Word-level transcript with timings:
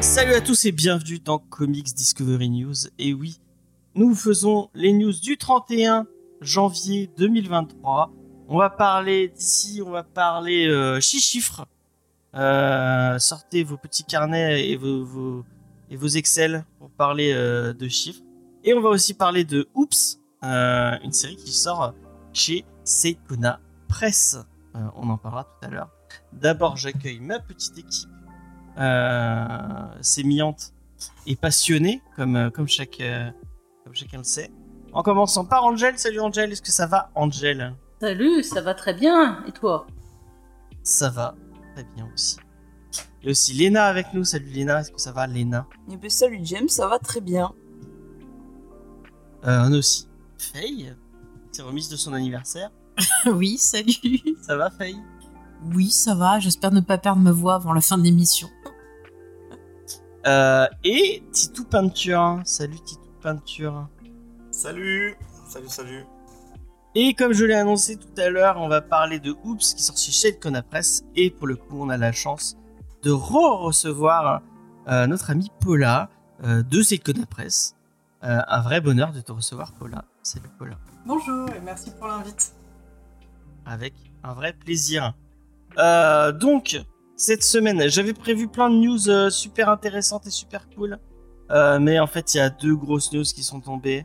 Salut 0.00 0.34
à 0.34 0.40
tous 0.40 0.64
et 0.64 0.72
bienvenue 0.72 1.20
dans 1.20 1.38
Comics 1.38 1.94
Discovery 1.94 2.50
News. 2.50 2.74
Et 2.98 3.14
oui, 3.14 3.38
nous 3.94 4.12
faisons 4.16 4.70
les 4.74 4.92
news 4.92 5.12
du 5.12 5.36
31 5.36 6.08
janvier 6.40 7.08
2023. 7.16 8.10
On 8.48 8.58
va 8.58 8.70
parler 8.70 9.28
d'ici, 9.28 9.80
on 9.86 9.90
va 9.90 10.02
parler 10.02 10.66
euh, 10.66 11.00
chiffres. 11.00 11.66
Euh, 12.36 13.18
sortez 13.18 13.64
vos 13.64 13.76
petits 13.76 14.04
carnets 14.04 14.68
et 14.68 14.76
vos, 14.76 15.04
vos- 15.04 15.44
et 15.90 15.96
vos 15.96 16.06
Excel 16.08 16.64
pour 16.78 16.90
parler 16.90 17.32
euh, 17.32 17.72
de 17.72 17.88
chiffres. 17.88 18.22
Et 18.64 18.74
on 18.74 18.80
va 18.80 18.90
aussi 18.90 19.14
parler 19.14 19.44
de 19.44 19.68
Oops, 19.74 20.18
euh, 20.44 20.96
une 21.02 21.12
série 21.12 21.36
qui 21.36 21.52
sort 21.52 21.94
chez 22.32 22.64
Seikona 22.84 23.60
Press. 23.88 24.36
On 24.74 25.08
en 25.08 25.16
parlera 25.16 25.44
tout 25.44 25.66
à 25.66 25.70
l'heure. 25.70 25.88
D'abord, 26.34 26.76
j'accueille 26.76 27.20
ma 27.20 27.38
petite 27.38 27.78
équipe 27.78 28.10
sémillante 30.02 30.72
et 31.26 31.36
passionnée, 31.36 32.02
comme, 32.16 32.50
comme, 32.50 32.68
chaque, 32.68 33.02
comme 33.84 33.94
chacun 33.94 34.18
le 34.18 34.24
sait. 34.24 34.50
En 34.92 35.02
commençant 35.02 35.46
par 35.46 35.64
Angel. 35.64 35.98
Salut 35.98 36.20
Angel, 36.20 36.52
est-ce 36.52 36.60
que 36.60 36.70
ça 36.70 36.86
va 36.86 37.10
Angel? 37.14 37.74
Salut, 38.00 38.42
ça 38.42 38.60
va 38.60 38.74
très 38.74 38.92
bien. 38.92 39.42
Et 39.46 39.52
toi? 39.52 39.86
Ça 40.82 41.08
va 41.08 41.34
très 41.76 41.84
bien 41.94 42.08
aussi. 42.14 42.38
Et 43.22 43.30
aussi 43.30 43.52
Léna 43.52 43.84
avec 43.86 44.06
nous. 44.14 44.24
Salut 44.24 44.46
Léna, 44.46 44.80
est-ce 44.80 44.90
que 44.90 45.00
ça 45.00 45.12
va 45.12 45.26
Léna? 45.26 45.66
Eh 45.92 45.96
ben, 45.98 46.08
salut 46.08 46.40
James, 46.42 46.68
ça 46.68 46.88
va 46.88 46.98
très 46.98 47.20
bien. 47.20 47.52
euh, 49.44 49.64
On 49.68 49.72
a 49.74 49.76
aussi 49.78 50.08
Faye, 50.38 50.94
qui 51.52 51.60
remise 51.62 51.88
de 51.90 51.96
son 51.96 52.12
anniversaire. 52.14 52.70
Oui, 53.26 53.58
salut. 53.58 53.94
Ça 54.42 54.56
va 54.56 54.70
Faye? 54.70 54.96
Oui, 55.74 55.90
ça 55.90 56.14
va. 56.14 56.38
J'espère 56.38 56.72
ne 56.72 56.80
pas 56.80 56.96
perdre 56.98 57.20
ma 57.20 57.32
voix 57.32 57.56
avant 57.56 57.74
la 57.74 57.80
fin 57.82 57.98
de 57.98 58.02
l'émission. 58.04 58.48
euh, 60.26 60.66
Et 60.84 61.22
Titou 61.32 61.64
Peinture. 61.64 62.40
Salut 62.44 62.80
Titou 62.80 63.10
Peinture. 63.20 63.88
Salut 64.50 65.14
Salut, 65.48 65.68
salut 65.68 66.04
Et 66.98 67.12
comme 67.12 67.34
je 67.34 67.44
l'ai 67.44 67.52
annoncé 67.52 67.98
tout 67.98 68.08
à 68.18 68.30
l'heure, 68.30 68.56
on 68.56 68.68
va 68.68 68.80
parler 68.80 69.20
de 69.20 69.36
Oops 69.44 69.74
qui 69.74 69.82
sort 69.82 69.98
chez 69.98 70.12
Shade 70.12 70.62
Press. 70.70 71.04
Et 71.14 71.28
pour 71.28 71.46
le 71.46 71.54
coup, 71.54 71.78
on 71.78 71.90
a 71.90 71.98
la 71.98 72.10
chance 72.10 72.56
de 73.02 73.10
re-recevoir 73.10 74.40
euh, 74.88 75.06
notre 75.06 75.28
ami 75.28 75.50
Paula 75.60 76.08
euh, 76.42 76.62
de 76.62 76.80
Shade 76.80 77.26
Press. 77.28 77.76
Euh, 78.24 78.38
un 78.48 78.60
vrai 78.62 78.80
bonheur 78.80 79.12
de 79.12 79.20
te 79.20 79.30
recevoir, 79.30 79.72
Paula. 79.72 80.06
Salut 80.22 80.48
Paula. 80.58 80.78
Bonjour 81.04 81.46
et 81.50 81.60
merci 81.62 81.90
pour 81.98 82.06
l'invite. 82.06 82.54
Avec 83.66 83.92
un 84.24 84.32
vrai 84.32 84.54
plaisir. 84.54 85.12
Donc, 85.76 86.82
cette 87.14 87.44
semaine, 87.44 87.90
j'avais 87.90 88.14
prévu 88.14 88.48
plein 88.48 88.70
de 88.70 88.76
news 88.76 89.30
super 89.30 89.68
intéressantes 89.68 90.26
et 90.26 90.30
super 90.30 90.66
cool. 90.70 90.98
Mais 91.50 91.98
en 92.00 92.06
fait, 92.06 92.32
il 92.32 92.38
y 92.38 92.40
a 92.40 92.48
deux 92.48 92.74
grosses 92.74 93.12
news 93.12 93.24
qui 93.24 93.42
sont 93.42 93.60
tombées. 93.60 94.02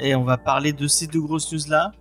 Et 0.00 0.16
on 0.16 0.24
va 0.24 0.36
parler 0.36 0.72
de 0.72 0.88
ces 0.88 1.06
deux 1.06 1.20
grosses 1.20 1.52
news-là. 1.52 1.92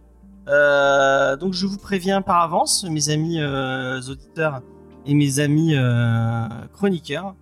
Euh, 0.47 1.35
donc, 1.37 1.53
je 1.53 1.65
vous 1.65 1.77
préviens 1.77 2.21
par 2.21 2.41
avance, 2.41 2.83
mes 2.83 3.09
amis 3.09 3.39
euh, 3.39 4.01
auditeurs 4.01 4.61
et 5.05 5.13
mes 5.13 5.39
amis 5.39 5.75
euh, 5.75 6.47
chroniqueurs. 6.73 7.35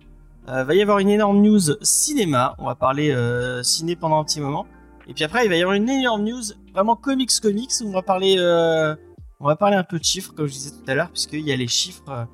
Euh, 0.48 0.64
va 0.64 0.74
y 0.74 0.82
avoir 0.82 0.98
une 0.98 1.08
énorme 1.08 1.40
news 1.40 1.60
cinéma. 1.82 2.54
On 2.58 2.66
va 2.66 2.74
parler 2.74 3.14
ciné 3.62 3.96
pendant 3.96 4.20
un 4.20 4.24
petit 4.24 4.40
moment. 4.40 4.66
Et 5.08 5.14
puis 5.14 5.24
après, 5.24 5.44
il 5.44 5.48
va 5.48 5.56
y 5.56 5.62
avoir 5.62 5.76
une 5.76 5.88
énorme 5.88 6.24
news 6.24 6.42
vraiment 6.72 6.96
comics 6.96 7.32
comics 7.40 7.70
on 7.84 7.90
va 7.90 8.02
parler 8.02 8.36
on 9.40 9.46
va 9.46 9.56
parler 9.56 9.74
un 9.74 9.82
peu 9.82 9.98
de 9.98 10.04
chiffres, 10.04 10.32
comme 10.32 10.46
je 10.46 10.52
disais 10.52 10.70
tout 10.70 10.88
à 10.88 10.94
l'heure, 10.94 11.10
puisqu'il 11.10 11.40
y 11.40 11.52
a 11.52 11.56
les 11.56 11.66
chiffres 11.66 12.28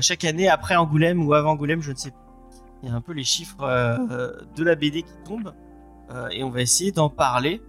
chaque 0.00 0.24
année 0.24 0.48
après 0.48 0.76
Angoulême 0.76 1.26
ou 1.26 1.34
avant 1.34 1.52
Angoulême, 1.52 1.82
je 1.82 1.90
ne 1.90 1.96
sais 1.96 2.10
plus. 2.10 2.60
Il 2.82 2.88
y 2.88 2.92
a 2.92 2.94
un 2.94 3.00
peu 3.00 3.12
les 3.12 3.24
chiffres 3.24 3.66
de 4.56 4.62
la 4.64 4.74
BD 4.76 5.02
qui 5.02 5.12
tombent, 5.24 5.52
et 6.30 6.44
on 6.44 6.50
va 6.50 6.62
essayer 6.62 6.92
d'en 6.92 7.10
parler, 7.10 7.60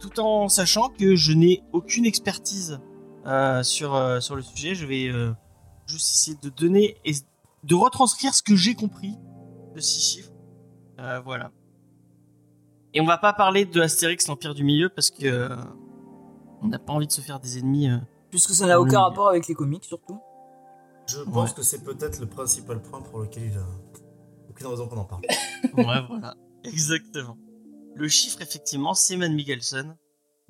tout 0.00 0.20
en 0.20 0.48
sachant 0.48 0.88
que 0.88 1.14
je 1.16 1.32
n'ai 1.32 1.62
aucune 1.72 2.04
expertise 2.06 2.80
euh, 3.26 3.62
sur, 3.62 3.94
euh, 3.94 4.20
sur 4.20 4.36
le 4.36 4.42
sujet. 4.42 4.74
Je 4.74 4.86
vais 4.86 5.08
euh, 5.08 5.32
juste 5.86 6.08
essayer 6.12 6.36
de 6.42 6.48
donner 6.48 6.96
et 7.04 7.12
de 7.64 7.74
retranscrire 7.74 8.34
ce 8.34 8.42
que 8.42 8.54
j'ai 8.56 8.74
compris 8.74 9.14
de 9.74 9.80
ces 9.80 10.00
chiffres. 10.00 10.32
Euh, 11.00 11.20
voilà. 11.24 11.50
Et 12.94 13.00
on 13.00 13.04
va 13.06 13.18
pas 13.18 13.32
parler 13.32 13.64
de 13.66 13.80
Astérix, 13.80 14.26
l'Empire 14.28 14.54
du 14.54 14.64
Milieu, 14.64 14.88
parce 14.88 15.10
que 15.10 15.26
euh, 15.26 15.48
on 16.62 16.68
n'a 16.68 16.78
pas 16.78 16.92
envie 16.94 17.06
de 17.06 17.12
se 17.12 17.20
faire 17.20 17.40
des 17.40 17.58
ennemis. 17.58 17.90
euh, 17.90 17.98
Puisque 18.30 18.50
ça 18.52 18.66
n'a 18.66 18.80
aucun 18.80 19.00
rapport 19.00 19.28
avec 19.28 19.46
les 19.48 19.54
comics, 19.54 19.84
surtout. 19.84 20.18
Je 21.06 21.20
pense 21.20 21.50
Ouais. 21.50 21.56
que 21.56 21.62
c'est 21.62 21.84
peut-être 21.84 22.18
le 22.20 22.26
principal 22.26 22.80
point 22.82 23.00
pour 23.02 23.20
lequel 23.20 23.44
il 23.52 23.58
a 23.58 23.64
aucune 24.50 24.66
raison 24.66 24.88
qu'on 24.88 24.96
en 24.98 25.04
parle. 25.04 25.22
Ouais, 25.76 26.00
voilà. 26.08 26.34
Exactement. 26.64 27.36
Le 27.98 28.08
chiffre, 28.08 28.42
effectivement, 28.42 28.92
c'est 28.92 29.16
Matt 29.16 29.32
Mikkelsen. 29.32 29.96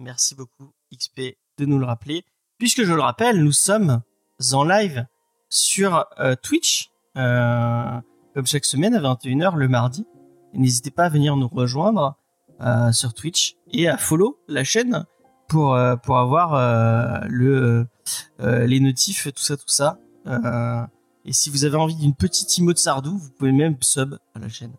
Merci 0.01 0.35
beaucoup, 0.35 0.73
XP, 0.93 1.37
de 1.59 1.65
nous 1.65 1.79
le 1.79 1.87
rappeler. 1.87 2.25
Puisque 2.59 2.83
je 2.83 2.93
le 2.93 3.01
rappelle, 3.01 3.41
nous 3.45 3.53
sommes 3.53 4.03
en 4.53 4.65
live 4.65 5.07
sur 5.49 6.07
euh, 6.19 6.35
Twitch, 6.43 6.91
euh, 7.17 8.01
comme 8.35 8.47
chaque 8.47 8.65
semaine 8.65 8.97
à 8.97 9.01
21h 9.01 9.55
le 9.55 9.69
mardi. 9.69 10.05
N'hésitez 10.55 10.91
pas 10.91 11.05
à 11.05 11.09
venir 11.09 11.37
nous 11.37 11.47
rejoindre 11.47 12.17
euh, 12.63 12.91
sur 12.91 13.15
Twitch 13.15 13.55
et 13.71 13.87
à 13.87 13.97
follow 13.97 14.41
la 14.49 14.65
chaîne 14.65 15.07
pour, 15.47 15.79
pour 16.03 16.19
avoir 16.19 17.29
le, 17.29 17.87
les 18.41 18.81
notifs, 18.81 19.29
tout 19.33 19.43
ça, 19.43 19.57
tout 19.57 19.69
ça. 19.69 20.01
Et 21.25 21.33
si 21.33 21.51
vous 21.51 21.65
avez 21.65 21.77
envie 21.77 21.95
d'une 21.95 22.17
petite 22.17 22.59
emote 22.59 22.79
Sardou, 22.79 23.17
vous 23.17 23.31
pouvez 23.31 23.53
même 23.53 23.77
sub 23.83 24.19
à 24.35 24.41
la 24.41 24.49
chaîne 24.49 24.73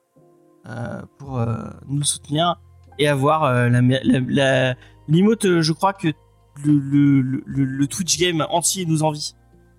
pour 1.18 1.40
euh, 1.40 1.56
nous 1.88 2.04
soutenir 2.04 2.60
et 3.00 3.08
avoir 3.08 3.44
euh, 3.44 3.70
la, 3.70 3.82
la, 3.82 4.20
la- 4.20 4.76
l'emote, 5.08 5.46
euh, 5.46 5.62
je 5.62 5.72
crois 5.74 5.94
que 5.94 6.08
le, 6.64 6.74
le, 6.74 7.22
le, 7.22 7.64
le 7.64 7.88
Twitch 7.88 8.18
game 8.20 8.46
entier 8.50 8.86
nous 8.86 9.04
envie. 9.04 9.36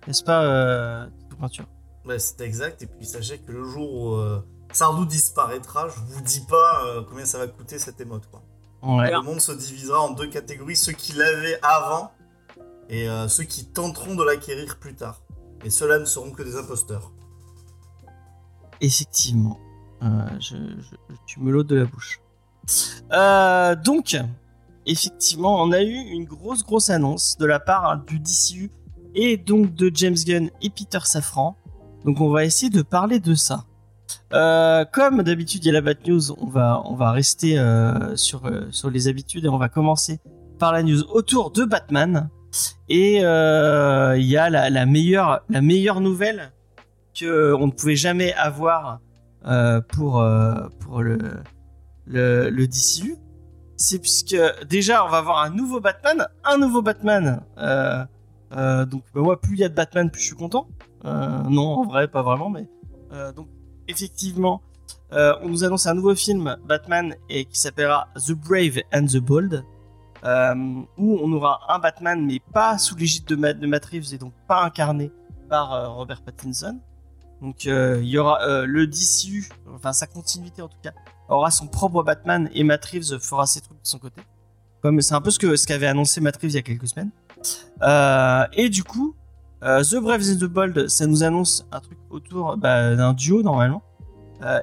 N'est-ce 0.07 0.23
pas, 0.23 0.43
euh, 0.43 1.07
Peinture? 1.39 1.65
Ouais, 2.05 2.19
c'est 2.19 2.41
exact. 2.41 2.81
Et 2.81 2.87
puis 2.87 3.05
sachez 3.05 3.37
que 3.39 3.51
le 3.51 3.63
jour 3.63 3.93
où 3.93 4.13
euh, 4.15 4.41
Sardou 4.71 5.05
disparaîtra, 5.05 5.87
je 5.89 5.99
vous 6.13 6.21
dis 6.21 6.41
pas 6.49 6.85
euh, 6.85 7.01
combien 7.07 7.25
ça 7.25 7.37
va 7.37 7.47
coûter 7.47 7.77
cette 7.79 7.99
émote. 8.01 8.23
Quoi. 8.31 8.41
Ouais. 8.81 9.11
Le 9.11 9.21
monde 9.21 9.41
se 9.41 9.51
divisera 9.51 10.01
en 10.01 10.11
deux 10.11 10.27
catégories 10.27 10.75
ceux 10.75 10.93
qui 10.93 11.13
l'avaient 11.13 11.59
avant 11.61 12.11
et 12.89 13.09
euh, 13.09 13.27
ceux 13.27 13.43
qui 13.43 13.65
tenteront 13.65 14.15
de 14.15 14.23
l'acquérir 14.23 14.79
plus 14.79 14.95
tard. 14.95 15.21
Et 15.65 15.69
ceux-là 15.69 15.99
ne 15.99 16.05
seront 16.05 16.31
que 16.31 16.43
des 16.43 16.55
imposteurs. 16.55 17.11
Effectivement. 18.81 19.59
Euh, 20.03 20.07
je, 20.39 20.55
tu 21.25 21.39
me 21.39 21.51
l'ôtes 21.51 21.67
de 21.67 21.75
la 21.75 21.85
bouche. 21.85 22.21
Euh, 23.11 23.75
donc, 23.75 24.17
effectivement, 24.85 25.61
on 25.61 25.71
a 25.71 25.81
eu 25.81 25.95
une 25.95 26.25
grosse, 26.25 26.63
grosse 26.63 26.89
annonce 26.89 27.37
de 27.37 27.45
la 27.45 27.59
part 27.59 27.89
hein, 27.89 28.03
du 28.07 28.19
DCU 28.19 28.71
et 29.15 29.37
donc 29.37 29.73
de 29.73 29.91
James 29.93 30.15
Gunn 30.25 30.49
et 30.61 30.69
Peter 30.69 30.99
Safran. 31.03 31.57
Donc, 32.05 32.21
on 32.21 32.29
va 32.29 32.45
essayer 32.45 32.69
de 32.69 32.81
parler 32.81 33.19
de 33.19 33.33
ça. 33.33 33.65
Euh, 34.33 34.85
comme 34.85 35.21
d'habitude, 35.21 35.65
il 35.65 35.67
y 35.67 35.69
a 35.69 35.73
la 35.73 35.81
Bat 35.81 36.07
News, 36.07 36.31
on 36.31 36.47
va, 36.47 36.81
on 36.85 36.95
va 36.95 37.11
rester 37.11 37.61
sur, 38.15 38.49
sur 38.71 38.89
les 38.89 39.07
habitudes 39.07 39.45
et 39.45 39.49
on 39.49 39.57
va 39.57 39.69
commencer 39.69 40.19
par 40.57 40.71
la 40.71 40.83
news 40.83 41.03
autour 41.09 41.51
de 41.51 41.65
Batman. 41.65 42.29
Et 42.87 43.17
il 43.17 44.25
y 44.25 44.37
a 44.37 44.49
la, 44.49 44.69
la 44.69 44.85
meilleure, 44.85 45.41
la 45.49 45.61
meilleure 45.61 45.99
nouvelle 45.99 46.51
que 47.13 47.53
on 47.53 47.67
ne 47.67 47.71
pouvait 47.71 47.95
jamais 47.95 48.33
avoir 48.33 48.99
pour, 49.43 50.21
euh, 50.21 50.67
pour 50.79 51.01
le, 51.01 51.17
le, 52.05 52.49
le 52.49 52.67
DCU. 52.67 53.15
C'est 53.77 53.99
puisque 53.99 54.35
déjà 54.67 55.05
on 55.05 55.09
va 55.09 55.19
avoir 55.19 55.39
un 55.41 55.49
nouveau 55.49 55.79
Batman, 55.79 56.27
un 56.43 56.57
nouveau 56.57 56.81
Batman. 56.81 57.41
Euh, 57.57 58.03
euh, 58.51 58.85
donc 58.85 59.03
bah, 59.13 59.21
moi 59.21 59.39
plus 59.39 59.53
il 59.55 59.59
y 59.59 59.63
a 59.63 59.69
de 59.69 59.75
Batman 59.75 60.09
plus 60.11 60.21
je 60.21 60.27
suis 60.27 60.35
content. 60.35 60.67
Euh, 61.05 61.43
non 61.49 61.75
en 61.77 61.85
vrai 61.85 62.07
pas 62.09 62.21
vraiment 62.21 62.49
mais 62.49 62.67
euh, 63.13 63.31
donc 63.31 63.47
effectivement 63.87 64.61
euh, 65.13 65.33
on 65.41 65.47
nous 65.47 65.63
annonce 65.63 65.87
un 65.87 65.93
nouveau 65.93 66.13
film 66.13 66.57
Batman 66.65 67.15
et 67.29 67.45
qui 67.45 67.57
s'appellera 67.57 68.09
The 68.15 68.33
Brave 68.33 68.79
and 68.93 69.05
the 69.05 69.17
Bold. 69.17 69.63
euh, 70.25 70.55
où 70.97 71.17
on 71.23 71.31
aura 71.31 71.61
un 71.69 71.79
Batman 71.79 72.25
mais 72.25 72.41
pas 72.53 72.77
sous 72.77 72.95
l'égide 72.97 73.23
de, 73.25 73.37
Matt, 73.37 73.59
de 73.59 73.67
Matt 73.67 73.85
Reeves 73.85 74.13
et 74.13 74.17
donc 74.17 74.33
pas 74.47 74.61
incarné 74.65 75.09
par 75.49 75.71
euh, 75.73 75.87
Robert 75.87 76.21
Pattinson. 76.21 76.81
Donc 77.41 77.65
euh, 77.67 77.99
il 78.01 78.09
y 78.09 78.17
aura 78.17 78.41
euh, 78.43 78.65
le 78.65 78.85
DCU, 78.87 79.49
enfin 79.73 79.93
sa 79.93 80.07
continuité 80.07 80.61
en 80.61 80.67
tout 80.67 80.77
cas, 80.83 80.93
aura 81.29 81.51
son 81.51 81.67
propre 81.67 82.03
Batman 82.03 82.49
et 82.53 82.63
Matt 82.63 82.83
Reeves 82.85 83.19
fera 83.19 83.45
ses 83.45 83.61
trucs 83.61 83.81
de 83.81 83.87
son 83.87 83.99
côté. 83.99 84.21
Comme 84.81 85.01
c'est 85.01 85.13
un 85.13 85.21
peu 85.21 85.31
ce 85.31 85.39
que 85.39 85.55
ce 85.55 85.65
qu'avait 85.65 85.87
annoncé 85.87 86.21
Matt 86.21 86.37
Reeves 86.37 86.51
il 86.51 86.55
y 86.55 86.59
a 86.59 86.61
quelques 86.61 86.87
semaines. 86.87 87.11
Euh, 87.81 88.45
et 88.53 88.69
du 88.69 88.83
coup, 88.83 89.15
the 89.61 89.95
Brave 89.95 90.21
and 90.21 90.37
the 90.37 90.45
Bold, 90.45 90.89
ça 90.89 91.05
nous 91.05 91.23
annonce 91.23 91.65
un 91.71 91.79
truc 91.79 91.97
autour 92.09 92.57
bah, 92.57 92.95
d'un 92.95 93.13
duo 93.13 93.41
normalement. 93.41 93.83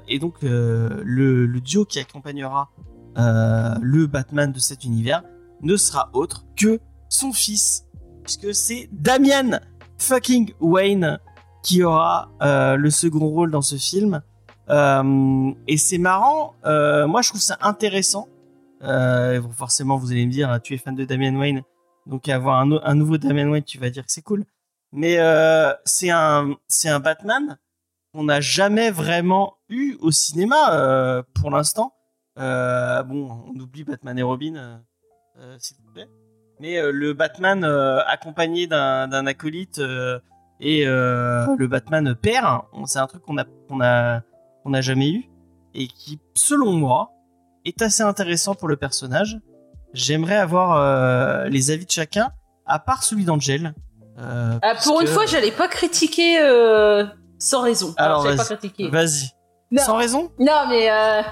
Et 0.08 0.18
donc 0.18 0.36
le, 0.42 1.60
duo 1.60 1.84
qui 1.84 1.98
accompagnera 1.98 2.70
le 3.16 4.06
Batman 4.06 4.52
de 4.52 4.58
cet 4.58 4.84
univers 4.84 5.22
ne 5.62 5.76
sera 5.76 6.10
autre 6.12 6.44
que 6.56 6.80
son 7.08 7.32
fils, 7.32 7.86
puisque 8.22 8.54
c'est 8.54 8.88
Damian 8.92 9.60
fucking 9.98 10.52
Wayne 10.60 11.18
qui 11.66 11.82
aura 11.82 12.30
euh, 12.42 12.76
le 12.76 12.90
second 12.90 13.26
rôle 13.26 13.50
dans 13.50 13.60
ce 13.60 13.74
film. 13.74 14.22
Euh, 14.70 15.52
et 15.66 15.76
c'est 15.76 15.98
marrant, 15.98 16.54
euh, 16.64 17.08
moi 17.08 17.22
je 17.22 17.30
trouve 17.30 17.40
ça 17.40 17.58
intéressant. 17.60 18.28
Forcément, 19.56 19.96
vous 19.96 20.12
allez 20.12 20.26
me 20.26 20.30
dire, 20.30 20.60
tu 20.62 20.74
es 20.74 20.78
fan 20.78 20.94
de 20.94 21.04
Damian 21.04 21.34
Wayne, 21.34 21.62
donc 22.06 22.28
avoir 22.28 22.60
un, 22.60 22.66
no- 22.66 22.80
un 22.84 22.94
nouveau 22.94 23.18
Damian 23.18 23.48
Wayne, 23.48 23.64
tu 23.64 23.78
vas 23.78 23.90
dire 23.90 24.04
que 24.06 24.12
c'est 24.12 24.22
cool. 24.22 24.44
Mais 24.92 25.18
c'est 25.84 26.10
un, 26.10 26.54
un 26.84 27.00
Batman 27.00 27.58
qu'on 28.14 28.24
n'a 28.24 28.40
jamais 28.40 28.92
vraiment 28.92 29.54
eu 29.68 29.96
au 30.00 30.12
cinéma 30.12 31.24
pour 31.34 31.50
l'instant. 31.50 31.94
Bon, 32.36 33.44
on 33.48 33.58
oublie 33.58 33.82
Batman 33.82 34.16
et 34.16 34.22
Robin, 34.22 34.82
s'il 35.58 35.76
vous 35.84 35.92
plaît. 35.92 36.08
Mais 36.60 36.80
le 36.92 37.12
Batman 37.12 37.64
accompagné 38.06 38.68
d'un 38.68 39.26
acolyte 39.26 39.80
et 40.60 40.86
euh, 40.86 41.46
le 41.58 41.66
Batman 41.66 42.16
on- 42.72 42.86
c'est 42.86 42.98
un 42.98 43.06
truc 43.06 43.22
qu'on 43.22 43.36
a, 43.38 43.44
qu'on 43.68 43.80
a, 43.80 44.20
qu'on 44.62 44.70
n'a 44.70 44.80
jamais 44.80 45.10
eu 45.10 45.30
et 45.74 45.86
qui, 45.88 46.18
selon 46.34 46.72
moi, 46.72 47.10
est 47.64 47.82
assez 47.82 48.02
intéressant 48.02 48.54
pour 48.54 48.68
le 48.68 48.76
personnage. 48.76 49.38
J'aimerais 49.92 50.36
avoir 50.36 50.76
euh, 50.76 51.48
les 51.48 51.70
avis 51.70 51.84
de 51.86 51.90
chacun, 51.90 52.30
à 52.66 52.78
part 52.78 53.02
celui 53.02 53.24
d'Angel. 53.24 53.74
Euh, 54.18 54.58
Ah, 54.62 54.74
pour 54.82 55.00
une 55.00 55.06
fois, 55.06 55.26
j'allais 55.26 55.50
pas 55.52 55.68
critiquer 55.68 56.40
euh, 56.40 57.04
sans 57.38 57.62
raison. 57.62 57.94
Alors, 57.98 58.22
pas 58.24 58.34
vas-y. 58.34 58.46
critiquer. 58.46 58.88
Vas-y. 58.88 59.30
Non. 59.70 59.82
Sans 59.82 59.96
raison? 59.96 60.30
Non, 60.38 60.64
mais 60.68 60.90
euh, 60.90 61.22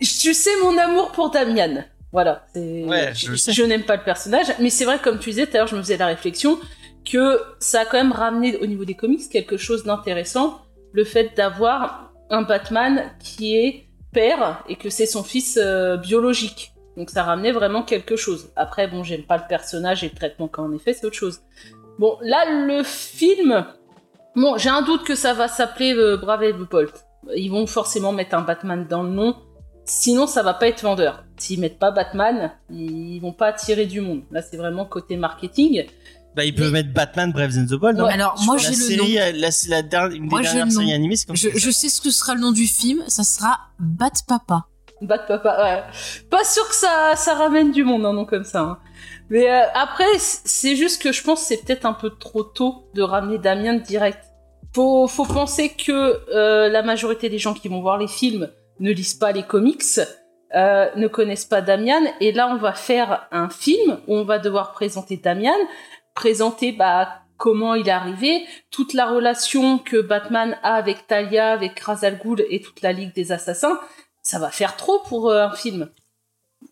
tu 0.00 0.34
sais 0.34 0.50
mon 0.62 0.76
amour 0.78 1.12
pour 1.12 1.30
Damian. 1.30 1.84
Voilà. 2.12 2.44
c'est- 2.52 2.84
Ouais, 2.84 3.12
je 3.14 3.30
le 3.30 3.36
sais. 3.36 3.52
Je 3.52 3.62
n'aime 3.62 3.84
pas 3.84 3.96
le 3.96 4.02
personnage, 4.04 4.46
mais 4.60 4.70
c'est 4.70 4.84
vrai, 4.84 4.98
comme 4.98 5.18
tu 5.18 5.30
disais 5.30 5.46
tout 5.46 5.54
à 5.56 5.58
l'heure, 5.60 5.66
je 5.68 5.76
me 5.76 5.82
faisais 5.82 5.96
la 5.96 6.06
réflexion 6.06 6.58
que 7.04 7.40
ça 7.58 7.80
a 7.80 7.84
quand 7.84 7.98
même 7.98 8.12
ramené 8.12 8.56
au 8.58 8.66
niveau 8.66 8.84
des 8.84 8.94
comics 8.94 9.28
quelque 9.30 9.56
chose 9.56 9.84
d'intéressant, 9.84 10.62
le 10.92 11.04
fait 11.04 11.36
d'avoir 11.36 12.12
un 12.30 12.42
Batman 12.42 13.10
qui 13.18 13.56
est 13.56 13.86
père 14.12 14.62
et 14.68 14.76
que 14.76 14.90
c'est 14.90 15.06
son 15.06 15.22
fils 15.22 15.58
euh, 15.60 15.96
biologique. 15.96 16.72
Donc 16.96 17.10
ça 17.10 17.22
ramenait 17.22 17.52
vraiment 17.52 17.82
quelque 17.82 18.16
chose. 18.16 18.50
Après, 18.56 18.86
bon, 18.86 19.02
j'aime 19.02 19.22
pas 19.22 19.38
le 19.38 19.44
personnage 19.48 20.04
et 20.04 20.08
le 20.08 20.14
traitement 20.14 20.48
qu'en 20.48 20.72
effet, 20.72 20.92
c'est 20.92 21.06
autre 21.06 21.16
chose. 21.16 21.40
Bon, 21.98 22.18
là, 22.20 22.66
le 22.66 22.82
film, 22.82 23.66
bon, 24.36 24.56
j'ai 24.56 24.68
un 24.68 24.82
doute 24.82 25.04
que 25.04 25.14
ça 25.14 25.32
va 25.34 25.48
s'appeler 25.48 25.94
euh, 25.94 26.16
Brave 26.16 26.42
et 26.44 26.52
Bolt. 26.52 27.04
Ils 27.34 27.50
vont 27.50 27.66
forcément 27.66 28.12
mettre 28.12 28.34
un 28.34 28.42
Batman 28.42 28.86
dans 28.88 29.02
le 29.02 29.10
nom. 29.10 29.36
Sinon, 29.84 30.26
ça 30.26 30.42
va 30.42 30.54
pas 30.54 30.68
être 30.68 30.82
vendeur. 30.82 31.24
S'ils 31.36 31.60
mettent 31.60 31.78
pas 31.78 31.90
Batman, 31.90 32.52
ils 32.70 33.20
vont 33.20 33.32
pas 33.32 33.48
attirer 33.48 33.86
du 33.86 34.00
monde. 34.00 34.22
Là, 34.30 34.42
c'est 34.42 34.56
vraiment 34.56 34.84
côté 34.84 35.16
marketing. 35.16 35.86
Bah, 36.34 36.44
ils 36.44 36.54
peuvent 36.54 36.72
mettre 36.72 36.92
Batman, 36.92 37.30
Brave 37.32 37.52
and 37.58 37.66
the 37.66 37.74
Bold. 37.78 38.00
hein. 38.00 38.04
Ouais. 38.04 38.12
Alors, 38.12 38.40
moi, 38.46 38.56
la 38.56 38.62
j'ai 38.62 38.70
le 38.70 38.74
série, 38.74 39.14
nom. 39.14 39.20
euh, 39.20 39.32
la, 39.34 39.50
c'est 39.50 39.68
la 39.68 39.82
dernière, 39.82 40.16
une 40.16 40.24
des 40.24 40.28
Moi, 40.30 40.40
dernières 40.40 40.70
séries 40.72 40.92
animées, 40.92 41.16
c'est 41.16 41.26
comme 41.26 41.36
Je, 41.36 41.48
ça. 41.50 41.54
je 41.58 41.70
sais 41.70 41.88
ce 41.88 42.00
que 42.00 42.10
sera 42.10 42.34
le 42.34 42.40
nom 42.40 42.52
du 42.52 42.66
film, 42.66 43.02
ça 43.08 43.22
sera 43.24 43.58
Bat 43.78 44.10
Papa. 44.26 44.64
Bat 45.02 45.18
papa, 45.26 45.56
ouais. 45.62 45.82
Pas 46.30 46.44
sûr 46.44 46.66
que 46.68 46.74
ça, 46.76 47.14
ça 47.16 47.34
ramène 47.34 47.72
du 47.72 47.82
monde, 47.84 48.06
un 48.06 48.12
nom 48.12 48.24
comme 48.24 48.44
ça. 48.44 48.60
hein. 48.60 48.78
Mais 49.30 49.50
euh, 49.50 49.64
après, 49.74 50.04
c'est 50.18 50.76
juste 50.76 51.02
que 51.02 51.10
je 51.12 51.22
pense 51.24 51.40
que 51.40 51.46
c'est 51.48 51.64
peut-être 51.64 51.86
un 51.86 51.92
peu 51.92 52.10
trop 52.10 52.44
tôt 52.44 52.84
de 52.94 53.02
ramener 53.02 53.38
Damien 53.38 53.74
direct. 53.74 54.20
Faut, 54.74 55.06
faut 55.08 55.24
penser 55.26 55.70
que 55.70 56.20
euh, 56.34 56.68
la 56.68 56.82
majorité 56.82 57.28
des 57.28 57.38
gens 57.38 57.52
qui 57.52 57.68
vont 57.68 57.80
voir 57.82 57.98
les 57.98 58.06
films 58.08 58.48
ne 58.80 58.90
lisent 58.92 59.14
pas 59.14 59.32
les 59.32 59.42
comics, 59.42 59.82
euh, 60.54 60.86
ne 60.96 61.08
connaissent 61.08 61.44
pas 61.46 61.60
Damian, 61.62 62.00
et 62.20 62.30
là 62.32 62.48
on 62.48 62.56
va 62.56 62.72
faire 62.72 63.26
un 63.32 63.48
film 63.50 63.98
où 64.06 64.16
on 64.16 64.24
va 64.24 64.38
devoir 64.38 64.72
présenter 64.72 65.16
Damian, 65.16 65.52
présenter 66.14 66.72
bah, 66.72 67.08
comment 67.36 67.74
il 67.74 67.88
est 67.88 67.92
arrivé, 67.92 68.44
toute 68.70 68.94
la 68.94 69.10
relation 69.10 69.78
que 69.78 70.00
Batman 70.00 70.56
a 70.62 70.74
avec 70.74 71.06
Talia, 71.06 71.52
avec 71.52 71.78
Ra's 71.80 72.04
al 72.04 72.18
Ghul 72.18 72.44
et 72.50 72.60
toute 72.60 72.80
la 72.82 72.92
Ligue 72.92 73.14
des 73.14 73.32
Assassins. 73.32 73.78
Ça 74.22 74.38
va 74.38 74.50
faire 74.50 74.76
trop 74.76 75.00
pour 75.08 75.28
euh, 75.30 75.46
un 75.48 75.52
film. 75.52 75.90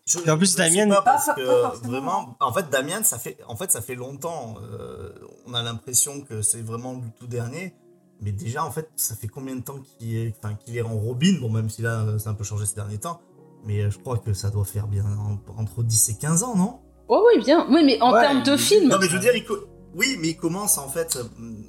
Je- 0.07 0.19
Et 0.25 0.29
en 0.29 0.37
plus, 0.37 0.55
Damien- 0.55 0.87
pas 0.89 1.01
parce 1.01 1.25
Pas- 1.25 1.33
que 1.35 1.45
pas 1.45 1.61
forcément. 1.71 1.89
vraiment, 1.89 2.37
en 2.39 2.53
fait, 2.53 2.69
Damien, 2.69 3.03
ça 3.03 3.19
fait, 3.19 3.37
en 3.47 3.55
fait, 3.57 3.71
ça 3.71 3.81
fait 3.81 3.95
longtemps. 3.95 4.55
euh, 4.63 5.09
on 5.45 5.53
a 5.53 5.61
l'impression 5.61 6.21
que 6.21 6.41
c'est 6.41 6.61
vraiment 6.61 6.93
du 6.93 7.11
tout 7.11 7.27
dernier. 7.27 7.73
Mais 8.21 8.31
déjà, 8.31 8.63
en 8.63 8.71
fait, 8.71 8.89
ça 8.95 9.15
fait 9.15 9.27
combien 9.27 9.55
de 9.55 9.61
temps 9.63 9.79
qu'il 9.97 10.15
est, 10.15 10.33
enfin, 10.37 10.53
qu'il 10.55 10.77
est 10.77 10.81
en 10.83 10.95
Robin? 10.95 11.39
Bon, 11.41 11.49
même 11.49 11.69
si 11.69 11.81
là, 11.81 12.05
ça 12.19 12.29
a 12.29 12.31
un 12.33 12.35
peu 12.35 12.43
changé 12.43 12.65
ces 12.65 12.75
derniers 12.75 12.99
temps. 12.99 13.19
Mais 13.65 13.81
euh, 13.81 13.89
je 13.89 13.97
crois 13.99 14.17
que 14.17 14.33
ça 14.33 14.49
doit 14.49 14.63
faire 14.65 14.87
bien 14.87 15.03
en- 15.05 15.39
entre 15.59 15.83
10 15.83 16.09
et 16.09 16.15
15 16.17 16.43
ans, 16.43 16.55
non? 16.55 16.79
Oh 17.13 17.27
oui, 17.27 17.43
bien. 17.43 17.67
Oui, 17.69 17.83
mais 17.83 18.01
en 18.01 18.13
Ouais, 18.13 18.21
termes 18.21 18.41
de 18.43 18.53
il- 18.53 18.57
film. 18.57 18.89
Non, 18.89 18.97
mais 18.99 19.07
je 19.07 19.13
veux 19.13 19.19
dire, 19.19 19.35
il 19.35 19.43
co- 19.43 19.65
oui, 19.93 20.15
mais 20.19 20.29
il 20.29 20.37
commence 20.37 20.77
en 20.77 20.87
fait, 20.87 21.17
euh, 21.17 21.23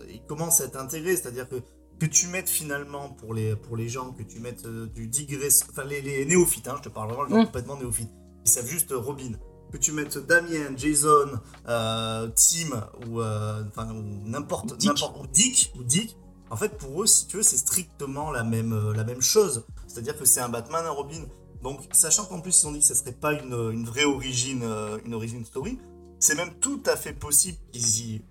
il 0.09 0.23
commence 0.29 0.61
à 0.61 0.67
être 0.67 0.77
intégré, 0.79 1.17
c'est-à-dire 1.17 1.49
que 1.49 1.57
que 2.01 2.07
tu 2.07 2.27
mettes 2.29 2.49
finalement 2.49 3.11
pour 3.11 3.33
les 3.35 3.55
pour 3.57 3.77
les 3.77 3.89
gens, 3.89 4.13
que 4.13 4.23
tu 4.23 4.39
mettes 4.41 4.65
euh, 4.67 4.87
du 4.87 5.07
digress, 5.09 5.65
enfin 5.71 5.85
les, 5.85 6.01
les 6.01 6.25
néophytes, 6.27 6.67
hein, 6.69 6.75
je 6.79 6.83
te 6.83 6.89
parle 6.89 7.09
vraiment 7.13 7.29
gens 7.29 7.43
Mm. 7.43 7.47
complètement 7.47 7.77
néophytes, 7.77 8.11
ils 8.45 8.51
savent 8.51 8.67
juste 8.67 8.93
euh, 8.93 8.99
Robin, 8.99 9.33
que 9.73 9.79
tu 9.79 9.91
mettes 9.93 10.19
Damien, 10.27 10.77
Jason, 10.77 11.31
euh, 11.69 12.29
Tim 12.37 12.89
ou 13.09 13.21
euh, 13.21 13.63
enfin 13.69 13.89
ou 13.93 14.03
n'importe 14.29 14.77
Dick. 14.77 14.89
n'importe 14.91 15.17
ou 15.23 15.27
Dick 15.29 15.73
ou 15.79 15.83
Dick, 15.85 16.17
en 16.51 16.57
fait 16.57 16.77
pour 16.77 17.03
eux 17.03 17.07
si 17.07 17.27
tu 17.29 17.37
veux 17.39 17.43
c'est 17.45 17.57
strictement 17.57 18.31
la 18.33 18.43
même 18.45 18.73
euh, 18.73 18.95
la 18.95 19.05
même 19.05 19.23
chose, 19.23 19.65
c'est-à-dire 19.89 20.17
que 20.19 20.25
c'est 20.25 20.41
un 20.41 20.49
Batman, 20.49 20.85
un 20.87 20.91
Robin. 20.91 21.23
Donc 21.63 21.81
sachant 21.93 22.25
qu'en 22.25 22.41
plus 22.41 22.63
ils 22.63 22.67
ont 22.67 22.73
dit 22.73 22.81
que 22.81 22.85
ça 22.85 22.95
serait 22.95 23.13
pas 23.13 23.33
une, 23.33 23.53
une 23.73 23.85
vraie 23.85 24.05
origine 24.05 24.63
euh, 24.65 24.99
une 25.05 25.15
origin 25.15 25.45
story, 25.45 25.79
c'est 26.19 26.35
même 26.35 26.55
tout 26.61 26.83
à 26.87 26.97
fait 26.97 27.13
possible 27.13 27.59
qu'ils 27.73 28.01
y 28.15 28.23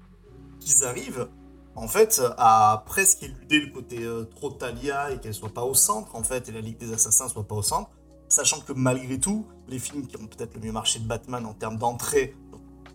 qu'ils 0.60 0.83
arrivent 0.83 1.28
en 1.75 1.88
fait 1.88 2.22
à 2.38 2.83
presque 2.86 3.24
éluder 3.24 3.62
le 3.62 3.72
côté 3.72 4.04
euh, 4.04 4.25
trop 4.25 4.50
Talia 4.51 5.12
et 5.12 5.19
qu'elle 5.19 5.33
soit 5.33 5.54
pas 5.54 5.63
au 5.63 5.74
centre 5.74 6.16
en 6.16 6.24
fait 6.24 6.50
et 6.50 6.51
la 6.51 6.62
Ligue 6.62 6.78
des 6.78 6.94
Assassins 6.94 7.30
soit 7.30 7.48
pas 7.48 7.56
au 7.56 7.62
centre 7.62 7.89
sachant 8.28 8.60
que 8.60 8.74
malgré 8.74 9.19
tout 9.19 9.48
les 9.68 9.80
films 9.80 10.06
qui 10.07 10.18
ont 10.18 10.28
peut-être 10.28 10.54
le 10.56 10.62
mieux 10.62 10.72
marché 10.72 11.00
de 11.00 11.06
Batman 11.07 11.45
en 11.45 11.54
termes 11.54 11.78
d'entrée 11.78 12.36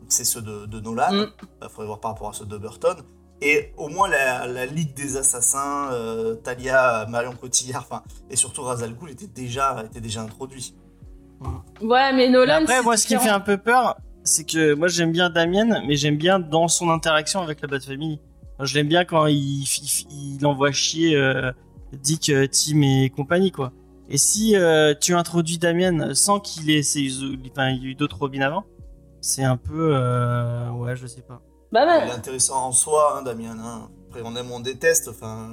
c'est 0.08 0.24
ceux 0.24 0.42
de, 0.42 0.66
de 0.66 0.80
Nolan 0.80 1.12
Mm. 1.12 1.26
il 1.62 1.68
faudrait 1.68 1.86
voir 1.86 2.00
par 2.00 2.12
rapport 2.12 2.28
à 2.28 2.32
ceux 2.34 2.44
de 2.46 2.58
Burton 2.58 2.96
et 3.42 3.72
au 3.76 3.88
moins 3.88 4.08
la, 4.08 4.46
la 4.46 4.64
Ligue 4.66 4.94
des 4.94 5.16
Assassins 5.16 5.90
euh, 5.92 6.34
Talia 6.36 7.06
Marion 7.08 7.32
Cotillard 7.34 7.82
enfin 7.82 8.02
et 8.30 8.36
surtout 8.36 8.62
Ra's 8.62 8.82
al 8.82 8.94
Ghul 8.94 9.10
était 9.10 9.26
déjà 9.26 9.84
était 9.84 10.00
déjà 10.00 10.22
introduit 10.22 10.74
Ouais, 11.82 12.12
mais 12.12 12.28
Mais 12.28 12.30
Nolan. 12.30 12.62
après, 12.62 12.76
c'est 12.78 12.82
moi, 12.82 12.96
ce 12.96 13.06
qui 13.06 13.14
me 13.14 13.20
fait 13.20 13.28
un 13.28 13.40
peu 13.40 13.58
peur, 13.58 13.96
c'est 14.24 14.44
que 14.44 14.72
moi, 14.74 14.88
j'aime 14.88 15.12
bien 15.12 15.28
Damien, 15.28 15.82
mais 15.86 15.94
j'aime 15.96 16.16
bien 16.16 16.38
dans 16.38 16.66
son 16.66 16.88
interaction 16.88 17.42
avec 17.42 17.60
la 17.60 17.68
Bat 17.68 17.80
Family. 17.80 18.20
Moi, 18.58 18.64
Je 18.64 18.74
l'aime 18.74 18.88
bien 18.88 19.04
quand 19.04 19.26
il, 19.26 19.36
il, 19.64 20.36
il 20.38 20.46
envoie 20.46 20.72
chier 20.72 21.14
euh, 21.14 21.52
Dick, 21.92 22.30
euh, 22.30 22.46
Tim 22.50 22.80
et 22.80 23.10
compagnie, 23.10 23.52
quoi. 23.52 23.72
Et 24.08 24.16
si 24.16 24.56
euh, 24.56 24.94
tu 24.98 25.14
introduis 25.14 25.58
Damien 25.58 26.14
sans 26.14 26.40
qu'il 26.40 26.70
ait, 26.70 26.82
ses- 26.82 27.10
enfin, 27.52 27.68
il 27.68 27.82
y 27.82 27.86
a 27.86 27.90
eu 27.90 27.94
d'autres 27.94 28.18
Robin 28.18 28.40
avant, 28.40 28.64
c'est 29.20 29.44
un 29.44 29.58
peu, 29.58 29.90
euh, 29.94 30.70
ouais, 30.70 30.96
je 30.96 31.06
sais 31.06 31.20
pas. 31.22 31.42
Bah, 31.84 31.98
bah, 31.98 32.04
Il 32.06 32.08
est 32.08 32.12
intéressant 32.12 32.64
en 32.66 32.72
soi, 32.72 33.16
hein, 33.18 33.22
Damien. 33.22 33.56
hein. 33.58 33.90
Après, 34.08 34.22
on 34.24 34.34
aime 34.36 34.50
on 34.50 34.60
déteste. 34.60 35.08
Enfin, 35.08 35.50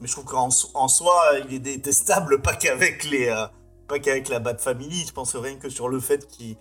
mais 0.00 0.06
je 0.06 0.12
trouve 0.12 0.24
qu'en 0.24 0.48
en 0.74 0.88
soi, 0.88 1.14
il 1.46 1.54
est 1.54 1.58
détestable, 1.58 2.40
pas 2.48 2.54
qu'avec 2.54 3.04
les, 3.04 3.28
euh, 3.28 3.46
pas 3.88 3.98
qu'avec 3.98 4.28
la 4.28 4.38
Bat 4.38 4.56
Family. 4.58 5.04
Je 5.06 5.12
pense 5.12 5.36
rien 5.36 5.56
que 5.56 5.68
sur 5.68 5.88
le 5.88 6.00
fait 6.00 6.26
qu'il 6.28 6.56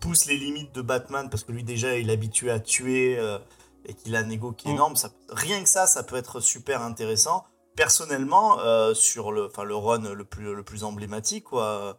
pousse 0.00 0.26
les 0.26 0.36
limites 0.36 0.74
de 0.74 0.82
Batman, 0.82 1.30
parce 1.30 1.44
que 1.44 1.52
lui 1.52 1.62
déjà, 1.62 1.96
il 1.96 2.10
est 2.10 2.12
habitué 2.12 2.50
à 2.50 2.58
tuer 2.58 3.16
euh, 3.18 3.38
et 3.86 3.94
qu'il 3.94 4.16
a 4.16 4.18
un 4.18 4.28
ego 4.30 4.50
qui 4.52 4.68
est 4.68 4.72
énorme. 4.72 4.96
Ça, 4.96 5.10
rien 5.28 5.62
que 5.62 5.68
ça, 5.68 5.86
ça 5.86 6.02
peut 6.02 6.16
être 6.16 6.40
super 6.40 6.82
intéressant. 6.82 7.44
Personnellement, 7.76 8.58
euh, 8.60 8.94
sur 8.94 9.30
le, 9.30 9.46
enfin, 9.46 9.62
le 9.62 9.76
run 9.76 10.12
le 10.12 10.24
plus, 10.24 10.54
le 10.54 10.62
plus 10.64 10.82
emblématique, 10.82 11.44
quoi. 11.44 11.96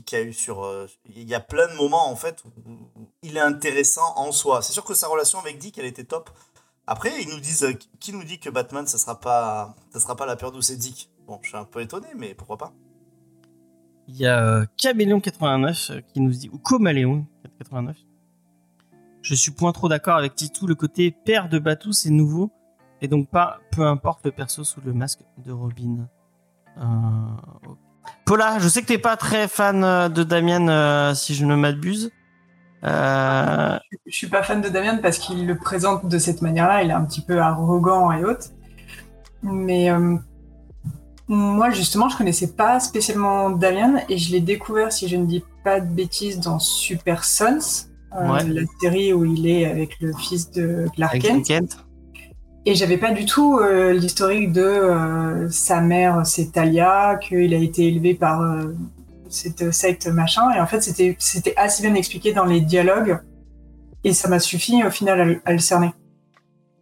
Qui, 0.00 0.04
qui 0.04 0.16
a 0.16 0.22
eu 0.22 0.32
sur. 0.32 0.64
euh, 0.64 0.86
Il 1.04 1.28
y 1.28 1.34
a 1.34 1.40
plein 1.40 1.66
de 1.68 1.76
moments 1.76 2.10
en 2.10 2.16
fait 2.16 2.42
où, 2.44 2.70
où 3.00 3.08
il 3.22 3.36
est 3.36 3.40
intéressant 3.40 4.14
en 4.16 4.32
soi. 4.32 4.62
C'est 4.62 4.72
sûr 4.72 4.84
que 4.84 4.94
sa 4.94 5.08
relation 5.08 5.38
avec 5.38 5.58
Dick, 5.58 5.78
elle 5.78 5.86
était 5.86 6.04
top. 6.04 6.30
Après, 6.86 7.22
ils 7.22 7.28
nous 7.28 7.40
disent, 7.40 7.64
euh, 7.64 7.72
qui 8.00 8.12
nous 8.12 8.24
dit 8.24 8.40
que 8.40 8.50
Batman, 8.50 8.86
ça 8.86 8.98
sera 8.98 9.20
pas, 9.20 9.74
ça 9.90 10.00
sera 10.00 10.16
pas 10.16 10.26
la 10.26 10.36
peur 10.36 10.50
d'où 10.52 10.60
c'est 10.62 10.76
Dick? 10.76 11.10
Bon, 11.26 11.38
je 11.42 11.48
suis 11.48 11.56
un 11.56 11.64
peu 11.64 11.80
étonné, 11.80 12.08
mais 12.16 12.34
pourquoi 12.34 12.56
pas. 12.58 12.72
Il 14.08 14.16
y 14.16 14.26
a 14.26 14.44
euh, 14.44 14.66
Caméléon89 14.76 15.92
euh, 15.92 16.00
qui 16.00 16.20
nous 16.20 16.32
dit, 16.32 16.48
ou 16.52 16.58
Comaléon 16.58 17.26
89. 17.58 17.96
Je 19.22 19.34
suis 19.34 19.52
point 19.52 19.72
trop 19.72 19.88
d'accord 19.88 20.16
avec 20.16 20.34
Titou, 20.34 20.66
le 20.66 20.74
côté 20.74 21.10
père 21.12 21.48
de 21.48 21.58
Batou 21.58 21.92
c'est 21.92 22.10
nouveau, 22.10 22.50
et 23.02 23.06
donc 23.06 23.28
pas 23.28 23.60
peu 23.70 23.82
importe 23.86 24.24
le 24.24 24.32
perso 24.32 24.64
sous 24.64 24.80
le 24.80 24.94
masque 24.94 25.20
de 25.38 25.52
Robin. 25.52 26.08
Ok. 26.76 27.78
Paula, 28.24 28.58
je 28.58 28.68
sais 28.68 28.82
que 28.82 28.86
t'es 28.86 28.98
pas 28.98 29.16
très 29.16 29.48
fan 29.48 29.82
euh, 29.84 30.08
de 30.08 30.22
Damien, 30.22 30.68
euh, 30.68 31.14
si 31.14 31.34
je 31.34 31.44
ne 31.44 31.54
m'abuse. 31.56 32.10
Euh, 32.84 33.78
Je 34.06 34.16
suis 34.16 34.26
pas 34.28 34.42
fan 34.42 34.60
de 34.62 34.68
Damien 34.68 34.96
parce 34.98 35.18
qu'il 35.18 35.46
le 35.46 35.56
présente 35.56 36.06
de 36.06 36.18
cette 36.18 36.40
manière-là. 36.42 36.82
Il 36.82 36.90
est 36.90 36.94
un 36.94 37.04
petit 37.04 37.20
peu 37.20 37.40
arrogant 37.40 38.10
et 38.12 38.24
autres. 38.24 38.46
Mais 39.42 39.90
euh, 39.90 40.16
moi, 41.28 41.70
justement, 41.70 42.08
je 42.08 42.16
connaissais 42.16 42.52
pas 42.52 42.80
spécialement 42.80 43.50
Damien 43.50 44.00
et 44.08 44.16
je 44.18 44.32
l'ai 44.32 44.40
découvert, 44.40 44.92
si 44.92 45.08
je 45.08 45.16
ne 45.16 45.26
dis 45.26 45.44
pas 45.64 45.80
de 45.80 45.86
bêtises, 45.86 46.40
dans 46.40 46.58
Super 46.58 47.24
Sons, 47.24 47.86
Ouais. 48.12 48.42
la 48.44 48.62
série 48.80 49.12
où 49.12 49.24
il 49.24 49.46
est 49.46 49.66
avec 49.66 50.00
le 50.00 50.12
fils 50.14 50.50
de 50.50 50.88
Clark 50.96 51.20
Kent. 51.20 51.78
Et 52.66 52.74
j'avais 52.74 52.98
pas 52.98 53.12
du 53.12 53.24
tout 53.24 53.58
euh, 53.58 53.92
l'historique 53.92 54.52
de 54.52 54.60
euh, 54.60 55.48
sa 55.50 55.80
mère, 55.80 56.26
c'est 56.26 56.52
Talia, 56.52 57.16
qu'il 57.16 57.54
a 57.54 57.56
été 57.56 57.88
élevé 57.88 58.14
par 58.14 58.42
euh, 58.42 58.74
cette 59.30 59.72
secte 59.72 60.06
machin. 60.08 60.50
Et 60.54 60.60
en 60.60 60.66
fait, 60.66 60.82
c'était 60.82 61.54
assez 61.56 61.82
bien 61.82 61.94
expliqué 61.94 62.32
dans 62.32 62.44
les 62.44 62.60
dialogues. 62.60 63.18
Et 64.04 64.12
ça 64.12 64.28
m'a 64.28 64.38
suffi 64.38 64.84
au 64.84 64.90
final 64.90 65.40
à, 65.44 65.52
le- 65.52 65.58
cerner. 65.58 65.92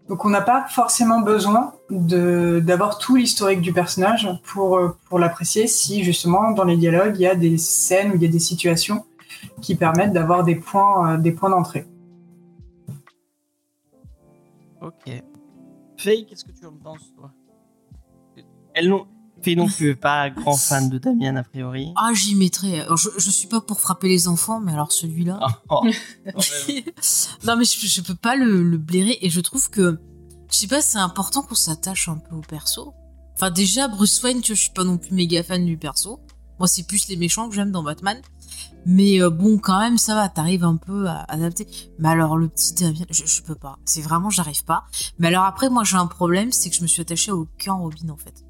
Donc 0.08 0.24
on 0.24 0.30
n'a 0.30 0.40
pas 0.40 0.66
forcément 0.68 1.20
besoin 1.20 1.74
d'avoir 1.90 2.98
tout 2.98 3.16
l'historique 3.16 3.60
du 3.60 3.72
personnage 3.72 4.26
pour 4.44 5.18
l'apprécier. 5.18 5.66
Si 5.66 6.02
justement 6.02 6.52
dans 6.52 6.64
les 6.64 6.76
dialogues 6.76 7.16
il 7.16 7.22
y 7.22 7.26
a 7.26 7.34
des 7.34 7.58
scènes 7.58 8.12
ou 8.12 8.14
il 8.14 8.22
y 8.22 8.26
a 8.26 8.30
des 8.30 8.38
situations 8.38 9.04
qui 9.60 9.74
permettent 9.74 10.14
d'avoir 10.14 10.44
des 10.44 10.54
points 10.54 11.18
des 11.18 11.32
d'entrée. 11.32 11.86
Ok. 14.80 15.22
Faye, 15.98 16.26
qu'est-ce 16.26 16.44
que 16.44 16.52
tu 16.52 16.64
en 16.64 16.72
penses, 16.72 17.12
toi? 17.14 17.32
Elle 18.74 18.88
non. 18.88 19.06
Faye 19.42 19.56
non 19.56 19.68
plus, 19.68 19.94
pas 19.94 20.30
grand 20.30 20.56
fan 20.56 20.88
de 20.88 20.98
Damien, 20.98 21.36
a 21.36 21.42
priori. 21.42 21.92
Ah, 21.96 22.10
j'y 22.12 22.34
mettrais. 22.34 22.80
Alors, 22.80 22.96
je, 22.96 23.08
je 23.18 23.30
suis 23.30 23.46
pas 23.48 23.60
pour 23.60 23.80
frapper 23.80 24.08
les 24.08 24.26
enfants, 24.26 24.60
mais 24.60 24.72
alors 24.72 24.90
celui-là. 24.92 25.38
Oh. 25.70 25.84
non, 27.44 27.56
mais 27.56 27.64
je, 27.64 27.86
je 27.86 28.00
peux 28.00 28.14
pas 28.14 28.34
le, 28.36 28.62
le 28.62 28.78
blairer 28.78 29.18
et 29.20 29.30
je 29.30 29.40
trouve 29.40 29.70
que, 29.70 30.00
je 30.50 30.56
sais 30.56 30.66
pas, 30.66 30.80
c'est 30.80 30.98
important 30.98 31.42
qu'on 31.42 31.54
s'attache 31.54 32.08
un 32.08 32.16
peu 32.16 32.34
au 32.34 32.40
perso. 32.40 32.94
Enfin, 33.34 33.50
déjà, 33.50 33.86
Bruce 33.86 34.20
Wayne, 34.22 34.40
tu 34.40 34.52
vois, 34.52 34.56
je 34.56 34.62
suis 34.62 34.72
pas 34.72 34.84
non 34.84 34.98
plus 34.98 35.14
méga 35.14 35.42
fan 35.44 35.64
du 35.64 35.76
perso. 35.76 36.20
Moi, 36.58 36.66
c'est 36.66 36.82
plus 36.84 37.08
les 37.08 37.16
méchants 37.16 37.48
que 37.48 37.54
j'aime 37.54 37.70
dans 37.70 37.84
Batman. 37.84 38.20
Mais 38.86 39.20
euh, 39.20 39.28
bon, 39.30 39.58
quand 39.58 39.78
même, 39.80 39.98
ça 39.98 40.14
va, 40.14 40.28
t'arrives 40.28 40.64
un 40.64 40.76
peu 40.76 41.06
à 41.08 41.24
adapter. 41.28 41.66
Mais 41.98 42.08
alors, 42.08 42.36
le 42.38 42.48
petit 42.48 42.74
Damien, 42.74 43.04
je, 43.10 43.26
je 43.26 43.42
peux 43.42 43.54
pas. 43.54 43.78
C'est 43.84 44.00
vraiment, 44.00 44.30
j'arrive 44.30 44.64
pas. 44.64 44.84
Mais 45.18 45.28
alors 45.28 45.44
après, 45.44 45.68
moi, 45.68 45.84
j'ai 45.84 45.96
un 45.96 46.06
problème, 46.06 46.52
c'est 46.52 46.70
que 46.70 46.76
je 46.76 46.82
me 46.82 46.86
suis 46.86 47.02
attachée 47.02 47.30
à 47.30 47.36
aucun 47.36 47.74
Robin, 47.74 48.08
en 48.10 48.16
fait. 48.16 48.44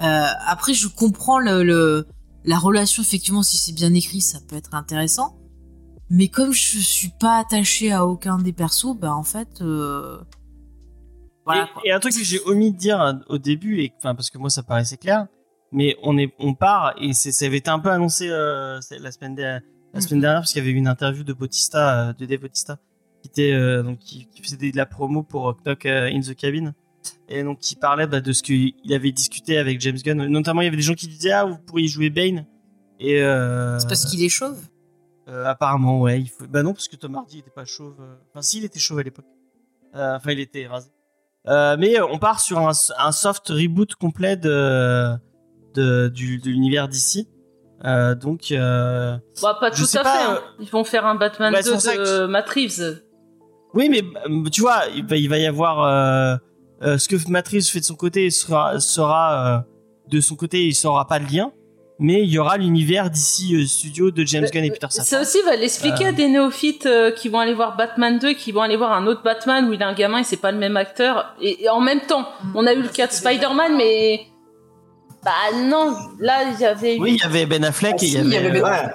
Euh, 0.00 0.26
après, 0.46 0.74
je 0.74 0.88
comprends 0.88 1.38
le, 1.38 1.62
le- 1.64 2.06
la 2.44 2.58
relation, 2.58 3.02
effectivement, 3.02 3.42
si 3.42 3.58
c'est 3.58 3.72
bien 3.72 3.92
écrit, 3.94 4.20
ça 4.20 4.38
peut 4.48 4.56
être 4.56 4.74
intéressant. 4.74 5.36
Mais 6.08 6.28
comme 6.28 6.52
je 6.52 6.78
suis 6.78 7.12
pas 7.20 7.38
attachée 7.38 7.92
à 7.92 8.06
aucun 8.06 8.38
des 8.38 8.54
persos, 8.54 8.96
bah 8.98 9.12
en 9.14 9.24
fait, 9.24 9.60
euh... 9.60 10.18
voilà 11.44 11.64
et, 11.64 11.72
quoi. 11.72 11.82
et 11.84 11.92
un 11.92 12.00
truc 12.00 12.14
que 12.14 12.24
j'ai 12.24 12.40
omis 12.46 12.72
de 12.72 12.78
dire 12.78 12.98
euh, 13.02 13.12
au 13.28 13.36
début, 13.36 13.80
et 13.82 13.92
parce 14.02 14.30
que 14.30 14.38
moi 14.38 14.48
ça 14.48 14.62
paraissait 14.62 14.96
clair, 14.96 15.26
mais 15.72 15.96
on 16.02 16.16
est, 16.18 16.32
on 16.38 16.54
part 16.54 16.94
et 17.00 17.12
c'est, 17.12 17.32
ça 17.32 17.44
avait 17.46 17.58
été 17.58 17.70
un 17.70 17.78
peu 17.78 17.90
annoncé 17.90 18.28
euh, 18.30 18.80
la 18.98 19.12
semaine 19.12 19.34
dernière, 19.34 19.60
la 19.92 20.00
semaine 20.00 20.18
Mhm. 20.18 20.22
dernière 20.22 20.40
parce 20.40 20.52
qu'il 20.52 20.60
y 20.62 20.64
avait 20.64 20.72
eu 20.72 20.76
une 20.78 20.88
interview 20.88 21.24
de 21.24 21.32
Bautista, 21.32 22.08
euh, 22.08 22.12
de 22.12 22.26
Dave 22.26 22.40
Bautista, 22.40 22.78
qui 23.22 23.28
était 23.28 23.52
euh, 23.52 23.82
donc 23.82 23.98
qui, 23.98 24.26
qui 24.26 24.42
faisait 24.42 24.56
de 24.56 24.76
la 24.76 24.86
promo 24.86 25.22
pour 25.22 25.56
Knock 25.64 25.86
in 25.86 26.20
the 26.20 26.34
Cabin. 26.34 26.74
Et 27.28 27.42
donc, 27.42 27.60
qui 27.60 27.76
parlait 27.76 28.06
bah, 28.06 28.20
de 28.20 28.32
ce 28.32 28.42
qu'il 28.42 28.74
avait 28.92 29.12
discuté 29.12 29.56
avec 29.56 29.80
James 29.80 29.96
Gunn. 29.96 30.26
Notamment, 30.26 30.62
il 30.62 30.64
y 30.64 30.68
avait 30.68 30.76
des 30.76 30.82
gens 30.82 30.94
qui 30.94 31.06
disaient 31.08 31.30
Ah, 31.30 31.44
vous 31.44 31.56
pourriez 31.58 31.86
jouer 31.88 32.10
Bane. 32.10 32.44
Et. 32.98 33.18
C'est 33.18 33.88
parce 33.88 34.04
qu'il 34.06 34.22
est 34.22 34.28
chauve? 34.28 34.58
apparemment, 35.44 36.00
ouais. 36.00 36.20
Il 36.22 36.28
faut... 36.28 36.46
Bah 36.46 36.62
non, 36.62 36.72
parce 36.72 36.88
que 36.88 36.96
Tom 36.96 37.14
Hardy 37.14 37.38
était 37.40 37.50
pas 37.50 37.64
chauve. 37.66 37.96
Enfin, 38.30 38.42
si, 38.42 38.58
il 38.58 38.64
était 38.64 38.78
chauve 38.78 38.98
à 38.98 39.02
l'époque. 39.02 39.26
Enfin, 39.94 40.32
il 40.32 40.40
était 40.40 40.66
rasé. 40.66 40.90
Mais 41.46 42.00
on 42.00 42.18
part 42.18 42.40
sur 42.40 42.58
un, 42.58 42.72
un 42.98 43.12
soft 43.12 43.48
reboot 43.48 43.94
complet 43.94 44.36
de, 44.36 45.14
de, 45.74 46.08
du, 46.08 46.38
de 46.38 46.48
l'univers 46.50 46.88
d'ici. 46.88 47.28
Euh, 47.84 48.14
donc, 48.14 48.50
euh... 48.50 49.16
Bah, 49.42 49.56
pas 49.60 49.70
Je 49.70 49.76
tout 49.82 49.84
sais 49.86 49.98
à 49.98 50.02
pas, 50.02 50.12
fait. 50.18 50.24
hein. 50.32 50.40
Ils 50.60 50.68
vont 50.68 50.84
faire 50.84 51.06
un 51.06 51.14
Batman 51.14 51.52
bah, 51.52 51.60
c'est 51.62 51.68
2 51.68 51.72
pour 51.72 51.80
ça 51.80 51.96
de 51.96 52.02
que- 52.04 52.26
Matt 52.26 52.48
Reeves. 52.50 53.02
oui, 53.74 53.88
mais 53.88 54.02
euh, 54.28 54.48
tu 54.50 54.60
vois, 54.62 54.80
il 54.94 55.06
va, 55.06 55.16
il 55.16 55.28
va 55.28 55.38
y 55.38 55.46
avoir 55.46 55.82
euh, 55.84 56.36
euh, 56.82 56.98
ce 56.98 57.08
que 57.08 57.16
Matrice 57.30 57.70
fait 57.70 57.80
de 57.80 57.84
son 57.84 57.94
côté 57.94 58.30
sera, 58.30 58.80
sera 58.80 59.58
euh, 59.58 59.60
de 60.10 60.20
son 60.20 60.34
côté, 60.34 60.66
il 60.66 60.74
sera 60.74 61.06
pas 61.06 61.18
le 61.18 61.26
lien. 61.26 61.52
Mais 62.00 62.22
il 62.22 62.30
y 62.30 62.38
aura 62.38 62.56
l'univers 62.58 63.10
d'ici 63.10 63.56
euh, 63.56 63.66
studio 63.66 64.12
de 64.12 64.24
James 64.24 64.46
Gunn 64.52 64.62
et 64.64 64.70
Peter 64.70 64.86
Ça 64.88 65.02
Safran. 65.02 65.22
aussi 65.22 65.38
va 65.42 65.56
l'expliquer 65.56 66.06
Euh. 66.06 66.08
à 66.10 66.12
des 66.12 66.28
néophytes 66.28 66.86
euh, 66.86 67.10
qui 67.10 67.28
vont 67.28 67.40
aller 67.40 67.54
voir 67.54 67.76
Batman 67.76 68.18
2, 68.20 68.34
qui 68.34 68.52
vont 68.52 68.60
aller 68.62 68.76
voir 68.76 68.92
un 68.92 69.06
autre 69.08 69.22
Batman 69.24 69.68
où 69.68 69.72
il 69.72 69.82
a 69.82 69.88
un 69.88 69.94
gamin 69.94 70.18
et 70.18 70.24
c'est 70.24 70.36
pas 70.36 70.52
le 70.52 70.58
même 70.58 70.76
acteur. 70.76 71.34
Et, 71.40 71.64
et 71.64 71.68
en 71.68 71.80
même 71.80 72.00
temps, 72.02 72.28
on 72.54 72.66
a 72.68 72.72
eu 72.72 72.82
le 72.82 72.88
cas 72.88 73.08
de 73.08 73.12
Spider-Man, 73.12 73.76
mais 73.76 74.26
bah 75.24 75.32
non, 75.54 75.96
là 76.18 76.44
il 76.44 76.60
y 76.60 76.64
avait. 76.64 76.96
Oui, 77.00 77.14
il 77.14 77.22
y 77.22 77.22
avait 77.26 77.46
Ben 77.46 77.64
Affleck 77.64 77.96
Ah, 77.98 78.02
et 78.02 78.06
il 78.06 78.08
y 78.08 78.12
si, 78.12 78.18
avait. 78.18 78.26
il 78.26 78.32
y 78.32 78.36
avait 78.36 78.60
Ben- 78.60 78.64
euh, 78.64 78.88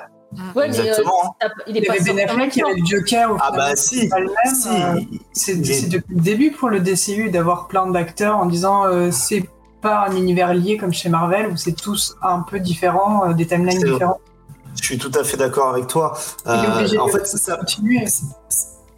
Ouais, 0.55 0.67
mais, 0.67 0.79
euh, 0.79 0.83
exactement. 0.83 1.35
il 1.67 1.77
est 1.77 1.79
Il 1.79 1.83
y 1.83 1.87
pas 1.87 1.93
avait 1.93 2.13
Ben 2.13 2.29
Affleck, 2.29 2.55
il 2.55 2.59
y 2.59 2.63
avait 2.63 2.73
le 2.79 2.85
Joker. 2.85 3.37
Ah 3.39 3.51
bah 3.51 3.75
si, 3.75 4.09
si. 4.09 4.09
euh, 4.69 4.99
C'est 5.33 5.55
depuis 5.89 6.15
le 6.15 6.21
début 6.21 6.51
pour 6.51 6.69
le 6.69 6.79
DCU 6.79 7.29
d'avoir 7.29 7.67
plein 7.67 7.85
d'acteurs 7.87 8.37
en 8.37 8.45
disant 8.47 8.85
euh, 8.85 9.11
c'est 9.11 9.47
pas 9.81 10.07
un 10.07 10.15
univers 10.15 10.53
lié 10.53 10.77
comme 10.77 10.93
chez 10.93 11.09
Marvel 11.09 11.47
où 11.47 11.57
c'est 11.57 11.73
tous 11.75 12.15
un 12.23 12.39
peu 12.39 12.59
différents, 12.59 13.29
euh, 13.29 13.33
des 13.33 13.45
timelines 13.45 13.83
différents. 13.83 14.19
Je 14.81 14.83
suis 14.85 14.97
tout 14.97 15.11
à 15.13 15.23
fait 15.23 15.37
d'accord 15.37 15.69
avec 15.69 15.85
toi. 15.87 16.17
Il 16.47 16.51
est 16.51 16.53
Euh, 16.55 16.75
obligé 16.79 16.97
en 16.97 17.05
de 17.05 17.11
fait, 17.11 17.27
ça, 17.27 17.57
continuer. 17.57 18.03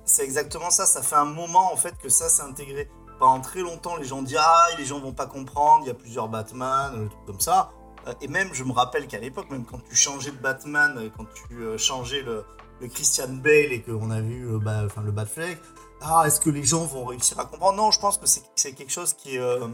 c'est 0.05 0.23
exactement 0.23 0.69
ça. 0.69 0.85
Ça 0.85 1.01
fait 1.01 1.15
un 1.17 1.25
moment 1.25 1.73
en 1.73 1.75
fait 1.75 1.93
que 2.01 2.07
ça 2.07 2.29
s'est 2.29 2.43
intégré. 2.43 2.87
Pendant 3.19 3.41
très 3.41 3.61
longtemps, 3.61 3.95
les 3.95 4.05
gens 4.05 4.21
disent 4.21 4.37
ah 4.39 4.67
les 4.77 4.85
gens 4.85 4.99
vont 4.99 5.13
pas 5.13 5.25
comprendre. 5.25 5.83
Il 5.83 5.87
y 5.87 5.91
a 5.91 5.93
plusieurs 5.93 6.27
Batman, 6.27 7.03
le 7.03 7.09
truc 7.09 7.25
comme 7.25 7.39
ça. 7.39 7.71
Euh, 8.07 8.13
Et 8.21 8.27
même, 8.27 8.49
je 8.53 8.63
me 8.63 8.71
rappelle 8.71 9.07
qu'à 9.07 9.19
l'époque, 9.19 9.49
même 9.49 9.65
quand 9.65 9.79
tu 9.87 9.95
changeais 9.95 10.31
de 10.31 10.37
Batman, 10.37 10.95
euh, 10.97 11.09
quand 11.15 11.25
tu 11.33 11.55
euh, 11.63 11.77
changeais 11.77 12.21
le, 12.21 12.45
Christian 12.93 13.29
Bale 13.29 13.71
et 13.71 13.81
qu'on 13.81 14.11
a 14.11 14.21
vu 14.21 14.47
euh, 14.47 14.59
bah, 14.59 14.83
le 15.03 15.11
Batfleck, 15.11 15.57
ah 16.01 16.23
est-ce 16.25 16.39
que 16.39 16.49
les 16.49 16.63
gens 16.63 16.85
vont 16.85 17.05
réussir 17.05 17.39
à 17.39 17.45
comprendre? 17.45 17.77
Non, 17.77 17.91
je 17.91 17.99
pense 17.99 18.17
que 18.17 18.27
c'est 18.27 18.73
quelque 18.73 18.91
chose 18.91 19.13
qui 19.13 19.35
est 19.35 19.39
euh, 19.39 19.67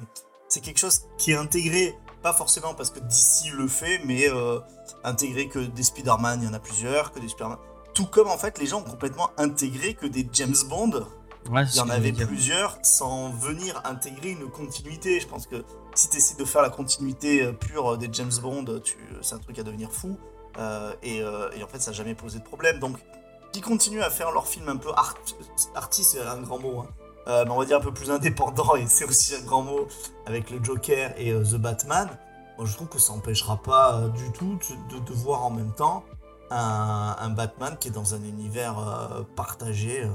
c'est 0.48 0.62
quelque 0.62 0.80
chose 0.80 1.02
qui 1.18 1.32
est 1.32 1.36
intégré. 1.36 1.98
Pas 2.22 2.34
forcément 2.34 2.74
parce 2.74 2.92
que 2.92 3.00
DC 3.00 3.52
le 3.54 3.68
fait, 3.68 4.02
mais 4.06 4.30
euh, 4.30 4.60
intégré 5.04 5.48
que 5.48 5.60
des 5.60 5.84
Spider-Man, 5.84 6.42
il 6.42 6.46
y 6.46 6.50
en 6.50 6.54
a 6.54 6.60
plusieurs, 6.60 7.12
que 7.12 7.20
des 7.20 7.28
Spider-Man. 7.28 7.58
Tout 7.94 8.06
comme 8.06 8.28
en 8.28 8.38
fait 8.38 8.60
les 8.60 8.68
gens 8.68 8.80
ont 8.80 8.90
complètement 8.90 9.32
intégré 9.38 9.96
que 9.96 10.06
des 10.06 10.28
James 10.34 10.56
Bond, 10.70 11.06
Ouais, 11.50 11.64
il 11.66 11.76
y 11.76 11.80
en 11.80 11.90
avait 11.90 12.12
plusieurs 12.28 12.78
sans 12.84 13.30
venir 13.32 13.82
intégrer 13.84 14.30
une 14.32 14.50
continuité. 14.50 15.20
Je 15.20 15.28
pense 15.28 15.48
que 15.48 15.64
si 15.96 16.10
tu 16.10 16.18
essaies 16.18 16.38
de 16.38 16.46
faire 16.46 16.62
la 16.62 16.70
continuité 16.70 17.44
euh, 17.44 17.52
pure 17.52 17.98
des 17.98 18.10
James 18.12 18.32
Bond, 18.42 18.66
tu- 18.84 18.98
c'est 19.22 19.36
un 19.36 19.40
truc 19.40 19.58
à 19.60 19.64
devenir 19.64 19.92
fou. 19.92 20.18
Euh, 20.60 20.94
et, 21.02 21.22
euh, 21.22 21.50
et 21.56 21.64
en 21.64 21.68
fait, 21.68 21.80
ça 21.82 21.92
n'a 21.92 21.98
jamais 21.98 22.14
posé 22.16 22.40
de 22.40 22.44
problème. 22.44 22.80
Donc, 22.80 22.98
qui 23.52 23.62
continuent 23.62 24.02
à 24.02 24.10
faire 24.10 24.32
leur 24.32 24.48
film 24.48 24.70
un 24.70 24.78
peu 24.78 24.90
art 24.96 25.16
artiste, 25.76 26.12
c'est 26.12 26.22
un 26.22 26.42
grand 26.42 26.60
mot, 26.60 26.80
hein. 26.82 26.88
Euh, 27.28 27.44
mais 27.46 27.52
on 27.52 27.58
va 27.60 27.66
dire 27.66 27.78
un 27.78 27.82
peu 27.82 27.94
plus 27.94 28.10
indépendant, 28.10 28.76
et 28.76 28.88
c'est 28.88 29.06
aussi 29.06 29.36
un 29.36 29.42
grand 29.42 29.62
mot 29.62 29.88
avec 30.26 30.50
le 30.50 30.64
Joker 30.64 31.14
et 31.18 31.32
euh, 31.32 31.44
The 31.44 31.56
Batman. 31.56 32.10
Moi, 32.58 32.66
je 32.68 32.74
trouve 32.76 32.88
que 32.88 32.98
ça 33.00 33.14
n'empêchera 33.14 33.58
pas 33.62 33.96
euh, 33.98 34.08
du 34.10 34.32
tout 34.32 34.58
de, 34.90 35.00
de 35.00 35.14
voir 35.14 35.44
en 35.44 35.52
même 35.52 35.72
temps 35.74 36.04
un, 36.50 37.16
un 37.20 37.30
Batman 37.30 37.78
qui 37.80 37.90
est 37.90 37.92
dans 37.92 38.14
un 38.16 38.24
univers 38.24 38.78
euh, 38.80 39.22
partagé. 39.36 40.10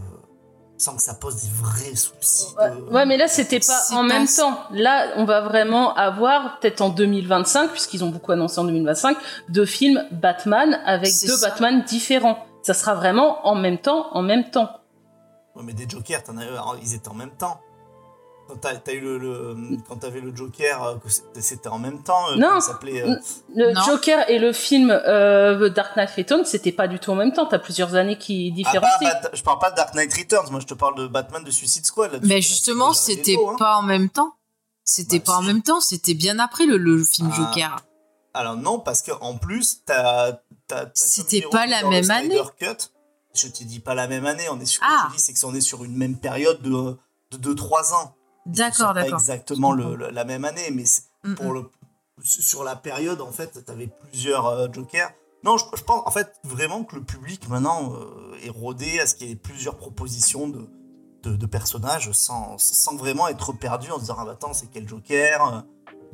Sans 0.78 0.94
que 0.96 1.02
ça 1.02 1.14
pose 1.14 1.36
des 1.36 1.48
vrais 1.54 1.94
soucis. 1.94 2.54
Ouais, 2.58 2.70
de- 2.70 2.92
ouais, 2.92 3.06
mais 3.06 3.16
là 3.16 3.28
c'était 3.28 3.60
pas 3.60 3.80
en 3.92 4.02
même 4.02 4.26
temps. 4.26 4.58
Là, 4.72 5.12
on 5.16 5.24
va 5.24 5.40
vraiment 5.42 5.94
avoir 5.94 6.58
peut-être 6.60 6.80
en 6.82 6.88
2025, 6.90 7.70
puisqu'ils 7.70 8.04
ont 8.04 8.10
beaucoup 8.10 8.32
annoncé 8.32 8.58
en 8.58 8.64
2025, 8.64 9.16
deux 9.48 9.64
films 9.66 10.04
Batman 10.12 10.78
avec 10.84 11.10
deux 11.26 11.36
ça. 11.36 11.48
Batman 11.48 11.82
différents. 11.84 12.44
Ça 12.62 12.74
sera 12.74 12.94
vraiment 12.94 13.46
en 13.46 13.54
même 13.54 13.78
temps, 13.78 14.08
en 14.12 14.22
même 14.22 14.50
temps. 14.50 14.68
Ouais, 15.54 15.62
mais 15.64 15.72
des 15.72 15.88
Jokers, 15.88 16.22
t'en 16.24 16.36
as 16.36 16.44
eu, 16.44 16.48
alors, 16.48 16.76
ils 16.82 16.94
étaient 16.94 17.08
en 17.08 17.14
même 17.14 17.30
temps. 17.30 17.60
Quand 18.48 18.56
t'as 18.60 18.76
t'as 18.76 18.92
eu 18.92 19.00
le, 19.00 19.18
le- 19.18 19.76
quand 19.88 19.96
t'avais 19.96 20.20
le 20.20 20.34
Joker, 20.34 20.82
euh, 20.84 20.94
que 20.96 21.08
c'était- 21.40 21.68
en 21.68 21.78
même 21.80 22.02
temps. 22.02 22.30
euh, 22.30 22.36
Non. 22.36 22.60
s'appelait 22.60 23.02
euh, 23.02 23.16
Le 23.54 23.72
Non. 23.72 23.80
Joker 23.82 24.30
et 24.30 24.38
le 24.38 24.52
film 24.52 24.90
euh, 24.90 25.68
The 25.68 25.72
Dark 25.74 25.96
Knight 25.96 26.10
Returns, 26.16 26.44
c'était 26.44 26.70
pas 26.72 26.86
du 26.86 26.98
tout 27.00 27.10
en 27.10 27.16
même 27.16 27.32
temps. 27.32 27.46
T'as 27.46 27.58
plusieurs 27.58 27.94
années 27.96 28.16
qui 28.18 28.50
ah, 28.52 28.56
différencient. 28.56 28.98
bah, 29.00 29.20
bah, 29.24 29.30
je 29.32 29.42
parle 29.42 29.58
pas 29.58 29.70
de 29.72 29.76
Dark 29.76 29.94
Knight 29.94 30.14
Returns, 30.14 30.50
moi 30.52 30.60
je 30.60 30.66
te 30.66 30.74
parle 30.74 30.94
de 30.96 31.06
Batman 31.08 31.42
de 31.42 31.50
Suicide 31.50 31.86
Squad. 31.86 32.12
là-dessus. 32.12 32.28
Mais 32.28 32.34
Là, 32.36 32.40
justement, 32.40 32.92
c'était 32.92 33.34
hein. 33.36 33.56
pas 33.58 33.76
en 33.78 33.82
même 33.82 34.08
temps. 34.10 34.34
C'était 34.84 35.18
Bah, 35.18 35.24
pas 35.26 35.36
en 35.38 35.42
même 35.42 35.62
temps, 35.62 35.80
c'était 35.80 36.14
bien 36.14 36.38
après 36.38 36.66
le, 36.66 36.76
le 36.76 37.02
film 37.02 37.30
Ah. 37.32 37.36
Joker. 37.36 37.76
Alors 38.32 38.56
non, 38.56 38.78
parce 38.78 39.02
que 39.02 39.10
en 39.20 39.36
plus, 39.38 39.78
t'as. 39.84 40.32
t'as- 40.32 40.40
t'as 40.68 40.80
comme 40.84 40.90
C'était 40.94 41.40
pas 41.50 41.66
la 41.66 41.82
même 41.82 42.10
année. 42.10 42.38
Cut. 42.60 42.66
Je 43.34 43.48
te 43.48 43.64
dis 43.64 43.80
pas 43.80 43.94
la 43.94 44.06
même 44.06 44.24
année, 44.24 44.44
on 44.50 44.60
est 44.60 44.66
sur. 44.66 44.82
Ah. 44.86 45.08
C'est 45.16 45.32
que 45.32 45.44
on 45.44 45.54
est 45.54 45.60
sur 45.60 45.82
une 45.84 45.96
même 45.96 46.16
période 46.16 46.62
de, 46.62 46.96
de 47.36 47.54
2-3 47.54 47.92
ans. 47.92 48.14
D'accord, 48.46 48.74
sera 48.76 48.94
Pas 48.94 49.02
d'accord. 49.02 49.18
exactement 49.18 49.72
le- 49.72 49.96
le- 49.96 50.10
la 50.10 50.24
même 50.24 50.44
année, 50.44 50.70
mais 50.72 50.84
Mm, 51.24 51.34
pour 51.34 51.46
mm. 51.46 51.54
le 51.54 51.70
sur 52.22 52.64
la 52.64 52.76
période 52.76 53.20
en 53.20 53.30
fait 53.30 53.62
t'avais 53.66 53.88
plusieurs 53.88 54.46
euh, 54.46 54.68
jokers 54.72 55.10
Non, 55.44 55.58
je, 55.58 55.64
je 55.76 55.82
pense 55.82 56.02
en 56.06 56.10
fait 56.10 56.32
vraiment 56.44 56.82
que 56.82 56.96
le 56.96 57.02
public 57.04 57.46
maintenant 57.50 57.92
euh, 57.94 58.34
est 58.42 58.48
rodé 58.48 59.00
à 59.00 59.06
ce 59.06 59.14
qu'il 59.14 59.28
y 59.28 59.32
ait 59.32 59.36
plusieurs 59.36 59.76
propositions 59.76 60.48
de, 60.48 60.66
de, 61.24 61.36
de 61.36 61.46
personnages 61.46 62.10
sans, 62.12 62.56
sans 62.56 62.96
vraiment 62.96 63.28
être 63.28 63.52
perdu 63.52 63.90
en 63.90 63.96
se 63.96 64.00
disant 64.00 64.16
ah 64.18 64.24
bah 64.24 64.30
attends 64.32 64.54
c'est 64.54 64.68
quel 64.70 64.88
Joker 64.88 65.64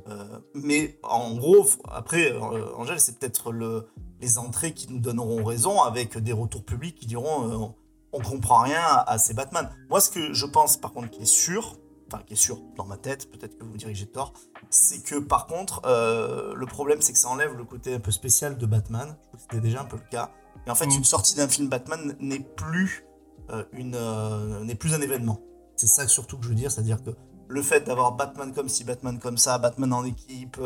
euh, 0.08 0.40
mais 0.54 0.98
en 1.04 1.34
gros 1.36 1.66
après 1.88 2.32
euh, 2.32 2.74
Angèle 2.76 2.98
c'est 2.98 3.16
peut-être 3.18 3.52
le, 3.52 3.86
les 4.20 4.38
entrées 4.38 4.74
qui 4.74 4.90
nous 4.92 4.98
donneront 4.98 5.44
raison 5.44 5.82
avec 5.82 6.18
des 6.18 6.32
retours 6.32 6.64
publics 6.64 6.98
qui 6.98 7.06
diront 7.06 7.48
euh, 7.48 7.54
on, 7.54 7.74
on 8.12 8.20
comprend 8.20 8.62
rien 8.62 8.80
à, 8.82 9.08
à 9.08 9.18
ces 9.18 9.34
Batman. 9.34 9.70
Moi 9.88 10.00
ce 10.00 10.10
que 10.10 10.32
je 10.32 10.46
pense 10.46 10.76
par 10.76 10.92
contre 10.92 11.10
qui 11.10 11.22
est 11.22 11.26
sûr, 11.26 11.76
enfin 12.12 12.22
qui 12.24 12.34
est 12.34 12.36
sûr 12.36 12.58
dans 12.76 12.84
ma 12.84 12.96
tête, 12.96 13.30
peut-être 13.30 13.56
que 13.58 13.64
vous 13.64 13.70
me 13.70 13.78
direz 13.78 13.92
que 13.92 13.98
j'ai 13.98 14.06
tort, 14.06 14.32
c'est 14.70 15.02
que 15.02 15.16
par 15.18 15.46
contre, 15.46 15.82
euh, 15.86 16.54
le 16.54 16.66
problème 16.66 17.00
c'est 17.00 17.12
que 17.12 17.18
ça 17.18 17.28
enlève 17.28 17.56
le 17.56 17.64
côté 17.64 17.94
un 17.94 18.00
peu 18.00 18.10
spécial 18.10 18.58
de 18.58 18.66
Batman. 18.66 19.16
C'était 19.38 19.60
déjà 19.60 19.80
un 19.80 19.84
peu 19.84 19.96
le 19.96 20.08
cas. 20.10 20.30
Et 20.66 20.70
en 20.70 20.74
fait, 20.74 20.86
Mm. 20.86 20.98
une 20.98 21.04
sortie 21.04 21.36
d'un 21.36 21.48
film 21.48 21.68
Batman 21.68 22.16
n'est 22.20 22.40
plus 22.40 23.04
euh, 23.50 23.64
une 23.72 23.94
euh, 23.96 24.64
n'est 24.64 24.74
plus 24.74 24.94
un 24.94 25.00
événement. 25.00 25.40
C'est 25.76 25.86
ça 25.88 26.06
surtout 26.06 26.36
que 26.38 26.44
je 26.44 26.50
veux 26.50 26.54
dire, 26.54 26.70
c'est-à-dire 26.70 27.02
que 27.02 27.10
le 27.48 27.62
fait 27.62 27.80
d'avoir 27.80 28.12
Batman 28.12 28.52
comme 28.52 28.68
ci, 28.68 28.84
Batman 28.84 29.18
comme 29.18 29.38
ça, 29.38 29.58
Batman 29.58 29.92
en 29.92 30.04
équipe, 30.04 30.58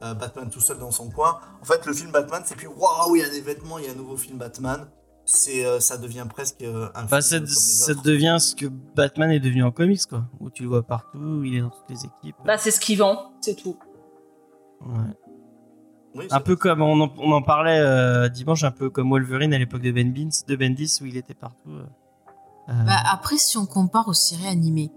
Batman 0.00 0.50
tout 0.50 0.60
seul 0.60 0.78
dans 0.78 0.90
son 0.90 1.08
coin. 1.10 1.38
En 1.60 1.64
fait, 1.64 1.86
le 1.86 1.92
film 1.92 2.10
Batman, 2.10 2.42
c'est 2.44 2.56
plus 2.56 2.66
waouh, 2.66 3.14
il 3.14 3.22
y 3.22 3.24
a 3.24 3.28
des 3.28 3.40
vêtements, 3.40 3.78
il 3.78 3.84
y 3.84 3.88
a 3.88 3.92
un 3.92 3.94
nouveau 3.94 4.16
film 4.16 4.38
Batman. 4.38 4.88
C'est 5.24 5.64
euh, 5.64 5.78
ça 5.80 5.96
devient 5.98 6.26
presque 6.28 6.62
euh, 6.62 6.88
un 6.94 7.04
Bah, 7.04 7.20
film 7.22 7.46
ça, 7.46 7.94
devient 7.94 8.36
ce 8.40 8.54
que 8.56 8.66
Batman 8.66 9.30
est 9.30 9.40
devenu 9.40 9.62
en 9.62 9.70
comics, 9.70 10.04
quoi. 10.08 10.24
Où 10.40 10.50
tu 10.50 10.64
le 10.64 10.68
vois 10.68 10.82
partout, 10.82 11.42
il 11.44 11.54
est 11.56 11.60
dans 11.60 11.70
toutes 11.70 11.88
les 11.90 12.04
équipes. 12.04 12.36
Bah, 12.44 12.58
c'est 12.58 12.70
ce 12.72 12.80
qui 12.80 12.96
vend, 12.96 13.32
c'est 13.40 13.54
tout. 13.54 13.76
Ouais. 14.84 14.96
Oui, 16.14 16.26
Un 16.30 16.40
peu 16.40 16.56
comme 16.56 16.82
on 16.82 17.00
en, 17.00 17.14
on 17.18 17.32
en 17.32 17.40
parlait 17.40 17.78
euh, 17.78 18.28
dimanche, 18.28 18.64
un 18.64 18.70
peu 18.72 18.90
comme 18.90 19.08
Wolverine 19.10 19.54
à 19.54 19.58
l'époque 19.58 19.80
de 19.82 19.92
Ben 19.92 20.12
Beans, 20.12 20.28
de 20.46 20.56
Bendis 20.56 20.98
où 21.00 21.06
il 21.06 21.16
était 21.16 21.34
partout. 21.34 21.70
euh. 21.70 21.84
Euh, 22.68 22.84
Bah, 22.84 22.96
après, 23.10 23.38
si 23.38 23.56
on 23.56 23.64
compare 23.64 24.08
aux 24.08 24.12
séries 24.12 24.46
animées, 24.48 24.90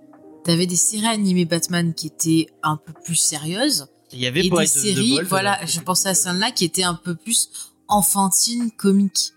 t'avais 0.44 0.66
des 0.68 0.76
séries 0.76 1.06
animées 1.08 1.46
Batman 1.46 1.94
qui 1.94 2.08
étaient 2.08 2.48
un 2.64 2.76
peu 2.78 2.92
plus 2.94 3.16
sérieuses 3.16 3.88
il 4.12 4.20
y 4.20 4.28
avait 4.28 4.42
et 4.42 4.44
des 4.44 4.50
de- 4.50 4.56
de 4.62 4.66
séries, 4.66 5.16
Wolf, 5.16 5.30
voilà, 5.30 5.66
je 5.66 5.80
pensais 5.80 6.10
à 6.10 6.14
celle-là 6.16 6.52
qui 6.52 6.66
étaient 6.66 6.84
un 6.84 6.96
peu 6.96 7.16
plus 7.16 7.50
enfantines, 7.88 8.72
comiques. 8.72 9.32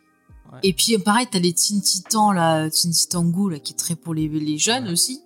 Ouais. 0.52 0.58
Et 0.62 0.72
puis, 0.72 0.96
pareil, 0.98 1.26
t'as 1.30 1.38
les 1.38 1.52
Teen 1.52 1.80
Titans, 1.82 2.32
là, 2.34 2.68
Teen 2.70 2.90
Titan 2.92 3.24
Go, 3.24 3.48
là, 3.48 3.58
qui 3.58 3.72
est 3.72 3.76
très 3.76 3.94
pour 3.96 4.14
les, 4.14 4.28
les 4.28 4.58
jeunes 4.58 4.84
Ouais. 4.86 4.92
aussi. 4.92 5.22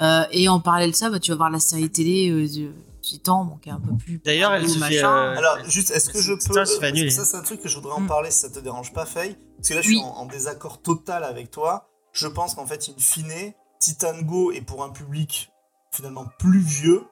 Euh, 0.00 0.24
et 0.32 0.48
en 0.48 0.60
parallèle 0.60 0.90
de 0.92 0.96
ça, 0.96 1.10
bah, 1.10 1.18
tu 1.20 1.30
vas 1.30 1.36
voir 1.36 1.50
la 1.50 1.60
série 1.60 1.90
télé 1.90 2.30
euh, 2.30 2.46
de 2.48 2.72
Titan, 3.02 3.44
bon, 3.44 3.56
qui 3.56 3.68
est 3.68 3.72
un 3.72 3.80
peu 3.80 3.94
plus. 3.96 4.20
D'ailleurs, 4.24 4.52
elle 4.54 4.64
ou 4.64 4.68
se 4.68 4.78
fait. 4.78 5.02
euh, 5.04 5.36
Alors, 5.36 5.58
juste, 5.68 5.90
est-ce 5.90 6.08
que 6.10 6.20
je 6.20 6.32
peux. 6.32 6.40
ça, 6.54 6.60
euh, 6.60 7.10
ça, 7.10 7.24
c'est 7.24 7.36
un 7.36 7.42
truc 7.42 7.60
que 7.60 7.68
je 7.68 7.76
voudrais 7.76 7.92
en 7.94 8.00
Mm. 8.00 8.06
parler 8.08 8.30
si 8.30 8.38
ça 8.40 8.50
te 8.50 8.58
dérange 8.58 8.92
pas, 8.92 9.04
Faye. 9.06 9.36
Parce 9.56 9.68
que 9.68 9.74
là, 9.74 9.82
je 9.82 9.88
suis 9.88 10.00
en, 10.00 10.08
en 10.08 10.26
désaccord 10.26 10.80
total 10.80 11.24
avec 11.24 11.50
toi. 11.50 11.88
Je 12.12 12.26
pense 12.26 12.54
qu'en 12.54 12.66
fait, 12.66 12.88
in 12.88 12.94
fine, 12.98 13.52
Titan 13.78 14.20
Go 14.22 14.52
est 14.52 14.60
pour 14.62 14.82
un 14.84 14.90
public 14.90 15.50
finalement 15.92 16.26
plus 16.38 16.60
vieux 16.60 17.02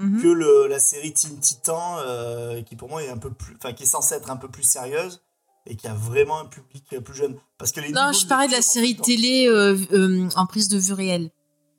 Mhm. 0.00 0.22
que 0.22 0.28
le, 0.28 0.68
la 0.68 0.78
série 0.78 1.12
Teen 1.12 1.36
Titan, 1.40 1.96
euh, 2.06 2.62
qui 2.62 2.76
pour 2.76 2.88
moi 2.88 3.02
est 3.02 3.08
un 3.10 3.18
peu 3.18 3.30
plus. 3.32 3.56
Enfin, 3.56 3.72
qui 3.72 3.82
est 3.82 3.86
censée 3.86 4.14
être 4.14 4.30
un 4.30 4.36
peu 4.36 4.48
plus 4.48 4.62
sérieuse 4.62 5.20
et 5.68 5.76
qui 5.76 5.86
a 5.86 5.94
vraiment 5.94 6.40
un 6.40 6.46
public 6.46 6.84
plus 7.04 7.14
jeune. 7.14 7.36
Parce 7.58 7.72
que 7.72 7.80
les 7.80 7.90
Non, 7.90 8.12
je 8.12 8.26
parlais 8.26 8.48
de 8.48 8.52
la 8.52 8.62
série 8.62 8.96
télé 8.96 9.46
euh, 9.48 9.76
euh, 9.92 10.28
en 10.34 10.46
prise 10.46 10.68
de 10.68 10.78
vue 10.78 10.94
réelle. 10.94 11.30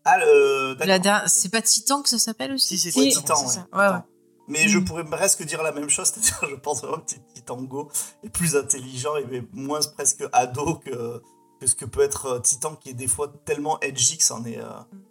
Ah, 0.05 0.17
le. 0.19 0.77
C'est 1.27 1.49
pas 1.51 1.61
Titan 1.61 2.01
que 2.01 2.09
ça 2.09 2.19
s'appelle 2.19 2.53
aussi? 2.53 2.77
Si, 2.77 2.91
c'est 2.91 2.99
Titan, 3.01 3.21
Titan, 3.21 3.35
c'est 3.35 3.45
ouais. 3.45 3.51
ça. 3.51 3.67
Ouais, 3.77 3.95
ouais. 3.95 4.01
Mais 4.47 4.67
je 4.67 4.79
Mm. 4.79 4.85
pourrais 4.85 5.05
presque 5.05 5.43
dire 5.43 5.61
la 5.61 5.71
même 5.71 5.89
chose, 5.89 6.07
c'est-à-dire 6.13 6.49
je 6.49 6.55
pense 6.55 6.81
vraiment 6.81 6.99
que 6.99 7.13
Titan 7.35 7.61
Go 7.61 7.91
est 8.23 8.29
plus 8.29 8.55
intelligent 8.55 9.15
et 9.17 9.43
moins 9.53 9.79
presque 9.95 10.23
ado 10.33 10.75
que, 10.75 11.21
que 11.59 11.67
ce 11.67 11.75
que 11.75 11.85
peut 11.85 12.01
être 12.01 12.25
euh, 12.25 12.39
Titan 12.39 12.75
qui 12.75 12.89
est 12.89 12.93
des 12.93 13.07
fois 13.07 13.33
tellement 13.45 13.79
edgy 13.81 14.17
que 14.17 14.23
c'en 14.23 14.45
est, 14.45 14.57
euh, 14.59 14.63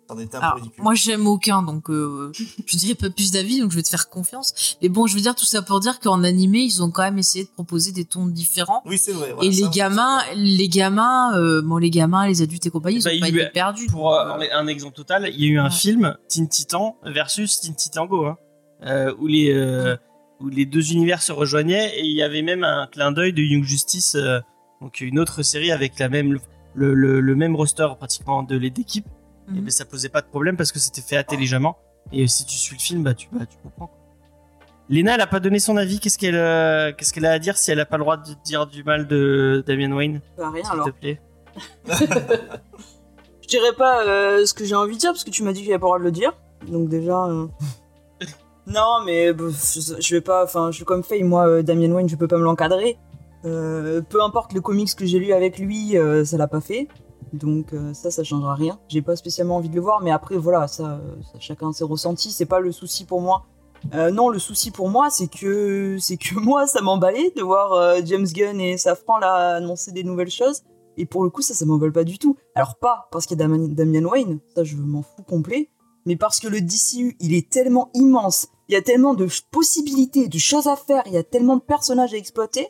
c'en 0.08 0.18
est 0.18 0.34
un 0.34 0.38
Alors, 0.38 0.54
peu 0.54 0.60
ridicule. 0.62 0.82
moi, 0.82 0.94
j'aime 0.94 1.26
aucun, 1.26 1.62
donc 1.62 1.90
euh, 1.90 2.32
je 2.66 2.76
dirais 2.78 2.94
pas 2.94 3.10
plus 3.10 3.32
d'avis, 3.32 3.60
donc 3.60 3.70
je 3.70 3.76
vais 3.76 3.82
te 3.82 3.88
faire 3.90 4.08
confiance. 4.08 4.76
Mais 4.80 4.88
bon, 4.88 5.06
je 5.06 5.14
veux 5.14 5.20
dire 5.20 5.34
tout 5.34 5.44
ça 5.44 5.60
pour 5.60 5.80
dire 5.80 6.00
qu'en 6.00 6.24
animé, 6.24 6.60
ils 6.60 6.82
ont 6.82 6.90
quand 6.90 7.02
même 7.02 7.18
essayé 7.18 7.44
de 7.44 7.50
proposer 7.50 7.92
des 7.92 8.06
tons 8.06 8.26
différents. 8.26 8.82
Oui, 8.86 8.96
c'est 8.96 9.12
vrai. 9.12 9.32
voilà, 9.34 9.46
et 9.48 9.52
ça, 9.52 9.62
les 9.64 9.68
gamins, 9.70 10.18
les 10.36 10.68
gamins, 10.70 11.36
euh, 11.36 11.60
bon, 11.60 11.76
les 11.76 11.90
gamins, 11.90 12.26
les 12.26 12.40
adultes 12.40 12.64
et 12.64 12.70
compagnie, 12.70 12.96
ils 12.98 13.04
Bah, 13.04 13.10
ont 13.10 13.14
il 13.14 13.20
pas 13.20 13.28
été 13.28 13.42
eu- 13.44 13.50
perdus. 13.52 13.86
Pour 13.88 14.14
euh, 14.14 14.38
un, 14.52 14.66
exemple 14.68 14.96
total, 14.96 15.28
il 15.32 15.40
y 15.40 15.44
a 15.44 15.48
eu 15.52 15.58
un 15.58 15.64
Ouais. 15.64 15.70
film 15.70 16.16
Teen 16.28 16.48
Titan 16.48 16.96
versus 17.04 17.60
Teen 17.60 17.74
Titan 17.74 18.06
Go, 18.06 18.24
hein, 18.24 18.36
euh, 18.86 19.14
où 19.18 19.26
les 19.26 19.52
euh, 19.52 19.96
où 20.40 20.48
les 20.48 20.64
deux 20.66 20.92
univers 20.92 21.20
se 21.20 21.32
rejoignaient 21.32 21.98
et 21.98 22.04
il 22.06 22.16
y 22.16 22.22
avait 22.22 22.42
même 22.42 22.62
un 22.64 22.86
clin 22.86 23.10
d'œil 23.12 23.32
de 23.32 23.42
Young 23.42 23.64
Justice, 23.64 24.14
euh, 24.14 24.38
donc 24.80 25.00
une 25.00 25.18
autre 25.18 25.42
série 25.42 25.72
avec 25.72 25.98
la 25.98 26.08
même 26.08 26.38
le, 26.74 26.94
le, 26.94 27.20
le 27.20 27.34
même 27.34 27.56
roster 27.56 27.88
pratiquement 27.98 28.42
de 28.42 28.56
les 28.56 28.70
d'équipe. 28.70 29.06
Et 29.48 29.52
Mhm. 29.52 29.60
ben 29.62 29.70
ça 29.70 29.84
posait 29.86 30.10
pas 30.10 30.20
de 30.20 30.26
problème 30.26 30.56
parce 30.56 30.72
que 30.72 30.78
c'était 30.78 31.00
fait 31.00 31.16
intelligemment. 31.16 31.78
Et 32.12 32.26
si 32.28 32.44
tu 32.44 32.54
suis 32.56 32.76
le 32.76 32.80
film, 32.80 33.02
bah 33.02 33.14
tu 33.14 33.28
bah, 33.32 33.46
tu 33.46 33.56
comprends. 33.62 33.90
Léna, 34.90 35.14
elle 35.14 35.20
a 35.22 35.26
pas 35.26 35.40
donné 35.40 35.58
son 35.58 35.76
avis. 35.76 36.00
Qu'est-ce 36.00 36.18
qu'elle 36.18 36.34
euh, 36.36 36.92
qu'est-ce 36.96 37.12
qu'elle 37.12 37.24
a 37.26 37.32
à 37.32 37.38
dire 37.38 37.56
si 37.58 37.70
elle 37.70 37.80
a 37.80 37.86
pas 37.86 37.96
le 37.96 38.02
droit 38.04 38.16
de 38.18 38.30
dire 38.44 38.66
du 38.66 38.84
mal 38.84 39.06
de 39.06 39.62
Damien 39.66 39.92
Wayne, 39.92 40.20
Bah, 40.36 40.50
rien 40.50 40.62
s'il 40.64 40.72
alors. 40.74 40.86
te 40.86 40.90
plaît 40.90 41.20
Je 43.42 43.48
dirais 43.48 43.72
pas 43.76 44.04
euh, 44.06 44.44
ce 44.46 44.52
que 44.54 44.64
j'ai 44.64 44.74
envie 44.74 44.94
de 44.94 45.00
dire 45.00 45.10
parce 45.12 45.24
que 45.24 45.30
tu 45.30 45.42
m'as 45.42 45.52
dit 45.52 45.60
qu'il 45.60 45.68
n'y 45.68 45.74
avait 45.74 45.80
pas 45.80 45.86
le 45.86 45.88
droit 45.88 45.98
de 45.98 46.04
le 46.04 46.12
dire. 46.12 46.32
Donc 46.68 46.88
déjà. 46.88 47.24
euh, 47.26 47.46
non, 48.66 49.00
mais 49.04 49.32
bah, 49.32 49.44
je, 49.50 49.80
je 50.00 50.14
vais 50.14 50.20
pas. 50.20 50.44
Enfin, 50.44 50.70
je 50.70 50.76
suis 50.76 50.84
comme 50.84 51.02
fait. 51.02 51.22
Moi, 51.22 51.46
euh, 51.48 51.62
Damien 51.62 51.90
Wayne, 51.92 52.08
je 52.08 52.16
peux 52.16 52.28
pas 52.28 52.36
me 52.36 52.44
l'encadrer. 52.44 52.98
Euh, 53.44 54.00
peu 54.02 54.22
importe 54.22 54.52
le 54.52 54.60
comics 54.60 54.94
que 54.94 55.06
j'ai 55.06 55.18
lu 55.18 55.32
avec 55.32 55.58
lui, 55.58 55.96
euh, 55.96 56.24
ça 56.24 56.36
l'a 56.36 56.48
pas 56.48 56.60
fait. 56.60 56.88
Donc 57.32 57.72
euh, 57.72 57.92
ça, 57.94 58.10
ça 58.10 58.24
changera 58.24 58.54
rien. 58.54 58.78
J'ai 58.88 59.02
pas 59.02 59.16
spécialement 59.16 59.56
envie 59.56 59.68
de 59.68 59.74
le 59.76 59.80
voir, 59.80 60.00
mais 60.02 60.10
après 60.10 60.36
voilà, 60.36 60.66
ça, 60.66 61.00
chacun 61.38 61.72
ses 61.72 61.84
ressentis. 61.84 62.32
C'est 62.32 62.46
pas 62.46 62.60
le 62.60 62.72
souci 62.72 63.04
pour 63.04 63.20
moi. 63.20 63.44
Non, 63.94 64.28
le 64.28 64.40
souci 64.40 64.72
pour 64.72 64.88
moi, 64.88 65.08
c'est 65.08 65.28
que 65.28 65.98
c'est 66.00 66.16
que 66.16 66.34
moi, 66.40 66.66
ça 66.66 66.80
m'emballait 66.82 67.32
de 67.36 67.42
voir 67.42 67.96
James 68.04 68.26
Gunn 68.26 68.60
et 68.60 68.76
Safran 68.76 69.18
là 69.18 69.54
annoncer 69.56 69.92
des 69.92 70.02
nouvelles 70.02 70.30
choses. 70.30 70.62
Et 70.96 71.06
pour 71.06 71.22
le 71.22 71.30
coup, 71.30 71.42
ça, 71.42 71.54
ça 71.54 71.64
m'emballe 71.64 71.92
pas 71.92 72.02
du 72.02 72.18
tout. 72.18 72.36
Alors 72.56 72.74
pas 72.76 73.08
parce 73.12 73.24
qu'il 73.26 73.38
y 73.38 73.42
a 73.42 73.46
Dam- 73.46 73.72
Damian 73.72 74.02
Wayne, 74.10 74.40
ça 74.56 74.64
je 74.64 74.74
m'en 74.76 75.02
fous 75.02 75.22
complet, 75.22 75.70
mais 76.06 76.16
parce 76.16 76.40
que 76.40 76.48
le 76.48 76.60
DCU, 76.60 77.16
il 77.20 77.34
est 77.34 77.48
tellement 77.50 77.90
immense, 77.94 78.48
il 78.68 78.72
y 78.72 78.76
a 78.76 78.82
tellement 78.82 79.14
de 79.14 79.28
possibilités, 79.52 80.26
de 80.26 80.38
choses 80.38 80.66
à 80.66 80.74
faire, 80.74 81.04
il 81.06 81.12
y 81.12 81.16
a 81.16 81.22
tellement 81.22 81.56
de 81.56 81.62
personnages 81.62 82.14
à 82.14 82.16
exploiter, 82.16 82.66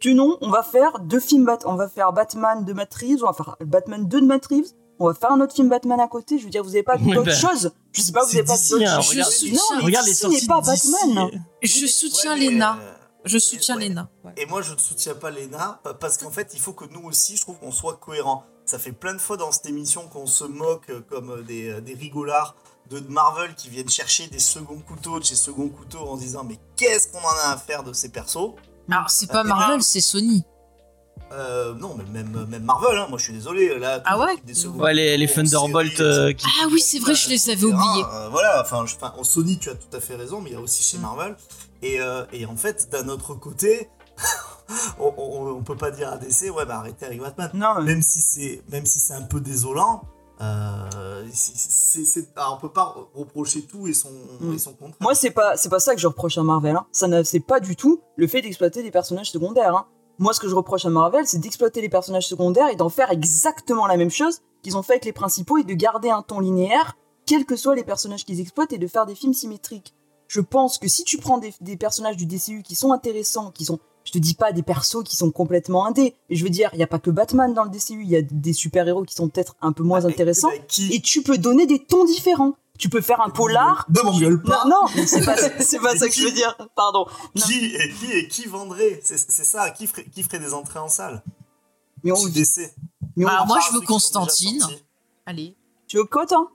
que 0.00 0.08
non, 0.08 0.38
on 0.40 0.50
va 0.50 0.62
faire 0.62 0.98
deux 1.00 1.20
films 1.20 1.44
Bat 1.44 1.58
on 1.66 1.74
va 1.74 1.88
faire 1.88 2.12
Batman 2.12 2.64
de 2.64 2.72
Matt 2.72 2.94
Reeves, 2.94 3.22
on 3.22 3.26
va 3.26 3.32
faire 3.32 3.56
Batman 3.64 4.06
2 4.08 4.20
de 4.22 4.26
Matt 4.26 4.46
Reeves, 4.46 4.70
on 4.98 5.06
va 5.06 5.14
faire 5.14 5.30
un 5.32 5.40
autre 5.40 5.54
film 5.54 5.68
Batman 5.68 6.00
à 6.00 6.08
côté, 6.08 6.38
je 6.38 6.44
veux 6.44 6.50
dire, 6.50 6.62
vous 6.62 6.70
avez 6.70 6.82
pas 6.82 6.96
Ouais, 6.96 7.14
d'autres 7.14 7.26
bah, 7.26 7.34
choses 7.34 7.70
Je 7.92 8.00
sais 8.02 8.12
pas, 8.12 8.22
vous 8.24 8.30
c'est 8.30 8.38
avez 8.38 8.46
pas 8.46 8.56
d'autres 8.56 8.82
hein, 8.86 9.00
choses 9.02 9.10
regarde- 9.10 9.32
Je 9.32 9.46
Non, 9.46 9.58
soutiens- 9.58 9.76
mais 9.78 9.84
Regarde 9.84 10.06
les 10.06 10.14
sorties 10.14 10.46
pas. 10.46 10.60
Batman 10.60 11.30
Je 11.62 11.86
soutiens 11.86 12.34
Ouais, 12.34 12.50
Lena. 12.50 12.78
euh, 12.80 12.92
Je 13.24 13.38
soutiens 13.38 13.76
ouais. 13.76 13.88
Lena. 13.88 14.08
Ouais. 14.24 14.32
Et 14.38 14.46
moi, 14.46 14.62
je 14.62 14.72
ne 14.72 14.78
soutiens 14.78 15.14
pas 15.14 15.30
Lena 15.30 15.80
pa- 15.84 15.92
parce 15.94 16.16
qu'en 16.16 16.30
fait, 16.30 16.50
il 16.54 16.60
faut 16.60 16.72
que 16.72 16.86
nous 16.86 17.02
aussi, 17.06 17.36
je 17.36 17.42
trouve 17.42 17.58
qu'on 17.58 17.70
soit 17.72 17.96
cohérent. 17.96 18.44
Ça 18.64 18.78
fait 18.78 18.92
plein 18.92 19.12
de 19.14 19.18
fois 19.20 19.36
dans 19.36 19.52
cette 19.52 19.66
émission 19.66 20.08
qu'on 20.08 20.26
se 20.26 20.44
moque 20.44 20.88
euh, 20.90 21.00
comme 21.10 21.30
euh, 21.30 21.42
des, 21.42 21.68
euh, 21.68 21.80
des 21.82 21.92
rigolards 21.94 22.54
de 22.88 22.98
Marvel 23.08 23.54
qui 23.54 23.68
viennent 23.68 23.88
chercher 23.90 24.26
des 24.28 24.38
seconds 24.38 24.80
couteaux 24.80 25.18
de 25.18 25.24
chez 25.24 25.34
second 25.36 25.68
couteau 25.68 25.98
en 25.98 26.16
se 26.16 26.22
disant 26.22 26.44
mais 26.44 26.56
qu'est-ce 26.76 27.08
qu'on 27.08 27.18
en 27.18 27.48
a 27.48 27.52
à 27.52 27.56
faire 27.56 27.82
de 27.84 27.92
ces 27.92 28.08
persos? 28.08 28.54
Alors, 28.90 29.10
c'est 29.10 29.26
pas 29.30 29.44
Marvel, 29.44 29.82
c'est 29.82 30.00
Sony. 30.00 30.44
Euh, 31.32 31.74
non, 31.74 31.96
mais 31.96 32.04
même, 32.22 32.44
même 32.48 32.64
Marvel, 32.64 32.98
hein, 32.98 33.06
moi 33.08 33.16
je 33.16 33.24
suis 33.24 33.32
désolé. 33.32 33.78
Là, 33.78 34.02
Ah 34.04 34.18
ouais 34.18 34.36
des 34.44 34.66
Ouais, 34.66 34.92
les, 34.92 35.16
les 35.16 35.26
couteaux 35.28 35.40
en 35.40 35.44
Thunderbolt 35.44 35.96
série, 35.96 36.08
euh, 36.08 36.32
qui. 36.32 36.44
Ah 36.60 36.66
oui, 36.72 36.80
c'est 36.80 36.98
vrai, 36.98 37.14
je 37.14 37.28
les 37.28 37.50
avais 37.50 37.64
oubliés. 37.64 38.04
euh, 38.12 38.28
voilà, 38.30 38.60
enfin, 38.60 38.84
je- 38.86 38.96
enfin, 38.96 39.14
en 39.16 39.22
Sony, 39.22 39.56
tu 39.58 39.70
as 39.70 39.74
tout 39.76 39.96
à 39.96 40.00
fait 40.00 40.16
raison, 40.16 40.40
mais 40.40 40.50
il 40.50 40.52
y 40.54 40.56
a 40.56 40.60
aussi 40.60 40.82
chez 40.82 40.98
Mm. 40.98 41.02
Marvel. 41.02 41.36
Et, 41.82 42.00
euh, 42.00 42.24
et 42.32 42.46
en 42.46 42.56
fait, 42.56 42.88
d'un 42.90 43.08
autre 43.08 43.34
côté, 43.34 43.88
on, 44.98 45.14
on, 45.16 45.46
on 45.58 45.62
peut 45.62 45.76
pas 45.76 45.92
dire 45.92 46.08
à 46.10 46.16
DC, 46.16 46.50
ouais, 46.50 46.66
bah 46.66 46.78
arrêtez 46.78 47.06
avec 47.06 47.20
Batman. 47.20 47.50
Non, 47.54 47.74
mais- 47.78 47.84
Même 47.92 48.02
si 48.02 48.20
c'est, 48.20 48.62
même 48.72 48.84
si 48.86 48.98
c'est 48.98 49.14
un 49.14 49.22
peu 49.22 49.40
désolant, 49.40 50.02
euh, 50.40 51.24
c'est- 51.32 52.28
alors, 52.36 52.56
on 52.58 52.60
peut 52.60 52.72
pas 52.72 52.94
reprocher 53.14 53.62
tout 53.62 53.86
et 53.88 53.92
son, 53.92 54.10
Mm. 54.40 54.54
et 54.54 54.58
son 54.58 54.72
contraire. 54.72 54.96
Moi, 55.00 55.14
c'est 55.14 55.30
pas, 55.30 55.56
c'est 55.56 55.68
pas 55.68 55.80
ça 55.80 55.94
que 55.94 56.00
je 56.00 56.06
reproche 56.06 56.38
à 56.38 56.42
Marvel. 56.42 56.76
Hein. 56.76 56.86
Ça 56.92 57.08
ne, 57.08 57.22
c'est 57.22 57.40
pas 57.40 57.60
du 57.60 57.76
tout 57.76 58.00
le 58.16 58.26
fait 58.26 58.42
d'exploiter 58.42 58.82
des 58.82 58.90
personnages 58.90 59.30
secondaires. 59.30 59.74
Hein. 59.76 59.86
Moi, 60.18 60.32
ce 60.34 60.40
que 60.40 60.48
je 60.48 60.54
reproche 60.54 60.84
à 60.84 60.90
Marvel, 60.90 61.26
c'est 61.26 61.38
d'exploiter 61.38 61.80
les 61.80 61.88
personnages 61.88 62.26
secondaires 62.28 62.68
et 62.68 62.76
d'en 62.76 62.88
faire 62.90 63.10
exactement 63.10 63.86
la 63.86 63.96
même 63.96 64.10
chose 64.10 64.40
qu'ils 64.62 64.76
ont 64.76 64.82
fait 64.82 64.94
avec 64.94 65.04
les 65.06 65.12
principaux 65.12 65.56
et 65.58 65.64
de 65.64 65.72
garder 65.74 66.10
un 66.10 66.22
ton 66.22 66.40
linéaire, 66.40 66.96
quels 67.26 67.46
que 67.46 67.56
soient 67.56 67.74
les 67.74 67.84
personnages 67.84 68.24
qu'ils 68.26 68.40
exploitent, 68.40 68.72
et 68.72 68.78
de 68.78 68.86
faire 68.86 69.06
des 69.06 69.14
films 69.14 69.32
symétriques. 69.32 69.94
Je 70.28 70.40
pense 70.40 70.78
que 70.78 70.86
si 70.88 71.04
tu 71.04 71.16
prends 71.18 71.38
des, 71.38 71.54
des 71.60 71.76
personnages 71.76 72.16
du 72.16 72.26
DCU 72.26 72.62
qui 72.62 72.74
sont 72.74 72.92
intéressants, 72.92 73.50
qui 73.50 73.64
sont, 73.64 73.78
je 74.04 74.12
te 74.12 74.18
dis 74.18 74.34
pas 74.34 74.52
des 74.52 74.62
persos 74.62 75.02
qui 75.04 75.16
sont 75.16 75.30
complètement 75.30 75.86
indés, 75.86 76.14
mais 76.28 76.36
je 76.36 76.42
veux 76.44 76.50
dire, 76.50 76.70
il 76.72 76.78
y 76.80 76.82
a 76.82 76.86
pas 76.86 76.98
que 76.98 77.10
Batman 77.10 77.52
dans 77.54 77.64
le 77.64 77.70
DCU, 77.70 78.02
il 78.02 78.08
y 78.08 78.16
a 78.16 78.22
des 78.22 78.52
super-héros 78.52 79.04
qui 79.04 79.14
sont 79.14 79.28
peut-être 79.28 79.56
un 79.60 79.72
peu 79.72 79.82
moins 79.82 80.00
Bah, 80.00 80.08
intéressants 80.08 80.48
bah, 80.48 80.64
qui, 80.68 80.92
et 80.94 81.00
tu 81.00 81.22
peux 81.22 81.38
donner 81.38 81.66
des 81.66 81.78
tons 81.84 82.04
différents. 82.04 82.54
Tu 82.78 82.88
peux 82.88 83.02
faire 83.02 83.20
un 83.20 83.28
polar. 83.28 83.86
Ne 83.94 84.00
m'engueule 84.00 84.42
pas. 84.42 84.64
Non, 84.64 84.70
non, 84.96 85.04
c'est 85.06 85.22
pas, 85.24 85.36
c'est 85.36 85.78
pas 85.80 85.94
ça 85.96 86.08
que 86.08 86.14
je 86.14 86.24
veux 86.24 86.30
dire. 86.32 86.56
Pardon. 86.74 87.04
Non. 87.34 87.42
Qui 87.46 87.66
et 87.74 87.90
qui 87.92 88.10
et 88.12 88.26
qui 88.26 88.46
vendrait? 88.46 89.00
C'est 89.04 89.18
c'est 89.18 89.44
ça. 89.44 89.68
Qui 89.70 89.86
ferait, 89.86 90.06
qui 90.06 90.22
ferait 90.22 90.38
des 90.38 90.54
entrées 90.54 90.78
en 90.78 90.88
salle? 90.88 91.22
Mais 92.02 92.10
on, 92.12 92.26
décès 92.28 92.74
mais 93.16 93.26
on- 93.26 93.28
Alors, 93.28 93.46
moi, 93.46 93.58
Ah, 93.60 93.64
je 93.66 93.72
ceux 93.74 93.80
veux 93.80 93.86
Constantine. 93.86 94.62
Allez. 95.26 95.54
tu 95.86 95.98
veux 95.98 96.04
quoi, 96.04 96.24
toi? 96.24 96.50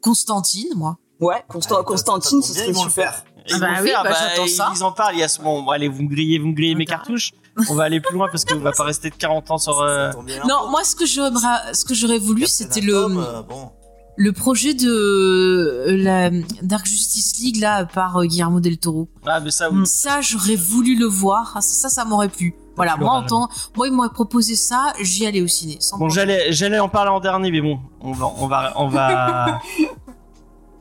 Constantine, 0.00 0.72
moi. 0.76 0.96
Ouais, 1.20 1.44
Constan- 1.50 1.76
Ah, 1.80 1.84
Constantine, 1.84 2.40
ça 2.40 2.48
ce 2.54 2.54
serait 2.54 2.72
super. 2.72 2.90
faire. 2.90 3.24
Ils 3.48 3.54
Ah 3.54 3.58
bah 3.58 3.68
oui, 3.82 3.88
faire, 3.88 4.02
bah, 4.04 4.10
j'attends 4.12 4.44
ils, 4.44 4.50
ça. 4.50 4.72
ils 4.74 4.82
en 4.84 4.92
parlent. 4.92 5.14
Il 5.14 5.20
y 5.20 5.22
a 5.22 5.28
ce 5.28 5.40
bon, 5.40 5.62
bon, 5.62 5.70
allez, 5.70 5.88
vous 5.88 6.02
me 6.02 6.08
grillez, 6.08 6.38
vous 6.38 6.48
me 6.48 6.54
grillez 6.54 6.74
mes 6.74 6.86
cartouches. 6.86 7.32
On 7.68 7.74
va 7.74 7.84
aller 7.84 8.00
plus 8.00 8.14
loin 8.14 8.28
parce 8.30 8.44
qu'on 8.44 8.58
va 8.58 8.72
pas 8.72 8.84
rester 8.84 9.10
de 9.10 9.14
40 9.16 9.50
ans 9.50 9.58
sur. 9.58 9.80
euh. 9.80 10.12
Non, 10.48 10.70
moi, 10.70 10.84
ce 10.84 10.94
que 10.96 11.04
j'aimerais, 11.06 11.74
ce 11.74 11.84
que 11.84 11.94
j'aurais 11.94 12.18
voulu, 12.18 12.46
c'était 12.46 12.80
le, 12.80 12.94
euh, 12.96 13.42
bon. 13.42 13.70
le 14.16 14.32
projet 14.32 14.72
de 14.72 14.88
euh, 14.88 15.96
la 15.96 16.30
Dark 16.62 16.86
Justice 16.86 17.38
League, 17.40 17.56
là, 17.56 17.84
par 17.86 18.22
Guillermo 18.24 18.60
del 18.60 18.78
Toro. 18.78 19.08
Ah, 19.26 19.40
mais 19.40 19.50
ça, 19.50 19.70
oui. 19.70 19.86
Ça, 19.86 20.20
j'aurais 20.20 20.56
voulu 20.56 20.94
le 20.96 21.06
voir. 21.06 21.52
Ah, 21.56 21.60
Ça, 21.60 21.88
ça 21.88 22.04
m'aurait 22.04 22.28
plu. 22.28 22.54
Voilà, 22.76 22.96
moi, 22.96 23.10
en 23.10 23.26
temps, 23.26 23.48
moi, 23.76 23.88
il 23.88 23.92
m'aurait 23.92 24.08
proposé 24.08 24.54
ça, 24.54 24.94
j'y 25.00 25.26
allais 25.26 25.42
au 25.42 25.48
ciné. 25.48 25.76
sans 25.80 25.98
Bon, 25.98 26.08
j'allais, 26.08 26.50
j'allais 26.52 26.78
en 26.78 26.88
parler 26.88 27.10
en 27.10 27.20
dernier, 27.20 27.50
mais 27.50 27.60
bon, 27.60 27.78
on 28.00 28.12
va, 28.12 28.26
on 28.38 28.46
va, 28.46 28.72
on 28.76 28.88
va, 28.88 29.60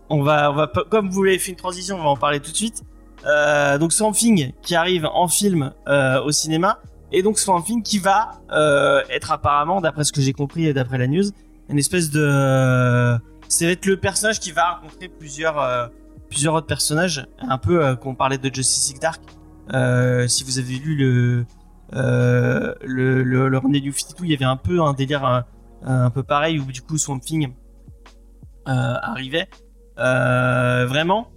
on 0.10 0.24
va, 0.24 0.72
comme 0.90 1.10
vous 1.10 1.24
l'avez 1.24 1.40
fait 1.40 1.52
une 1.52 1.58
transition, 1.58 1.98
on 1.98 2.04
va 2.04 2.10
en 2.10 2.18
parler 2.18 2.40
tout 2.40 2.52
de 2.52 2.56
suite. 2.56 2.84
Euh, 3.26 3.78
donc 3.78 3.92
Swamp 3.94 4.14
Thing 4.14 4.54
qui 4.62 4.76
arrive 4.76 5.06
en 5.06 5.28
film 5.28 5.74
euh, 5.88 6.22
au 6.22 6.32
cinéma, 6.32 6.80
et 7.12 7.22
donc 7.22 7.38
Swamp 7.38 7.62
Thing 7.62 7.84
qui 7.84 8.00
va 8.00 8.40
euh, 8.52 9.02
être 9.10 9.32
apparemment, 9.32 9.82
d'après 9.82 10.04
ce 10.04 10.14
que 10.14 10.22
j'ai 10.22 10.34
compris 10.34 10.68
et 10.68 10.74
d'après 10.74 10.98
la 10.98 11.08
news, 11.08 11.26
une 11.70 11.78
espèce 11.78 12.10
de, 12.12 12.22
va 12.22 13.72
être 13.72 13.86
le 13.86 13.98
personnage 13.98 14.40
qui 14.40 14.52
va 14.52 14.76
rencontrer 14.76 15.10
plusieurs, 15.10 15.92
plusieurs 16.30 16.54
autres 16.56 16.68
personnages, 16.68 17.28
un 17.40 17.58
peu 17.58 17.96
qu'on 17.98 18.16
parlait 18.16 18.38
de 18.38 18.54
Justice 18.54 18.90
League 18.90 19.02
Dark. 19.02 19.22
Si 20.28 20.44
vous 20.44 20.58
avez 20.58 20.76
lu 20.76 20.96
le, 20.96 21.46
le, 21.92 23.24
le, 23.24 23.50
le 23.50 23.60
52, 23.60 24.26
il 24.26 24.32
y 24.32 24.34
avait 24.34 24.46
un 24.46 24.56
peu 24.56 24.82
un 24.82 24.94
délire 24.94 25.26
un, 25.26 25.46
un 25.84 26.10
peu 26.10 26.24
pareil 26.24 26.60
où 26.60 26.66
du 26.66 26.82
coup 26.82 26.98
Swamp 26.98 27.20
Thing 27.20 27.54
arrivait. 28.66 29.48
Euh, 30.00 30.86
vraiment, 30.88 31.30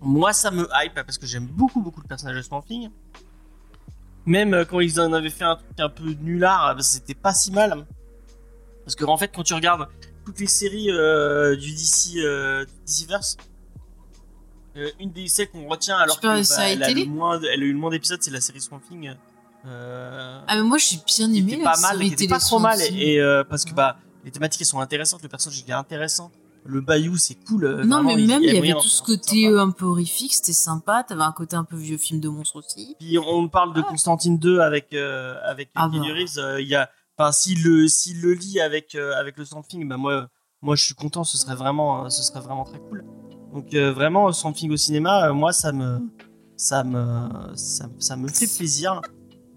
moi 0.00 0.32
ça 0.32 0.50
me 0.50 0.66
hype 0.82 0.94
parce 0.94 1.18
que 1.18 1.26
j'aime 1.26 1.46
beaucoup 1.46 1.82
beaucoup 1.82 2.00
le 2.00 2.08
personnage 2.08 2.36
de 2.36 2.42
Swamp 2.42 2.62
Thing. 2.62 2.90
Même 4.24 4.54
euh, 4.54 4.64
quand 4.64 4.80
ils 4.80 4.98
en 5.00 5.12
avaient 5.12 5.30
fait 5.30 5.44
un 5.44 5.56
truc 5.56 5.78
un 5.78 5.88
peu 5.88 6.10
nulard, 6.20 6.68
euh, 6.76 6.80
c'était 6.80 7.14
pas 7.14 7.34
si 7.34 7.52
mal. 7.52 7.86
Parce 8.84 8.96
que 8.96 9.04
en 9.04 9.16
fait, 9.16 9.30
quand 9.34 9.42
tu 9.42 9.54
regardes 9.54 9.88
toutes 10.24 10.40
les 10.40 10.46
séries 10.46 10.90
euh, 10.90 11.54
du 11.56 11.70
DC, 11.72 12.16
euh, 12.18 12.64
du 12.64 12.72
DCverse, 12.86 13.36
euh, 14.76 14.90
une 14.98 15.10
des 15.12 15.28
celles 15.28 15.50
qu'on 15.50 15.68
retient 15.68 15.96
alors 15.96 16.16
Super 16.16 16.36
que 16.36 16.42
série 16.42 16.72
elle, 16.72 16.82
a 16.82 16.86
télé 16.86 17.04
le 17.04 17.10
moins, 17.10 17.40
elle 17.40 17.62
a 17.62 17.64
eu 17.64 17.72
le 17.72 17.78
moins 17.78 17.90
d'épisodes, 17.90 18.20
c'est 18.22 18.30
la 18.30 18.40
série 18.40 18.60
Swamp 18.60 18.80
Thing. 18.88 19.14
Euh, 19.66 20.40
Ah, 20.46 20.56
mais 20.56 20.62
moi, 20.62 20.78
j'ai 20.78 20.98
bien 21.06 21.32
aimé 21.32 21.60
pas 21.62 21.76
mal, 21.80 22.02
était 22.02 22.26
pas 22.28 22.38
trop 22.38 22.58
mal, 22.58 22.78
et 22.80 23.20
parce 23.48 23.64
que 23.64 23.72
bah 23.74 23.96
les 24.24 24.30
thématiques 24.32 24.60
elles 24.62 24.66
sont 24.66 24.80
intéressantes, 24.80 25.22
le 25.22 25.28
personnage 25.28 25.62
il 25.64 25.70
est 25.70 25.74
intéressant, 25.74 26.32
le 26.66 26.80
bayou 26.80 27.16
c'est 27.16 27.34
cool. 27.46 27.64
euh, 27.64 27.84
Non, 27.84 28.02
mais 28.02 28.16
même, 28.16 28.42
il 28.42 28.52
y 28.54 28.58
avait 28.58 28.72
tout 28.72 28.80
ce 28.88 29.02
côté 29.02 29.48
euh, 29.48 29.60
un 29.60 29.70
peu 29.70 29.84
horrifique, 29.86 30.34
c'était 30.34 30.52
sympa. 30.52 31.02
T'avais 31.02 31.22
un 31.22 31.32
côté 31.32 31.56
un 31.56 31.64
peu 31.64 31.76
vieux 31.76 31.96
film 31.98 32.20
de 32.20 32.28
monstre 32.28 32.56
aussi. 32.56 32.96
Puis 32.98 33.18
on 33.18 33.48
parle 33.48 33.72
de 33.74 33.82
Constantine 33.82 34.38
2 34.38 34.60
avec 34.60 34.92
euh, 34.92 35.36
avec 35.44 35.70
Ah 35.74 35.88
Keanu 35.90 36.08
bah. 36.08 36.14
Reeves, 36.14 36.60
il 36.60 36.68
y 36.68 36.74
a 36.74 36.90
enfin 37.18 37.32
s'il 37.32 37.62
le 37.62 37.88
s'il 37.88 38.20
le 38.20 38.34
lit 38.34 38.60
avec 38.60 38.94
avec 38.94 39.36
le 39.38 39.44
Swamp 39.44 39.62
Thing, 39.62 39.88
bah 39.88 39.96
moi 39.96 40.28
moi 40.62 40.76
je 40.76 40.84
suis 40.84 40.94
content, 40.94 41.24
ce 41.24 41.38
serait 41.38 41.54
vraiment 41.54 42.08
ce 42.10 42.22
serait 42.22 42.40
vraiment 42.40 42.64
très 42.64 42.78
cool. 42.78 43.04
Donc 43.52 43.74
vraiment 43.74 44.32
Swamp 44.32 44.52
Thing 44.52 44.70
au 44.72 44.76
cinéma, 44.76 45.32
moi 45.32 45.52
ça 45.52 45.72
me 45.72 46.00
ça 46.56 46.84
me 46.84 47.28
ça 47.54 48.16
me 48.16 48.28
fait 48.28 48.46
plaisir. 48.56 49.00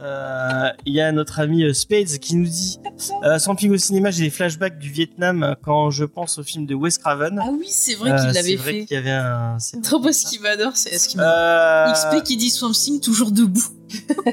Euh, 0.02 0.70
Il 0.86 0.94
y 0.94 1.02
a 1.02 1.12
notre 1.12 1.42
ami 1.42 1.64
euh, 1.64 1.74
Spades 1.74 2.20
qui 2.20 2.38
nous 2.38 2.46
dit 2.48 2.80
euh, 3.26 3.38
au 3.70 3.78
cinéma, 3.78 4.12
j'ai 4.12 4.24
des 4.24 4.30
flashbacks 4.30 4.80
du 4.80 4.90
Vietnam 4.90 5.44
euh, 5.44 5.56
quand 5.62 5.90
je 5.90 6.06
pense 6.06 6.40
au 6.40 6.44
film 6.44 6.66
de 6.66 6.74
Wes 6.74 6.98
Craven. 6.98 7.38
Ah 7.44 7.50
oui, 7.52 7.68
c'est 7.70 7.96
vrai 7.96 8.12
Euh, 8.12 8.16
qu'il 8.16 8.28
c'est 8.30 8.34
l'avait 8.34 8.56
vrai 8.56 8.72
fait. 8.72 8.86
qu'il 8.86 8.96
y 8.96 8.98
avait 8.98 9.12
un. 9.12 9.60
c'est 9.60 9.76
vrai 9.76 9.84
Trop 9.84 9.98
qu'il 9.98 10.06
y 10.06 10.08
parce 10.08 10.24
avait 10.26 10.30
qu'il 10.30 10.42
m'adore, 10.42 10.72
c'est 10.78 10.98
ce. 10.98 11.18
Euh, 11.20 11.92
XP 11.92 12.24
qui 12.24 12.38
dit 12.38 12.50
Swamp 12.50 12.72
Thing 12.72 13.02
toujours 13.02 13.32
debout. 13.32 13.68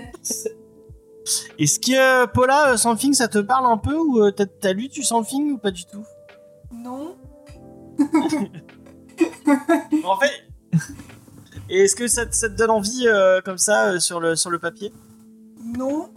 Est-ce 1.59 1.81
que 1.81 2.23
euh, 2.23 2.27
Paula, 2.29 2.73
euh, 2.73 2.77
Swamp 2.77 2.95
Thing, 2.97 3.13
ça 3.13 3.27
te 3.27 3.39
parle 3.39 3.67
un 3.67 3.79
peu 3.79 3.97
ou 3.97 4.21
euh, 4.23 4.31
t'as, 4.31 4.73
lu 4.73 4.87
du 4.89 5.03
Swamp 5.03 5.25
Thing 5.25 5.51
ou 5.53 5.59
pas 5.59 5.73
du 5.73 5.85
tout? 5.85 6.05
Non. 6.73 7.17
En 10.05 10.19
fait, 10.19 10.31
et 11.71 11.85
est-ce 11.85 11.97
que 11.97 12.07
ça, 12.09 12.27
te- 12.27 12.35
ça 12.35 12.49
te 12.49 12.55
donne 12.55 12.71
envie 12.71 13.07
euh, 13.09 13.41
comme 13.41 13.59
ça 13.59 13.87
euh, 13.93 14.01
sur 14.01 14.21
le 14.21 14.37
sur 14.37 14.51
le 14.51 14.59
papier? 14.59 14.93
Non. 15.77 16.09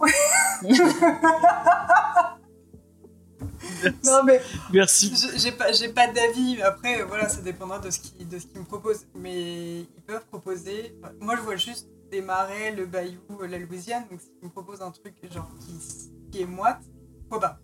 non 4.04 4.22
mais 4.24 4.40
Merci. 4.72 5.12
j'ai 5.36 5.52
pas 5.52 5.72
j'ai 5.72 5.88
pas 5.88 6.06
d'avis. 6.08 6.60
Après 6.62 7.02
voilà, 7.02 7.28
ça 7.28 7.40
dépendra 7.40 7.78
de 7.78 7.90
ce 7.90 8.00
qui 8.00 8.24
de 8.24 8.38
ce 8.38 8.46
qu'ils 8.46 8.60
me 8.60 8.64
proposent. 8.66 9.06
Mais 9.14 9.80
ils 9.80 10.02
peuvent 10.06 10.26
proposer. 10.26 10.94
enfin, 11.02 11.12
moi 11.20 11.36
je 11.36 11.42
vois 11.42 11.56
juste 11.56 11.88
des 12.10 12.22
marais, 12.22 12.72
le 12.72 12.86
bayou, 12.86 13.18
la 13.48 13.58
Louisiane. 13.58 14.04
Donc 14.10 14.20
s'ils 14.20 14.32
me 14.42 14.48
proposent 14.50 14.82
un 14.82 14.90
truc 14.90 15.14
genre 15.32 15.48
qui, 15.60 15.72
qui 16.32 16.42
est 16.42 16.46
moite, 16.46 16.80
pourquoi 17.28 17.48
pas 17.48 17.58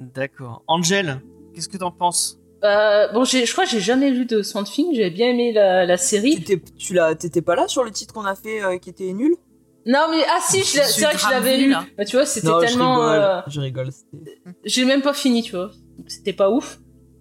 D'accord. 0.00 0.62
Angel, 0.66 1.20
qu'est-ce 1.54 1.68
que 1.68 1.76
t'en 1.76 1.90
penses? 1.92 2.38
Euh, 2.64 3.10
bon, 3.12 3.24
j'ai- 3.24 3.46
je 3.46 3.52
crois 3.52 3.64
que 3.64 3.70
j'ai 3.70 3.80
jamais 3.80 4.10
lu 4.10 4.26
de 4.26 4.42
Swamp 4.42 4.64
Thing. 4.64 4.94
J'avais 4.94 5.10
bien 5.10 5.28
aimé 5.30 5.52
la, 5.52 5.84
la 5.86 5.96
série. 5.96 6.42
T'étais, 6.42 6.62
tu 6.76 6.92
l'as, 6.94 7.14
t'étais 7.14 7.42
pas 7.42 7.54
là 7.54 7.68
sur 7.68 7.84
le 7.84 7.90
titre 7.90 8.12
qu'on 8.14 8.24
a 8.26 8.34
fait 8.34 8.62
euh, 8.62 8.78
qui 8.78 8.90
était 8.90 9.12
nul? 9.12 9.34
Non, 9.86 10.06
mais 10.10 10.22
ah 10.28 10.38
si, 10.42 10.62
je 10.62 10.76
l'ai- 10.78 10.84
Je 10.84 10.88
c'est 10.92 11.04
vrai 11.04 11.14
que 11.14 11.20
je 11.20 11.30
l'avais 11.30 11.56
lu. 11.56 11.74
Bah, 11.96 12.04
tu 12.04 12.16
vois, 12.16 12.26
c'était 12.26 12.46
Non, 12.48 12.60
tellement. 12.60 12.96
je 12.96 13.00
rigole. 13.10 13.18
euh, 13.22 13.40
Je 13.46 13.60
rigole. 13.60 13.92
c'était- 13.92 14.38
J'ai 14.64 14.84
même 14.84 15.02
pas 15.02 15.14
fini, 15.14 15.42
tu 15.42 15.52
vois. 15.56 15.70
C'était 16.06 16.32
pas 16.34 16.50
ouf. 16.50 16.78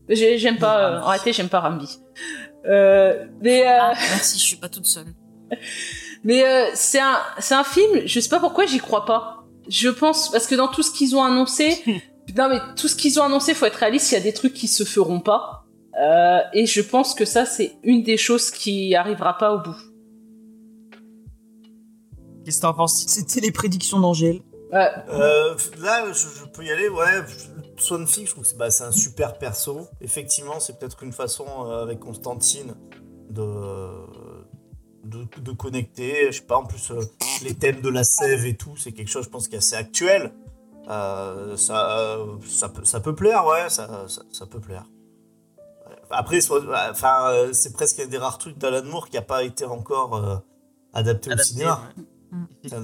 J'ai- 0.09 0.37
J'aime 0.37 0.57
pas. 0.57 0.79
euh, 0.79 0.99
en 1.01 1.07
réalité, 1.07 1.31
j'aime 1.33 1.49
pas 1.49 1.59
Rambi. 1.61 1.87
Euh, 2.67 3.25
mais 3.41 3.63
euh, 3.65 3.77
Ah, 3.79 3.93
merci, 3.95 4.37
je 4.37 4.43
suis 4.43 4.57
pas 4.57 4.67
toute 4.69 4.85
seule. 4.85 5.05
mais 6.23 6.43
euh, 6.45 6.65
c'est 6.73 6.99
un 6.99 7.17
c'est 7.39 7.55
un 7.55 7.63
film. 7.63 8.01
Je 8.05 8.19
sais 8.19 8.29
pas 8.29 8.39
pourquoi 8.39 8.65
j'y 8.65 8.79
crois 8.79 9.05
pas. 9.05 9.45
Je 9.69 9.89
pense 9.89 10.29
parce 10.31 10.47
que 10.47 10.55
dans 10.55 10.67
tout 10.67 10.83
ce 10.83 10.91
qu'ils 10.91 11.15
ont 11.15 11.23
annoncé, 11.23 11.81
non 12.37 12.49
mais 12.49 12.59
tout 12.75 12.87
ce 12.87 12.95
qu'ils 12.95 13.19
ont 13.19 13.23
annoncé, 13.23 13.53
faut 13.53 13.65
être 13.65 13.75
réaliste. 13.75 14.11
Il 14.11 14.15
y 14.15 14.17
a 14.17 14.21
des 14.21 14.33
trucs 14.33 14.53
qui 14.53 14.67
se 14.67 14.83
feront 14.83 15.19
pas. 15.21 15.63
Euh, 16.01 16.39
et 16.53 16.65
je 16.65 16.81
pense 16.81 17.13
que 17.13 17.25
ça, 17.25 17.45
c'est 17.45 17.73
une 17.83 18.03
des 18.03 18.17
choses 18.17 18.51
qui 18.51 18.95
arrivera 18.95 19.37
pas 19.37 19.53
au 19.53 19.59
bout. 19.59 19.75
Qu'est-ce 22.49 22.57
que 22.57 22.61
t'en 22.63 22.73
penses 22.73 23.05
C'était 23.07 23.41
les 23.41 23.51
prédictions 23.51 23.99
d'Angèle. 23.99 24.41
Ouais. 24.73 24.89
Euh, 25.09 25.55
là, 25.79 26.11
je, 26.11 26.13
je 26.13 26.45
peux 26.51 26.63
y 26.65 26.71
aller. 26.71 26.89
Ouais, 26.89 27.23
Swan 27.77 28.05
Thing, 28.05 28.25
je 28.25 28.31
trouve 28.31 28.43
que 28.43 28.49
c'est 28.49 28.57
bah, 28.57 28.71
c'est 28.71 28.83
un 28.85 28.91
super 28.91 29.37
perso. 29.37 29.87
Effectivement, 30.01 30.59
c'est 30.59 30.79
peut-être 30.79 31.03
une 31.03 31.13
façon 31.13 31.45
euh, 31.67 31.83
avec 31.83 31.99
Constantine 31.99 32.73
de, 33.29 33.45
de, 35.03 35.25
de 35.41 35.51
connecter. 35.51 36.31
Je 36.31 36.37
sais 36.37 36.43
pas, 36.45 36.57
en 36.57 36.65
plus, 36.65 36.89
euh, 36.89 37.01
les 37.43 37.53
thèmes 37.53 37.81
de 37.81 37.89
la 37.89 38.03
sève 38.03 38.45
et 38.47 38.57
tout, 38.57 38.75
c'est 38.77 38.91
quelque 38.93 39.09
chose, 39.09 39.25
je 39.25 39.29
pense, 39.29 39.47
qui 39.47 39.53
est 39.55 39.59
assez 39.59 39.75
actuel. 39.75 40.33
Euh, 40.89 41.55
ça, 41.55 41.99
euh, 41.99 42.25
ça, 42.47 42.69
peut, 42.69 42.83
ça 42.83 42.99
peut 42.99 43.13
plaire, 43.13 43.45
ouais, 43.45 43.69
ça, 43.69 44.05
ça, 44.07 44.23
ça 44.31 44.45
peut 44.47 44.59
plaire. 44.59 44.85
Après, 46.09 46.41
soit- 46.41 46.63
enfin, 46.89 47.29
euh, 47.31 47.53
c'est 47.53 47.73
presque 47.73 47.99
un 47.99 48.07
des 48.07 48.17
rares 48.17 48.39
trucs 48.39 48.57
d'Alan 48.57 48.83
Moore 48.85 49.09
qui 49.09 49.15
n'a 49.17 49.21
pas 49.21 49.43
été 49.43 49.65
encore 49.65 50.15
euh, 50.15 50.37
adapté, 50.93 51.31
au 51.31 51.37
cinéma. 51.37 51.81
ouais. 51.95 52.03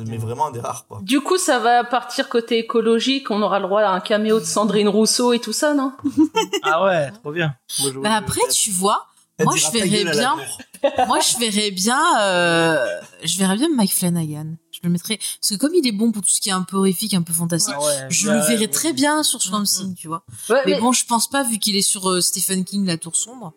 Mais 0.07 0.17
vraiment 0.17 0.47
un 0.47 0.51
des 0.51 0.59
rares, 0.59 0.85
quoi. 0.87 0.99
Du 1.01 1.21
coup, 1.21 1.37
ça 1.37 1.59
va 1.59 1.83
partir 1.83 2.29
côté 2.29 2.59
écologique. 2.59 3.29
On 3.31 3.41
aura 3.41 3.59
le 3.59 3.65
droit 3.67 3.81
à 3.81 3.89
un 3.91 3.99
caméo 3.99 4.39
de 4.39 4.45
Sandrine 4.45 4.87
Rousseau 4.89 5.33
et 5.33 5.39
tout 5.39 5.53
ça, 5.53 5.73
non? 5.73 5.93
Ah 6.63 6.83
ouais, 6.83 7.11
trop 7.11 7.31
bien. 7.31 7.55
Moi, 7.81 7.91
je- 7.93 7.99
Bah 7.99 8.13
après, 8.15 8.41
tu 8.51 8.71
vois, 8.71 9.05
Elle 9.37 9.45
moi 9.45 9.55
je 9.55 9.69
verrais 9.71 10.03
bien, 10.11 10.35
moi 11.07 11.19
je 11.19 11.37
verrais 11.37 11.71
bien, 11.71 11.99
euh, 12.21 12.85
je 13.23 13.37
verrais 13.37 13.55
bien 13.57 13.69
Mike 13.75 13.93
Flanagan. 13.93 14.55
Je 14.71 14.79
le 14.83 14.89
mettrais, 14.89 15.17
parce 15.17 15.49
que 15.51 15.55
comme 15.55 15.73
il 15.73 15.87
est 15.87 15.91
bon 15.93 16.11
pour 16.11 16.21
tout 16.21 16.29
ce 16.29 16.41
qui 16.41 16.49
est 16.49 16.53
un 16.53 16.63
peu 16.63 16.75
horrifique, 16.77 17.13
un 17.13 17.21
peu 17.21 17.31
fantastique, 17.33 17.75
Ah 17.77 17.83
ouais, 17.85 18.07
je 18.09 18.27
bah, 18.27 18.33
le 18.35 18.39
verrais 18.41 18.59
ouais. 18.61 18.67
très 18.67 18.91
bien 18.93 19.23
sur 19.23 19.41
Swamp 19.41 19.63
Thing, 19.63 19.95
tu 19.95 20.07
vois. 20.09 20.23
Ouais, 20.49 20.61
Mais 20.65 20.73
mais- 20.73 20.79
bon, 20.81 20.91
je 20.91 21.05
pense 21.05 21.29
pas 21.29 21.43
vu 21.43 21.59
qu'il 21.59 21.75
est 21.77 21.81
sur 21.81 22.09
euh, 22.09 22.19
Stephen 22.21 22.65
King, 22.65 22.85
La 22.85 22.97
Tour 22.97 23.15
Sombre. 23.15 23.53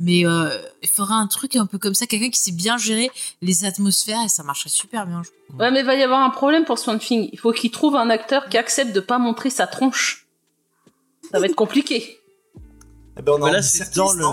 Mais 0.00 0.24
euh, 0.24 0.48
il 0.82 0.88
faudra 0.88 1.16
un 1.16 1.26
truc 1.26 1.56
un 1.56 1.66
peu 1.66 1.78
comme 1.78 1.94
ça, 1.94 2.06
quelqu'un 2.06 2.30
qui 2.30 2.38
sait 2.40 2.52
bien 2.52 2.76
gérer 2.78 3.10
les 3.42 3.64
atmosphères 3.64 4.22
et 4.24 4.28
ça 4.28 4.42
marcherait 4.44 4.70
super 4.70 5.06
bien. 5.06 5.22
je. 5.24 5.56
Ouais, 5.56 5.70
mais 5.72 5.80
il 5.80 5.86
va 5.86 5.94
y 5.96 6.02
avoir 6.02 6.20
un 6.20 6.30
problème 6.30 6.64
pour 6.64 6.78
Swamp 6.78 6.98
Thing. 6.98 7.28
Il 7.32 7.38
faut 7.38 7.52
qu'il 7.52 7.70
trouve 7.72 7.96
un 7.96 8.08
acteur 8.10 8.48
qui 8.48 8.56
accepte 8.58 8.92
de 8.94 9.00
pas 9.00 9.18
montrer 9.18 9.50
sa 9.50 9.66
tronche. 9.66 10.26
Ça 11.32 11.40
va 11.40 11.46
être 11.46 11.56
compliqué. 11.56 12.20
Eh 13.18 13.22
ben, 13.22 13.32
on 13.38 13.42
a 13.42 13.50
là, 13.50 13.60
c'est 13.62 13.94
dans 13.96 14.12
le. 14.12 14.24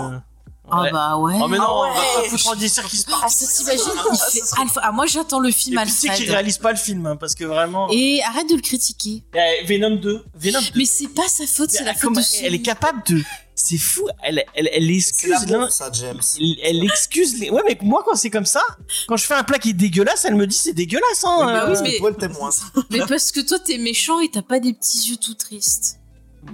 Ah 0.68 0.82
Ouais. 0.82 0.90
bah 0.90 1.16
ouais. 1.18 1.34
Oh 1.40 1.46
mais 1.46 1.58
non, 1.58 1.64
Ah 1.64 1.72
on 1.72 1.82
va 1.94 2.00
ouais. 2.00 2.22
pas 2.24 2.28
foutre 2.28 2.48
Andy 2.48 2.68
Serkis 2.68 3.04
Ah, 3.22 3.28
ça 3.28 3.46
t'imagine, 3.46 3.84
il 4.12 4.18
fait 4.18 4.40
Alpha. 4.60 4.80
Ah, 4.82 4.90
moi 4.90 5.06
j'attends 5.06 5.38
le 5.38 5.52
film 5.52 5.78
Et 5.78 5.82
puis 5.82 5.90
c'est 5.92 6.00
qu'il 6.08 6.10
Alfred. 6.10 6.30
réalise 6.30 6.58
pas 6.58 6.72
le 6.72 6.76
film, 6.78 7.06
hein, 7.06 7.14
parce 7.16 7.36
que 7.36 7.44
vraiment. 7.44 7.88
Et 7.92 8.20
arrête 8.24 8.48
de 8.48 8.56
le 8.56 8.60
critiquer. 8.60 9.22
Eh, 9.34 9.64
Venom 9.64 9.94
2. 9.96 10.24
Venom 10.34 10.60
2. 10.60 10.66
Mais 10.74 10.84
c'est 10.84 11.06
pas 11.08 11.28
sa 11.28 11.46
faute, 11.46 11.70
c'est 11.70 11.84
la 11.84 11.94
faute 11.94 12.14
de 12.14 12.20
elle 12.44 12.54
est 12.54 12.62
capable 12.62 13.00
de 13.08 13.22
c'est 13.56 13.78
fou. 13.78 14.06
Elle, 14.22 14.44
elle, 14.54 14.90
excuse 14.90 15.34
ça, 15.70 15.90
James. 15.92 16.20
Elle, 16.38 16.56
elle 16.62 16.84
excuse 16.84 17.40
les. 17.40 17.50
Ouais, 17.50 17.62
mais 17.66 17.76
moi, 17.80 18.04
quand 18.06 18.14
c'est 18.14 18.30
comme 18.30 18.44
ça, 18.46 18.60
quand 19.08 19.16
je 19.16 19.26
fais 19.26 19.34
un 19.34 19.42
plat 19.42 19.58
qui 19.58 19.70
est 19.70 19.72
dégueulasse, 19.72 20.24
elle 20.26 20.36
me 20.36 20.46
dit 20.46 20.54
c'est 20.54 20.74
dégueulasse, 20.74 21.24
hein. 21.24 21.36
Oui, 21.40 21.46
bah 21.46 21.64
euh. 21.64 21.72
oui, 21.74 21.80
mais- 21.82 21.90
mais 21.92 21.98
toi, 21.98 22.10
le 22.10 22.16
témoin. 22.16 22.50
Mais 22.90 23.00
parce 23.08 23.32
que 23.32 23.40
toi, 23.40 23.58
t'es 23.58 23.78
méchant 23.78 24.20
et 24.20 24.30
t'as 24.30 24.42
pas 24.42 24.60
des 24.60 24.74
petits 24.74 25.08
yeux 25.08 25.16
tout 25.16 25.34
tristes. 25.34 25.98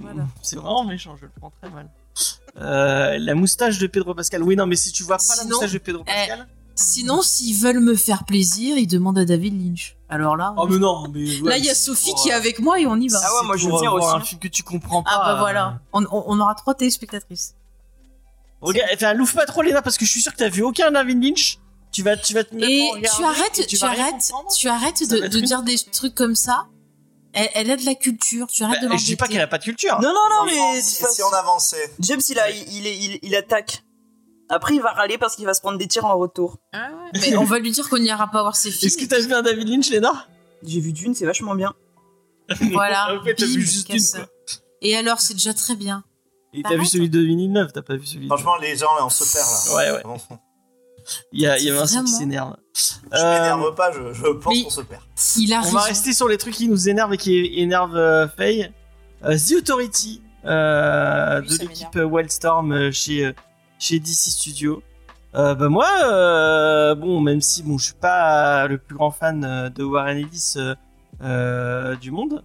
Voilà. 0.01 0.25
C'est 0.41 0.55
vraiment 0.55 0.85
méchant, 0.85 1.15
je 1.17 1.25
le 1.25 1.31
prends 1.39 1.51
très 1.61 1.69
mal. 1.69 1.89
Euh, 2.57 3.17
la 3.19 3.35
moustache 3.35 3.79
de 3.79 3.87
Pedro 3.87 4.15
Pascal. 4.15 4.41
Oui, 4.41 4.55
non, 4.55 4.65
mais 4.65 4.75
si 4.75 4.91
tu 4.91 5.03
vois 5.03 5.17
pas 5.17 5.35
la 5.37 5.43
moustache 5.43 5.73
de 5.73 5.77
Pedro 5.77 6.03
Pascal. 6.03 6.47
Sinon, 6.75 7.21
s'ils 7.21 7.55
veulent 7.55 7.81
me 7.81 7.95
faire 7.95 8.23
plaisir, 8.25 8.77
ils 8.77 8.87
demandent 8.87 9.19
à 9.19 9.25
David 9.25 9.53
Lynch. 9.61 9.95
Alors 10.13 10.35
là, 10.37 10.53
Oh, 10.57 10.67
mais 10.67 10.77
non, 10.77 11.07
mais. 11.09 11.41
ouais, 11.41 11.49
là, 11.49 11.57
il 11.57 11.65
y 11.65 11.69
a 11.71 11.73
c'est 11.73 11.85
Sophie 11.85 12.11
pour, 12.11 12.21
qui 12.21 12.29
est 12.29 12.33
euh, 12.33 12.37
avec 12.37 12.59
moi 12.59 12.79
et 12.79 12.85
on 12.85 12.95
y 12.97 13.07
va. 13.07 13.19
Ah 13.19 13.25
ouais, 13.33 13.37
c'est 13.41 13.45
moi, 13.47 13.57
je 13.57 13.67
veux 13.67 13.79
dire 13.79 13.93
aussi, 13.93 14.07
un 14.15 14.19
film 14.21 14.39
que 14.39 14.47
tu 14.47 14.61
comprends 14.61 15.01
pas. 15.01 15.09
Ah 15.11 15.19
bah 15.25 15.31
euh, 15.33 15.39
voilà, 15.39 15.79
on, 15.91 16.03
on- 16.03 16.23
on 16.27 16.39
aura 16.39 16.53
trois 16.53 16.75
téléspectatrices. 16.75 17.55
Regarde, 18.61 18.89
enfin, 18.93 19.13
l'ouvre 19.13 19.33
pas 19.33 19.45
trop 19.45 19.61
Léna 19.63 19.81
parce 19.81 19.97
que 19.97 20.05
je 20.05 20.11
suis 20.11 20.21
sûr 20.21 20.31
que 20.31 20.37
t'as 20.37 20.49
vu 20.49 20.61
aucun 20.61 20.91
David 20.91 21.21
Lynch. 21.23 21.57
Tu 21.91 22.01
vas, 22.03 22.15
tu 22.17 22.33
vas 22.33 22.43
te 22.43 22.55
mettre 22.55 22.67
Et 22.69 22.91
tu 23.15 23.23
arrêtes, 23.23 23.59
et 23.59 23.65
tu, 23.65 23.83
arrêtes, 23.83 24.31
tu 24.57 24.67
arrêtes 24.67 25.07
de, 25.09 25.39
dire 25.39 25.61
des 25.63 25.77
trucs 25.91 26.15
comme 26.15 26.35
ça. 26.35 26.65
Elle, 27.33 27.49
elle 27.55 27.71
a 27.71 27.77
de 27.77 27.85
la 27.85 27.95
culture, 27.95 28.47
tu 28.47 28.63
arrêtes 28.63 28.81
Bah, 28.83 28.93
de 28.93 28.97
je 28.99 29.05
dis 29.05 29.15
pas 29.15 29.27
qu'elle 29.27 29.41
a 29.41 29.47
pas 29.47 29.57
de 29.57 29.63
culture. 29.63 29.99
Non, 30.01 30.09
non, 30.09 30.13
non, 30.13 30.45
mais. 30.45 30.81
façon- 30.81 31.23
on 31.31 31.33
avançait. 31.35 31.91
James, 31.99 32.21
il, 32.29 32.39
a, 32.39 32.49
il, 32.51 32.85
est- 32.87 32.97
il, 32.97 33.19
il 33.23 33.35
attaque. 33.35 33.83
Après, 34.53 34.75
il 34.75 34.81
va 34.81 34.91
râler 34.91 35.17
parce 35.17 35.35
qu'il 35.35 35.45
va 35.45 35.53
se 35.53 35.61
prendre 35.61 35.77
des 35.77 35.87
tirs 35.87 36.05
en 36.05 36.17
retour. 36.17 36.57
Ah 36.73 36.89
ouais, 37.13 37.19
Mais 37.21 37.35
on 37.37 37.43
va 37.43 37.59
lui 37.59 37.71
dire 37.71 37.89
qu'on 37.89 37.97
n'ira 37.99 38.27
pas 38.29 38.41
voir 38.41 38.55
ses 38.55 38.71
films. 38.71 38.87
Est-ce 38.87 38.97
que 38.97 39.05
t'as 39.05 39.19
vu 39.19 39.33
un 39.33 39.41
David 39.41 39.67
Lynch, 39.67 39.89
Léna? 39.89 40.27
J'ai 40.65 40.79
vu 40.79 40.93
d'une, 40.93 41.13
c'est 41.15 41.25
vachement 41.25 41.55
bien. 41.55 41.73
Voilà. 42.71 43.15
En 43.19 43.23
fait, 43.23 43.35
t'as 43.35 43.45
vu 43.45 43.61
juste 43.61 43.87
casse 43.87 43.95
une, 43.95 44.01
ça. 44.01 44.17
quoi. 44.19 44.27
Et 44.81 44.95
alors, 44.97 45.19
c'est 45.21 45.33
déjà 45.33 45.53
très 45.53 45.75
bien. 45.75 46.03
Et 46.53 46.61
t'as 46.61 46.75
vu 46.77 46.85
celui 46.85 47.09
de 47.09 47.19
2009, 47.19 47.73
t'as 47.73 47.81
pas 47.81 47.95
vu 47.95 48.05
celui 48.05 48.25
de... 48.25 48.27
Franchement, 48.27 48.55
les 48.61 48.75
gens, 48.77 48.93
là, 48.97 49.05
on 49.05 49.09
se 49.09 49.23
perd, 49.23 49.45
là. 49.47 49.75
Ouais, 49.95 50.03
ouais. 50.07 50.37
Il 51.31 51.41
y 51.41 51.47
a, 51.47 51.57
il 51.57 51.65
y 51.65 51.69
a 51.71 51.73
Vincent 51.75 52.03
qui 52.03 52.11
s'énerve. 52.11 52.55
Je 52.75 53.17
Euh, 53.17 53.33
m'énerve 53.39 53.75
pas, 53.75 53.91
je, 53.91 54.13
je 54.13 54.27
pense 54.27 54.61
qu'on 54.63 54.69
se 54.69 54.81
perd. 54.81 55.01
Il 55.37 55.51
a 55.53 55.59
On 55.59 55.61
raison. 55.63 55.73
va 55.77 55.81
rester 55.83 56.13
sur 56.13 56.27
les 56.29 56.37
trucs 56.37 56.53
qui 56.53 56.67
nous 56.67 56.87
énervent 56.87 57.13
et 57.13 57.17
qui 57.17 57.59
énervent 57.59 57.97
euh, 57.97 58.27
Faye. 58.27 58.71
Euh, 59.25 59.37
The 59.37 59.53
Authority 59.61 60.21
euh, 60.45 61.41
Oui, 61.41 61.47
de 61.57 61.61
l'équipe 61.63 61.95
Wildstorm 61.95 62.71
euh, 62.71 62.91
chez, 62.91 63.25
euh, 63.25 63.33
chez 63.83 63.99
DC 63.99 64.31
Studios. 64.31 64.81
Euh, 65.35 65.55
bah 65.55 65.67
moi, 65.67 65.87
euh, 66.05 66.95
bon, 66.95 67.19
même 67.19 67.41
si 67.41 67.63
bon, 67.63 67.77
je 67.77 67.85
suis 67.85 67.93
pas 67.93 68.67
le 68.67 68.77
plus 68.77 68.95
grand 68.95 69.11
fan 69.11 69.43
euh, 69.43 69.69
de 69.69 69.83
Warren 69.83 70.17
Ellis 70.17 70.53
euh, 70.57 70.75
euh, 71.21 71.95
du 71.97 72.11
monde, 72.11 72.43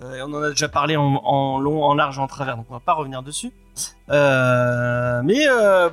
et 0.00 0.22
on 0.22 0.32
en 0.32 0.42
a 0.42 0.48
déjà 0.48 0.68
parlé 0.68 0.96
en, 0.96 1.60
long, 1.60 1.84
en 1.84 1.94
large, 1.94 2.18
en 2.18 2.26
travers, 2.26 2.56
donc 2.56 2.66
on 2.70 2.72
va 2.72 2.80
pas 2.80 2.94
revenir 2.94 3.22
dessus. 3.22 3.52
Mais 4.08 5.46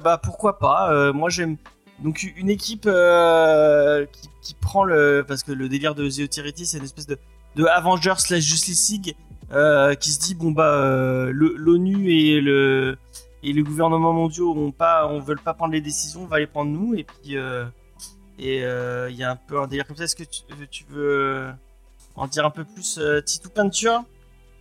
bah 0.03 0.19
pourquoi 0.21 0.57
pas 0.57 1.11
Moi 1.13 1.29
j'aime 1.29 1.57
donc 1.99 2.23
une 2.37 2.49
équipe 2.49 2.89
qui, 4.11 4.29
qui 4.41 4.53
prend 4.55 4.83
le 4.83 5.25
parce 5.27 5.43
que 5.43 5.51
le 5.51 5.67
délire 5.67 5.93
de 5.93 6.09
The 6.09 6.21
Authority 6.21 6.65
c'est 6.65 6.77
une 6.77 6.85
espèce 6.85 7.07
de, 7.07 7.17
de 7.55 7.65
Avengers 7.65 8.15
slash 8.17 8.43
Justice 8.43 8.89
League 8.91 9.15
qui 9.99 10.09
se 10.09 10.19
dit 10.19 10.35
bon 10.35 10.51
bah 10.51 11.27
l'ONU 11.31 12.09
et 12.09 12.39
le 12.39 12.97
et 13.43 13.53
le 13.53 13.63
gouvernement 13.63 14.13
mondiaux 14.13 14.53
ont 14.55 14.71
pas 14.71 15.07
on 15.07 15.19
veut 15.19 15.35
pas 15.35 15.53
prendre 15.53 15.73
les 15.73 15.81
décisions 15.81 16.23
on 16.23 16.27
va 16.27 16.39
les 16.39 16.47
prendre 16.47 16.71
nous 16.71 16.95
et 16.95 17.03
puis 17.03 17.37
euh, 17.37 17.65
et 18.39 18.63
euh, 18.63 19.09
il 19.09 19.15
y 19.15 19.23
a 19.23 19.31
un 19.31 19.35
peu 19.35 19.59
un 19.59 19.67
délire 19.67 19.85
comme 19.85 19.95
ça 19.95 20.05
est-ce 20.05 20.15
que 20.15 20.23
tu, 20.23 20.83
veux 20.89 21.51
en 22.17 22.27
dire 22.27 22.45
un 22.45 22.49
peu 22.49 22.65
plus 22.65 22.97
euh, 22.97 23.21
Titou 23.21 23.49
Peinture? 23.49 24.03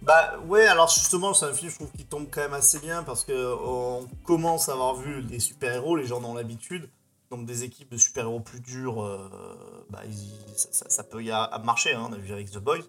Bah 0.02 0.38
ouais, 0.46 0.66
alors 0.66 0.88
justement, 0.90 1.32
c'est 1.32 1.46
un 1.46 1.54
film, 1.54 1.70
je 1.70 1.76
trouve, 1.76 1.90
qui 1.90 2.04
tombe 2.04 2.28
quand 2.30 2.42
même 2.42 2.52
assez 2.52 2.78
bien 2.78 3.02
parce 3.02 3.24
que 3.24 3.32
euh, 3.32 3.56
on 3.56 4.06
commence 4.24 4.68
à 4.68 4.72
avoir 4.72 4.94
vu 4.94 5.22
des 5.22 5.40
super-héros, 5.40 5.96
les 5.96 6.06
gens 6.06 6.22
ont 6.22 6.34
l'habitude. 6.34 6.88
Donc 7.30 7.44
des 7.44 7.64
équipes 7.64 7.90
de 7.90 7.96
super-héros 7.96 8.38
plus 8.38 8.60
dures, 8.60 9.02
euh, 9.02 9.28
bah, 9.90 10.02
ça, 10.54 11.02
peut 11.02 11.24
y 11.24 11.32
marcher, 11.64 11.92
hein, 11.92 12.06
on 12.08 12.12
a 12.12 12.18
vu 12.18 12.32
avec 12.32 12.50
The 12.52 12.58
Boys. 12.58 12.84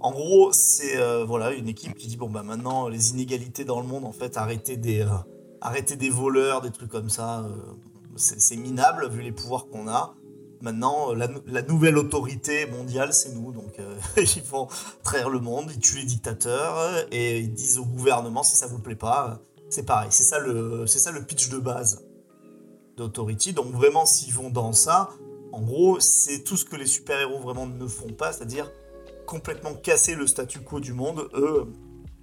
En 0.00 0.12
gros, 0.12 0.52
c'est 0.52 0.96
euh, 0.96 1.24
voilà, 1.24 1.52
une 1.52 1.68
équipe 1.68 1.94
qui 1.94 2.06
dit, 2.08 2.16
bon 2.16 2.28
bah 2.30 2.42
maintenant, 2.42 2.88
les 2.88 3.10
inégalités 3.10 3.64
dans 3.64 3.80
le 3.80 3.86
monde, 3.86 4.04
en 4.06 4.12
fait, 4.12 4.36
arrêtez 4.38 4.76
des, 4.76 5.02
euh, 5.02 5.08
arrêtez 5.60 5.96
des 5.96 6.08
voleurs, 6.10 6.62
des 6.62 6.70
trucs 6.70 6.90
comme 6.90 7.10
ça, 7.10 7.40
euh, 7.40 7.48
c'est 8.16 8.40
c'est 8.40 8.56
minable 8.56 9.08
vu 9.10 9.20
les 9.22 9.32
pouvoirs 9.32 9.66
qu'on 9.68 9.88
a. 9.88 10.14
Maintenant, 10.62 11.12
la, 11.14 11.26
nou- 11.28 11.40
la 11.46 11.62
nouvelle 11.62 11.96
autorité 11.98 12.66
mondiale, 12.66 13.12
c'est 13.14 13.32
nous. 13.34 13.50
Donc, 13.52 13.78
ils 14.16 14.42
vont 14.42 14.68
trahir 15.02 15.30
le 15.30 15.38
monde, 15.40 15.70
ils 15.74 15.78
tuent 15.80 15.96
les 15.98 16.04
dictateurs 16.04 17.06
et 17.10 17.38
ils 17.40 17.52
disent 17.52 17.78
au 17.78 17.84
gouvernement 17.86 18.42
si 18.42 18.56
ça 18.56 18.66
vous 18.66 18.78
plaît 18.78 18.94
pas, 18.94 19.40
c'est 19.70 19.84
pareil. 19.84 20.08
C'est 20.10 20.22
ça 20.24 20.38
le, 20.38 20.86
c'est 20.86 20.98
ça 20.98 21.12
le 21.12 21.22
pitch 21.22 21.48
de 21.48 21.58
base 21.58 22.04
d'Authority. 22.98 23.52
Donc, 23.54 23.72
vraiment, 23.72 24.04
s'ils 24.04 24.34
vont 24.34 24.50
dans 24.50 24.72
ça, 24.72 25.10
en 25.52 25.62
gros, 25.62 25.98
c'est 26.00 26.40
tout 26.44 26.56
ce 26.58 26.64
que 26.66 26.76
les 26.76 26.86
super-héros 26.86 27.38
vraiment 27.40 27.66
ne 27.66 27.86
font 27.86 28.12
pas, 28.12 28.32
c'est-à-dire 28.32 28.70
complètement 29.30 29.74
casser 29.74 30.16
le 30.16 30.26
statu 30.26 30.60
quo 30.60 30.80
du 30.80 30.92
monde. 30.92 31.28
Eux, 31.34 31.66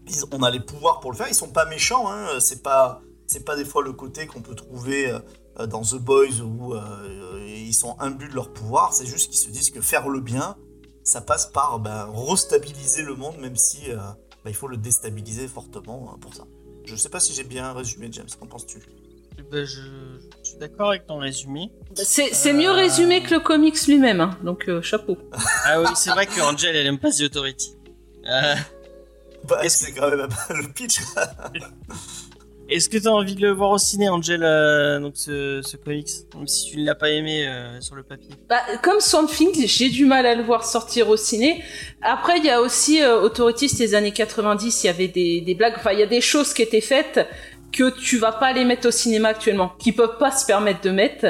ils- 0.07 0.25
on 0.33 0.43
a 0.43 0.51
les 0.51 0.59
pouvoirs 0.59 0.99
pour 0.99 1.11
le 1.11 1.17
faire. 1.17 1.27
Ils 1.29 1.35
sont 1.35 1.49
pas 1.51 1.65
méchants. 1.65 2.11
Hein. 2.11 2.39
C'est 2.41 2.61
pas, 2.61 3.01
pas 3.45 3.55
des 3.55 3.63
fois 3.65 3.81
le 3.81 3.93
côté 3.93 4.27
qu'on 4.27 4.41
peut 4.41 4.55
trouver 4.55 5.09
euh, 5.59 5.67
dans 5.67 5.81
The 5.81 5.95
Boys 5.95 6.41
où 6.41 6.73
euh, 6.73 7.45
ils 7.47 7.73
sont 7.73 7.95
imbus 7.99 8.27
de 8.27 8.33
leur 8.35 8.51
pouvoir. 8.51 8.93
C'est 8.93 9.05
juste 9.05 9.31
qu'ils 9.31 9.39
se 9.39 9.49
disent 9.49 9.69
que 9.71 9.79
faire 9.81 10.09
le 10.09 10.19
bien, 10.19 10.57
ça 11.03 11.21
passe 11.21 11.45
par 11.45 11.79
ben, 11.79 12.11
restabiliser 12.13 13.03
le 13.03 13.15
monde, 13.15 13.37
même 13.39 13.55
si 13.55 13.89
euh, 13.89 13.95
ben, 14.43 14.49
il 14.49 14.55
faut 14.55 14.67
le 14.67 14.77
déstabiliser 14.77 15.47
fortement 15.47 16.11
hein, 16.13 16.17
pour 16.19 16.33
ça. 16.33 16.43
Je 16.83 16.95
sais 16.95 17.09
pas 17.09 17.21
si 17.21 17.33
j'ai 17.33 17.43
bien 17.45 17.71
résumé, 17.71 18.09
James. 18.11 18.27
Qu'en 18.37 18.47
penses-tu? 18.47 18.79
Ben, 19.51 19.63
je, 19.65 19.79
je 20.43 20.49
suis 20.49 20.57
d'accord 20.57 20.89
avec 20.89 21.05
ton 21.07 21.17
résumé 21.19 21.71
C'est 21.95 22.33
c'est 22.33 22.49
Euh. 22.51 22.53
mieux 22.53 22.71
résumé 22.71 23.21
que 23.23 23.33
le 23.35 23.39
comics 23.39 23.87
lui-même, 23.87 24.19
hein, 24.19 24.37
donc 24.43 24.67
euh, 24.67 24.81
chapeau. 24.81 25.17
ah 25.65 25.79
oui 25.81 25.87
c'est 25.95 26.09
vrai 26.09 26.25
que 26.25 26.41
Angel 26.41 26.75
elle 26.75 26.87
aime 26.87 26.99
pas 26.99 27.11
The 27.11 27.21
Authority 27.21 27.73
Euh, 28.29 28.55
bah, 29.47 29.59
Est-ce 29.63 29.85
C'est 29.85 29.91
quand 29.93 30.09
même 30.09 30.27
le 30.49 30.73
pitch. 30.73 30.97
Est-ce 32.69 32.89
que 32.89 32.97
tu 32.97 33.07
as 33.07 33.13
envie 33.13 33.35
de 33.35 33.41
le 33.41 33.51
voir 33.51 33.69
au 33.71 33.77
ciné, 33.77 34.09
Angel, 34.09 34.43
euh, 34.43 34.99
donc 34.99 35.13
ce, 35.15 35.61
ce 35.63 35.77
comics? 35.77 36.09
Même 36.35 36.47
si 36.47 36.69
tu 36.71 36.77
ne 36.81 36.85
l'as 36.85 36.95
pas 36.95 37.09
aimé 37.09 37.47
euh, 37.47 37.79
sur 37.79 37.95
le 37.95 38.03
papier. 38.03 38.31
Bah, 38.49 38.59
comme 38.83 38.99
Swamp 38.99 39.27
Thing, 39.27 39.65
j'ai 39.65 39.87
du 39.87 40.03
mal 40.05 40.25
à 40.25 40.35
le 40.35 40.43
voir 40.43 40.65
sortir 40.65 41.07
au 41.07 41.15
ciné. 41.15 41.63
Après, 42.01 42.39
il 42.39 42.43
y 42.43 42.49
a 42.49 42.59
aussi 42.59 43.01
euh, 43.01 43.21
Authority, 43.21 43.73
des 43.73 43.95
années 43.95 44.11
90, 44.11 44.83
il 44.83 44.87
y 44.87 44.89
avait 44.89 45.07
des, 45.07 45.39
des 45.39 45.55
blagues, 45.55 45.75
enfin, 45.77 45.93
il 45.93 45.99
y 45.99 46.03
a 46.03 46.07
des 46.07 46.19
choses 46.19 46.53
qui 46.53 46.61
étaient 46.61 46.81
faites 46.81 47.25
que 47.71 47.89
tu 47.99 48.17
vas 48.17 48.31
pas 48.31 48.53
les 48.53 48.65
mettre 48.65 48.87
au 48.87 48.91
cinéma 48.91 49.29
actuellement, 49.29 49.69
qui 49.79 49.91
peuvent 49.91 50.17
pas 50.17 50.31
se 50.31 50.45
permettre 50.45 50.81
de 50.81 50.91
mettre, 50.91 51.25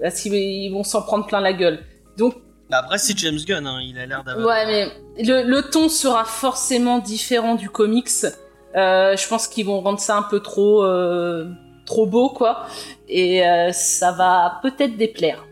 parce 0.00 0.20
qu'ils 0.20 0.34
ils 0.34 0.70
vont 0.70 0.84
s'en 0.84 1.02
prendre 1.02 1.26
plein 1.26 1.40
la 1.40 1.52
gueule. 1.52 1.80
Donc, 2.16 2.34
Bah, 2.70 2.78
après, 2.82 2.98
c'est 2.98 3.16
James 3.18 3.38
Gunn, 3.46 3.66
hein, 3.66 3.80
il 3.82 3.98
a 3.98 4.06
l'air 4.06 4.24
d'avoir. 4.24 4.46
ouais, 4.46 4.66
mais 4.66 5.24
le, 5.24 5.42
le 5.42 5.62
ton 5.70 5.88
sera 5.88 6.24
forcément 6.24 6.98
différent 6.98 7.54
du 7.54 7.68
comics. 7.70 8.08
Euh, 8.76 9.16
je 9.16 9.28
pense 9.28 9.48
qu'ils 9.48 9.66
vont 9.66 9.80
rendre 9.80 10.00
ça 10.00 10.16
un 10.16 10.22
peu 10.22 10.40
trop, 10.40 10.82
euh, 10.84 11.48
trop 11.86 12.06
beau, 12.06 12.28
quoi. 12.30 12.66
Et 13.08 13.46
euh, 13.46 13.72
ça 13.72 14.12
va 14.12 14.58
peut-être 14.62 14.96
déplaire. 14.96 15.44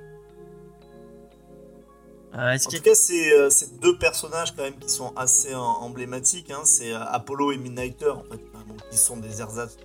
Euh, 2.36 2.54
En 2.54 2.70
tout 2.70 2.82
cas, 2.82 2.94
c'est 2.94 3.32
euh, 3.32 3.48
deux 3.80 3.96
personnages 3.96 4.54
quand 4.56 4.64
même 4.64 4.76
qui 4.78 4.88
sont 4.88 5.12
assez 5.16 5.52
euh, 5.54 5.58
emblématiques. 5.58 6.50
hein. 6.50 6.62
C'est 6.64 6.92
euh, 6.92 6.98
Apollo 7.00 7.52
et 7.52 7.58
Midnighter, 7.58 8.08
en 8.10 8.22
fait, 8.24 8.40
hein, 8.54 8.64
donc, 8.68 8.78
qui 8.90 8.96
sont 8.98 9.16
des 9.16 9.40
ersatz 9.40 9.76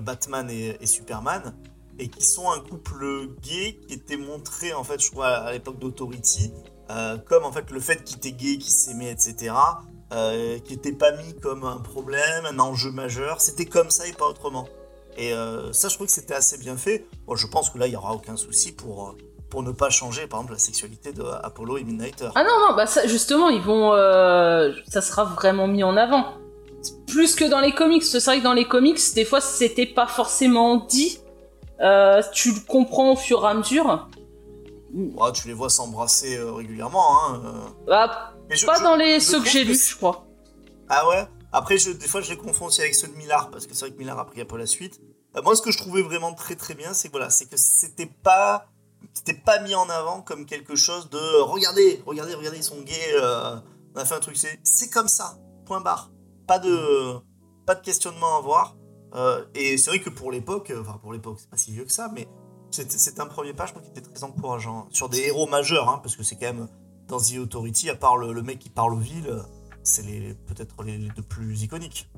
Batman 0.00 0.50
et, 0.50 0.86
Superman, 0.86 1.54
et 1.98 2.08
qui 2.08 2.24
sont 2.24 2.50
un 2.50 2.60
couple 2.60 3.28
gay 3.42 3.78
qui 3.86 3.94
était 3.94 4.16
montré, 4.16 4.72
en 4.72 4.84
fait, 4.84 5.00
je 5.00 5.10
crois, 5.10 5.28
à 5.28 5.52
l'époque 5.52 5.78
d'Authority, 5.78 6.52
euh, 6.90 7.18
comme 7.18 7.44
en 7.44 7.52
fait 7.52 7.70
le 7.70 7.80
fait 7.80 8.02
qu'ils 8.04 8.16
étaient 8.16 8.32
gays, 8.32 8.58
qu'ils 8.58 8.72
s'aimaient, 8.72 9.10
etc., 9.10 9.54
euh, 10.12 10.58
qui 10.60 10.72
n'était 10.72 10.92
pas 10.92 11.12
mis 11.12 11.34
comme 11.34 11.64
un 11.64 11.78
problème, 11.78 12.46
un 12.46 12.58
enjeu 12.58 12.90
majeur. 12.90 13.40
C'était 13.40 13.66
comme 13.66 13.90
ça 13.90 14.06
et 14.06 14.12
pas 14.12 14.26
autrement. 14.26 14.68
Et 15.18 15.34
euh, 15.34 15.72
ça, 15.72 15.88
je 15.88 15.94
trouve 15.96 16.06
que 16.06 16.12
c'était 16.12 16.34
assez 16.34 16.56
bien 16.56 16.76
fait. 16.76 17.06
Je 17.34 17.46
pense 17.46 17.70
que 17.70 17.78
là, 17.78 17.86
il 17.86 17.90
n'y 17.90 17.96
aura 17.96 18.14
aucun 18.14 18.36
souci 18.36 18.72
pour, 18.72 19.16
pour 19.50 19.62
ne 19.62 19.72
pas 19.72 19.90
changer, 19.90 20.26
par 20.26 20.40
exemple, 20.40 20.54
la 20.54 20.58
sexualité 20.60 21.12
de 21.12 21.22
Apollo 21.22 21.76
et 21.76 21.84
Midnighter. 21.84 22.30
Ah 22.36 22.44
non, 22.44 22.68
non, 22.68 22.76
bah 22.76 22.86
justement, 23.06 23.50
ils 23.50 23.60
vont. 23.60 23.92
ça 24.86 25.02
sera 25.02 25.24
vraiment 25.24 25.66
mis 25.66 25.82
en 25.84 25.96
avant. 25.96 26.38
Plus 27.06 27.34
que 27.34 27.44
dans 27.44 27.60
les 27.60 27.72
comics. 27.72 28.02
C'est 28.04 28.22
vrai 28.24 28.38
que 28.38 28.44
dans 28.44 28.52
les 28.52 28.66
comics, 28.68 28.98
des 29.14 29.24
fois, 29.24 29.40
c'était 29.40 29.86
pas 29.86 30.06
forcément 30.06 30.76
dit. 30.86 31.18
Euh, 31.80 32.22
tu 32.32 32.52
le 32.52 32.60
comprends 32.66 33.12
au 33.12 33.16
fur 33.16 33.44
et 33.44 33.48
à 33.48 33.54
mesure. 33.54 34.08
Ouais, 34.94 35.32
tu 35.32 35.48
les 35.48 35.54
vois 35.54 35.70
s'embrasser 35.70 36.36
euh, 36.36 36.52
régulièrement. 36.52 37.04
Hein, 37.24 37.42
euh. 37.44 37.52
Bah, 37.86 38.34
je- 38.50 38.66
pas 38.66 38.78
je- 38.78 38.82
dans 38.84 38.96
les 38.96 39.20
ceux 39.20 39.40
que 39.40 39.48
j'ai 39.48 39.64
lus, 39.64 39.90
je 39.90 39.96
crois. 39.96 40.26
Ah 40.88 41.06
ouais? 41.08 41.26
Après, 41.52 41.78
je, 41.78 41.90
des 41.90 42.08
fois, 42.08 42.20
je 42.20 42.30
les 42.30 42.36
confonds 42.36 42.66
aussi 42.66 42.80
avec 42.80 42.94
ceux 42.94 43.08
de 43.08 43.14
Millard, 43.14 43.50
parce 43.50 43.66
que 43.66 43.74
c'est 43.74 43.80
vrai 43.86 43.90
que 43.92 43.98
Millard 43.98 44.18
a 44.18 44.26
pris 44.26 44.40
un 44.40 44.44
peu 44.44 44.56
la 44.56 44.66
suite. 44.66 45.00
Euh, 45.36 45.42
moi, 45.42 45.54
ce 45.56 45.62
que 45.62 45.70
je 45.70 45.78
trouvais 45.78 46.02
vraiment 46.02 46.32
très 46.34 46.56
très 46.56 46.74
bien, 46.74 46.92
c'est 46.94 47.08
que 47.08 47.12
voilà, 47.12 47.30
c'est 47.30 47.46
que 47.46 47.56
c'était 47.56 48.10
pas, 48.22 48.66
c'était 49.12 49.34
pas 49.34 49.60
mis 49.60 49.74
en 49.74 49.88
avant 49.88 50.20
comme 50.22 50.46
quelque 50.46 50.74
chose 50.74 51.08
de 51.10 51.40
regardez, 51.42 52.02
regardez, 52.06 52.34
regardez, 52.34 52.58
ils 52.58 52.64
sont 52.64 52.80
gays, 52.80 53.14
euh, 53.14 53.56
on 53.94 54.00
a 54.00 54.04
fait 54.04 54.14
un 54.14 54.20
truc. 54.20 54.36
C'est, 54.36 54.58
c'est 54.62 54.88
comme 54.90 55.08
ça, 55.08 55.36
point 55.66 55.80
barre. 55.80 56.10
Pas 56.48 56.58
de, 56.58 57.14
pas 57.66 57.74
de 57.76 57.80
questionnement 57.82 58.34
à 58.34 58.38
avoir. 58.38 58.76
Euh, 59.14 59.44
et 59.54 59.76
c'est 59.78 59.90
vrai 59.90 60.00
que 60.00 60.10
pour 60.10 60.32
l'époque, 60.32 60.70
euh, 60.70 60.80
enfin 60.80 60.98
pour 61.00 61.12
l'époque, 61.12 61.36
c'est 61.38 61.48
pas 61.48 61.56
si 61.56 61.70
vieux 61.72 61.84
que 61.84 61.92
ça, 61.92 62.10
mais 62.12 62.26
c'est 62.70 62.90
c'est 62.90 63.20
un 63.20 63.26
premier 63.26 63.52
pas, 63.54 63.66
je 63.66 63.70
crois, 63.72 63.82
qui 63.82 63.90
était 63.90 64.00
très 64.00 64.24
encourageant. 64.24 64.86
Sur 64.90 65.08
des 65.08 65.20
héros 65.20 65.46
majeurs, 65.46 65.88
hein, 65.88 66.00
parce 66.02 66.16
que 66.16 66.22
c'est 66.22 66.36
quand 66.36 66.46
même 66.52 66.68
dans 67.06 67.18
The 67.18 67.38
Authority, 67.38 67.88
à 67.90 67.94
part 67.94 68.16
le, 68.16 68.32
le 68.32 68.42
mec 68.42 68.58
qui 68.58 68.68
parle 68.70 68.92
aux 68.94 68.98
villes, 68.98 69.34
c'est 69.82 70.02
les- 70.02 70.34
peut-être 70.34 70.82
les, 70.82 70.98
les 70.98 71.08
deux 71.10 71.22
plus 71.22 71.62
iconiques. 71.62 72.10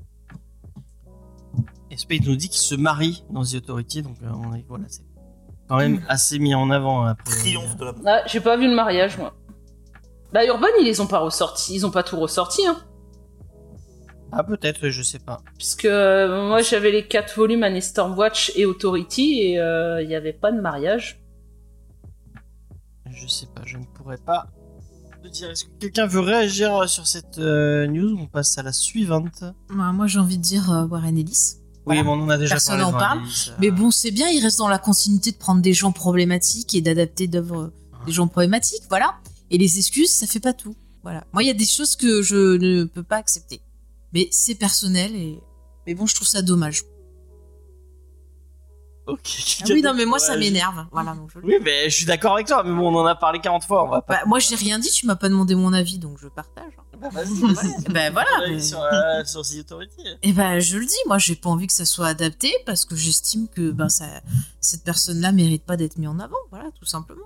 Et 1.90 1.96
Spade 1.96 2.24
nous 2.26 2.36
dit 2.36 2.48
qu'il 2.48 2.60
se 2.60 2.74
marie 2.76 3.24
dans 3.30 3.44
The 3.44 3.54
Authority, 3.56 4.02
donc 4.02 4.16
euh, 4.22 4.30
on 4.32 4.54
est, 4.54 4.64
voilà, 4.68 4.84
c'est 4.88 5.02
quand 5.68 5.76
même 5.76 6.04
assez 6.08 6.38
mis 6.38 6.54
en 6.54 6.70
avant 6.70 7.04
après. 7.04 7.36
Triomphe 7.36 7.76
de 7.76 7.84
la 7.84 7.94
Ah, 8.06 8.22
j'ai 8.26 8.40
pas 8.40 8.56
vu 8.56 8.68
le 8.68 8.74
mariage, 8.74 9.18
moi. 9.18 9.34
Bah, 10.32 10.44
Urban, 10.44 10.66
ils 10.80 10.84
les 10.84 11.00
ont 11.00 11.06
pas 11.08 11.18
ressortis. 11.18 11.74
Ils 11.74 11.86
ont 11.86 11.90
pas 11.90 12.04
tout 12.04 12.18
ressorti, 12.18 12.64
hein. 12.66 12.76
Ah 14.32 14.44
peut-être, 14.44 14.88
je 14.90 15.02
sais 15.02 15.18
pas. 15.18 15.40
Puisque 15.58 15.84
euh, 15.86 16.48
moi, 16.48 16.62
j'avais 16.62 16.92
les 16.92 17.06
quatre 17.06 17.34
volumes 17.36 17.62
Annie 17.62 17.82
Stormwatch 17.82 18.52
et 18.56 18.64
Authority, 18.66 19.40
et 19.42 19.60
euh, 19.60 20.02
il 20.02 20.08
y 20.10 20.14
avait 20.14 20.32
pas 20.32 20.52
de 20.52 20.60
mariage. 20.60 21.20
Je 23.10 23.26
sais 23.26 23.46
pas, 23.54 23.62
je 23.66 23.76
ne 23.76 23.84
pourrais 23.84 24.18
pas 24.18 24.46
te 25.22 25.28
dire. 25.28 25.50
Est-ce 25.50 25.64
que 25.64 25.70
quelqu'un 25.80 26.06
veut 26.06 26.20
réagir 26.20 26.88
sur 26.88 27.06
cette 27.06 27.38
euh, 27.38 27.86
news? 27.86 28.16
On 28.20 28.26
passe 28.26 28.56
à 28.58 28.62
la 28.62 28.72
suivante. 28.72 29.42
Bah, 29.68 29.92
moi, 29.92 30.06
j'ai 30.06 30.18
envie 30.20 30.38
de 30.38 30.42
dire 30.42 30.70
euh, 30.72 30.86
Warren 30.86 31.18
Ellis. 31.18 31.56
Oui, 31.86 31.96
Voilà. 31.96 32.02
mais 32.04 32.08
on 32.10 32.12
en 32.22 32.28
a 32.30 32.38
déjà 32.38 32.54
Personne 32.54 32.78
parlé. 32.78 32.84
en 32.84 32.92
dans 32.92 32.98
parle. 32.98 33.18
l'analyse, 33.18 33.48
euh, 33.50 33.56
Mais 33.60 33.70
bon, 33.70 33.90
c'est 33.90 34.10
bien, 34.12 34.28
il 34.28 34.40
reste 34.42 34.58
dans 34.58 34.68
la 34.68 34.78
continuité 34.78 35.32
de 35.32 35.36
prendre 35.38 35.60
des 35.60 35.72
gens 35.72 35.92
problématiques 35.92 36.74
et 36.74 36.80
d'adapter 36.80 37.26
d'œuvres 37.26 37.60
euh, 37.62 38.04
des 38.06 38.12
gens 38.12 38.28
problématiques, 38.28 38.82
voilà. 38.88 39.16
Et 39.50 39.58
les 39.58 39.78
excuses, 39.78 40.10
ça 40.12 40.26
fait 40.28 40.40
pas 40.40 40.52
tout. 40.52 40.76
Voilà. 41.02 41.24
Moi, 41.32 41.42
il 41.42 41.46
y 41.46 41.50
a 41.50 41.54
des 41.54 41.66
choses 41.66 41.96
que 41.96 42.22
je 42.22 42.56
ne 42.58 42.84
peux 42.84 43.02
pas 43.02 43.16
accepter. 43.16 43.60
Mais 44.12 44.28
c'est 44.32 44.54
personnel 44.54 45.14
et. 45.14 45.40
Mais 45.86 45.94
bon, 45.94 46.06
je 46.06 46.14
trouve 46.14 46.26
ça 46.28 46.42
dommage. 46.42 46.82
Ok. 49.06 49.20
Ah 49.62 49.66
oui, 49.68 49.82
non, 49.82 49.92
mais 49.94 50.04
moi, 50.06 50.18
ça 50.18 50.36
m'énerve. 50.36 50.86
Voilà. 50.92 51.14
donc 51.14 51.30
je- 51.34 51.38
Oui, 51.40 51.56
mais 51.62 51.90
je 51.90 51.96
suis 51.96 52.06
d'accord 52.06 52.34
avec 52.34 52.46
toi, 52.46 52.62
mais 52.62 52.72
bon, 52.74 52.94
on 52.94 52.98
en 53.00 53.06
a 53.06 53.14
parlé 53.14 53.40
40 53.40 53.64
fois, 53.64 53.84
on 53.84 53.88
va 53.88 54.00
pas. 54.02 54.14
Bah, 54.14 54.22
moi, 54.26 54.38
j'ai 54.38 54.54
rien 54.56 54.78
dit, 54.78 54.90
tu 54.90 55.06
m'as 55.06 55.16
pas 55.16 55.28
demandé 55.28 55.54
mon 55.54 55.72
avis, 55.72 55.98
donc 55.98 56.18
je 56.18 56.28
partage. 56.28 56.72
Vas-y, 57.12 57.40
vas-y. 57.54 57.82
ben 57.92 58.12
voilà. 58.12 58.28
On 58.46 58.50
mais- 58.50 58.60
Sur, 58.60 58.80
euh, 58.82 59.24
sur 59.24 59.42
The 59.42 59.60
Authority. 59.60 60.02
Et 60.22 60.32
ben 60.32 60.60
je 60.60 60.76
le 60.78 60.84
dis, 60.84 60.94
moi 61.06 61.16
j'ai 61.16 61.34
pas 61.34 61.48
envie 61.48 61.66
que 61.66 61.72
ça 61.72 61.86
soit 61.86 62.06
adapté 62.08 62.52
parce 62.66 62.84
que 62.84 62.94
j'estime 62.94 63.48
que 63.48 63.70
ben 63.70 63.88
ça, 63.88 64.04
cette 64.60 64.84
personne-là 64.84 65.32
mérite 65.32 65.64
pas 65.64 65.78
d'être 65.78 65.96
mise 65.96 66.08
en 66.10 66.18
avant, 66.18 66.36
voilà, 66.50 66.66
tout 66.78 66.84
simplement. 66.84 67.24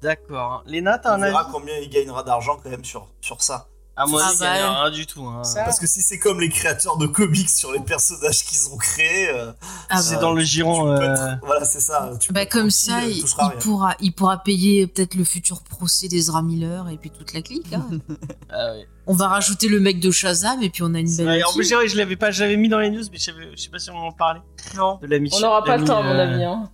D'accord. 0.00 0.62
Léna, 0.66 0.98
t'as 0.98 1.10
On 1.10 1.18
un 1.18 1.22
avis? 1.22 1.32
verra 1.32 1.48
combien 1.52 1.76
il 1.76 1.90
gagnera 1.90 2.22
d'argent 2.22 2.58
quand 2.62 2.70
même 2.70 2.84
sur, 2.86 3.06
sur 3.20 3.42
ça. 3.42 3.68
À 4.00 4.06
moi, 4.06 4.22
Ah 4.24 4.30
il 4.32 4.38
bah, 4.38 4.56
y 4.56 4.60
a 4.60 4.80
rien 4.82 4.90
du 4.92 5.06
tout. 5.06 5.24
hein. 5.26 5.42
Parce 5.56 5.80
que 5.80 5.86
si 5.88 6.02
c'est 6.02 6.20
comme 6.20 6.40
les 6.40 6.48
créateurs 6.48 6.96
de 6.98 7.08
comics 7.08 7.48
sur 7.48 7.72
les 7.72 7.80
personnages 7.80 8.44
qu'ils 8.44 8.72
ont 8.72 8.76
créés, 8.76 9.28
euh, 9.30 9.50
Ah 9.90 10.00
C'est 10.00 10.16
Euh, 10.16 10.20
dans 10.20 10.32
le 10.32 10.40
giron. 10.42 10.88
euh, 10.92 11.00
être- 11.00 11.38
voilà, 11.44 11.64
c'est 11.64 11.80
ça. 11.80 12.12
Tu 12.20 12.32
Bah 12.32 12.46
comme 12.46 12.70
ça, 12.70 13.04
il, 13.04 13.24
rien. 13.24 13.50
pourra, 13.60 13.94
il 14.00 14.12
pourra 14.12 14.38
payer 14.42 14.86
peut-être 14.86 15.16
le 15.16 15.24
futur 15.24 15.62
procès 15.62 16.06
d'Ezra 16.06 16.42
Miller 16.42 16.88
et 16.90 16.96
puis 16.96 17.10
toute 17.10 17.32
la 17.34 17.42
clique. 17.42 17.66
Ah 18.50 18.72
ouais. 18.72 18.86
on 19.06 19.14
va 19.14 19.28
rajouter 19.28 19.68
le 19.68 19.80
mec 19.80 19.98
de 20.00 20.10
Shazam 20.10 20.62
et 20.62 20.70
puis 20.70 20.82
on 20.84 20.94
a 20.94 21.00
une 21.00 21.06
C'est 21.08 21.24
belle. 21.24 21.40
vrai, 21.40 21.42
en 21.42 21.52
plus, 21.52 21.68
je 21.68 21.96
l'avais 21.96 22.16
pas, 22.16 22.30
je 22.30 22.42
l'avais 22.42 22.56
mis 22.56 22.68
dans 22.68 22.78
les 22.78 22.90
news, 22.90 23.02
mais 23.10 23.18
je, 23.18 23.30
sais 23.56 23.68
pas 23.70 23.78
si 23.78 23.90
on 23.90 23.96
en 23.96 24.12
parlait. 24.12 24.40
Non. 24.76 24.98
De. 25.02 25.28
On 25.34 25.40
n'aura 25.40 25.64
pas 25.64 25.76
le 25.76 25.84
temps, 25.84 25.98
à 25.98 26.02
mon 26.02 26.10
euh, 26.14 26.22
avis. 26.32 26.44
Hein. 26.44 26.70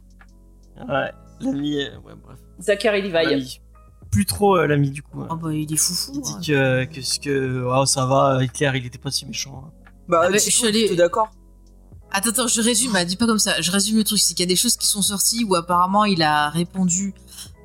Ouais. 0.88 1.10
L'ami. 1.40 1.76
euh, 1.82 1.96
ouais, 2.04 2.12
bref. 2.22 2.38
Zachary 2.60 3.02
Levi. 3.02 3.60
Plus 4.14 4.26
trop 4.26 4.56
euh, 4.56 4.66
l'ami 4.68 4.90
du 4.90 5.02
coup. 5.02 5.20
hein. 5.22 5.26
Ah 5.30 5.34
bah 5.34 5.52
il 5.52 5.72
est 5.72 5.76
foufou. 5.76 6.12
Il 6.14 6.18
hein. 6.18 6.38
dit 6.40 6.46
que, 6.48 6.84
que, 6.84 7.02
ce 7.02 7.18
que 7.18 7.64
oh, 7.66 7.84
ça 7.84 8.06
va, 8.06 8.38
Hitler 8.44 8.70
il 8.76 8.86
était 8.86 8.98
pas 8.98 9.10
si 9.10 9.26
méchant. 9.26 9.64
hein. 9.66 9.70
Bah, 10.08 10.22
Ah 10.24 10.30
bah, 10.30 10.38
je 10.38 10.50
suis 10.50 10.66
allée- 10.66 10.88
t'es 10.88 10.96
d'accord? 10.96 11.30
Attends, 12.12 12.30
attends, 12.30 12.46
je 12.46 12.60
résume, 12.60 12.92
bah, 12.92 13.04
dis 13.04 13.16
pas 13.16 13.26
comme 13.26 13.40
ça. 13.40 13.60
Je 13.60 13.72
résume 13.72 13.96
le 13.96 14.04
truc, 14.04 14.20
c'est 14.20 14.34
qu'il 14.34 14.44
y 14.46 14.48
a 14.48 14.54
des 14.54 14.54
choses 14.64 14.76
qui 14.76 14.86
sont 14.86 15.02
sorties 15.02 15.42
où 15.44 15.56
apparemment 15.56 16.04
il 16.04 16.22
a 16.22 16.48
répondu 16.48 17.12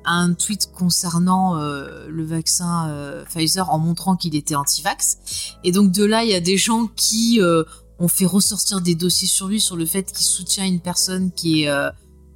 à 0.04 0.14
un 0.14 0.32
tweet 0.32 0.72
concernant 0.72 1.56
euh, 1.56 2.08
le 2.08 2.24
vaccin 2.24 2.88
euh, 2.88 3.24
Pfizer 3.26 3.70
en 3.70 3.78
montrant 3.78 4.16
qu'il 4.16 4.34
était 4.34 4.56
anti-vax. 4.56 5.18
Et 5.62 5.70
donc 5.70 5.92
de 5.92 6.04
là, 6.04 6.24
il 6.24 6.30
y 6.30 6.34
a 6.34 6.40
des 6.40 6.56
gens 6.56 6.88
qui 6.96 7.38
euh, 7.40 7.62
ont 8.00 8.08
fait 8.08 8.26
ressortir 8.26 8.80
des 8.80 8.96
dossiers 8.96 9.28
sur 9.28 9.46
lui 9.46 9.60
sur 9.60 9.76
le 9.76 9.86
fait 9.86 10.10
qu'il 10.10 10.26
soutient 10.26 10.64
une 10.66 10.80
personne 10.80 11.30
qui 11.30 11.62
est 11.62 11.68
euh, 11.68 11.90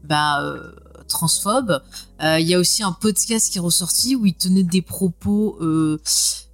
bah, 0.05 0.41
euh, 0.45 0.73
transphobe. 1.15 1.81
Euh, 2.23 2.39
Il 2.41 2.47
y 2.47 2.55
a 2.55 2.59
aussi 2.59 2.83
un 2.83 2.93
podcast 2.93 3.51
qui 3.51 3.59
est 3.59 3.61
ressorti 3.61 4.17
où 4.17 4.27
il 4.27 4.35
tenait 4.35 4.63
des 4.65 4.83
propos 4.83 5.57
euh, 5.61 5.99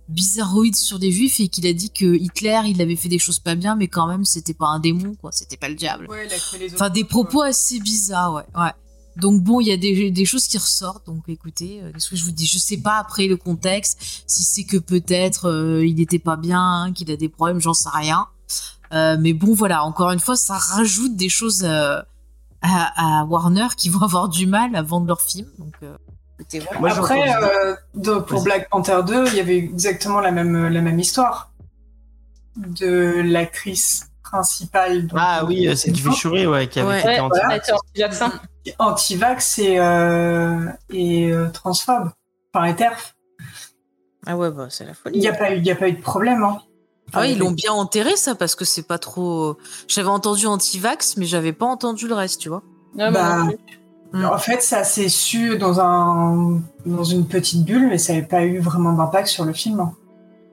bizarroïdes 0.09 0.77
sur 0.77 0.99
des 0.99 1.13
juifs 1.13 1.41
et 1.41 1.49
qu'il 1.49 1.67
a 1.67 1.73
dit 1.73 1.91
que 1.91 2.15
Hitler, 2.15 2.61
il 2.67 2.81
avait 2.83 2.97
fait 2.97 3.09
des 3.09 3.19
choses 3.19 3.39
pas 3.39 3.55
bien, 3.55 3.77
mais 3.77 3.89
quand 3.89 4.07
même, 4.07 4.25
c'était 4.25 4.55
pas 4.55 4.67
un 4.67 4.81
démon, 4.81 5.15
quoi. 5.21 5.31
C'était 5.33 5.57
pas 5.57 5.69
le 5.69 5.75
diable. 5.75 6.07
Ouais, 6.09 6.29
Enfin, 6.75 6.91
des 6.91 7.05
propos 7.05 7.43
assez 7.43 7.81
bizarres, 7.81 8.35
ouais. 8.35 8.47
ouais. 8.57 8.73
Donc 9.17 9.43
bon, 9.43 9.61
il 9.61 9.67
y 9.67 9.73
a 9.73 9.77
des, 9.77 10.11
des 10.11 10.25
choses 10.25 10.47
qui 10.47 10.57
ressortent. 10.59 11.07
Donc 11.07 11.25
écoutez, 11.29 11.81
euh, 11.83 11.93
qu'est-ce 11.93 12.11
que 12.11 12.17
je 12.17 12.25
vous 12.25 12.31
dis? 12.33 12.47
Je 12.47 12.59
sais 12.59 12.77
pas 12.79 12.97
après 12.99 13.27
le 13.27 13.37
contexte, 13.37 13.99
si 14.27 14.45
c'est 14.45 14.65
que 14.65 14.77
peut-être 14.79 15.49
euh, 15.49 15.85
il 15.87 15.97
n'était 15.97 16.19
pas 16.21 16.37
bien, 16.37 16.61
hein, 16.63 16.93
qu'il 16.93 17.11
a 17.11 17.17
des 17.17 17.29
problèmes, 17.29 17.61
j'en 17.61 17.75
sais 17.75 17.89
rien. 17.93 18.27
Euh, 18.93 19.17
mais 19.21 19.33
bon, 19.33 19.53
voilà, 19.55 19.85
encore 19.85 20.11
une 20.11 20.21
fois, 20.21 20.37
ça 20.37 20.57
rajoute 20.59 21.15
des 21.17 21.29
choses 21.29 21.65
à, 22.63 23.21
à 23.21 23.25
Warner 23.25 23.69
qui 23.77 23.89
vont 23.89 24.01
avoir 24.05 24.29
du 24.29 24.47
mal 24.47 24.75
à 24.77 24.83
vendre 24.83 25.07
leurs 25.07 25.21
films. 25.23 25.49
Donc 25.59 25.75
euh. 25.83 25.97
Moi, 26.81 26.91
Après, 26.91 27.31
euh, 27.37 27.77
de- 27.95 28.19
pour. 28.19 28.43
Black 28.43 28.71
Panther 28.71 29.01
2, 29.07 29.27
il 29.29 29.35
y 29.35 29.41
avait 29.41 29.59
exactement 29.59 30.21
la 30.21 30.31
même, 30.31 30.69
la 30.69 30.81
même 30.81 30.99
histoire 30.99 31.51
de 32.57 33.21
l'actrice 33.23 34.09
principale. 34.23 35.07
donc, 35.07 35.19
Ah 35.21 35.45
oui, 35.45 35.69
euh, 35.69 35.75
c'est 35.77 35.95
Shuri, 35.95 36.47
ouais, 36.47 36.67
qui 36.69 36.81
avait 36.81 36.89
Ouais. 36.89 36.99
été 37.01 37.09
Ouais, 37.09 37.21
anti- 37.21 37.41
ouais, 37.47 37.61
t'es 37.61 37.73
anti-vaccin. 37.73 38.33
anti-vax 38.79 39.59
et, 39.59 39.79
euh, 39.79 40.67
et 40.89 41.31
euh, 41.31 41.51
transphobe, 41.51 42.11
enfin 42.55 42.65
et 42.67 42.75
TERF. 42.77 43.15
Ah 44.27 44.37
ouais, 44.37 44.51
bah 44.51 44.69
c'est 44.71 44.85
la 44.85 44.91
Il 44.93 44.95
folie. 44.95 45.19
n'y 45.19 45.29
a, 45.29 45.35
pas 45.35 45.53
eu- 45.53 45.59
il 45.59 45.65
y 45.67 45.71
a 45.71 45.77
pas 45.77 45.89
eu 45.89 45.93
de 45.93 46.01
problème. 46.03 46.43
Hein. 46.43 46.59
Ah 47.13 47.21
ouais, 47.21 47.33
ils 47.33 47.39
l'ont 47.39 47.51
bien 47.53 47.73
enterré 47.73 48.17
ça 48.17 48.35
parce 48.35 48.55
que 48.55 48.65
c'est 48.65 48.87
pas 48.87 48.99
trop. 48.99 49.57
J'avais 49.89 50.09
entendu 50.09 50.47
anti-vax, 50.47 51.17
mais 51.17 51.27
j'avais 51.27 51.53
pas 51.53 51.67
entendu 51.67 52.07
le 52.09 52.15
reste, 52.15 52.41
tu 52.41 52.49
vois. 52.49 52.63
Moi 52.95 53.11
Bah, 53.11 53.37
non 53.45 53.47
plus. 53.49 53.57
Mm. 54.13 54.25
En 54.25 54.39
fait, 54.39 54.61
ça 54.63 54.83
s'est 54.85 55.09
su 55.09 55.57
dans, 55.59 55.81
un, 55.81 56.61
dans 56.85 57.05
une 57.05 57.27
petite 57.27 57.65
bulle, 57.65 57.89
mais 57.89 57.99
ça 57.99 58.13
n'avait 58.13 58.27
pas 58.27 58.43
eu 58.43 58.59
vraiment 58.59 58.93
d'impact 58.93 59.29
sur 59.29 59.45
le 59.45 59.53
film. 59.53 59.81
hein. 59.81 59.93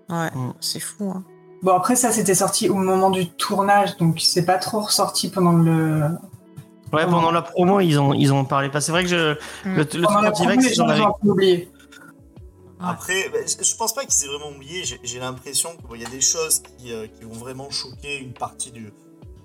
Ouais, 0.10 0.30
Mm. 0.39 0.54
c'est 0.60 0.80
fou. 0.80 1.12
Hein. 1.15 1.24
Bon, 1.63 1.74
après, 1.76 1.96
ça, 1.96 2.12
c'était 2.12 2.36
sorti 2.36 2.70
au 2.70 2.76
moment 2.76 3.10
du 3.10 3.28
tournage, 3.30 3.98
donc 3.98 4.20
c'est 4.22 4.46
pas 4.46 4.58
trop 4.60 4.82
ressorti 4.82 5.30
pendant 5.30 5.54
le. 5.54 6.02
Ouais, 6.93 7.06
pendant 7.06 7.32
la 7.32 7.41
promo, 7.41 7.80
ils 7.82 8.00
ont, 8.00 8.13
ils 8.13 8.32
ont 8.32 8.46
parlé 8.46 8.70
pas. 8.70 8.80
C'est 8.80 8.91
vrai 8.91 9.04
que 9.04 9.10
je, 9.10 9.34
Mm. 9.67 9.76
le, 9.76 9.76
le 9.76 9.86
pendant 9.86 10.08
truc 10.08 10.24
la 10.24 10.30
anti-vax, 10.30 10.76
promo, 10.78 11.38
les 11.38 11.48
ils 11.48 11.67
Après, 12.80 13.30
bah, 13.30 13.40
je 13.46 13.63
je 13.63 13.76
pense 13.76 13.94
pas 13.94 14.06
qu'ils 14.06 14.26
aient 14.26 14.28
vraiment 14.28 14.56
oublié. 14.56 14.84
J'ai- 14.84 15.20
l'impression 15.20 15.76
qu'il 15.78 16.02
y 16.02 16.06
a 16.06 16.10
des 16.10 16.22
choses 16.22 16.60
qui, 16.62 16.94
euh, 16.94 17.08
qui 17.08 17.24
vont 17.24 17.34
vraiment 17.34 17.70
choquer 17.70 18.18
une 18.18 18.34
partie 18.34 18.72
du 18.72 18.92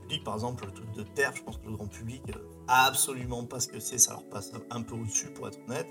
public. 0.03 0.23
Par 0.25 0.35
exemple, 0.35 0.67
le 0.67 0.73
truc 0.73 0.93
de 0.93 1.03
Terre, 1.03 1.33
je 1.35 1.43
pense 1.43 1.57
que 1.57 1.67
le 1.67 1.73
grand 1.73 1.87
public 1.87 2.23
euh, 2.29 2.39
a 2.69 2.87
absolument 2.87 3.45
pas 3.45 3.61
ce 3.61 3.69
que 3.69 3.81
c'est. 3.81 3.99
Ça 3.99 4.13
leur 4.13 4.25
passe 4.29 4.53
un 4.71 4.83
peu 4.83 4.95
au-dessus, 4.95 5.31
pour 5.33 5.49
être 5.49 5.59
honnête. 5.67 5.87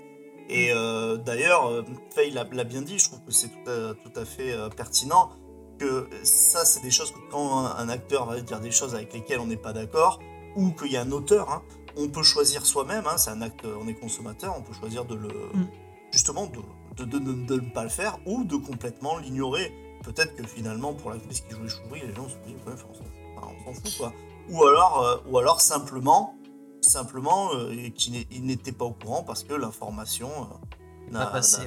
Et 0.48 0.72
euh, 0.72 1.16
d'ailleurs, 1.16 1.84
Faye 2.14 2.30
l'a 2.30 2.44
bien 2.64 2.82
dit, 2.82 2.98
je 2.98 3.04
trouve 3.08 3.22
que 3.24 3.32
c'est 3.32 3.48
tout 3.48 3.70
à, 3.70 3.94
tout 3.94 4.20
à 4.20 4.24
fait 4.24 4.54
pertinent. 4.76 5.30
Que 5.78 6.08
ça, 6.22 6.64
c'est 6.64 6.80
des 6.80 6.90
choses 6.90 7.10
que 7.10 7.18
quand 7.30 7.58
un, 7.66 7.74
un 7.76 7.88
acteur 7.88 8.26
va 8.26 8.40
dire 8.40 8.60
des 8.60 8.70
choses 8.70 8.94
avec 8.94 9.12
lesquelles 9.12 9.40
on 9.40 9.46
n'est 9.46 9.56
pas 9.56 9.72
d'accord, 9.72 10.20
ou 10.54 10.70
qu'il 10.72 10.92
y 10.92 10.96
a 10.96 11.02
un 11.02 11.10
auteur, 11.10 11.50
hein, 11.50 11.62
on 11.96 12.08
peut 12.08 12.22
choisir 12.22 12.66
soi-même. 12.66 13.06
hein, 13.06 13.16
c'est 13.16 13.30
un 13.30 13.40
acte, 13.42 13.64
on 13.64 13.88
est 13.88 13.94
consommateur, 13.94 14.54
on 14.56 14.62
peut 14.62 14.74
choisir 14.74 15.04
de 15.06 15.14
le. 15.16 15.28
Mm. 15.28 15.68
Justement, 16.12 16.46
de, 16.46 16.58
de, 16.96 17.04
de- 17.04 17.18
de- 17.18 17.46
de 17.46 17.54
ne 17.60 17.70
pas 17.70 17.82
le 17.84 17.88
faire 17.90 18.18
ou 18.26 18.44
de 18.44 18.56
complètement 18.56 19.18
l'ignorer. 19.18 19.72
Peut-être 20.04 20.34
que 20.34 20.44
finalement, 20.46 20.92
pour 20.94 21.10
l'actrice 21.10 21.40
qui 21.42 21.54
jouait 21.54 21.68
Shuri, 21.68 22.00
les 22.06 22.14
gens 22.14 22.28
se 22.28 22.34
disent, 22.46 22.56
ouais, 22.66 22.72
enfin, 22.74 23.48
on 23.66 23.72
s'en 23.74 23.80
fout, 23.80 23.96
quoi. 23.98 24.12
Ou 24.50 24.64
alors, 24.64 25.02
euh, 25.02 25.16
ou 25.30 25.38
alors 25.38 25.60
simplement, 25.60 26.34
simplement 26.80 27.50
euh, 27.54 27.88
qu'il 27.90 28.44
n'était 28.44 28.72
pas 28.72 28.84
au 28.84 28.92
courant 28.92 29.22
parce 29.22 29.44
que 29.44 29.54
l'information 29.54 30.28
euh, 30.28 31.10
n'a 31.12 31.26
Pas 31.26 31.32
passé, 31.32 31.62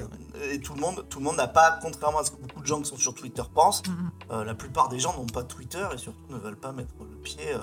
et 0.52 0.60
tout 0.60 0.74
le 0.74 0.80
monde, 0.80 1.06
tout 1.08 1.18
le 1.20 1.24
monde 1.24 1.36
n'a 1.36 1.46
pas, 1.48 1.78
contrairement 1.80 2.18
à 2.18 2.24
ce 2.24 2.30
que 2.32 2.36
beaucoup 2.36 2.60
de 2.60 2.66
gens 2.66 2.80
qui 2.80 2.86
sont 2.90 2.96
sur 2.98 3.14
Twitter 3.14 3.42
pensent, 3.54 3.82
Mhm. 3.88 4.10
euh, 4.32 4.44
la 4.44 4.54
plupart 4.54 4.88
des 4.88 4.98
gens 4.98 5.14
n'ont 5.16 5.24
pas 5.26 5.44
Twitter 5.44 5.86
et 5.94 5.98
surtout 5.98 6.18
ne 6.28 6.36
veulent 6.36 6.58
pas 6.60 6.72
mettre 6.72 6.92
le 7.00 7.16
pied 7.16 7.40
euh, 7.54 7.58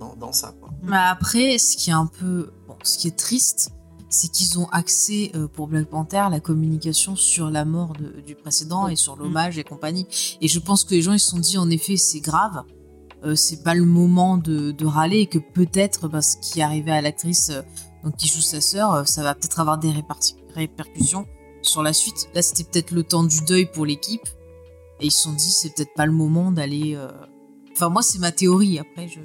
dans, 0.00 0.16
dans 0.16 0.32
ça, 0.32 0.52
quoi. 0.60 0.70
Mais 0.82 0.96
après, 0.96 1.58
ce 1.58 1.76
qui 1.76 1.90
est 1.90 1.94
un 1.94 2.06
peu, 2.06 2.52
bon, 2.66 2.76
ce 2.82 2.98
qui 2.98 3.06
est 3.08 3.16
triste, 3.18 3.70
c'est 4.10 4.28
qu'ils 4.30 4.58
ont 4.58 4.68
axé 4.70 5.30
euh, 5.34 5.46
pour 5.48 5.68
Black 5.68 5.86
Panther 5.86 6.26
la 6.30 6.40
communication 6.40 7.16
sur 7.16 7.48
la 7.48 7.64
mort 7.64 7.94
de- 7.94 8.20
du 8.20 8.34
précédent 8.34 8.88
et 8.88 8.96
sur 8.96 9.16
l'hommage 9.16 9.56
et 9.56 9.64
compagnie. 9.64 10.06
Et 10.42 10.48
je 10.48 10.58
pense 10.58 10.84
que 10.84 10.90
les 10.94 11.00
gens 11.00 11.12
ils 11.14 11.20
se 11.20 11.30
sont 11.30 11.38
dit 11.38 11.56
en 11.56 11.70
effet 11.70 11.96
c'est 11.96 12.20
grave, 12.20 12.64
euh, 13.24 13.34
c'est 13.36 13.62
pas 13.62 13.74
le 13.74 13.84
moment 13.84 14.36
de, 14.36 14.72
de 14.72 14.84
râler 14.86 15.18
et 15.20 15.26
que 15.26 15.38
peut-être 15.38 16.08
bah, 16.08 16.20
ce 16.22 16.36
qui 16.36 16.60
est 16.60 16.62
arrivé 16.62 16.90
à 16.90 17.00
l'actrice 17.00 17.50
euh, 17.50 17.62
donc 18.04 18.16
qui 18.16 18.28
joue 18.28 18.40
sa 18.40 18.60
sœur, 18.60 19.06
ça 19.08 19.22
va 19.22 19.34
peut-être 19.34 19.60
avoir 19.60 19.78
des 19.78 19.92
répercussions 20.54 21.26
sur 21.62 21.82
la 21.82 21.92
suite. 21.92 22.28
Là 22.34 22.42
c'était 22.42 22.64
peut-être 22.64 22.90
le 22.90 23.04
temps 23.04 23.24
du 23.24 23.40
deuil 23.42 23.66
pour 23.66 23.86
l'équipe 23.86 24.26
et 25.00 25.06
ils 25.06 25.10
se 25.12 25.22
sont 25.22 25.32
dit 25.32 25.50
c'est 25.50 25.74
peut-être 25.74 25.94
pas 25.94 26.06
le 26.06 26.12
moment 26.12 26.50
d'aller 26.52 26.94
euh, 26.96 27.08
Enfin, 27.72 27.88
moi, 27.88 28.02
c'est 28.02 28.18
ma 28.18 28.30
théorie. 28.30 28.78
Après, 28.78 29.08
je. 29.08 29.20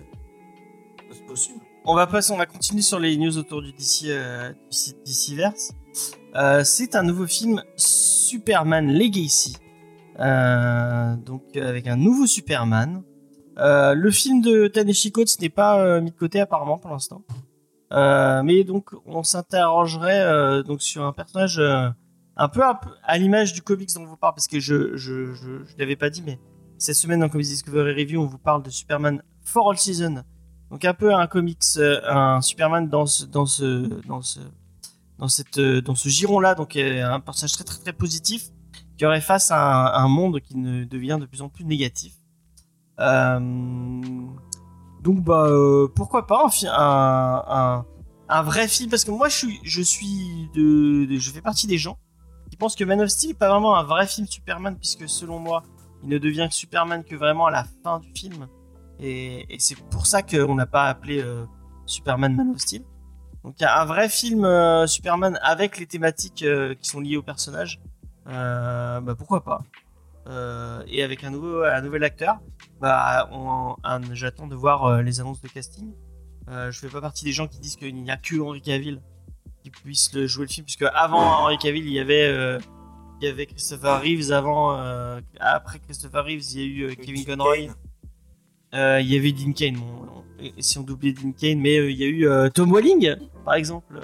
C'est 1.12 1.26
possible. 1.26 1.60
On 1.88 1.94
va 1.94 2.08
passer, 2.08 2.34
on 2.34 2.38
va 2.38 2.48
continuer 2.48 2.82
sur 2.82 2.98
les 2.98 3.16
news 3.16 3.38
autour 3.38 3.62
du 3.62 3.72
DC, 3.72 4.06
euh. 4.06 4.54
Euh, 6.36 6.64
c'est 6.64 6.96
un 6.96 7.04
nouveau 7.04 7.28
film 7.28 7.62
Superman 7.76 8.92
Legacy. 8.92 9.56
Euh, 10.20 11.16
donc 11.18 11.56
avec 11.56 11.86
un 11.88 11.96
nouveau 11.96 12.26
Superman. 12.26 13.04
Euh, 13.60 13.94
le 13.94 14.10
film 14.10 14.42
de 14.42 14.66
Taneshi 14.68 15.12
Coates 15.12 15.40
n'est 15.40 15.50
pas 15.50 16.02
mis 16.02 16.10
de 16.10 16.16
côté 16.16 16.40
apparemment 16.40 16.80
pour 16.80 16.90
l'instant. 16.90 17.22
Mais 17.92 18.64
donc 18.64 18.90
on 19.06 19.22
s'interrogerait 19.22 20.64
donc 20.64 20.82
sur 20.82 21.04
un 21.04 21.14
personnage 21.14 21.62
un 22.36 22.48
peu 22.50 22.64
à, 22.64 22.82
à 23.04 23.18
l'image 23.20 23.54
du 23.54 23.62
comics 23.62 23.94
dont 23.94 24.02
on 24.02 24.08
vous 24.08 24.18
parle 24.18 24.34
parce 24.34 24.48
que 24.48 24.60
je 24.60 24.98
je 24.98 25.34
je, 25.36 25.64
je 25.64 25.78
l'avais 25.78 25.96
pas 25.96 26.10
dit 26.10 26.24
mais 26.26 26.40
cette 26.80 26.96
semaine 26.96 27.20
dans 27.20 27.30
Comics 27.30 27.48
Discovery 27.48 27.94
Review 27.94 28.22
on 28.22 28.26
vous 28.26 28.40
parle 28.40 28.64
de 28.64 28.72
Superman 28.72 29.22
for 29.44 29.70
All 29.70 29.78
Season 29.78 30.24
donc 30.72 30.84
un 30.86 30.94
peu 30.94 31.14
un 31.14 31.28
comics 31.28 31.62
euh, 31.78 32.02
un 32.06 32.42
Superman 32.42 32.90
dans 32.90 33.06
ce 33.06 33.26
euh, 33.26 33.90
dans 35.82 35.96
ce 35.96 36.10
giron 36.10 36.40
là 36.40 36.56
donc 36.56 36.76
un 36.76 37.20
personnage 37.20 37.54
très 37.54 37.64
très 37.64 37.80
très 37.80 37.94
positif 37.94 38.50
qui 38.98 39.06
aurait 39.06 39.22
face 39.22 39.52
à 39.52 39.98
un, 39.98 40.08
monde 40.08 40.40
qui 40.40 40.58
ne 40.58 40.86
devient 40.86 41.18
de 41.20 41.26
plus 41.26 41.42
en 41.42 41.50
plus 41.50 41.66
négatif. 41.66 42.14
Euh, 43.02 43.40
donc 45.02 45.22
bah 45.22 45.50
pourquoi 45.94 46.26
pas 46.26 46.48
un, 46.66 47.86
un, 48.30 48.42
vrai 48.44 48.70
film. 48.70 48.90
Parce 48.90 49.04
que 49.04 49.12
moi 49.12 49.28
je 49.28 49.36
suis 49.36 49.60
je 49.64 49.82
suis 49.82 50.50
de, 50.56 51.08
je 51.18 51.32
fais 51.32 51.42
partie 51.42 51.68
des 51.68 51.78
gens 51.78 51.98
qui 52.50 52.56
pensent 52.56 52.76
que 52.76 52.86
Man 52.86 53.02
of 53.02 53.10
Steel 53.10 53.32
n'est 53.32 53.36
pas 53.36 53.50
vraiment 53.50 53.76
un 53.76 53.84
vrai 53.84 54.08
film 54.08 54.28
Superman 54.28 54.78
puisque 54.78 55.10
selon 55.10 55.40
moi 55.40 55.64
il 56.04 56.10
ne 56.10 56.18
devient 56.18 56.48
Superman 56.50 57.04
que 57.04 57.16
vraiment 57.16 57.48
à 57.48 57.52
la 57.52 57.66
fin 57.84 58.00
du 58.00 58.10
film 58.16 58.48
et, 59.00 59.54
et 59.54 59.60
c'est 59.60 59.76
pour 59.90 60.06
ça 60.06 60.22
qu'on 60.22 60.56
n'a 60.56 60.66
pas 60.66 60.86
appelé 60.86 61.22
euh, 61.22 61.46
Superman 61.86 62.36
Man 62.36 62.52
of 62.52 62.60
Steel 62.60 62.84
donc 63.44 63.56
il 63.60 63.64
y 63.64 63.66
a 63.66 63.82
un 63.82 63.86
vrai 63.86 64.10
film 64.10 64.44
euh, 64.44 64.88
Superman 64.88 65.40
avec 65.42 65.78
les 65.78 65.86
thématiques 65.86 66.44
euh, 66.44 66.74
qui 66.76 66.90
sont 66.90 67.00
liées 67.00 67.18
au 67.18 67.24
personnage 67.24 67.80
bah 68.26 69.16
pourquoi 69.18 69.44
pas 69.44 69.62
et 70.88 71.04
avec 71.04 71.24
un 71.24 71.30
nouveau 71.30 71.62
un 71.64 71.82
nouvel 71.82 72.04
acteur 72.04 72.40
bah, 72.82 73.30
j'attends 74.14 74.48
de 74.48 74.56
voir 74.56 75.04
les 75.04 75.20
annonces 75.20 75.42
de 75.42 75.48
casting. 75.48 75.94
Je 76.48 76.72
fais 76.72 76.90
pas 76.90 77.02
partie 77.02 77.24
des 77.24 77.32
gens 77.32 77.48
qui 77.48 77.60
disent 77.60 77.76
qu'il 77.76 77.96
n'y 77.96 78.10
a 78.10 78.18
que 78.18 78.40
Henry 78.40 78.62
Cavill 78.62 79.00
qui 79.62 79.70
puisse 79.70 80.12
le 80.14 80.26
jouer 80.26 80.46
le 80.46 80.52
film, 80.52 80.66
puisque 80.66 80.82
avant 80.82 81.22
Henry 81.22 81.60
Cavill, 81.60 81.86
il 81.86 81.94
y 81.94 82.00
avait, 82.00 82.60
il 83.22 83.28
y 83.28 83.32
avait 83.32 83.46
Christopher 83.46 84.02
Reeves. 84.02 84.32
Avant, 84.32 84.78
euh, 84.78 85.20
après 85.40 85.80
Christopher 85.80 86.26
Reeves, 86.26 86.52
il 86.54 86.60
y 86.60 86.64
a 86.64 86.66
eu 86.66 86.84
euh, 86.84 86.96
Kevin 86.96 87.26
Conroy. 87.26 87.68
Euh, 88.76 89.00
il 89.02 89.12
y 89.12 89.18
avait 89.18 89.32
Dean 89.32 89.54
Kane. 89.54 89.76
Bon, 89.76 90.24
si 90.60 90.78
on 90.78 90.84
doublait 90.84 91.14
Dean 91.14 91.32
Kane, 91.32 91.60
mais 91.60 91.78
euh, 91.78 91.90
il 91.90 91.98
y 91.98 92.04
a 92.04 92.08
eu 92.08 92.28
euh, 92.28 92.50
Tom 92.50 92.74
Welling, 92.74 93.16
par 93.44 93.56
exemple. 93.56 94.00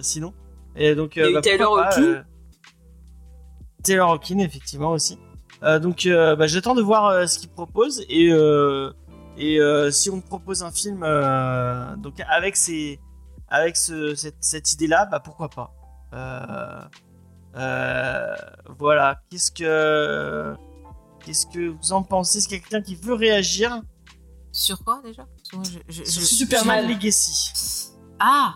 Sinon. 0.00 0.34
Et 0.76 0.94
donc, 0.94 1.16
Il 1.16 1.22
y 1.22 1.24
a 1.24 1.30
eu 1.30 1.34
bah, 1.34 1.40
Taylor 1.40 1.78
Hawkins. 1.78 2.24
Taylor 3.82 4.10
Hawkins, 4.10 4.38
effectivement 4.38 4.92
aussi. 4.92 5.18
Donc, 5.62 6.06
bah, 6.06 6.46
j'attends 6.46 6.74
de 6.74 6.82
voir 6.82 7.28
ce 7.28 7.38
qu'il 7.38 7.48
propose 7.48 8.04
et 8.08 8.30
et 9.40 9.58
si 9.90 10.10
on 10.10 10.16
me 10.16 10.20
propose 10.20 10.62
un 10.62 10.70
film 10.70 11.00
donc 12.02 12.20
avec 12.28 12.56
ces 12.56 13.00
avec 13.48 13.76
ce, 13.76 14.14
cette, 14.14 14.36
cette 14.40 14.72
idée 14.72 14.86
là, 14.86 15.06
bah 15.06 15.20
pourquoi 15.20 15.48
pas. 15.48 15.72
Euh, 16.12 16.82
euh, 17.56 18.34
voilà. 18.78 19.20
Qu'est-ce 19.30 19.50
que 19.50 20.54
qu'est-ce 21.28 21.46
que 21.46 21.68
vous 21.68 21.92
en 21.92 22.02
pensez? 22.02 22.40
C'est 22.40 22.48
quelqu'un 22.48 22.80
qui 22.80 22.94
veut 22.94 23.12
réagir? 23.12 23.82
Sur 24.50 24.82
quoi 24.82 25.02
déjà? 25.04 25.26
Sur 25.42 25.62
je- 25.88 26.04
Superman 26.04 26.84
je- 26.88 26.94
Legacy. 26.94 27.90
Ah 28.18 28.54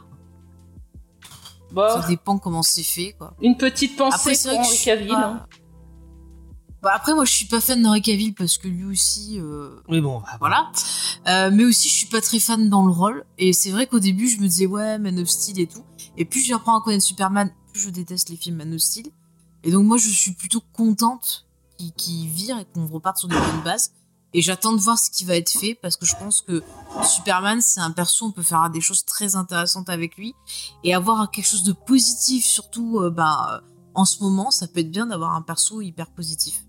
Bon, 1.71 1.89
Ça 2.01 2.07
dépend 2.09 2.39
comment 2.39 2.63
c'est 2.63 2.83
fait, 2.83 3.15
quoi. 3.19 3.35
une 3.43 3.57
petite 3.57 3.97
pensée 3.97 4.15
Après, 4.15 4.57
pour 4.57 4.65
suis 4.67 4.85
Cavill. 4.85 5.09
pas- 5.09 5.27
hein. 5.27 5.47
Bah, 6.83 6.93
après, 6.95 7.15
moi, 7.15 7.25
je 7.25 7.33
suis 7.33 7.45
pas 7.47 7.61
fan 7.61 7.81
d'Henri 7.83 8.03
Cavill 8.03 8.35
parce 8.35 8.59
que 8.59 8.69
lui 8.69 8.85
aussi, 8.85 9.39
euh, 9.39 9.81
Oui 9.89 10.01
bon, 10.01 10.19
bah, 10.21 10.37
voilà. 10.41 10.71
Euh, 11.29 11.51
mais 11.53 11.65
aussi, 11.65 11.89
je 11.89 11.95
suis 11.95 12.07
pas 12.09 12.21
très 12.21 12.41
fan 12.41 12.69
dans 12.71 12.85
le 12.87 12.93
rôle. 12.93 13.25
Et 13.39 13.53
c'est 13.53 13.71
vrai 13.71 13.87
qu'au 13.87 14.01
début, 14.01 14.29
je 14.29 14.39
me 14.39 14.49
disais, 14.49 14.67
ouais, 14.67 14.99
Man 14.99 15.19
of 15.19 15.29
Steel 15.29 15.61
et 15.61 15.67
tout. 15.67 15.85
Et 16.17 16.25
plus 16.25 16.41
j'apprends 16.45 16.79
à 16.79 16.83
connaître 16.83 17.05
Superman, 17.05 17.51
plus 17.73 17.83
je 17.83 17.91
déteste 17.91 18.29
les 18.31 18.37
films 18.37 18.57
Man 18.57 18.75
of 18.75 18.81
Steel. 18.81 19.07
Et 19.63 19.71
donc, 19.71 19.87
moi, 19.87 19.97
je 19.97 20.09
suis 20.09 20.33
plutôt 20.33 20.61
contente 20.73 21.47
qu'il 21.91 22.29
vire 22.29 22.59
et 22.59 22.65
qu'on 22.65 22.87
reparte 22.87 23.19
sur 23.19 23.29
des 23.29 23.37
bonnes 23.37 23.63
bases. 23.65 23.93
Et 24.35 24.41
j'attends 24.41 24.73
de 24.73 24.81
voir 24.81 24.99
ce 24.99 25.11
qui 25.11 25.25
va 25.25 25.37
être 25.37 25.51
fait 25.51 25.75
parce 25.75 25.97
que 25.97 26.07
je 26.07 26.17
pense 26.17 26.41
que 26.41 26.63
Superman, 27.03 27.61
c'est 27.61 27.81
un 27.81 27.91
perso, 27.91 28.27
on 28.27 28.31
peut 28.31 28.43
faire 28.43 28.71
des 28.71 28.81
choses 28.81 29.05
très 29.05 29.37
intéressantes 29.37 29.91
avec 29.91 30.17
lui. 30.17 30.35
Et 30.85 30.95
avoir 30.95 31.31
quelque 31.31 31.47
chose 31.47 31.65
de 31.65 31.73
positif, 31.73 32.45
surtout, 32.45 33.01
euh, 33.01 33.11
bah, 33.11 33.61
euh, 33.65 33.69
en 33.95 34.05
ce 34.05 34.23
moment, 34.23 34.51
ça 34.51 34.69
peut 34.69 34.81
être 34.81 34.91
bien 34.91 35.07
d'avoir 35.07 35.35
un 35.35 35.43
perso 35.43 35.83
hyper 35.83 36.11
positif. 36.11 36.65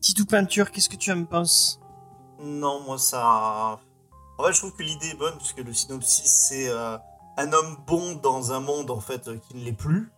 Titou 0.00 0.24
peinture, 0.24 0.70
qu'est-ce 0.70 0.88
que 0.88 0.96
tu 0.96 1.10
en 1.12 1.24
penses? 1.24 1.80
Non, 2.40 2.80
moi 2.80 2.98
ça. 2.98 3.80
En 4.38 4.44
fait, 4.44 4.52
je 4.52 4.58
trouve 4.58 4.74
que 4.74 4.82
l'idée 4.82 5.08
est 5.08 5.18
bonne 5.18 5.36
puisque 5.38 5.58
le 5.58 5.72
synopsis 5.72 6.30
c'est 6.48 6.68
euh, 6.68 6.98
un 7.36 7.52
homme 7.52 7.76
bon 7.86 8.14
dans 8.16 8.52
un 8.52 8.60
monde 8.60 8.90
en 8.90 9.00
fait 9.00 9.30
qui 9.40 9.56
ne 9.56 9.64
l'est 9.64 9.72
plus. 9.72 10.10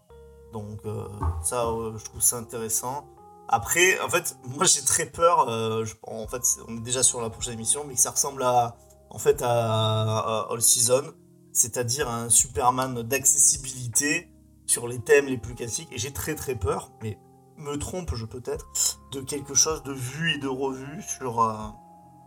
Donc 0.52 0.80
euh, 0.86 1.07
ça, 1.42 1.66
euh, 1.66 1.96
je 1.98 2.04
trouve 2.04 2.20
ça 2.20 2.38
intéressant. 2.38 3.07
Après, 3.49 4.01
en 4.01 4.09
fait, 4.09 4.36
moi 4.44 4.64
j'ai 4.64 4.82
très 4.82 5.07
peur. 5.07 5.49
euh, 5.49 5.84
en 6.03 6.26
fait, 6.26 6.42
on 6.68 6.76
est 6.76 6.80
déjà 6.80 7.03
sur 7.03 7.20
la 7.20 7.30
prochaine 7.30 7.55
émission, 7.55 7.84
mais 7.86 7.94
que 7.94 8.01
ça 8.01 8.11
ressemble 8.11 8.42
à 8.42 8.76
en 9.11 9.18
fait 9.18 9.40
à, 9.42 10.47
All 10.51 10.61
Season, 10.61 11.14
c'est-à-dire 11.53 12.09
un 12.09 12.28
Superman 12.28 13.03
d'accessibilité 13.03 14.32
sur 14.66 14.88
les 14.88 14.99
thèmes 14.99 15.26
les 15.26 15.38
plus 15.38 15.55
classiques. 15.55 15.88
Et 15.92 15.99
j'ai 15.99 16.12
très 16.12 16.34
très 16.34 16.57
peur, 16.57 16.90
mais 17.03 17.18
me 17.57 17.76
trompe 17.76 18.14
je 18.14 18.26
peut-être, 18.26 18.66
de 19.12 19.20
quelque 19.20 19.55
chose 19.55 19.82
de 19.84 19.92
vu 19.92 20.34
et 20.34 20.38
de 20.38 20.49
revu 20.49 21.03
sur 21.03 21.40
euh, 21.40 21.55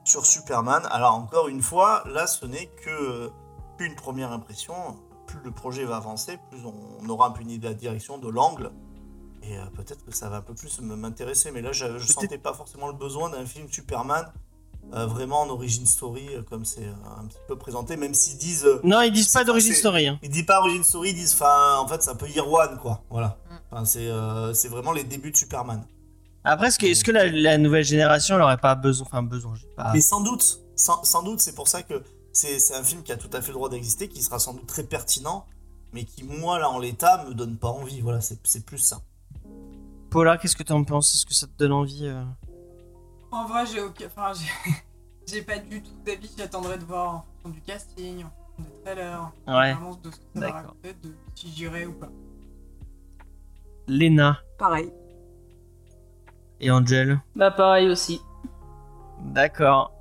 sur 0.05 0.25
Superman. 0.25 0.87
Alors 0.89 1.15
encore 1.15 1.49
une 1.49 1.61
fois, 1.61 2.03
là 2.05 2.27
ce 2.27 2.45
n'est 2.45 2.67
que 2.67 3.29
une 3.79 3.95
première 3.95 4.31
impression. 4.31 4.73
Plus 5.27 5.39
le 5.43 5.51
projet 5.51 5.85
va 5.85 5.97
avancer, 5.97 6.39
plus 6.49 6.61
on 6.65 7.07
aura 7.07 7.27
un 7.27 7.31
peu 7.31 7.41
une 7.41 7.51
idée 7.51 7.67
de 7.67 7.73
la 7.73 7.73
direction, 7.75 8.17
de 8.17 8.29
l'angle. 8.29 8.71
Et 9.49 9.57
euh, 9.57 9.65
peut-être 9.75 10.05
que 10.05 10.13
ça 10.15 10.29
va 10.29 10.37
un 10.37 10.41
peu 10.41 10.53
plus 10.53 10.79
me- 10.81 10.95
m'intéresser. 10.95 11.51
Mais 11.51 11.61
là, 11.61 11.71
je, 11.71 11.85
je 11.85 11.91
Peut-être- 11.91 12.21
sentais 12.21 12.37
pas 12.37 12.53
forcément 12.53 12.87
le 12.87 12.93
besoin 12.93 13.29
d'un 13.29 13.45
film 13.45 13.67
Superman 13.71 14.31
euh, 14.93 15.05
vraiment 15.05 15.41
en 15.41 15.49
origin 15.49 15.85
story, 15.85 16.27
euh, 16.35 16.41
comme 16.41 16.65
c'est 16.65 16.85
euh, 16.85 16.93
un 17.19 17.25
petit 17.25 17.37
peu 17.47 17.55
présenté, 17.57 17.95
même 17.97 18.13
s'ils 18.13 18.37
disent. 18.37 18.65
euh, 18.65 18.79
Non, 18.83 19.01
ils 19.01 19.11
disent 19.11 19.31
pas 19.31 19.43
d'origine 19.43 19.73
c'est- 19.73 19.79
story. 19.79 20.07
Hein. 20.07 20.19
ils 20.23 20.29
disent 20.29 20.45
pas 20.45 20.59
origin 20.61 20.83
story, 20.83 21.09
ils 21.09 21.15
disent. 21.15 21.33
Enfin, 21.33 21.77
en 21.79 21.87
fait, 21.87 22.01
c'est 22.01 22.09
un 22.09 22.15
peu 22.15 22.27
year 22.27 22.49
one, 22.51 22.77
quoi. 22.79 23.03
Voilà. 23.09 23.37
Mm. 23.49 23.53
Enfin, 23.71 23.85
c'est 23.85 24.07
euh, 24.07 24.53
c'est 24.53 24.67
vraiment 24.69 24.91
les 24.91 25.03
débuts 25.03 25.31
de 25.31 25.37
Superman. 25.37 25.83
Après, 26.43 26.67
est-ce 26.69 27.03
que, 27.03 27.11
la, 27.11 27.27
la 27.27 27.57
nouvelle 27.57 27.83
génération 27.83 28.35
elle 28.35 28.41
aurait 28.41 28.57
pas 28.57 28.73
besoin, 28.75 29.05
enfin 29.05 29.21
besoin, 29.21 29.53
pas. 29.75 29.91
Mais 29.93 30.01
sans 30.01 30.21
doute, 30.21 30.59
sans, 30.75 31.03
sans 31.03 31.21
doute, 31.21 31.41
c'est 31.41 31.53
pour 31.53 31.67
ça 31.67 31.83
que 31.83 32.01
c'est 32.31 32.57
c'est 32.59 32.75
un 32.75 32.83
film 32.83 33.03
qui 33.03 33.11
a 33.11 33.17
tout 33.17 33.29
à 33.33 33.41
fait 33.41 33.49
le 33.49 33.55
droit 33.55 33.69
d'exister, 33.69 34.07
qui 34.07 34.23
sera 34.23 34.39
sans 34.39 34.53
doute 34.53 34.65
très 34.65 34.83
pertinent, 34.83 35.45
mais 35.93 36.05
qui, 36.05 36.23
moi, 36.23 36.57
là, 36.57 36.69
en 36.69 36.79
l'état, 36.79 37.25
me 37.27 37.33
donne 37.33 37.57
pas 37.57 37.67
envie. 37.67 37.99
Voilà, 38.01 38.21
c'est 38.21 38.39
c'est 38.43 38.65
plus 38.65 38.77
ça. 38.79 39.01
Paula, 40.11 40.37
qu'est-ce 40.37 40.55
que 40.55 40.63
tu 40.63 40.73
en 40.73 40.83
penses? 40.83 41.13
Est-ce 41.13 41.25
que 41.25 41.33
ça 41.33 41.47
te 41.47 41.51
donne 41.57 41.71
envie 41.71 42.05
euh? 42.07 42.23
En 43.31 43.45
vrai, 43.45 43.65
j'ai 43.65 43.79
aucun- 43.81 44.07
enfin, 44.07 44.31
j'ai- 45.27 45.41
pas 45.43 45.59
du 45.59 45.81
tout 45.83 45.91
d'avis. 46.05 46.31
J'attendrai 46.37 46.77
de 46.77 46.83
voir 46.85 47.07
en 47.15 47.21
fonction 47.43 47.49
du 47.51 47.61
casting, 47.61 48.23
en 48.23 48.29
fonction 48.57 48.63
des 48.63 48.83
trailers, 48.83 49.31
en 49.45 49.57
Ouais. 49.59 49.73
fonction 49.75 49.99
de 50.03 50.11
ce 50.11 50.15
que 50.17 50.23
ça 50.35 50.39
va 50.39 50.51
raconter, 50.51 50.93
de 51.03 51.15
si 51.35 51.51
j'irai 51.55 51.85
ou 51.85 51.93
pas. 51.93 52.09
Lena 53.87 54.39
Pareil. 54.57 54.91
et 56.59 56.69
Angel. 56.71 57.19
Bah 57.35 57.51
pareil 57.51 57.89
aussi. 57.89 58.19
D'accord. 59.23 59.91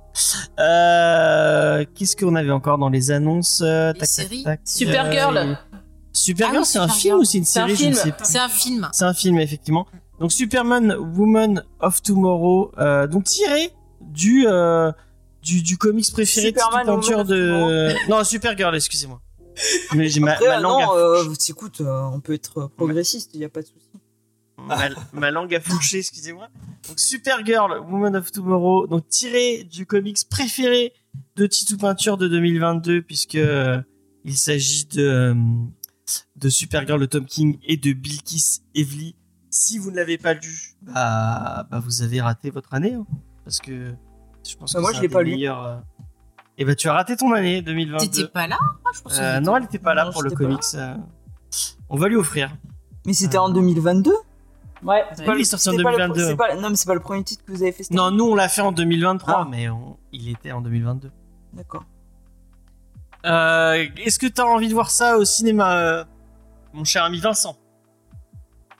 Euh, 0.59 1.85
Qu'est-ce 1.95 2.15
qu'on 2.15 2.35
avait 2.35 2.51
encore 2.51 2.77
dans 2.77 2.89
les 2.89 3.09
annonces? 3.11 3.61
Euh, 3.61 3.93
Les 3.93 3.99
tac, 3.99 3.99
tac, 3.99 4.07
séries 4.09 4.43
tac. 4.43 4.61
Supergirl. 4.65 5.57
Supergirl, 6.19 6.61
Ah 6.61 6.65
c'est 6.65 6.79
un 6.79 6.87
film 6.89 7.15
ou 7.17 7.23
c'est 7.23 7.37
une 7.37 7.43
un 7.43 7.47
série 7.47 7.75
Je 7.75 7.85
ne 7.85 7.91
film. 7.91 7.93
sais 7.93 8.11
plus. 8.11 8.25
C'est 8.25 8.39
un 8.39 8.49
film. 8.49 8.89
C'est 8.91 9.05
un 9.05 9.13
film, 9.13 9.39
effectivement. 9.39 9.87
Donc 10.19 10.31
Superman, 10.33 10.93
Woman 11.15 11.63
of 11.79 12.01
Tomorrow, 12.01 12.71
euh, 12.77 13.07
donc 13.07 13.23
tiré 13.23 13.71
du, 14.01 14.45
euh, 14.47 14.91
du, 15.41 15.61
du 15.61 15.77
comics 15.77 16.11
préféré 16.11 16.47
Superman, 16.47 16.85
de 16.85 17.01
Tito 17.01 17.15
Peinture 17.15 17.17
Woman 17.19 17.27
de... 17.27 18.09
Non, 18.09 18.23
Supergirl, 18.23 18.75
excusez-moi. 18.75 19.21
Mais 19.95 20.09
j'ai 20.09 20.19
ma, 20.19 20.37
euh, 20.41 20.59
langue 20.59 20.81
non, 20.81 20.91
à 20.91 20.97
euh, 20.97 21.33
écoute, 21.47 21.81
euh, 21.81 22.01
on 22.13 22.19
peut 22.19 22.33
être 22.33 22.69
progressiste, 22.77 23.31
il 23.33 23.41
y 23.41 23.45
a 23.45 23.49
pas 23.49 23.61
de 23.61 23.67
souci. 23.67 23.89
ma, 24.57 24.89
ma 25.13 25.31
langue 25.31 25.53
a 25.55 25.59
fourché, 25.59 25.99
excusez-moi. 25.99 26.47
Donc 26.87 26.99
Supergirl, 26.99 27.79
Woman 27.89 28.15
of 28.15 28.31
Tomorrow, 28.31 28.87
donc 28.87 29.07
tiré 29.07 29.63
du 29.63 29.85
comics 29.85 30.17
préféré 30.29 30.93
de 31.35 31.45
Titou 31.45 31.77
Peinture 31.77 32.17
de 32.17 32.27
2022, 32.27 33.01
puisque 33.01 33.35
euh, 33.35 33.81
il 34.25 34.37
s'agit 34.37 34.85
de, 34.85 35.01
euh, 35.01 35.33
de 36.39 36.49
Supergirl 36.49 36.99
de 36.99 37.05
Tom 37.05 37.25
King 37.25 37.57
et 37.63 37.77
de 37.77 37.93
Bilkis 37.93 38.61
Evely. 38.75 39.15
Si 39.49 39.77
vous 39.79 39.91
ne 39.91 39.95
l'avez 39.95 40.17
pas 40.17 40.33
lu, 40.33 40.73
bah, 40.81 41.65
bah 41.71 41.79
vous 41.79 42.01
avez 42.03 42.21
raté 42.21 42.49
votre 42.51 42.73
année. 42.73 42.93
hein. 42.93 43.05
parce 43.43 43.59
que 43.59 43.93
je 44.47 44.55
pense 44.55 44.73
Bah, 44.73 44.79
que 44.79 44.81
moi, 44.81 44.91
c'est 44.91 44.97
je 44.97 45.01
l'ai 45.01 45.07
des 45.07 45.13
pas 45.13 45.23
lu. 45.23 45.31
meilleurs, 45.31 45.65
euh, 45.65 45.77
Et 46.57 46.65
bah, 46.65 46.75
tu 46.75 46.87
as 46.87 46.93
raté 46.93 47.15
ton 47.15 47.31
année 47.33 47.59
T'étais 47.59 47.71
2022. 47.71 48.27
pas 48.29 48.47
là 48.47 48.59
je 48.93 49.19
Euh, 49.19 49.39
non, 49.39 49.55
elle 49.55 49.63
n'était 49.63 49.79
pas 49.79 49.93
là 49.95 50.05
Non, 50.05 50.11
pour 50.11 50.21
le 50.23 50.29
comics. 50.31 50.59
euh. 50.75 50.95
On 51.89 51.97
va 51.97 52.07
lui 52.09 52.15
offrir. 52.15 52.55
Mais 53.05 53.13
c'était 53.13 53.37
Euh, 53.37 53.41
en 53.41 53.49
2022 53.49 54.13
Ouais. 54.83 55.03
C'est 55.13 55.25
pas 55.25 55.35
lui 55.35 55.45
sorti 55.45 55.67
en 55.69 55.71
C'était 55.73 55.83
pas 55.83 55.91
le- 55.91 55.97
2022. 55.97 56.25
c'est 56.27 56.35
pas- 56.37 56.55
Non, 56.55 56.69
mais 56.69 56.75
c'est 56.75 56.85
pas 56.87 56.93
le 56.93 56.99
premier 57.01 57.23
titre 57.23 57.43
que 57.43 57.51
vous 57.51 57.61
avez 57.63 57.71
fait 57.73 57.83
cette 57.83 57.93
Non, 57.93 58.11
nous 58.11 58.25
on 58.25 58.35
l'a 58.35 58.47
fait 58.49 58.61
en 58.61 58.71
2023, 58.71 59.41
Ah. 59.41 59.47
mais 59.49 59.67
on- 59.69 59.97
il 60.13 60.29
était 60.29 60.51
en 60.53 60.61
2022. 60.61 61.11
D'accord. 61.53 61.83
Euh, 63.25 63.85
Est-ce 63.97 64.19
que 64.19 64.27
t'as 64.27 64.43
envie 64.45 64.69
de 64.69 64.73
voir 64.73 64.91
ça 64.91 65.17
au 65.17 65.25
cinéma, 65.25 65.77
euh, 65.77 66.05
mon 66.73 66.83
cher 66.83 67.03
ami 67.03 67.19
Vincent 67.19 67.57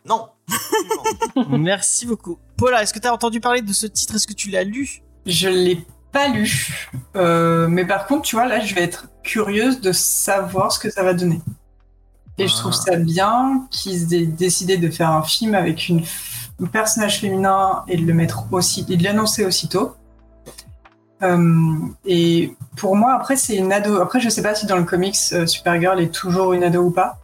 Non. 0.06 0.30
Merci 1.50 2.06
beaucoup. 2.06 2.38
Paula, 2.58 2.84
est-ce 2.84 2.94
que 2.94 3.00
t'as 3.00 3.12
entendu 3.12 3.40
parler 3.40 3.62
de 3.62 3.74
ce 3.74 3.88
titre? 3.88 4.16
Est-ce 4.16 4.28
que 4.28 4.34
tu 4.34 4.50
l'as 4.50 4.64
lu? 4.64 5.02
Je 5.26 5.48
l'ai 5.50 5.86
pas 6.12 6.28
lu. 6.28 6.90
Euh, 7.16 7.68
mais 7.68 7.86
par 7.86 8.08
contre, 8.08 8.24
tu 8.24 8.36
vois, 8.36 8.48
là, 8.48 8.60
je 8.60 8.74
vais 8.76 8.82
être 8.84 9.08
curieuse 9.24 9.80
de 9.82 9.92
savoir 9.92 10.72
ce 10.72 10.80
que 10.80 10.90
ça 10.90 11.04
va 11.04 11.14
donner. 11.14 11.42
Et 12.38 12.48
je 12.48 12.54
trouve 12.56 12.74
Ah. 12.74 12.92
ça 12.92 12.96
bien 12.96 13.68
qu'ils 13.70 14.14
aient 14.14 14.26
décidé 14.26 14.78
de 14.78 14.90
faire 14.90 15.12
un 15.12 15.24
film 15.24 15.56
avec 15.56 15.90
une 15.90 16.02
f- 16.02 16.50
un 16.62 16.66
personnage 16.68 17.20
féminin 17.20 17.84
et 17.88 17.98
de 17.98 18.06
le 18.06 18.14
mettre 18.14 18.46
aussi, 18.52 18.86
et 18.90 18.98
de 18.98 19.04
l'annoncer 19.04 19.46
aussitôt. 19.46 19.94
Euh, 21.22 21.76
et 22.06 22.56
pour 22.78 22.96
moi, 22.96 23.14
après, 23.14 23.36
c'est 23.36 23.56
une 23.58 23.74
ado. 23.74 24.00
Après, 24.02 24.22
je 24.22 24.30
sais 24.30 24.42
pas 24.42 24.56
si 24.56 24.66
dans 24.66 24.78
le 24.78 24.86
comics, 24.86 25.18
euh, 25.34 25.46
Supergirl 25.46 26.00
est 26.00 26.14
toujours 26.14 26.54
une 26.54 26.64
ado 26.64 26.82
ou 26.82 26.92
pas. 26.92 27.20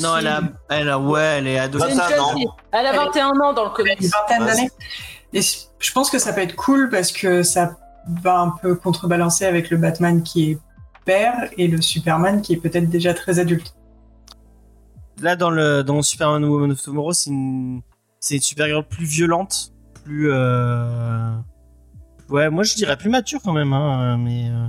Non, 0.00 0.12
Si- 0.14 0.18
elle 0.20 0.26
a, 0.26 0.40
elle 0.70 0.88
a, 0.88 0.98
ouais, 0.98 1.20
elle 1.38 1.46
est 1.46 1.58
ado. 1.58 1.78
C'est 1.80 1.90
une 1.90 1.96
ça, 1.96 2.08
jeune 2.08 2.18
non. 2.18 2.34
fille. 2.34 2.46
Elle 2.72 2.86
a 2.86 2.90
Elle 2.90 2.94
est- 2.94 3.04
21 3.06 3.28
ans 3.40 3.52
dans 3.52 3.64
le 3.64 3.70
Elle 3.78 3.90
a 3.90 3.94
comics. 3.94 4.00
une 4.00 4.08
vingtaine 4.08 4.46
d'années. 4.46 4.70
Et 5.32 5.40
je 5.42 5.92
pense 5.92 6.10
que 6.10 6.18
ça 6.18 6.32
peut 6.32 6.40
être 6.42 6.56
cool 6.56 6.88
parce 6.90 7.12
que 7.12 7.42
ça 7.42 7.76
va 8.22 8.38
un 8.40 8.50
peu 8.50 8.74
contrebalancer 8.76 9.44
avec 9.44 9.70
le 9.70 9.76
Batman 9.76 10.22
qui 10.22 10.52
est 10.52 10.58
père 11.04 11.50
et 11.56 11.68
le 11.68 11.80
Superman 11.82 12.40
qui 12.42 12.52
est 12.54 12.56
peut-être 12.58 12.88
déjà 12.88 13.12
très 13.14 13.38
adulte. 13.38 13.74
Là, 15.20 15.34
dans 15.36 15.50
le 15.50 15.82
dans 15.82 16.02
Superman 16.02 16.44
Woman 16.44 16.72
of 16.72 16.82
Tomorrow, 16.82 17.12
c'est 17.12 17.30
une, 17.30 17.80
c'est 18.20 18.36
une 18.36 18.42
Supergirl 18.42 18.84
plus 18.84 19.06
violente, 19.06 19.72
plus, 20.04 20.30
euh... 20.30 21.32
ouais, 22.28 22.50
moi 22.50 22.64
je 22.64 22.74
dirais 22.74 22.96
plus 22.96 23.08
mature 23.08 23.40
quand 23.42 23.52
même, 23.54 23.72
hein, 23.72 24.18
mais 24.18 24.50
euh, 24.50 24.66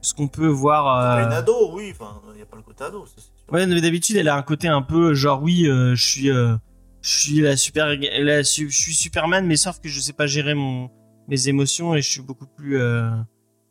ce 0.00 0.12
qu'on 0.14 0.26
peut 0.28 0.48
voir. 0.48 0.84
C'est 1.00 1.06
pas 1.06 1.22
euh, 1.22 1.26
une 1.26 1.32
ado, 1.32 1.70
oui. 1.74 1.94
Enfin, 1.98 2.20
il 2.32 2.36
n'y 2.36 2.42
a 2.42 2.46
pas 2.46 2.56
le 2.56 2.62
côté 2.62 2.82
ado, 2.84 3.04
c'est. 3.06 3.22
Ouais, 3.50 3.66
mais 3.66 3.80
d'habitude, 3.80 4.16
elle 4.16 4.28
a 4.28 4.36
un 4.36 4.42
côté 4.42 4.68
un 4.68 4.82
peu 4.82 5.14
genre 5.14 5.42
oui, 5.42 5.66
euh, 5.68 5.94
je 5.94 6.04
suis, 6.04 6.30
euh, 6.30 6.56
je 7.02 7.10
suis 7.18 7.40
la 7.40 7.56
super, 7.56 7.88
je 7.92 8.42
suis 8.42 8.94
Superman, 8.94 9.46
mais 9.46 9.56
sauf 9.56 9.80
que 9.80 9.88
je 9.88 10.00
sais 10.00 10.12
pas 10.14 10.26
gérer 10.26 10.54
mon 10.54 10.90
mes 11.28 11.48
émotions 11.48 11.94
et 11.94 12.02
je 12.02 12.10
suis 12.10 12.20
beaucoup 12.20 12.46
plus 12.46 12.78
euh, 12.78 13.10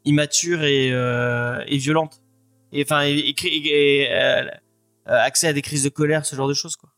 immature 0.06 0.64
et 0.64 0.92
euh, 0.92 1.64
et 1.68 1.78
violente. 1.78 2.22
Et 2.72 2.84
enfin, 2.84 3.04
et, 3.06 3.14
et, 3.14 3.36
et- 4.04 4.12
euh, 4.12 4.44
euh, 4.46 5.20
accès 5.22 5.48
à 5.48 5.54
des 5.54 5.62
crises 5.62 5.84
de 5.84 5.90
colère, 5.90 6.26
ce 6.26 6.36
genre 6.36 6.48
de 6.48 6.54
choses 6.54 6.76
quoi. 6.76 6.90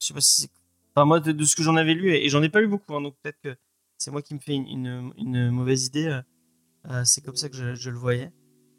Je 0.00 0.06
sais 0.08 0.14
pas 0.14 0.20
si 0.20 0.42
c'est. 0.42 0.50
Enfin 0.94 1.04
moi, 1.04 1.20
de, 1.20 1.44
ce 1.44 1.54
que 1.56 1.62
j'en 1.62 1.76
avais 1.76 1.94
lu 1.94 2.12
et, 2.14 2.28
j'en 2.28 2.42
ai 2.42 2.48
pas 2.48 2.60
lu 2.60 2.68
beaucoup, 2.68 2.94
hein, 2.96 3.00
donc 3.02 3.14
peut-être 3.22 3.38
que 3.42 3.56
c'est 3.98 4.10
moi 4.10 4.22
qui 4.22 4.34
me 4.34 4.40
fais 4.40 4.54
une, 4.54 4.66
une, 4.66 5.12
une 5.18 5.50
mauvaise 5.50 5.86
idée. 5.86 6.20
c'est 7.04 7.22
comme 7.24 7.36
ça 7.36 7.48
que 7.48 7.56
je, 7.56 7.74
je 7.74 7.90
le 7.90 7.98
voyais. 7.98 8.32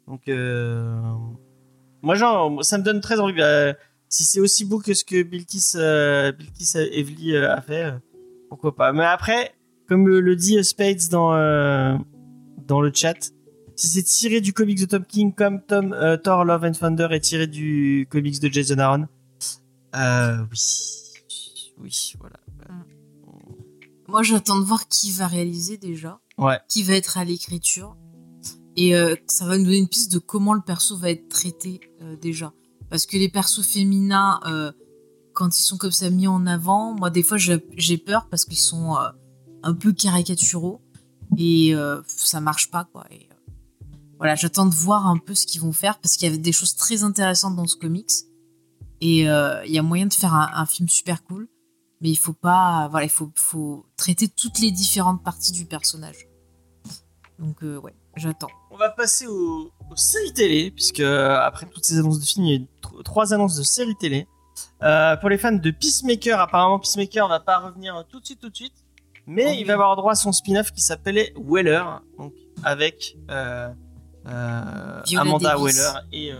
Donc 0.06 0.28
moi, 2.02 2.14
genre, 2.14 2.64
ça 2.64 2.78
me 2.78 2.82
donne 2.82 3.00
très 3.00 3.18
envie. 3.20 3.34
bah, 3.34 3.74
si 4.08 4.24
c'est 4.24 4.40
aussi 4.40 4.64
beau 4.66 4.78
que 4.78 4.92
ce 4.92 5.04
que 5.04 5.22
Bilkis, 5.22 5.72
euh, 5.76 6.32
Bilkis 6.32 6.72
Evely 6.76 7.34
euh, 7.34 7.54
a 7.54 7.62
fait, 7.62 7.94
pourquoi 8.50 8.74
pas. 8.74 8.92
Mais 8.92 9.04
après, 9.04 9.54
comme 9.88 10.06
euh, 10.08 10.20
le 10.20 10.36
dit 10.36 10.62
Spades 10.62 11.08
dans, 11.10 11.32
euh, 11.34 11.96
dans 12.66 12.80
le 12.82 12.92
chat, 12.94 13.32
si 13.74 13.86
c'est 13.88 14.02
tiré 14.02 14.40
du 14.42 14.52
comics 14.52 14.78
de 14.78 14.84
Tom 14.84 15.04
King 15.06 15.32
comme 15.34 15.62
Tom, 15.62 15.96
Thor 16.22 16.44
Love 16.44 16.64
and 16.64 16.72
Thunder 16.72 17.08
est 17.12 17.20
tiré 17.20 17.46
du 17.46 18.06
comics 18.10 18.38
de 18.38 18.48
Jason 18.48 18.78
Aaron, 18.78 19.06
euh, 19.96 20.36
oui. 20.50 20.58
Oui, 21.78 22.12
voilà. 22.20 22.36
Moi, 24.08 24.22
j'attends 24.22 24.58
de 24.60 24.64
voir 24.64 24.88
qui 24.88 25.10
va 25.10 25.26
réaliser 25.26 25.78
déjà, 25.78 26.20
Ouais. 26.36 26.58
qui 26.68 26.82
va 26.82 26.94
être 26.94 27.16
à 27.16 27.24
l'écriture. 27.24 27.96
Et 28.76 28.94
euh, 28.96 29.14
ça 29.26 29.46
va 29.46 29.58
nous 29.58 29.64
donner 29.64 29.78
une 29.78 29.88
piste 29.88 30.12
de 30.12 30.18
comment 30.18 30.54
le 30.54 30.60
perso 30.60 30.96
va 30.96 31.10
être 31.10 31.28
traité 31.28 31.80
euh, 32.00 32.16
déjà. 32.16 32.52
Parce 32.88 33.06
que 33.06 33.16
les 33.16 33.28
persos 33.28 33.66
féminins, 33.66 34.40
euh, 34.46 34.72
quand 35.34 35.58
ils 35.58 35.62
sont 35.62 35.76
comme 35.76 35.92
ça 35.92 36.10
mis 36.10 36.26
en 36.26 36.46
avant, 36.46 36.94
moi, 36.94 37.10
des 37.10 37.22
fois, 37.22 37.38
j'ai 37.38 37.98
peur 37.98 38.28
parce 38.28 38.44
qu'ils 38.44 38.58
sont 38.58 38.96
un 39.62 39.74
peu 39.74 39.92
caricaturaux. 39.92 40.80
Et 41.38 41.74
ça 42.06 42.42
marche 42.42 42.70
pas, 42.70 42.84
quoi. 42.84 43.06
Voilà, 44.18 44.34
j'attends 44.34 44.66
de 44.66 44.74
voir 44.74 45.06
un 45.06 45.16
peu 45.16 45.34
ce 45.34 45.46
qu'ils 45.46 45.62
vont 45.62 45.72
faire 45.72 45.98
parce 45.98 46.16
qu'il 46.16 46.28
y 46.28 46.30
avait 46.30 46.38
des 46.40 46.52
choses 46.52 46.76
très 46.76 47.02
intéressantes 47.02 47.56
dans 47.56 47.66
ce 47.66 47.76
comics. 47.76 48.10
Et 49.00 49.20
il 49.20 49.72
y 49.72 49.78
a 49.78 49.82
moyen 49.82 50.04
de 50.04 50.12
faire 50.12 50.34
un, 50.34 50.66
film 50.66 50.88
super 50.88 51.24
cool 51.24 51.48
mais 52.02 52.10
il 52.10 52.16
faut 52.16 52.32
pas 52.32 52.88
voilà 52.90 53.06
il 53.06 53.10
faut, 53.10 53.86
traiter 53.96 54.26
toutes 54.28 54.58
les 54.58 54.72
différentes 54.72 55.22
parties 55.22 55.52
du 55.52 55.66
personnage 55.66 56.26
donc 57.38 57.62
ouais 57.62 57.94
j'attends 58.16 58.48
On 58.70 58.76
va 58.76 58.90
passer 58.90 59.26
aux, 59.26 59.70
aux 59.90 59.96
séries 59.96 60.32
télé, 60.32 60.70
puisque 60.70 61.00
euh, 61.00 61.38
après 61.40 61.66
toutes 61.66 61.84
ces 61.84 61.98
annonces 61.98 62.20
de 62.20 62.24
films, 62.24 62.46
il 62.46 62.50
y 62.50 62.56
a 62.56 62.60
eu 62.60 62.66
tr- 62.82 63.02
trois 63.02 63.32
annonces 63.34 63.56
de 63.56 63.62
séries 63.62 63.96
télé. 63.96 64.26
Euh, 64.82 65.16
pour 65.16 65.28
les 65.30 65.38
fans 65.38 65.52
de 65.52 65.70
Peacemaker, 65.70 66.40
apparemment 66.40 66.78
Peacemaker 66.78 67.28
va 67.28 67.40
pas 67.40 67.58
revenir 67.58 68.04
tout 68.10 68.20
de 68.20 68.24
suite, 68.26 68.40
tout 68.40 68.50
de 68.50 68.56
suite, 68.56 68.74
mais 69.26 69.44
Oh 69.48 69.52
il 69.52 69.58
oui. 69.58 69.64
va 69.64 69.74
avoir 69.74 69.96
droit 69.96 70.12
à 70.12 70.16
son 70.16 70.32
spin-off 70.32 70.72
qui 70.72 70.80
s'appelait 70.82 71.32
Weller, 71.36 71.84
donc 72.18 72.34
avec 72.64 73.16
euh, 73.30 73.68
euh, 74.26 75.02
Amanda 75.16 75.54
Davis. 75.54 75.76
Weller 75.76 75.92
et 76.12 76.32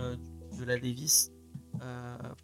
Viola 0.53 0.77
Davis. 0.79 1.31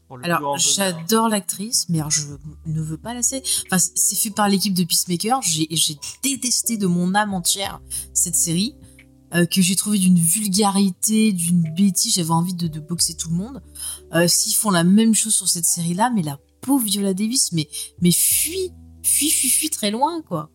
pour 0.07 0.17
le 0.17 0.23
plus 0.23 0.31
alors 0.31 0.57
j'adore 0.57 1.29
l'actrice 1.29 1.85
mais 1.89 1.99
je 2.09 2.21
ne 2.65 2.81
veux 2.81 2.97
pas 2.97 3.09
la 3.09 3.17
laisser 3.17 3.41
enfin 3.67 3.77
c'est 3.77 4.15
fait 4.15 4.31
par 4.31 4.49
l'équipe 4.49 4.73
de 4.73 4.83
Peacemaker 4.83 5.39
j'ai 5.43 5.67
détesté 6.23 6.77
de 6.77 6.87
mon 6.87 7.13
âme 7.15 7.33
entière 7.33 7.79
cette 8.13 8.35
série 8.35 8.75
euh, 9.35 9.45
que 9.45 9.61
j'ai 9.61 9.75
trouvé 9.75 9.97
d'une 9.99 10.17
vulgarité 10.17 11.31
d'une 11.33 11.63
bêtise 11.75 12.15
j'avais 12.15 12.31
envie 12.31 12.53
de, 12.53 12.67
de 12.67 12.79
boxer 12.79 13.15
tout 13.15 13.29
le 13.29 13.35
monde 13.35 13.61
Euh, 14.13 14.27
s'ils 14.27 14.55
font 14.55 14.71
la 14.71 14.83
même 14.83 15.13
chose 15.13 15.35
sur 15.35 15.47
cette 15.47 15.65
série 15.65 15.93
là 15.93 16.11
mais 16.13 16.21
la 16.23 16.39
pauvre 16.61 16.83
Viola 16.85 17.13
Davis 17.13 17.51
mais 17.51 17.67
mais 18.01 18.11
fuis 18.11 18.71
fuis 19.03 19.29
fuis 19.29 19.49
fuis 19.49 19.69
très 19.69 19.91
loin 19.91 20.21
quoi 20.21 20.49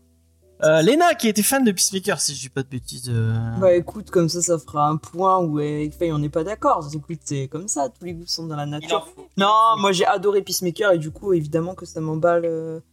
Euh, 0.62 0.82
Lena 0.82 1.14
qui 1.14 1.26
était 1.28 1.42
fan 1.42 1.62
de 1.64 1.72
Peacemaker, 1.72 2.20
si 2.20 2.34
je 2.34 2.40
dis 2.42 2.48
pas 2.48 2.62
de 2.62 2.68
bêtises. 2.68 3.08
euh, 3.10 3.34
Bah 3.60 3.74
écoute, 3.74 4.08
comme 4.10 4.28
ça, 4.28 4.40
ça 4.40 4.56
fera 4.58 4.88
un 4.88 4.96
point 4.96 5.38
où 5.44 5.58
avec 5.58 5.92
Faye 5.98 6.12
on 6.12 6.18
n'est 6.20 6.30
pas 6.38 6.44
d'accord. 6.44 6.88
Écoute, 6.94 7.18
c'est 7.24 7.48
comme 7.48 7.66
ça, 7.68 7.88
tous 7.90 8.04
les 8.06 8.14
goûts 8.14 8.26
sont 8.26 8.46
dans 8.46 8.56
la 8.56 8.64
nature. 8.64 9.04
Non, 9.36 9.52
moi 9.82 9.90
j'ai 9.92 10.06
adoré 10.06 10.42
Peacemaker 10.42 10.92
et 10.92 10.98
du 10.98 11.10
coup, 11.10 11.32
évidemment 11.34 11.74
que 11.74 11.84
ça 11.84 12.00
m'emballe. 12.00 12.46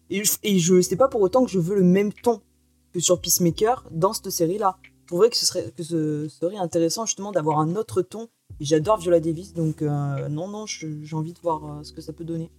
Et, 0.10 0.24
je- 0.26 0.40
et 0.44 0.58
je 0.60 0.82
sais 0.82 0.98
pas 0.98 1.08
pour 1.08 1.22
autant 1.22 1.46
que 1.46 1.52
je 1.52 1.60
veux 1.60 1.76
le 1.76 1.84
même 1.98 2.12
ton 2.12 2.42
que 2.94 3.00
sur 3.00 3.22
Peacemaker 3.22 3.86
dans 3.92 4.12
cette 4.12 4.32
série-là. 4.32 4.72
Je 5.12 5.14
trouverais 5.14 5.30
que 5.30 5.36
ce 5.36 5.46
serait, 5.46 5.70
que 5.76 5.84
ce 5.84 6.30
serait 6.30 6.56
intéressant 6.56 7.06
justement 7.06 7.34
d'avoir 7.34 7.60
un 7.60 7.76
autre 7.76 8.02
ton. 8.02 8.30
Et 8.62 8.64
j'adore 8.64 8.98
Viola 8.98 9.20
Davis, 9.20 9.54
donc 9.54 9.82
euh, 9.82 10.30
non, 10.30 10.48
non, 10.48 10.66
j'ai 10.66 10.88
envie 11.12 11.34
de 11.34 11.40
voir 11.42 11.66
euh, 11.66 11.84
ce 11.84 11.92
que 11.92 12.00
ça 12.00 12.14
peut 12.14 12.24
donner. 12.24 12.50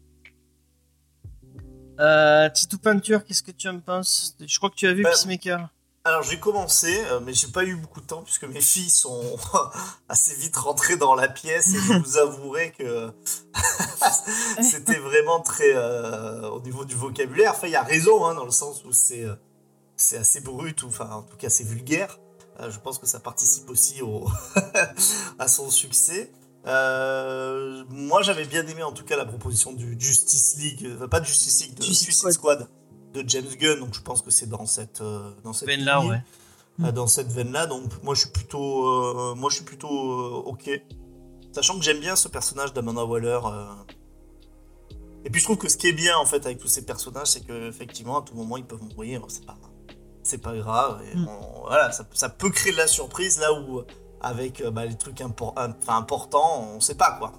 Euh, 1.98 2.50
Titou 2.50 2.76
Peinture, 2.76 3.24
qu'est-ce 3.24 3.42
que 3.42 3.52
tu 3.52 3.68
en 3.68 3.80
penses 3.80 4.36
Je 4.38 4.58
crois 4.58 4.68
que 4.68 4.74
tu 4.74 4.86
as 4.86 4.92
vu 4.92 5.02
Bah, 5.02 5.12
Peacemaker. 5.12 5.70
Alors 6.04 6.22
j'ai 6.24 6.38
commencé, 6.38 7.02
euh, 7.06 7.20
mais 7.20 7.32
j'ai 7.32 7.46
pas 7.46 7.64
eu 7.64 7.74
beaucoup 7.74 8.02
de 8.02 8.06
temps 8.06 8.20
puisque 8.20 8.44
mes 8.44 8.60
filles 8.60 8.90
sont 8.90 9.22
assez 10.10 10.34
vite 10.34 10.56
rentrées 10.56 10.96
dans 10.96 11.14
la 11.14 11.28
pièce 11.28 11.74
et 11.74 11.78
je 11.78 11.94
vous 11.94 12.18
avouerai 12.18 12.72
que 12.72 13.10
c'était 14.60 14.98
vraiment 14.98 15.40
très 15.40 15.74
euh, 15.74 16.50
au 16.50 16.60
niveau 16.60 16.84
du 16.84 16.96
vocabulaire. 16.96 17.52
Enfin, 17.52 17.68
il 17.68 17.72
y 17.72 17.76
a 17.76 17.82
raison 17.82 18.26
hein, 18.26 18.34
dans 18.34 18.44
le 18.44 18.50
sens 18.50 18.84
où 18.84 18.92
c'est 18.92 19.24
c'est 19.96 20.18
assez 20.18 20.42
brut 20.42 20.82
ou 20.82 20.88
enfin 20.88 21.08
en 21.12 21.22
tout 21.22 21.38
cas 21.38 21.48
c'est 21.48 21.64
vulgaire. 21.64 22.18
Euh, 22.60 22.70
je 22.70 22.78
pense 22.78 22.98
que 22.98 23.06
ça 23.06 23.18
participe 23.20 23.68
aussi 23.70 24.02
au 24.02 24.28
à 25.38 25.48
son 25.48 25.70
succès. 25.70 26.32
Euh, 26.66 27.84
moi 27.88 28.22
j'avais 28.22 28.44
bien 28.44 28.64
aimé 28.66 28.82
en 28.84 28.92
tout 28.92 29.04
cas 29.04 29.16
la 29.16 29.24
proposition 29.24 29.72
du 29.72 29.96
Justice 29.98 30.56
League, 30.58 30.84
euh, 30.86 31.08
pas 31.08 31.18
de 31.18 31.26
Justice 31.26 31.62
League, 31.62 31.74
de 31.74 31.82
Suicide 31.82 32.12
Suicide 32.12 32.30
Squad 32.32 32.68
de 33.14 33.24
James 33.26 33.48
Gunn. 33.58 33.80
Donc 33.80 33.94
je 33.94 34.00
pense 34.00 34.22
que 34.22 34.30
c'est 34.30 34.48
dans 34.48 34.66
cette 34.66 35.00
euh, 35.00 35.32
dans 35.42 35.52
cette 35.52 35.66
Ben 35.66 35.84
là, 35.84 36.04
ouais. 36.04 36.22
euh, 36.84 36.92
dans 36.92 37.06
cette 37.08 37.28
veine-là. 37.32 37.66
Donc 37.66 37.90
moi 38.04 38.14
je 38.14 38.20
suis 38.20 38.30
plutôt, 38.30 38.86
euh, 38.86 39.34
moi 39.34 39.50
je 39.50 39.56
suis 39.56 39.64
plutôt 39.64 39.88
euh, 39.88 40.42
ok, 40.46 40.70
sachant 41.52 41.76
que 41.78 41.84
j'aime 41.84 41.98
bien 42.00 42.14
ce 42.16 42.28
personnage 42.28 42.72
d'Amanda 42.72 43.04
Waller. 43.04 43.40
euh. 43.44 43.66
Et 45.24 45.30
puis 45.30 45.40
je 45.40 45.46
trouve 45.46 45.56
que 45.58 45.68
ce 45.68 45.76
qui 45.76 45.88
est 45.88 45.92
bien 45.92 46.16
en 46.18 46.26
fait 46.26 46.44
avec 46.46 46.58
tous 46.58 46.68
ces 46.68 46.84
personnages, 46.84 47.28
c'est 47.28 47.44
que 47.44 47.68
effectivement 47.68 48.18
à 48.20 48.22
tout 48.22 48.34
moment 48.34 48.56
ils 48.56 48.64
peuvent 48.64 48.82
mourir, 48.82 49.24
c'est 49.28 49.44
pas, 49.46 49.56
c'est 50.32 50.38
pas 50.42 50.56
grave. 50.56 51.00
Et 51.12 51.16
Mm. 51.16 51.28
on- 51.28 51.66
voilà, 51.68 51.92
ça, 51.92 52.04
ça 52.14 52.28
peut 52.28 52.50
créer 52.50 52.72
de 52.72 52.78
la 52.78 52.86
surprise 52.86 53.38
là 53.38 53.52
où 53.52 53.82
avec 54.20 54.60
euh, 54.62 54.70
bah, 54.70 54.86
les 54.86 54.94
trucs 54.96 55.20
impor- 55.20 55.52
enfin, 55.56 55.96
importants, 55.98 56.66
on 56.74 56.80
sait 56.80 56.94
pas 56.94 57.12
quoi. 57.18 57.32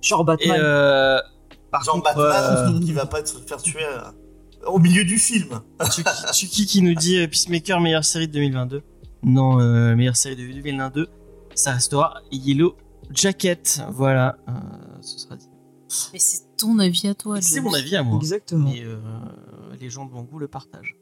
Genre 0.00 0.20
Et 0.22 0.24
Batman. 0.24 0.60
euh, 0.60 1.20
par 1.70 1.84
Genre 1.84 1.94
contre, 2.02 2.14
Batman 2.16 2.74
euh, 2.76 2.80
qui 2.84 2.92
va 2.92 3.06
pas 3.06 3.24
se 3.24 3.36
faire 3.38 3.62
tuer. 3.62 3.84
euh, 3.84 4.00
au 4.66 4.78
milieu 4.78 5.04
du 5.04 5.18
film. 5.18 5.60
Chucky, 6.32 6.64
qui 6.66 6.80
nous 6.82 6.94
dit 6.94 7.18
euh, 7.18 7.26
Peacemaker, 7.28 7.80
meilleure 7.80 8.04
série 8.04 8.28
de 8.28 8.32
2022. 8.32 8.82
Non, 9.22 9.60
euh, 9.60 9.94
meilleure 9.94 10.16
série 10.16 10.36
de 10.36 10.46
2022. 10.46 11.08
Ça 11.54 11.72
restera 11.72 12.14
Yellow 12.32 12.74
Jacket. 13.10 13.82
Voilà, 13.90 14.36
euh, 14.48 14.52
ce 15.02 15.18
sera 15.18 15.36
dit. 15.36 15.48
Mais 16.14 16.18
c'est 16.18 16.56
ton 16.56 16.78
avis 16.78 17.08
à 17.08 17.14
toi. 17.14 17.40
C'est 17.42 17.60
mon 17.60 17.74
avis 17.74 17.94
à 17.94 18.02
moi. 18.02 18.16
Exactement. 18.16 18.70
Et 18.70 18.82
euh, 18.82 18.96
les 19.80 19.90
gens 19.90 20.06
de 20.06 20.12
mon 20.12 20.22
goût 20.22 20.38
le 20.38 20.48
partagent. 20.48 20.96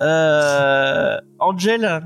Euh, 0.00 1.16
Angel, 1.38 2.02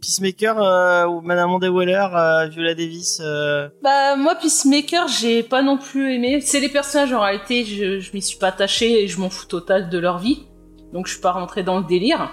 Peacemaker 0.00 0.60
euh, 0.60 1.06
ou 1.06 1.20
Madame 1.20 1.50
Amanda 1.50 1.70
Waller, 1.70 2.06
euh, 2.14 2.46
Viola 2.48 2.74
Davis. 2.74 3.20
euh, 3.22 3.68
Bah 3.82 4.16
moi 4.16 4.34
Peacemaker 4.36 5.06
j'ai 5.08 5.42
pas 5.42 5.62
non 5.62 5.78
plus 5.78 6.14
aimé. 6.14 6.40
C'est 6.40 6.60
les 6.60 6.68
personnages 6.68 7.12
en 7.12 7.20
réalité 7.20 7.64
je, 7.64 8.00
je 8.00 8.10
m'y 8.12 8.22
suis 8.22 8.38
pas 8.38 8.48
attachée 8.48 9.02
et 9.02 9.08
je 9.08 9.20
m'en 9.20 9.30
fous 9.30 9.46
total 9.46 9.90
de 9.90 9.98
leur 9.98 10.18
vie. 10.18 10.46
Donc 10.92 11.06
je 11.06 11.12
suis 11.12 11.20
pas 11.20 11.32
rentrée 11.32 11.62
dans 11.62 11.78
le 11.78 11.84
délire. 11.84 12.30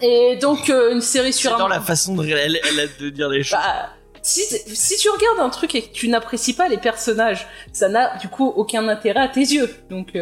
Et 0.00 0.36
donc 0.40 0.68
une 0.68 1.00
série 1.00 1.32
sur 1.32 1.54
un... 1.54 1.58
dans 1.58 1.68
la 1.68 1.80
façon 1.80 2.14
de, 2.14 2.26
elle, 2.26 2.58
de 3.00 3.10
dire 3.10 3.28
les 3.28 3.42
choses. 3.42 3.58
Bah, 3.58 3.90
si, 4.22 4.40
si 4.42 4.96
tu 4.96 5.08
regardes 5.08 5.40
un 5.40 5.48
truc 5.50 5.74
et 5.74 5.82
que 5.82 5.92
tu 5.92 6.08
n'apprécies 6.08 6.54
pas 6.54 6.68
les 6.68 6.76
personnages, 6.76 7.46
ça 7.72 7.88
n'a 7.88 8.16
du 8.18 8.28
coup 8.28 8.46
aucun 8.46 8.86
intérêt 8.88 9.20
à 9.20 9.28
tes 9.28 9.40
yeux. 9.40 9.70
Donc, 9.90 10.12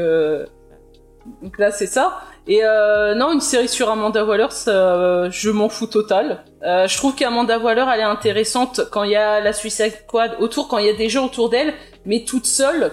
donc 1.43 1.59
là, 1.59 1.73
c'est 1.73 1.87
ça. 1.87 2.21
Et 2.49 2.61
euh, 2.65 3.15
non, 3.17 3.33
une 3.33 3.41
série 3.41 3.69
sur 3.69 3.91
Amanda 3.91 4.25
Waller, 4.25 4.47
ça, 4.51 4.71
euh, 4.71 5.29
je 5.33 5.51
m'en 5.51 5.69
fous 5.69 5.89
total. 5.89 6.45
Euh, 6.65 6.87
je 6.87 6.97
trouve 6.97 7.15
qu'Amanda 7.17 7.59
Waller, 7.59 7.85
elle 7.93 8.01
est 8.01 8.05
intéressante 8.05 8.83
quand 8.93 9.03
il 9.03 9.11
y 9.11 9.17
a 9.17 9.41
la 9.41 9.53
Suicide 9.53 9.93
Squad 10.07 10.37
autour, 10.39 10.69
quand 10.69 10.79
il 10.79 10.87
y 10.87 10.91
a 10.91 10.95
des 10.95 11.09
gens 11.09 11.27
autour 11.27 11.51
d'elle, 11.51 11.75
mais 12.05 12.25
toute 12.25 12.47
seule, 12.47 12.93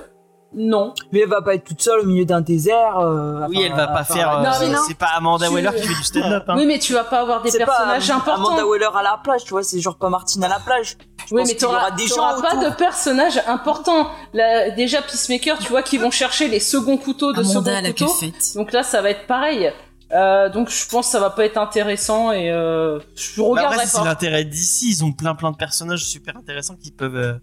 non. 0.56 0.94
Mais 1.12 1.22
elle 1.22 1.30
va 1.30 1.42
pas 1.42 1.56
être 1.56 1.64
toute 1.66 1.82
seule 1.82 2.00
au 2.02 2.06
milieu 2.06 2.26
d'un 2.26 2.42
désert. 2.42 3.00
euh, 3.00 3.46
oui, 3.50 3.58
enfin, 3.58 3.66
elle 3.66 3.74
va 3.76 3.88
pas 3.88 4.02
enfin, 4.02 4.14
faire. 4.16 4.38
euh, 4.40 4.44
Non, 4.44 4.50
mais 4.60 4.70
non. 4.70 4.80
c'est 4.88 4.98
pas 4.98 5.10
Amanda 5.16 5.48
Tu- 5.48 5.54
Waller 5.54 5.70
qui 5.76 5.82
fait 5.88 5.96
du 5.96 6.04
stand-up. 6.04 6.44
Hein. 6.48 6.56
Oui, 6.58 6.66
mais 6.68 6.78
tu 6.80 6.94
vas 6.94 7.04
pas 7.04 7.20
avoir 7.22 7.42
des 7.42 7.50
C'est 7.52 7.60
pas 7.60 7.66
personnages 7.66 8.10
euh, 8.10 8.14
importants. 8.16 8.48
Amanda 8.48 8.66
Waller 8.68 8.90
à 8.96 9.02
la 9.04 9.20
plage, 9.24 9.44
tu 9.46 9.50
vois, 9.52 9.64
c'est 9.64 9.80
genre 9.80 9.98
pas 9.98 10.10
Martine 10.10 10.44
à 10.44 10.48
la 10.50 10.60
plage. 10.60 10.98
Je 11.34 11.38
Oui, 11.38 11.42
pense 11.42 11.50
mais 11.50 11.56
qu'il 11.56 11.64
y 11.64 11.72
aura 11.72 11.90
des 11.92 12.06
gens 12.08 12.42
pas 12.42 12.58
de 12.70 12.76
personnages 12.76 13.42
importants. 13.48 14.08
Là, 14.34 14.70
déjà, 14.70 15.02
Peacemaker, 15.02 15.58
tu 15.58 15.70
vois, 15.70 15.82
qui 15.82 15.98
vont 15.98 16.12
chercher 16.12 16.48
les 16.48 16.60
seconds 16.60 16.98
couteaux 16.98 17.34
de 17.34 17.40
Amanda 17.40 17.76
second 17.78 18.06
couteau. 18.06 18.14
Donc 18.56 18.72
là, 18.72 18.84
ça 18.84 19.02
va 19.02 19.10
être 19.10 19.26
pareil. 19.26 19.72
Euh, 20.12 20.48
donc 20.50 20.70
je 20.70 20.88
pense 20.88 21.08
que 21.08 21.12
ça 21.14 21.20
va 21.20 21.32
pas 21.32 21.44
être 21.44 21.58
intéressant 21.58 22.32
et 22.32 22.52
euh, 22.52 23.00
je 23.16 23.42
Bah 23.42 23.48
regarderai 23.48 23.76
après, 23.78 23.88
c'est 23.88 24.04
l'intérêt 24.04 24.46
d'ici. 24.46 24.90
Ils 24.92 25.04
ont 25.04 25.12
plein 25.12 25.34
plein 25.34 25.50
de 25.50 25.58
personnages 25.58 26.04
super 26.04 26.38
intéressants 26.38 26.76
qui 26.76 26.92
peuvent. 26.92 27.16
euh, 27.16 27.34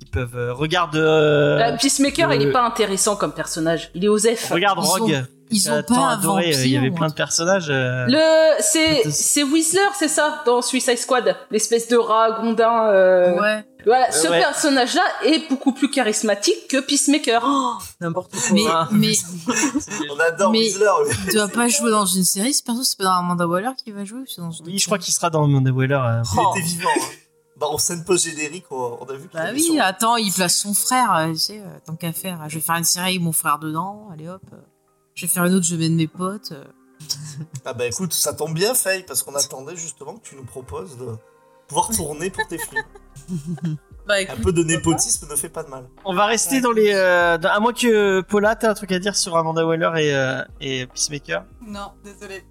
qui 0.00 0.06
peuvent. 0.06 0.34
euh, 0.36 0.52
regarde. 0.52 0.96
euh, 0.96 1.76
Peacemaker, 1.80 2.32
il 2.32 2.42
est 2.42 2.50
pas 2.50 2.62
intéressant 2.64 3.14
comme 3.14 3.32
personnage. 3.32 3.90
Il 3.94 4.04
est 4.04 4.08
Osef. 4.08 4.50
regarde 4.50 4.80
Ils 4.82 4.86
ont- 4.86 4.90
Rogue. 5.04 5.24
Ils 5.50 5.70
ont 5.70 5.82
pas 5.82 5.94
un 5.96 6.08
adoré, 6.18 6.44
euh, 6.44 6.46
vampire. 6.52 6.64
Il 6.66 6.70
y 6.72 6.76
avait 6.76 6.90
plein 6.90 7.08
de 7.08 7.14
personnages. 7.14 7.68
euh, 7.70 8.06
Le, 8.08 8.62
c'est, 8.62 9.10
c'est 9.10 9.42
Whistler, 9.42 9.80
c'est 9.98 10.08
ça, 10.08 10.42
dans 10.46 10.60
Suicide 10.62 10.98
Squad, 10.98 11.36
l'espèce 11.50 11.88
de 11.88 11.96
rat 11.96 12.40
gondin. 12.40 12.86
Euh... 12.88 13.40
Ouais. 13.40 13.64
Voilà, 13.86 14.10
ce 14.12 14.28
ouais. 14.28 14.38
personnage-là 14.40 15.02
est 15.24 15.48
beaucoup 15.48 15.72
plus 15.72 15.88
charismatique 15.90 16.68
que 16.68 16.78
Peacemaker. 16.78 17.42
Oh, 17.46 17.74
N'importe 18.00 18.32
quoi. 18.32 18.40
Mais, 18.52 18.62
Ah. 18.68 18.88
mais 18.90 19.12
On 20.10 20.18
adore 20.20 20.50
Mais- 20.52 20.58
Whistler. 20.58 20.90
il 21.28 21.34
doit 21.34 21.48
pas 21.48 21.68
jouer 21.68 21.90
dans 21.90 22.04
une 22.04 22.24
série. 22.24 22.52
C'est 22.52 22.64
perso, 22.66 22.82
c'est 22.82 22.98
pas 22.98 23.04
dans 23.04 23.12
Amanda 23.12 23.46
Waller 23.46 23.70
qui 23.82 23.92
va 23.92 24.04
jouer. 24.04 24.20
ou 24.20 24.26
C'est 24.26 24.40
dans 24.42 24.50
une 24.50 24.66
Oui, 24.66 24.78
je 24.78 24.84
crois 24.86 24.98
qu'il 24.98 25.14
sera 25.14 25.30
dans 25.30 25.44
Amanda 25.44 25.70
Waller. 25.70 25.94
euh, 25.94 26.22
Il 26.34 26.58
était 26.60 26.66
vivant. 26.68 26.88
Hein. 26.96 27.04
Bah, 27.56 27.66
en 27.70 27.78
scène 27.78 28.04
post-générique, 28.04 28.66
on, 28.70 28.98
on 29.00 29.04
a 29.06 29.14
vu 29.14 29.28
Bah 29.32 29.40
oui, 29.52 29.62
son- 29.62 29.78
attends, 29.80 30.16
il 30.16 30.32
place 30.32 30.54
son 30.56 30.74
frère, 30.74 31.26
tu 31.32 31.38
sais, 31.38 31.58
euh, 31.58 31.78
tant 31.86 31.94
qu'à 31.96 32.12
faire. 32.12 32.38
Je 32.48 32.56
vais 32.56 32.60
faire 32.60 32.76
une 32.76 32.84
série 32.84 33.08
avec 33.08 33.20
mon 33.20 33.32
frère 33.32 33.58
dedans, 33.58 34.08
allez 34.12 34.28
hop. 34.28 34.42
Je 35.18 35.26
vais 35.26 35.32
faire 35.32 35.44
une 35.46 35.54
autre, 35.54 35.66
je 35.66 35.74
mène 35.74 35.96
mes 35.96 36.06
potes. 36.06 36.52
euh. 36.52 36.62
Ah 37.64 37.72
bah 37.72 37.86
écoute, 37.86 38.12
ça 38.12 38.32
tombe 38.32 38.54
bien, 38.54 38.72
Faye, 38.74 39.02
parce 39.02 39.24
qu'on 39.24 39.34
attendait 39.34 39.74
justement 39.74 40.14
que 40.14 40.22
tu 40.28 40.36
nous 40.36 40.44
proposes 40.44 40.96
de 40.96 41.06
pouvoir 41.66 41.88
tourner 41.90 42.30
pour 42.30 42.46
tes 42.46 42.58
films. 42.58 43.76
Bah 44.06 44.14
Un 44.26 44.36
peu 44.42 44.52
de 44.52 44.62
népotisme 44.62 45.28
ne 45.28 45.36
fait 45.36 45.48
pas 45.50 45.62
de 45.64 45.68
mal. 45.68 45.86
On 46.06 46.14
va 46.14 46.24
rester 46.26 46.60
dans 46.62 46.70
les. 46.72 46.92
euh, 46.94 47.36
dans- 47.36 47.50
à 47.50 47.58
moins 47.60 47.72
que 47.74 48.20
Paula, 48.22 48.54
t'as 48.56 48.70
un 48.70 48.74
truc 48.74 48.90
à 48.92 48.98
dire 49.00 49.14
sur 49.16 49.36
Amanda 49.36 49.66
Waller 49.66 49.90
et, 49.96 50.14
euh, 50.14 50.42
et 50.62 50.86
Peacemaker. 50.86 51.44
Non, 51.66 51.92
désolé. 52.04 52.42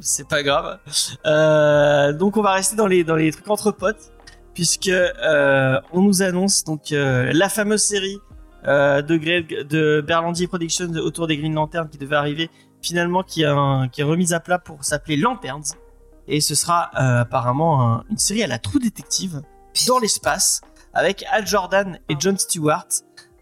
C'est 0.00 0.26
pas 0.26 0.42
grave. 0.44 0.78
Euh, 1.26 2.12
donc 2.14 2.36
on 2.38 2.42
va 2.42 2.52
rester 2.52 2.76
dans 2.76 2.86
les 2.86 3.04
dans 3.04 3.16
les 3.16 3.30
trucs 3.32 3.50
entre 3.50 3.72
potes 3.72 4.10
puisque 4.54 4.88
euh, 4.88 5.78
on 5.92 6.00
nous 6.00 6.22
annonce 6.22 6.64
donc 6.64 6.92
euh, 6.92 7.30
la 7.34 7.50
fameuse 7.50 7.82
série 7.82 8.18
euh, 8.66 9.02
de 9.02 9.16
Greg 9.16 9.66
de 9.68 10.02
Berlandier 10.06 10.46
Productions 10.46 10.92
autour 10.96 11.26
des 11.26 11.36
Green 11.36 11.54
Lanterns 11.54 11.88
qui 11.88 11.98
devait 11.98 12.16
arriver 12.16 12.50
finalement 12.82 13.22
qui 13.22 13.42
est 13.42 13.48
remise 14.02 14.32
à 14.32 14.40
plat 14.40 14.58
pour 14.58 14.84
s'appeler 14.84 15.16
Lanterns 15.16 15.74
et 16.28 16.40
ce 16.40 16.54
sera 16.54 16.90
euh, 16.98 17.20
apparemment 17.22 17.82
un- 17.96 18.04
une 18.10 18.18
série 18.18 18.42
à 18.42 18.46
la 18.46 18.58
True 18.58 18.78
Détective 18.80 19.42
dans 19.88 19.98
l'espace 19.98 20.60
avec 20.94 21.24
Al 21.30 21.46
Jordan 21.46 21.98
et 22.08 22.16
John 22.18 22.36
Stewart 22.38 22.86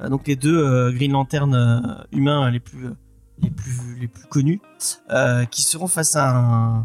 euh, 0.01 0.09
donc 0.09 0.27
les 0.27 0.37
deux 0.37 0.91
Green 0.93 1.13
Lanterns 1.13 1.55
euh, 1.55 1.81
humains 2.13 2.51
les 2.51 2.61
plus 2.61 2.89
les 3.41 3.51
plus 3.51 3.97
les 4.01 4.09
plus 4.09 4.25
connus 4.27 4.61
qui 5.51 5.63
seront 5.63 5.87
face 5.87 6.17
à 6.17 6.85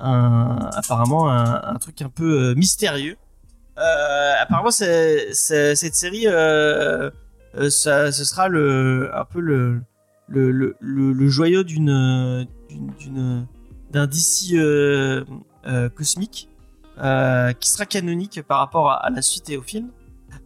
un, 0.00 0.70
apparemment 0.74 1.30
un, 1.30 1.76
truc 1.76 2.02
un 2.02 2.10
peu 2.10 2.52
mystérieux. 2.54 3.16
Apparemment, 3.76 4.70
c'est- 4.70 5.32
cette 5.32 5.94
série, 5.94 6.26
ça, 7.68 8.12
ce 8.12 8.24
sera 8.24 8.46
un 8.46 9.24
peu 9.30 9.40
le 9.40 11.28
joyau 11.28 11.62
d'une 11.62 12.46
d'un 13.94 14.06
DC 14.06 14.54
euh, 14.54 15.24
euh, 15.66 15.88
cosmique 15.88 16.50
euh, 16.98 17.52
qui 17.52 17.70
sera 17.70 17.86
canonique 17.86 18.42
par 18.42 18.58
rapport 18.58 18.90
à, 18.90 19.08
la 19.08 19.22
suite 19.22 19.48
et 19.48 19.56
au 19.56 19.62
film. 19.62 19.90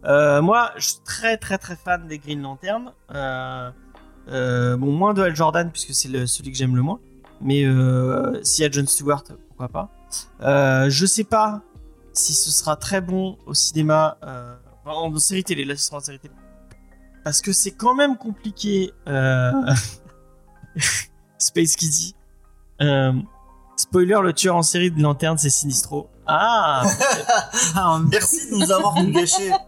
Euh, 0.05 0.41
moi, 0.41 0.71
je 0.77 0.89
suis 0.89 0.99
très 1.03 1.35
très 1.37 1.57
très 1.57 1.75
fan 1.75 2.07
des 2.07 2.19
Green 2.19 2.41
Lantern. 2.41 2.93
Euh, 3.13 3.71
euh, 4.29 4.77
bon, 4.77 4.91
moins 4.91 5.13
de 5.13 5.23
Hal 5.23 5.35
Jordan 5.35 5.71
puisque 5.71 5.93
c'est 5.93 6.27
celui 6.27 6.51
que 6.51 6.57
j'aime 6.57 6.75
le 6.75 6.83
moins. 6.83 6.99
Mais 7.41 7.65
euh, 7.65 8.39
s'il 8.43 8.63
y 8.63 8.67
a 8.67 8.71
John 8.71 8.87
Stewart, 8.87 9.23
pourquoi 9.47 9.67
pas. 9.69 9.89
Euh, 10.41 10.89
je 10.89 11.05
sais 11.05 11.23
pas 11.23 11.61
si 12.13 12.33
ce 12.33 12.51
sera 12.51 12.75
très 12.75 13.01
bon 13.01 13.37
au 13.45 13.53
cinéma, 13.53 14.17
euh, 14.23 14.55
en 14.85 15.15
série 15.17 15.43
télé. 15.43 15.65
Là, 15.65 15.75
ce 15.75 15.85
sera 15.85 15.97
en 15.97 16.01
série 16.01 16.19
télé. 16.19 16.33
Parce 17.29 17.41
que 17.41 17.53
c'est 17.53 17.71
quand 17.71 17.93
même 17.93 18.17
compliqué. 18.17 18.91
Euh... 19.07 19.51
Space 21.37 21.75
Kitty. 21.75 22.15
Euh, 22.81 23.13
spoiler, 23.77 24.17
le 24.23 24.33
tueur 24.33 24.55
en 24.55 24.63
série 24.63 24.89
de 24.91 25.01
Lanterne, 25.01 25.37
c'est 25.37 25.49
Sinistro. 25.49 26.09
Ah 26.25 26.83
Ah, 27.75 27.99
Merci 28.09 28.49
de 28.49 28.55
nous 28.55 28.71
avoir 28.71 28.95
tout 28.95 29.11
gâché. 29.11 29.51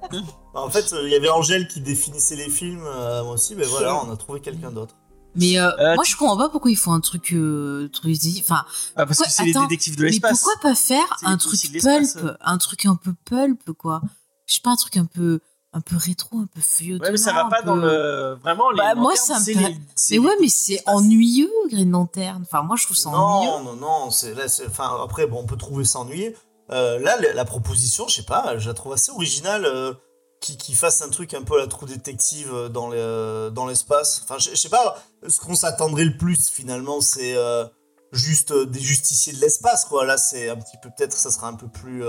En 0.53 0.70
fait, 0.70 0.93
il 1.03 1.09
y 1.09 1.16
avait 1.16 1.30
Angèle 1.30 1.66
qui 1.70 1.80
définissait 1.80 2.36
les 2.36 2.49
films, 2.49 2.84
euh, 2.86 3.24
moi 3.24 3.36
aussi, 3.36 3.55
mais 3.55 3.64
voilà, 3.64 4.03
on 4.03 4.12
a 4.12 4.18
trouvé 4.18 4.41
quelqu'un 4.41 4.70
d'autre. 4.70 4.95
Mais 5.34 5.57
euh, 5.57 5.70
Euh, 5.80 5.95
moi, 5.95 6.03
je 6.05 6.14
comprends 6.18 6.36
pas 6.36 6.49
pourquoi 6.49 6.70
ils 6.72 6.76
font 6.76 6.91
un 6.91 6.99
truc, 6.99 7.32
euh, 7.32 7.88
truc 7.88 8.18
Enfin, 8.41 8.66
Ah, 8.97 9.05
Parce 9.05 9.20
que 9.20 9.30
c'est 9.30 9.45
les 9.45 9.51
attends, 9.51 9.68
détectives 9.68 9.95
de 9.95 10.03
mais 10.03 10.09
l'espace. 10.09 10.41
pourquoi 10.41 10.59
pas 10.62 10.76
faire 10.76 11.05
un 11.24 11.38
truc 11.38 11.57
pulp, 11.82 12.38
un 12.41 12.57
truc 12.57 12.86
un 12.86 12.97
peu 12.97 13.14
pulp, 13.24 13.72
quoi? 13.78 14.01
Je 14.45 14.55
sais 14.55 14.62
pas, 14.62 14.72
un 14.72 14.76
truc 14.76 14.97
un 14.97 15.05
peu, 15.05 15.39
un 15.74 15.82
peu 15.82 15.95
rétro, 15.97 16.38
un 16.38 16.47
peu 16.53 16.59
feuilletonnant. 16.61 17.05
Ouais, 17.05 17.11
mais 17.11 17.17
ça 17.17 17.34
va 17.34 17.45
pas 17.45 17.61
dans 17.61 17.76
le. 17.76 18.36
Vraiment, 18.41 18.72
les. 18.72 18.78
Bah, 18.78 18.95
moi, 18.95 19.15
ça 19.15 19.39
me 19.39 19.45
les- 19.45 19.78
Mais 20.11 20.17
ouais, 20.19 20.34
mais 20.41 20.49
c'est 20.49 20.82
ennuyeux, 20.86 21.49
Green 21.69 21.91
Lantern. 21.91 22.41
Enfin, 22.43 22.61
moi, 22.63 22.76
je 22.78 22.86
trouve 22.86 22.97
ça 22.97 23.09
ennuyeux. 23.09 23.51
Non, 23.51 23.63
non, 23.63 23.76
non, 23.76 24.11
c'est 24.11 24.34
là, 24.34 24.47
c'est- 24.49 24.67
enfin 24.67 24.97
après 25.03 25.28
bon, 25.28 25.39
on 25.41 25.45
peut 25.45 25.57
trouver 25.57 25.86
ça 25.86 25.99
ennuyeux. 25.99 26.36
Euh, 26.72 26.99
là, 26.99 27.17
la, 27.19 27.34
la 27.34 27.45
proposition, 27.45 28.07
je 28.07 28.15
sais 28.15 28.24
pas, 28.24 28.57
je 28.57 28.67
la 28.67 28.74
trouve 28.74 28.93
assez 28.93 29.11
originale, 29.11 29.65
euh, 29.65 29.93
qui, 30.41 30.57
qui 30.57 30.74
fasse 30.74 31.01
un 31.01 31.09
truc 31.09 31.34
un 31.34 31.43
peu 31.43 31.55
à 31.55 31.59
la 31.59 31.67
trou 31.67 31.86
détective 31.86 32.49
euh, 32.53 32.69
dans 32.69 32.89
euh, 32.93 33.49
dans 33.49 33.65
l'espace. 33.65 34.22
Enfin, 34.24 34.38
je, 34.39 34.55
sais 34.55 34.69
pas, 34.69 34.97
ce 35.28 35.39
qu'on 35.39 35.55
s'attendrait 35.55 36.05
le 36.05 36.17
plus 36.17 36.49
finalement, 36.49 36.99
c'est 37.01 37.36
euh, 37.36 37.65
juste 38.11 38.51
des 38.53 38.80
justiciers 38.80 39.34
de 39.34 39.39
l'espace, 39.39 39.86
quoi. 39.86 40.05
Là, 40.05 40.17
c'est 40.17 40.49
un 40.49 40.55
petit 40.57 40.78
peu, 40.82 40.89
peut-être, 40.97 41.13
ça 41.13 41.32
sera 41.32 41.47
un 41.47 41.53
peu 41.55 41.67
plus, 41.67 42.03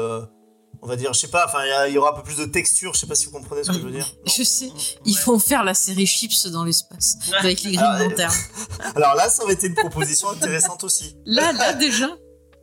on 0.82 0.88
va 0.88 0.96
dire, 0.96 1.12
je 1.12 1.20
sais 1.20 1.28
pas, 1.28 1.46
enfin, 1.46 1.60
il 1.86 1.94
y 1.94 1.98
aura 1.98 2.10
un 2.10 2.14
peu 2.16 2.22
plus 2.24 2.36
de 2.38 2.44
texture. 2.44 2.92
Je 2.94 3.00
sais 3.00 3.06
pas 3.06 3.14
si 3.14 3.26
vous 3.26 3.30
comprenez 3.32 3.62
ce 3.64 3.70
que 3.70 3.78
je 3.78 3.82
veux 3.82 3.90
dire. 3.92 4.06
Non 4.26 4.32
Je 4.36 4.42
sais, 4.42 4.70
ils 5.04 5.18
vont 5.20 5.38
faire 5.38 5.62
la 5.64 5.74
série 5.74 6.06
Chips 6.06 6.46
dans 6.48 6.64
l'espace 6.64 7.16
avec 7.38 7.62
les 7.62 7.72
Green 7.72 7.80
Ah, 7.84 7.98
ouais. 7.98 8.08
Lantern. 8.08 8.34
Alors 8.96 9.14
là, 9.14 9.28
ça 9.28 9.44
aurait 9.44 9.54
été 9.54 9.68
une 9.68 9.74
proposition 9.74 10.28
intéressante 10.30 10.82
aussi. 10.84 11.16
Là, 11.24 11.52
là 11.52 11.72
déjà. 11.72 12.08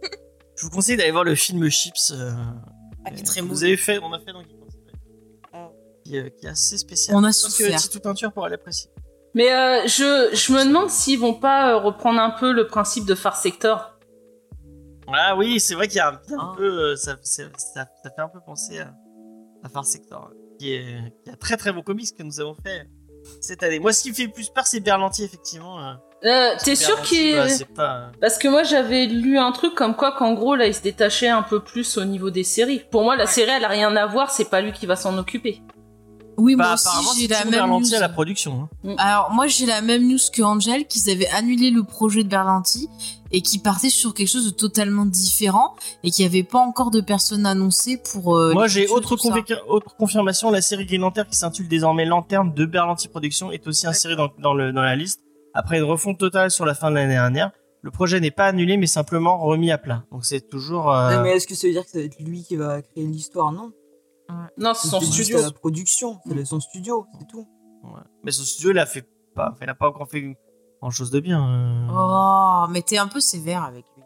Je 0.57 0.63
vous 0.65 0.69
conseille 0.69 0.97
d'aller 0.97 1.11
voir 1.11 1.23
le 1.23 1.35
film 1.35 1.69
Chips. 1.69 2.11
euh, 2.11 2.31
Ah, 3.05 3.11
qui 3.11 3.21
est 3.21 3.23
très 3.23 3.39
que 3.39 3.45
mauvais. 3.45 3.55
Vous 3.55 3.63
avez 3.63 3.77
fait, 3.77 3.99
on 4.03 4.11
a 4.13 4.19
fait 4.19 4.33
dans 4.33 4.41
Geek 4.41 4.51
Série. 4.69 5.69
qui, 6.03 6.17
euh, 6.17 6.29
qui 6.37 6.45
est 6.45 6.49
assez 6.49 6.77
spécial. 6.77 7.15
On 7.15 7.23
a 7.23 7.27
pense 7.27 7.43
que 7.45 7.63
souffert. 7.63 7.79
Tito 7.81 7.99
Peinture 7.99 8.33
pourra 8.33 8.49
l'apprécier. 8.49 8.89
Mais 9.35 9.53
euh, 9.53 9.87
je, 9.87 10.35
je 10.35 10.51
me 10.51 10.65
demande 10.65 10.89
s'ils 10.89 11.19
vont 11.19 11.35
pas 11.35 11.69
euh, 11.71 11.77
reprendre 11.77 12.19
un 12.19 12.31
peu 12.31 12.51
le 12.51 12.67
principe 12.67 13.05
de 13.05 13.15
Far 13.15 13.37
Sector. 13.37 13.93
Ah 15.13 15.35
oui, 15.35 15.59
c'est 15.59 15.75
vrai 15.75 15.87
qu'il 15.87 15.97
y 15.97 15.99
a 16.01 16.09
un, 16.09 16.19
il 16.27 16.31
y 16.31 16.35
a 16.35 16.37
un 16.39 16.51
Ah. 16.51 16.57
peu. 16.57 16.63
euh, 16.91 16.95
ça, 16.95 17.15
ça, 17.23 17.43
ça 17.57 17.85
fait 18.15 18.21
un 18.21 18.29
peu 18.29 18.39
penser 18.45 18.79
à, 18.79 18.93
à 19.63 19.69
Far 19.69 19.85
Sector, 19.85 20.31
qui 20.59 20.73
est, 20.73 20.85
qui 21.23 21.29
est 21.29 21.33
un 21.33 21.37
très 21.37 21.57
très 21.57 21.71
bon 21.71 21.81
comics 21.81 22.15
que 22.17 22.23
nous 22.23 22.39
avons 22.39 22.55
fait 22.63 22.87
cette 23.41 23.63
année. 23.63 23.79
Moi, 23.79 23.91
ce 23.93 24.03
qui 24.03 24.09
me 24.09 24.15
fait 24.15 24.25
le 24.25 24.31
plus 24.31 24.49
peur, 24.49 24.65
c'est 24.67 24.79
Berlanti, 24.79 25.23
effectivement. 25.23 25.79
euh. 25.79 25.93
Euh, 26.25 26.49
T'es 26.61 26.75
sûr 26.75 27.01
qu'il 27.03 27.35
bah, 27.35 27.47
c'est 27.47 27.73
pas. 27.73 28.11
Parce 28.19 28.37
que 28.37 28.49
moi 28.49 28.63
j'avais 28.63 29.05
lu 29.05 29.37
un 29.37 29.53
truc 29.53 29.73
comme 29.73 29.95
quoi 29.95 30.11
qu'en 30.11 30.33
gros 30.33 30.53
là 30.55 30.67
il 30.67 30.73
se 30.75 30.81
détachait 30.81 31.29
un 31.29 31.43
peu 31.43 31.61
plus 31.63 31.97
au 31.97 32.03
niveau 32.03 32.29
des 32.29 32.43
séries. 32.43 32.81
Pour 32.91 33.03
moi 33.03 33.15
la 33.15 33.25
série 33.25 33.51
elle 33.51 33.63
a 33.63 33.69
rien 33.69 33.95
à 33.95 34.05
voir, 34.05 34.29
c'est 34.29 34.49
pas 34.49 34.59
lui 34.59 34.73
qui 34.73 34.85
va 34.85 34.97
s'en 34.97 35.17
occuper. 35.17 35.61
Oui, 36.37 36.55
Bah, 36.57 36.63
moi 36.65 36.73
aussi, 36.73 37.21
j'ai 37.21 37.27
la 37.29 37.39
même 37.45 37.51
Berlanti 37.51 37.91
news. 37.91 37.95
à 37.97 37.99
la 38.01 38.09
production. 38.09 38.69
hein. 38.83 38.95
Alors, 38.97 39.31
moi, 39.31 39.47
j'ai 39.47 39.65
la 39.65 39.81
même 39.81 40.07
news 40.07 40.17
que 40.33 40.41
Angel, 40.41 40.87
qu'ils 40.87 41.09
avaient 41.09 41.27
annulé 41.29 41.69
le 41.69 41.83
projet 41.83 42.23
de 42.23 42.29
Berlanti 42.29 42.89
et 43.31 43.41
qui 43.41 43.59
partait 43.59 43.89
sur 43.89 44.13
quelque 44.13 44.27
chose 44.27 44.45
de 44.45 44.49
totalement 44.51 45.05
différent 45.05 45.75
et 46.03 46.11
qu'il 46.11 46.23
n'y 46.25 46.29
avait 46.29 46.43
pas 46.47 46.59
encore 46.59 46.91
de 46.91 47.01
personnes 47.01 47.45
annoncées 47.45 48.01
pour. 48.11 48.35
euh, 48.37 48.53
Moi, 48.53 48.67
j'ai 48.67 48.87
autre, 48.87 49.15
confirmation. 49.97 50.51
La 50.51 50.61
série 50.61 50.85
Green 50.85 51.01
Lantern, 51.01 51.27
qui 51.27 51.37
s'intitule 51.37 51.67
désormais 51.67 52.05
Lanterne 52.05 52.53
de 52.53 52.65
Berlanti 52.65 53.07
Productions, 53.07 53.51
est 53.51 53.67
aussi 53.67 53.87
insérée 53.87 54.15
dans, 54.15 54.29
dans, 54.39 54.53
le, 54.53 54.71
dans 54.71 54.81
la 54.81 54.95
liste. 54.95 55.21
Après 55.53 55.77
une 55.77 55.83
refonte 55.83 56.17
totale 56.19 56.51
sur 56.51 56.65
la 56.65 56.73
fin 56.73 56.89
de 56.89 56.95
l'année 56.95 57.13
dernière, 57.13 57.51
le 57.81 57.91
projet 57.91 58.19
n'est 58.19 58.31
pas 58.31 58.45
annulé, 58.47 58.77
mais 58.77 58.87
simplement 58.87 59.37
remis 59.39 59.71
à 59.71 59.77
plat. 59.77 60.03
Donc 60.11 60.25
c'est 60.25 60.47
toujours. 60.49 60.91
euh, 60.93 61.09
Ouais, 61.17 61.23
mais 61.23 61.29
est-ce 61.37 61.47
que 61.47 61.55
ça 61.55 61.65
veut 61.67 61.73
dire 61.73 61.83
que 61.85 61.89
ça 61.91 61.99
va 61.99 62.05
être 62.05 62.19
lui 62.19 62.43
qui 62.43 62.55
va 62.55 62.81
créer 62.81 63.05
l'histoire? 63.05 63.51
Non. 63.51 63.71
Non, 64.57 64.73
c'est 64.75 64.89
son 64.89 65.01
studio. 65.01 65.41
la 65.41 65.49
production, 65.51 66.19
c'est 66.27 66.45
son 66.45 66.59
studio, 66.59 67.05
c'est 67.19 67.27
tout. 67.27 67.47
ouais. 67.83 68.01
Mais 68.23 68.31
son 68.31 68.43
studio, 68.43 68.71
il 68.71 68.79
a 68.79 68.85
fait 68.85 69.07
pas, 69.35 69.55
il 69.61 69.67
a 69.69 69.73
pas 69.73 69.87
encore 69.89 70.07
fait 70.07 70.37
grand 70.81 70.91
chose 70.91 71.11
de 71.11 71.19
bien. 71.19 71.41
euh, 71.47 71.87
Oh, 71.91 72.65
mais 72.69 72.81
t'es 72.81 72.97
un 72.97 73.07
peu 73.07 73.19
sévère 73.19 73.63
avec 73.63 73.85
lui. 73.95 74.03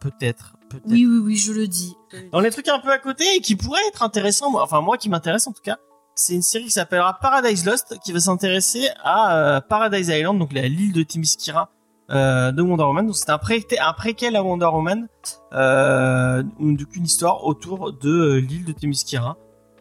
Peut-être, 0.00 0.54
peut-être. 0.70 0.86
Oui, 0.86 1.06
oui, 1.06 1.18
oui, 1.18 1.36
je 1.36 1.52
le 1.52 1.66
dis. 1.66 1.96
Dans 2.32 2.40
les 2.40 2.50
trucs 2.50 2.68
un 2.68 2.78
peu 2.78 2.90
à 2.92 2.98
côté 2.98 3.24
et 3.36 3.40
qui 3.40 3.56
pourraient 3.56 3.86
être 3.88 4.02
intéressants, 4.02 4.50
moi- 4.50 4.62
enfin 4.62 4.80
moi 4.80 4.96
qui 4.96 5.08
m'intéresse 5.08 5.46
en 5.48 5.52
tout 5.52 5.62
cas, 5.62 5.76
c'est 6.14 6.34
une 6.34 6.42
série 6.42 6.64
qui 6.64 6.70
s'appellera 6.70 7.18
Paradise 7.18 7.64
Lost, 7.66 7.98
qui 8.04 8.12
va 8.12 8.20
s'intéresser 8.20 8.88
à 9.02 9.36
euh, 9.36 9.60
Paradise 9.60 10.08
Island, 10.08 10.38
donc 10.38 10.52
l'île 10.52 10.92
de 10.92 11.02
Themyscira 11.02 11.70
euh, 12.10 12.52
de 12.52 12.62
Wonder 12.62 12.84
Woman. 12.84 13.06
Donc 13.06 13.16
c'est 13.16 13.30
un, 13.30 13.38
pré 13.38 13.64
un 13.80 13.92
préquel 13.92 14.36
à 14.36 14.42
Wonder 14.42 14.66
Woman, 14.66 15.08
euh, 15.52 16.42
donc 16.60 16.94
une 16.94 17.04
histoire 17.04 17.44
autour 17.44 17.92
de 17.92 18.34
l'île 18.34 18.64
de. 18.64 18.74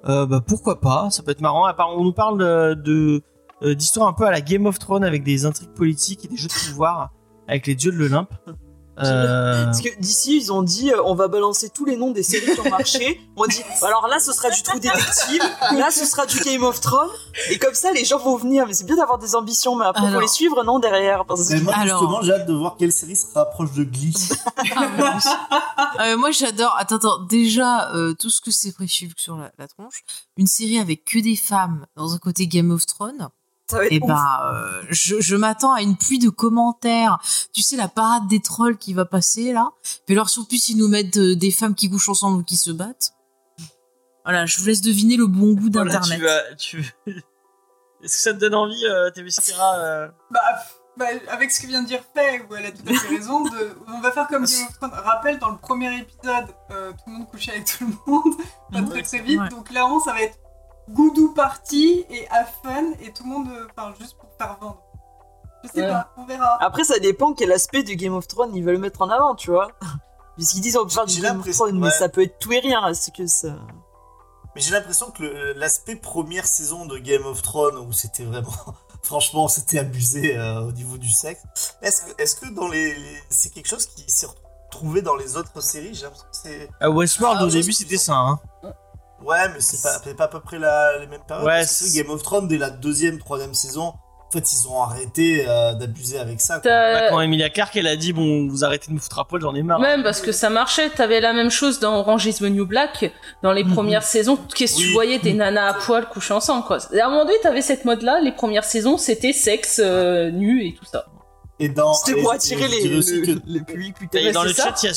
Euh, 0.09 0.25
bah 0.25 0.41
pourquoi 0.45 0.79
pas, 0.79 1.09
ça 1.11 1.21
peut 1.23 1.31
être 1.31 1.41
marrant. 1.41 1.65
À 1.65 1.73
part, 1.73 1.89
on 1.97 2.03
nous 2.03 2.13
parle 2.13 2.37
de- 2.81 3.21
euh, 3.63 3.75
d'histoires 3.75 4.07
un 4.07 4.13
peu 4.13 4.25
à 4.25 4.31
la 4.31 4.41
Game 4.41 4.65
of 4.65 4.79
Thrones 4.79 5.03
avec 5.03 5.23
des 5.23 5.45
intrigues 5.45 5.73
politiques 5.73 6.25
et 6.25 6.27
des 6.27 6.37
jeux 6.37 6.47
de 6.47 6.69
pouvoir 6.69 7.11
avec 7.47 7.67
les 7.67 7.75
dieux 7.75 7.91
de 7.91 7.97
l'Olympe. 7.97 8.31
Euh, 8.99 9.65
Parce 9.65 9.81
que 9.81 9.89
d'ici, 9.99 10.37
ils 10.37 10.51
ont 10.51 10.63
dit 10.63 10.91
euh, 10.91 11.03
on 11.05 11.13
va 11.13 11.27
balancer 11.27 11.69
tous 11.69 11.85
les 11.85 11.95
noms 11.97 12.09
des 12.09 12.23
séries 12.23 12.51
qui 12.55 12.59
ont 12.61 12.71
marché. 12.71 13.21
On 13.35 13.45
dit 13.45 13.61
alors 13.83 14.07
là, 14.07 14.17
ce 14.17 14.33
sera 14.33 14.49
du 14.49 14.63
Trou 14.63 14.79
Détective, 14.79 15.43
là, 15.77 15.91
ce 15.91 16.03
sera 16.03 16.25
du 16.25 16.39
Game 16.39 16.63
of 16.63 16.81
Thrones. 16.81 17.11
Et 17.51 17.59
comme 17.59 17.75
ça, 17.75 17.91
les 17.91 18.05
gens 18.05 18.17
vont 18.17 18.37
venir. 18.37 18.65
Mais 18.65 18.73
c'est 18.73 18.85
bien 18.85 18.95
d'avoir 18.95 19.19
des 19.19 19.35
ambitions, 19.35 19.75
mais 19.75 19.85
après, 19.85 20.01
faut 20.01 20.07
Alors. 20.07 20.21
les 20.21 20.27
suivre, 20.27 20.63
non, 20.63 20.79
derrière? 20.79 21.25
Parce 21.25 21.47
que- 21.47 21.59
moi, 21.61 21.75
Alors- 21.75 21.99
justement, 22.01 22.21
j'ai 22.23 22.33
hâte 22.33 22.47
de 22.47 22.53
voir 22.55 22.75
quelle 22.75 22.91
série 22.91 23.15
se 23.15 23.27
rapproche 23.35 23.71
de 23.73 23.83
Glee. 23.83 24.15
Euh, 25.99 26.17
moi, 26.17 26.31
j'adore. 26.31 26.75
Attends, 26.77 26.95
attends. 26.95 27.23
Déjà, 27.25 27.91
euh, 27.93 28.13
tout 28.13 28.29
ce 28.29 28.41
que 28.41 28.51
c'est 28.51 28.71
prévu 28.71 29.11
sur 29.17 29.37
la, 29.37 29.51
la 29.57 29.67
tronche. 29.67 30.03
Une 30.37 30.47
série 30.47 30.79
avec 30.79 31.05
que 31.05 31.19
des 31.19 31.35
femmes 31.35 31.85
dans 31.95 32.13
un 32.13 32.17
côté 32.17 32.47
Game 32.47 32.71
of 32.71 32.85
Thrones. 32.85 33.29
Et 33.89 33.99
ouf. 34.01 34.07
bah, 34.07 34.51
euh, 34.53 34.81
je, 34.89 35.19
je 35.19 35.35
m'attends 35.35 35.73
à 35.73 35.81
une 35.81 35.97
pluie 35.97 36.19
de 36.19 36.29
commentaires. 36.29 37.19
Tu 37.53 37.61
sais, 37.61 37.75
la 37.75 37.87
parade 37.87 38.27
des 38.27 38.39
trolls 38.41 38.77
qui 38.77 38.93
va 38.93 39.05
passer 39.05 39.51
là. 39.51 39.71
Puis 40.05 40.15
alors, 40.15 40.29
en 40.37 40.43
plus 40.45 40.69
ils 40.69 40.77
nous 40.77 40.87
mettent 40.87 41.17
euh, 41.17 41.35
des 41.35 41.51
femmes 41.51 41.75
qui 41.75 41.89
couchent 41.89 42.09
ensemble 42.09 42.37
ou 42.39 42.43
qui 42.43 42.57
se 42.57 42.71
battent. 42.71 43.13
Voilà, 44.23 44.45
je 44.45 44.57
vous 44.59 44.65
laisse 44.65 44.81
deviner 44.81 45.15
le 45.17 45.27
bon 45.27 45.53
goût 45.53 45.69
voilà, 45.71 45.91
d'internet. 45.93 46.17
tu 46.57 46.81
vas- 46.81 46.83
tu- 46.83 46.95
Est-ce 48.03 48.13
que 48.15 48.21
ça 48.21 48.33
te 48.33 48.39
donne 48.39 48.53
envie, 48.55 48.85
euh, 48.85 49.09
euh, 49.17 50.07
Bah, 50.31 50.39
bah, 50.97 51.05
avec 51.29 51.49
ce 51.51 51.59
que 51.61 51.67
vient 51.67 51.81
de 51.81 51.87
dire 51.87 52.01
Faye, 52.15 52.41
où 52.49 52.55
elle 52.55 52.67
a 52.67 52.71
tout 52.71 52.83
à 52.87 52.93
fait 52.93 53.07
raison, 53.07 53.43
de, 53.43 53.75
on 53.87 53.99
va 54.01 54.11
faire 54.11 54.27
comme 54.27 54.45
Game 54.45 54.67
of 54.67 54.73
Thrones. 54.77 54.91
Rappel, 54.93 55.39
dans 55.39 55.49
le 55.49 55.57
premier 55.57 55.97
épisode, 55.99 56.45
euh, 56.71 56.91
tout 56.91 56.97
le 57.07 57.13
monde 57.13 57.27
couchait 57.29 57.51
avec 57.53 57.65
tout 57.65 57.85
le 57.85 58.11
monde, 58.11 58.33
pas 58.71 58.81
très 58.83 59.01
très 59.01 59.19
vite. 59.19 59.39
Ouais. 59.39 59.49
Donc 59.49 59.67
clairement, 59.69 59.99
ça 59.99 60.13
va 60.13 60.21
être 60.21 60.37
goudou 60.89 61.33
party 61.33 62.05
et 62.09 62.27
have 62.29 62.47
fun, 62.63 62.93
et 63.01 63.11
tout 63.13 63.23
le 63.23 63.29
monde, 63.29 63.47
euh, 63.51 63.67
enfin, 63.75 63.93
juste 63.99 64.17
pour 64.17 64.29
faire 64.37 64.57
vendre. 64.59 64.81
Je 65.63 65.69
sais 65.69 65.81
Ouais. 65.81 65.87
pas, 65.89 66.13
on 66.17 66.25
verra. 66.25 66.57
Après, 66.63 66.83
ça 66.83 66.99
dépend 66.99 67.33
quel 67.33 67.51
aspect 67.51 67.83
du 67.83 67.95
Game 67.95 68.13
of 68.13 68.27
Thrones 68.27 68.55
ils 68.55 68.63
veulent 68.63 68.77
mettre 68.77 69.01
en 69.01 69.09
avant, 69.09 69.35
tu 69.35 69.51
vois. 69.51 69.69
Puisqu'ils 70.35 70.61
disent 70.61 70.77
on 70.77 70.83
peut 70.83 70.89
faire 70.91 71.05
du 71.05 71.19
Game 71.19 71.39
of 71.39 71.49
Thrones, 71.51 71.79
mais 71.79 71.89
ça 71.89 72.09
peut 72.09 72.21
être 72.21 72.37
tout 72.39 72.51
et 72.53 72.59
rien. 72.59 72.85
Est-ce 72.87 73.09
que 73.11 73.25
ça. 73.25 73.55
Mais 74.55 74.61
j'ai 74.61 74.71
l'impression 74.71 75.09
que 75.11 75.23
le- 75.23 75.53
l'aspect 75.53 75.95
première 75.95 76.45
saison 76.47 76.85
de 76.85 76.97
Game 76.99 77.25
of 77.25 77.41
Thrones, 77.41 77.77
où 77.77 77.91
c'était 77.91 78.23
vraiment. 78.23 78.49
Franchement, 79.03 79.47
c'était 79.47 79.79
abusé 79.79 80.35
euh, 80.37 80.61
au 80.67 80.71
niveau 80.71 80.97
du 80.97 81.09
sexe. 81.09 81.41
Est-ce 81.81 82.01
que, 82.03 82.21
est-ce 82.21 82.35
que 82.35 82.47
dans 82.53 82.67
les. 82.67 82.93
les- 82.93 83.23
c'est 83.29 83.49
quelque 83.49 83.67
chose 83.67 83.85
qui 83.87 84.03
s'est 84.11 84.27
retrouvé 84.27 85.01
dans 85.01 85.15
les 85.15 85.37
autres 85.37 85.61
séries? 85.61 85.93
J'ai 85.95 86.03
l'impression 86.03 86.27
que 86.29 86.37
c'est. 86.37 86.69
À 86.79 86.89
Westworld, 86.89 87.39
Ah, 87.41 87.45
au 87.45 87.49
début, 87.49 87.73
c'était 87.73 87.97
ça. 87.97 88.05
ça. 88.05 88.13
Hein. 88.15 88.39
Ouais, 89.25 89.49
mais 89.53 89.59
c'est 89.59 89.81
pas, 89.81 89.99
c'est 90.03 90.15
pas 90.15 90.25
à 90.25 90.27
peu 90.27 90.39
près 90.39 90.59
la, 90.59 90.99
les 90.99 91.07
mêmes 91.07 91.21
périodes. 91.27 91.45
Ouais, 91.45 91.59
parce 91.59 91.79
que 91.83 91.95
Game 91.95 92.09
of 92.09 92.21
Thrones, 92.23 92.47
dès 92.47 92.57
la 92.57 92.69
deuxième, 92.69 93.17
troisième 93.19 93.53
saison, 93.53 93.93
en 94.27 94.31
fait, 94.31 94.43
ils 94.53 94.67
ont 94.67 94.81
arrêté 94.83 95.45
euh, 95.47 95.73
d'abuser 95.73 96.19
avec 96.19 96.41
ça. 96.41 96.59
quoi. 96.59 96.69
Bah, 96.69 97.09
quand 97.09 97.21
Emilia 97.21 97.49
Clarke, 97.49 97.77
elle 97.77 97.87
a 97.87 97.95
dit 97.95 98.11
Bon, 98.13 98.47
vous 98.49 98.63
arrêtez 98.65 98.87
de 98.89 98.93
me 98.93 98.99
foutre 98.99 99.19
à 99.19 99.25
poil, 99.25 99.41
j'en 99.41 99.55
ai 99.55 99.63
marre. 99.63 99.79
Même 99.79 100.03
parce 100.03 100.19
que 100.21 100.31
ça 100.33 100.49
marchait, 100.49 100.89
t'avais 100.89 101.21
la 101.21 101.31
même 101.33 101.49
chose 101.49 101.79
dans 101.79 101.97
Orange 101.99 102.25
is 102.25 102.35
the 102.35 102.41
New 102.41 102.65
Black, 102.65 103.11
dans 103.41 103.53
les 103.53 103.63
Mhm. 103.63 103.73
premières 103.73 104.03
saisons, 104.03 104.37
qu'est-ce 104.53 104.75
que 104.75 104.81
tu 104.81 104.91
voyais 104.93 105.19
des 105.19 105.33
nanas 105.33 105.67
à 105.69 105.73
poil 105.75 106.07
coucher 106.09 106.33
ensemble, 106.33 106.65
quoi. 106.65 106.77
À 106.77 107.05
un 107.05 107.09
moment 107.09 107.23
donné, 107.25 107.37
t'avais 107.41 107.61
cette 107.61 107.85
mode-là, 107.85 108.19
les 108.21 108.33
premières 108.33 108.65
saisons, 108.65 108.97
c'était 108.97 109.33
sexe, 109.33 109.79
euh, 109.83 110.29
nu 110.29 110.65
et 110.67 110.73
tout 110.75 110.85
ça. 110.85 111.05
Et 111.59 111.69
dans. 111.69 111.93
C'était 111.93 112.21
pour 112.21 112.33
attirer 112.33 112.67
les, 112.67 113.01
les 113.45 113.61
publics 113.61 113.95
plus 113.95 114.07
Et 114.13 114.31
dans 114.31 114.43
le 114.43 114.53
ça. 114.53 114.65
chat, 114.65 114.83
il 114.83 114.85
y 114.87 114.89
a. 114.89 114.93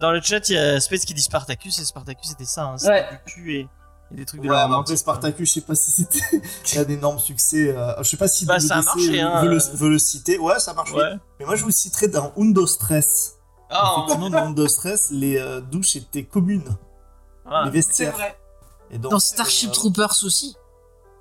Dans 0.00 0.10
le 0.12 0.20
chat, 0.20 0.48
il 0.48 0.54
y 0.54 0.58
a 0.58 0.80
Space 0.80 1.04
qui 1.04 1.14
dit 1.14 1.22
Spartacus, 1.22 1.78
et 1.78 1.84
Spartacus, 1.84 2.30
c'était 2.30 2.44
ça. 2.44 2.64
Hein, 2.66 2.78
c'était 2.78 2.92
Ouais. 2.92 3.06
du 3.26 3.32
cul 3.32 3.54
et, 3.54 3.68
et 4.12 4.14
des 4.16 4.24
trucs 4.26 4.40
de 4.42 4.48
Ouais, 4.48 4.54
la 4.54 4.64
romantique. 4.64 4.88
après 4.88 4.96
Spartacus, 4.96 5.48
je 5.48 5.54
sais 5.54 5.60
pas 5.62 5.74
si 5.74 5.90
c'était 5.90 6.78
un 6.78 6.88
énorme 6.88 7.18
succès. 7.18 7.74
euh, 7.76 7.94
je 7.98 8.08
sais 8.10 8.16
pas 8.16 8.28
si 8.28 8.44
Bah, 8.46 8.60
ça 8.60 8.76
a 8.76 8.82
marché, 8.82 9.20
hein, 9.20 9.42
veut, 9.42 9.48
le, 9.50 9.58
veut 9.74 9.88
le 9.90 9.98
citer. 9.98 10.38
Ouais, 10.38 10.58
ça 10.58 10.74
marche. 10.74 10.92
Ouais. 10.92 11.14
Mais 11.40 11.46
moi, 11.46 11.56
je 11.56 11.64
vous 11.64 11.70
citerai 11.70 12.08
dans 12.08 12.32
Undo 12.38 12.66
Stress. 12.66 13.34
Ah, 13.70 13.94
Effectivement, 13.96 14.30
dans 14.30 14.46
Undo 14.46 14.68
Stress, 14.68 15.10
les 15.10 15.38
euh, 15.38 15.60
douches 15.60 15.96
étaient 15.96 16.22
communes, 16.24 16.76
ah. 17.46 17.62
les 17.64 17.70
C'est 17.70 17.76
vestiaires. 17.76 18.12
vrai. 18.12 18.36
Et 18.92 18.98
donc, 18.98 19.10
Dans 19.10 19.18
Starship 19.18 19.70
euh, 19.70 19.72
Troopers 19.72 20.14
aussi. 20.24 20.54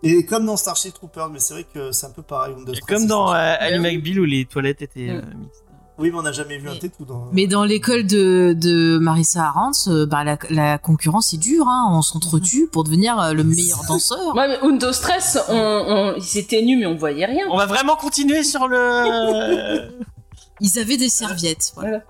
Et 0.03 0.23
comme 0.27 0.45
dans 0.45 0.55
Starship 0.57 0.93
Troopers, 0.93 1.29
mais 1.29 1.39
c'est 1.39 1.55
vrai 1.55 1.63
que 1.63 1.91
c'est 1.91 2.05
un 2.05 2.11
peu 2.11 2.21
pareil. 2.21 2.53
Undo 2.55 2.71
Et 2.73 2.75
Stress, 2.75 2.99
comme 2.99 3.07
dans 3.07 3.33
euh, 3.33 3.55
Ali 3.59 3.79
McBeal 3.79 4.19
où 4.19 4.25
les 4.25 4.45
toilettes 4.45 4.83
étaient 4.83 5.09
euh, 5.09 5.21
mixtes. 5.35 5.63
Oui, 5.97 6.11
mais 6.11 6.17
on 6.17 6.23
n'a 6.23 6.33
jamais 6.33 6.57
vu 6.57 6.67
un 6.69 6.75
tétou 6.75 7.05
dans. 7.05 7.29
Mais 7.31 7.47
dans 7.47 7.63
l'école 7.63 8.05
de, 8.05 8.53
de 8.57 8.97
Marissa 9.01 9.45
Arantz, 9.45 9.87
euh, 9.87 10.05
bah, 10.05 10.23
la, 10.25 10.37
la 10.49 10.77
concurrence 10.77 11.33
est 11.33 11.37
dure. 11.37 11.67
Hein. 11.69 11.87
On 11.91 12.01
s'entretue 12.01 12.67
pour 12.67 12.83
devenir 12.83 13.17
euh, 13.19 13.31
le 13.33 13.43
meilleur 13.45 13.79
danseur. 13.87 14.35
Ouais, 14.35 14.47
mais 14.49 14.59
Undo 14.61 14.91
Stress, 14.91 15.37
on, 15.47 15.53
on, 15.55 16.15
ils 16.17 16.37
étaient 16.37 16.61
nus, 16.61 16.77
mais 16.77 16.85
on 16.85 16.95
voyait 16.97 17.25
rien. 17.25 17.45
On 17.49 17.57
va 17.57 17.65
vraiment 17.65 17.95
continuer 17.95 18.43
sur 18.43 18.67
le. 18.67 19.89
Ils 20.61 20.79
avaient 20.79 20.97
des 20.97 21.09
serviettes. 21.09 21.71
Voilà. 21.75 22.01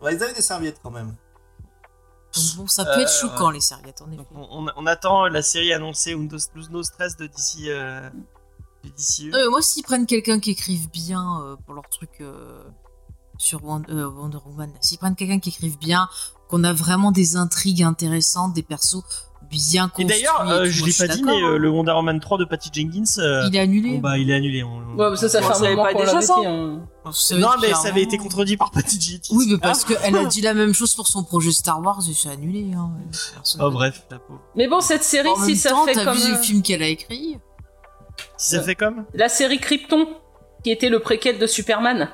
Ouais, 0.00 0.14
ils 0.14 0.22
avaient 0.22 0.32
des 0.34 0.40
serviettes 0.42 0.78
quand 0.82 0.90
même. 0.92 1.14
Bon, 2.56 2.66
ça 2.66 2.84
peut 2.84 3.00
être 3.00 3.08
Euh, 3.10 3.20
choquant 3.28 3.50
les 3.50 3.60
serviettes 3.60 4.00
en 4.02 4.06
effet. 4.06 4.16
Donc, 4.18 4.26
on, 4.34 4.66
on- 4.66 4.72
on 4.76 4.86
attend 4.86 5.26
la 5.26 5.42
série 5.42 5.72
annoncée 5.72 6.14
Undo 6.14 6.36
No 6.70 6.82
Stress 6.82 7.16
de 7.16 7.26
DC. 7.26 7.66
Euh, 7.68 8.08
de 8.84 8.88
DCU. 8.90 9.34
Euh, 9.34 9.50
moi, 9.50 9.60
s'ils 9.62 9.82
prennent 9.82 10.06
quelqu'un 10.06 10.40
qui 10.40 10.50
écrive 10.52 10.88
bien 10.90 11.40
euh, 11.44 11.56
pour 11.66 11.74
leur 11.74 11.88
truc 11.88 12.10
euh, 12.20 12.62
sur 13.42 13.64
Wonder, 13.64 13.90
euh, 13.92 14.08
Wonder 14.08 14.38
Woman, 14.46 14.70
s'ils 14.80 14.98
prennent 14.98 15.16
quelqu'un 15.16 15.40
qui 15.40 15.48
écrive 15.48 15.76
bien, 15.78 16.08
qu'on 16.48 16.62
a 16.62 16.72
vraiment 16.72 17.10
des 17.10 17.36
intrigues 17.36 17.82
intéressantes, 17.82 18.52
des 18.54 18.62
persos 18.62 19.02
bien 19.50 19.86
Et 19.86 19.88
construits. 19.90 20.06
d'ailleurs, 20.06 20.44
et 20.46 20.50
euh, 20.52 20.64
tout, 20.66 20.70
je 20.70 20.84
l'ai 20.84 20.92
pas 20.92 21.08
dit, 21.12 21.22
mais 21.24 21.32
euh, 21.32 21.54
hein. 21.56 21.58
le 21.58 21.68
Wonder 21.68 21.90
Woman 21.92 22.20
3 22.20 22.38
de 22.38 22.44
Patty 22.44 22.70
Jenkins. 22.72 23.02
euh, 23.18 23.48
il 23.48 23.56
est 23.56 23.58
annulé. 23.58 23.90
bon, 23.94 23.98
bah, 23.98 24.16
il 24.16 24.30
est 24.30 24.34
annulé. 24.34 24.62
on- 24.62 24.78
Ouais, 24.96 25.10
mais 25.10 25.16
ça, 25.16 25.28
ça 25.28 25.42
fait 25.42 25.66
un 25.66 25.70
moment 25.76 25.86
qu'on 25.92 26.02
l'avait 26.04 26.18
dit. 26.24 26.30
hein. 26.46 26.80
Non, 27.32 27.48
mais 27.60 27.74
ça 27.74 27.88
avait 27.88 28.02
été 28.02 28.16
contredit 28.16 28.56
par 28.56 28.70
Patty 28.70 29.00
Jenkins. 29.00 29.34
Oui, 29.36 29.46
mais 29.50 29.58
parce 29.58 29.84
qu'elle 29.84 30.16
a 30.16 30.24
dit 30.26 30.40
la 30.40 30.54
même 30.54 30.72
chose 30.72 30.94
pour 30.94 31.08
son 31.08 31.24
projet 31.24 31.50
Star 31.50 31.82
Wars 31.82 32.00
et 32.08 32.14
c'est 32.14 32.28
annulé. 32.28 32.70
Hein. 32.76 32.90
Personne 33.34 33.60
Oh, 33.64 33.70
bref, 33.72 34.06
la 34.10 34.18
pauvre. 34.20 34.40
Mais 34.54 34.68
bon, 34.68 34.80
cette 34.80 35.02
série, 35.02 35.28
En 35.30 35.34
si 35.36 35.46
même 35.48 35.56
ça 35.56 35.70
temps, 35.70 35.84
fait 35.86 35.94
comme 36.04 36.16
vu 36.16 36.28
le 36.30 36.34
euh, 36.36 36.42
film 36.42 36.62
qu'elle 36.62 36.82
a 36.82 36.88
écrit 36.88 37.38
Si 38.36 38.54
ça 38.54 38.62
fait 38.62 38.76
comme 38.76 39.04
la 39.14 39.28
série 39.28 39.58
Krypton, 39.58 40.06
qui 40.62 40.70
était 40.70 40.88
le 40.90 41.00
préquel 41.00 41.38
de 41.40 41.46
Superman. 41.48 42.08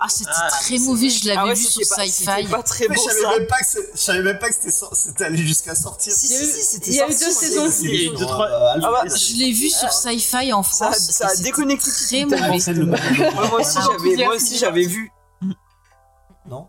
Ah, 0.00 0.08
c'était 0.08 0.30
Ah, 0.34 0.48
très 0.50 0.78
mauvais, 0.78 1.08
je 1.08 1.26
l'avais 1.28 1.38
Ah 1.40 1.44
ouais, 1.46 1.54
vu 1.54 1.64
sur 1.64 1.82
Sci-Fi. 1.84 2.10
c'était 2.10 2.44
pas 2.48 2.62
très 2.62 2.88
beau 2.88 2.94
je 2.94 3.00
ça. 3.00 3.10
savais 3.22 3.38
même 3.38 3.46
pas 3.46 3.58
que 3.58 3.66
c'est- 3.66 3.90
je 3.94 3.98
savais 4.00 4.22
même 4.22 4.38
pas 4.38 4.48
que 4.48 4.54
c'était 4.92 5.24
allé 5.24 5.38
jusqu'à 5.38 5.74
sortir. 5.74 6.12
Si, 6.12 6.26
Il 6.26 6.32
y 6.32 6.34
a 6.34 6.38
si, 6.38 6.44
eu- 6.44 6.52
si, 6.52 6.62
c'était 6.64 6.90
il 6.90 6.96
y 6.96 7.00
a 7.00 7.06
eu 7.06 7.10
deux 7.10 7.30
saisons. 7.30 7.70
j'ai- 7.80 7.88
Il 7.94 8.02
y 8.02 8.08
a 8.08 8.12
eu 8.12 8.16
deux, 8.16 8.26
trois- 8.26 8.48
Euh, 8.48 8.80
Ah 8.82 8.90
bah, 9.04 9.04
Je 9.14 9.34
l'ai 9.36 9.52
vu 9.52 9.70
sur 9.70 9.90
Sci-fi 9.92 10.52
en 10.52 10.62
France. 10.62 10.96
ça 10.98 11.26
a 11.26 11.28
c'était 11.30 11.44
déconnecté 11.44 11.90
très 11.90 12.24
mauvais. 12.24 12.38
Moi, 12.84 12.96
moi 13.50 13.60
aussi, 13.60 13.78
j'avais, 13.80 13.96
plusieurs 13.98 14.26
moi 14.26 14.36
aussi, 14.36 14.46
films 14.48 14.58
j'avais 14.60 14.84
vu. 14.86 15.10
Non 16.50 16.68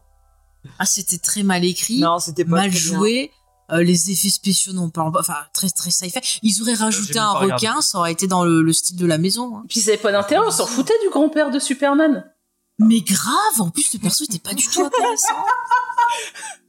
Ah, 0.79 0.85
c'était 0.85 1.17
très 1.17 1.43
mal 1.43 1.65
écrit, 1.65 1.99
Non, 1.99 2.19
c'était 2.19 2.45
pas 2.45 2.51
mal 2.51 2.71
joué. 2.71 3.31
Euh, 3.71 3.81
les 3.81 4.11
effets 4.11 4.29
spéciaux 4.29 4.73
non 4.73 4.91
pas 4.91 5.09
enfin 5.19 5.37
très 5.51 5.71
très 5.71 5.89
sci-fi 5.89 6.19
ils 6.43 6.61
auraient 6.61 6.75
rajouté 6.75 7.13
j'ai 7.13 7.19
même 7.19 7.23
un 7.29 7.31
regardé. 7.31 7.67
requin 7.67 7.81
ça 7.81 7.97
aurait 7.97 8.11
été 8.11 8.27
dans 8.27 8.43
le, 8.43 8.61
le 8.61 8.73
style 8.73 8.95
de 8.95 9.07
la 9.07 9.17
maison 9.17 9.57
hein. 9.57 9.63
Puis 9.67 9.79
ça 9.79 9.89
avait 9.89 9.97
pas 9.99 10.11
d'intérêt, 10.11 10.45
on 10.47 10.51
s'en 10.51 10.67
foutait 10.67 10.93
du 11.03 11.09
grand-père 11.09 11.49
de 11.49 11.57
Superman. 11.57 12.31
Mais 12.79 13.01
grave 13.01 13.59
en 13.61 13.69
plus 13.69 13.93
le 13.93 13.99
perso 13.99 14.23
était 14.25 14.39
pas 14.39 14.53
du 14.53 14.67
tout 14.67 14.83
intéressant 14.83 15.35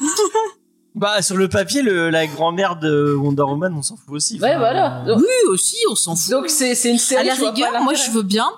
Bah, 0.95 1.21
sur 1.21 1.37
le 1.37 1.47
papier, 1.47 1.83
le, 1.83 2.09
la 2.09 2.27
grand-mère 2.27 2.77
de 2.77 3.13
Wonder 3.15 3.43
Woman, 3.43 3.75
on 3.77 3.83
s'en 3.83 3.97
fout 3.97 4.15
aussi. 4.15 4.41
Ouais, 4.41 4.49
Enfin, 4.53 4.59
voilà. 4.59 5.05
euh, 5.07 5.17
oui 5.19 5.49
aussi 5.51 5.77
on 5.91 5.95
s'en 5.95 6.17
fout 6.17 6.31
donc 6.31 6.49
c'est 6.49 6.75
c'est 6.75 6.89
une 6.89 6.97
à 6.97 6.99
série. 6.99 7.27
la 7.27 7.35
je 7.35 7.41
vois 7.41 7.51
rigueur 7.51 7.83
moi 7.83 7.93
je 7.93 8.11
veux 8.13 8.23
bien 8.23 8.49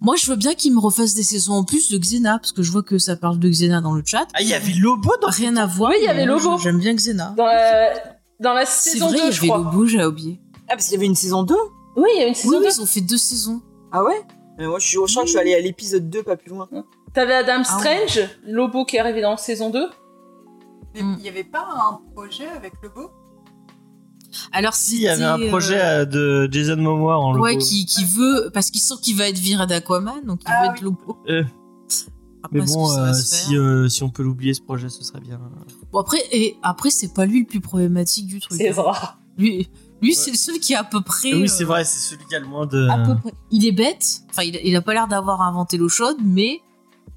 moi 0.00 0.14
je 0.14 0.26
veux 0.30 0.36
bien 0.36 0.54
qu'ils 0.54 0.72
me 0.72 0.78
refassent 0.78 1.14
des 1.14 1.24
saisons 1.24 1.54
en 1.54 1.64
plus 1.64 1.90
de 1.90 1.98
Xena 1.98 2.38
parce 2.38 2.52
que 2.52 2.62
je 2.62 2.70
vois 2.70 2.84
que 2.84 2.98
ça 2.98 3.16
parle 3.16 3.40
de 3.40 3.48
Xena 3.48 3.80
dans 3.80 3.92
le 3.92 4.02
chat 4.06 4.26
Ah, 4.34 4.42
il 4.42 4.46
y 4.48 4.54
avait 4.54 4.72
Lobo 4.74 5.10
dans 5.20 5.28
rien 5.30 5.56
à 5.56 5.66
voir 5.66 5.90
Oui, 5.90 5.96
il 6.00 6.04
y 6.04 6.08
avait 6.08 6.26
Lobo. 6.26 6.58
j'aime 6.58 6.78
bien 6.78 6.94
Xena 6.94 7.34
Dans 7.36 7.46
la, 7.46 7.92
dans 8.38 8.52
la 8.52 8.66
c'est 8.66 8.90
saison 8.90 9.08
vrai 9.08 9.16
2, 9.16 9.22
il 9.24 9.28
y 9.28 9.32
je 9.32 9.38
avait 9.40 9.48
crois. 9.48 9.58
Lobo 9.58 9.86
j'ai 9.86 10.04
oublié 10.04 10.40
Ah, 10.68 10.74
parce 10.76 10.84
qu'il 10.84 10.94
y 10.94 10.96
avait 10.98 11.06
une 11.06 11.16
saison 11.16 11.42
2 11.42 11.56
Oui, 11.96 12.08
il 12.14 12.20
y 12.20 12.24
a 12.24 12.28
une 12.28 12.34
saison 12.36 12.50
oui, 12.58 12.64
2. 12.66 12.70
ils 12.72 12.80
ont 12.82 12.86
fait 12.86 13.00
deux 13.00 13.18
saisons 13.18 13.60
Ah 13.90 14.04
ouais? 14.04 14.22
Mais 14.58 14.66
Moi, 14.66 14.78
je, 14.78 14.86
suis, 14.86 14.98
je 15.04 15.10
crois 15.10 15.22
que 15.22 15.26
je 15.26 15.32
suis 15.32 15.40
allée 15.40 15.54
à 15.54 15.60
l'épisode 15.60 16.08
2, 16.08 16.22
pas 16.22 16.36
plus 16.36 16.50
loin. 16.50 16.68
T'avais 17.12 17.34
Adam 17.34 17.62
Ah 17.66 17.78
ouais. 17.78 18.06
Strange, 18.06 18.28
Lobo 18.46 18.84
qui 18.84 18.96
est 18.96 19.00
arrivé 19.00 19.20
dans 19.20 19.36
saison 19.36 19.70
2. 19.70 19.86
Mais 20.94 21.02
Mm. 21.02 21.14
Il 21.18 21.22
n'y 21.22 21.28
avait 21.28 21.44
pas 21.44 21.66
un 21.66 22.00
projet 22.14 22.46
avec 22.48 22.74
beau 22.94 23.10
alors 24.52 24.74
Si, 24.74 24.96
il 24.96 25.02
y 25.02 25.08
avait 25.08 25.22
un 25.24 25.48
projet 25.48 25.80
euh, 25.80 26.00
euh, 26.02 26.04
de 26.46 26.48
Jason 26.52 26.76
Momoa 26.76 27.18
en 27.18 27.32
Lobo. 27.32 27.44
Ouais, 27.44 27.56
qui, 27.56 27.86
qui 27.86 28.04
veut, 28.04 28.50
parce 28.52 28.70
qu'il 28.70 28.80
sent 28.80 28.94
qu'il 29.00 29.16
va 29.16 29.28
être 29.28 29.38
viré 29.38 29.64
d'Aquaman, 29.66 30.24
donc 30.24 30.40
il 30.42 30.46
Ah 30.48 30.62
veut 30.62 30.68
oui. 30.68 30.74
être 30.74 30.82
Lobo. 30.82 31.18
Euh, 31.28 31.44
Après, 32.42 32.58
Mais 32.58 32.64
bon, 32.64 32.90
euh, 32.98 33.12
si, 33.12 33.56
euh, 33.56 33.88
si 33.88 34.02
on 34.02 34.10
peut 34.10 34.24
l'oublier, 34.24 34.52
ce 34.52 34.60
projet, 34.60 34.88
ce 34.88 35.04
serait 35.04 35.20
bien. 35.20 35.40
Bon, 35.92 36.00
après, 36.00 36.18
et 36.32 36.56
après, 36.64 36.90
c'est 36.90 37.14
pas 37.14 37.26
lui 37.26 37.40
le 37.40 37.46
plus 37.46 37.60
problématique 37.60 38.26
du 38.26 38.40
truc. 38.40 38.58
C'est 38.58 38.70
hein. 38.70 38.72
vrai. 38.72 38.98
Lui, 39.38 39.68
lui 40.04 40.14
c'est 40.14 40.34
seul 40.34 40.58
qui 40.58 40.72
est 40.72 40.76
à 40.76 40.84
peu 40.84 41.00
près. 41.00 41.34
oui, 41.34 41.48
c'est 41.48 41.64
euh, 41.64 41.66
vrai, 41.66 41.84
c'est 41.84 41.98
celui 41.98 42.24
qui 42.26 42.34
a 42.34 42.40
le 42.40 42.46
moins 42.46 42.66
de. 42.66 42.88
à 42.88 42.98
peu 42.98 43.16
près. 43.16 43.32
Il 43.50 43.66
est 43.66 43.72
bête. 43.72 44.22
Enfin, 44.30 44.42
il, 44.42 44.60
il 44.62 44.76
a 44.76 44.82
pas 44.82 44.94
l'air 44.94 45.08
d'avoir 45.08 45.42
inventé 45.42 45.76
l'eau 45.76 45.88
chaude, 45.88 46.18
mais 46.22 46.60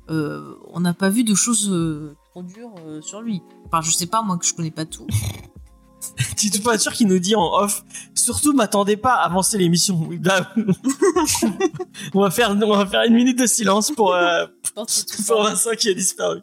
euh, 0.09 0.55
on 0.73 0.79
n'a 0.79 0.93
pas 0.93 1.09
vu 1.09 1.23
de 1.23 1.35
choses 1.35 1.69
euh, 1.69 2.15
trop 2.31 2.43
dures 2.43 2.75
sur 3.01 3.21
lui. 3.21 3.41
Enfin, 3.65 3.81
je 3.81 3.91
sais 3.91 4.07
pas, 4.07 4.21
moi, 4.21 4.37
que 4.37 4.45
je 4.45 4.53
connais 4.53 4.71
pas 4.71 4.85
tout. 4.85 5.07
Titou 6.35 6.61
pas 6.61 6.77
sûr 6.77 6.93
qui 6.93 7.05
nous 7.05 7.19
dit 7.19 7.35
en 7.35 7.61
off. 7.61 7.83
Surtout, 8.13 8.53
m'attendez 8.53 8.97
pas 8.97 9.15
à 9.15 9.25
avancer 9.25 9.57
l'émission. 9.57 10.09
Bah, 10.19 10.53
on 12.13 12.21
va 12.21 12.31
faire, 12.31 12.51
on 12.51 12.75
va 12.75 12.85
faire 12.85 13.03
une 13.03 13.15
minute 13.15 13.39
de 13.39 13.45
silence 13.45 13.91
pour, 13.91 14.13
euh, 14.13 14.45
pour 14.75 15.43
Vincent 15.43 15.71
qui 15.71 15.89
a 15.89 15.93
disparu. 15.93 16.41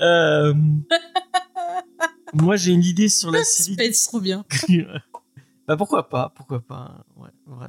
Euh, 0.00 0.54
moi, 2.34 2.56
j'ai 2.56 2.72
une 2.72 2.84
idée 2.84 3.08
sur 3.08 3.30
la 3.30 3.44
série. 3.44 3.76
C'est 3.92 4.08
trop 4.08 4.20
bien. 4.20 4.44
Bah 5.68 5.76
pourquoi 5.76 6.08
pas, 6.08 6.32
pourquoi 6.34 6.60
pas. 6.60 7.04
Ouais, 7.16 7.28
ouais. 7.46 7.66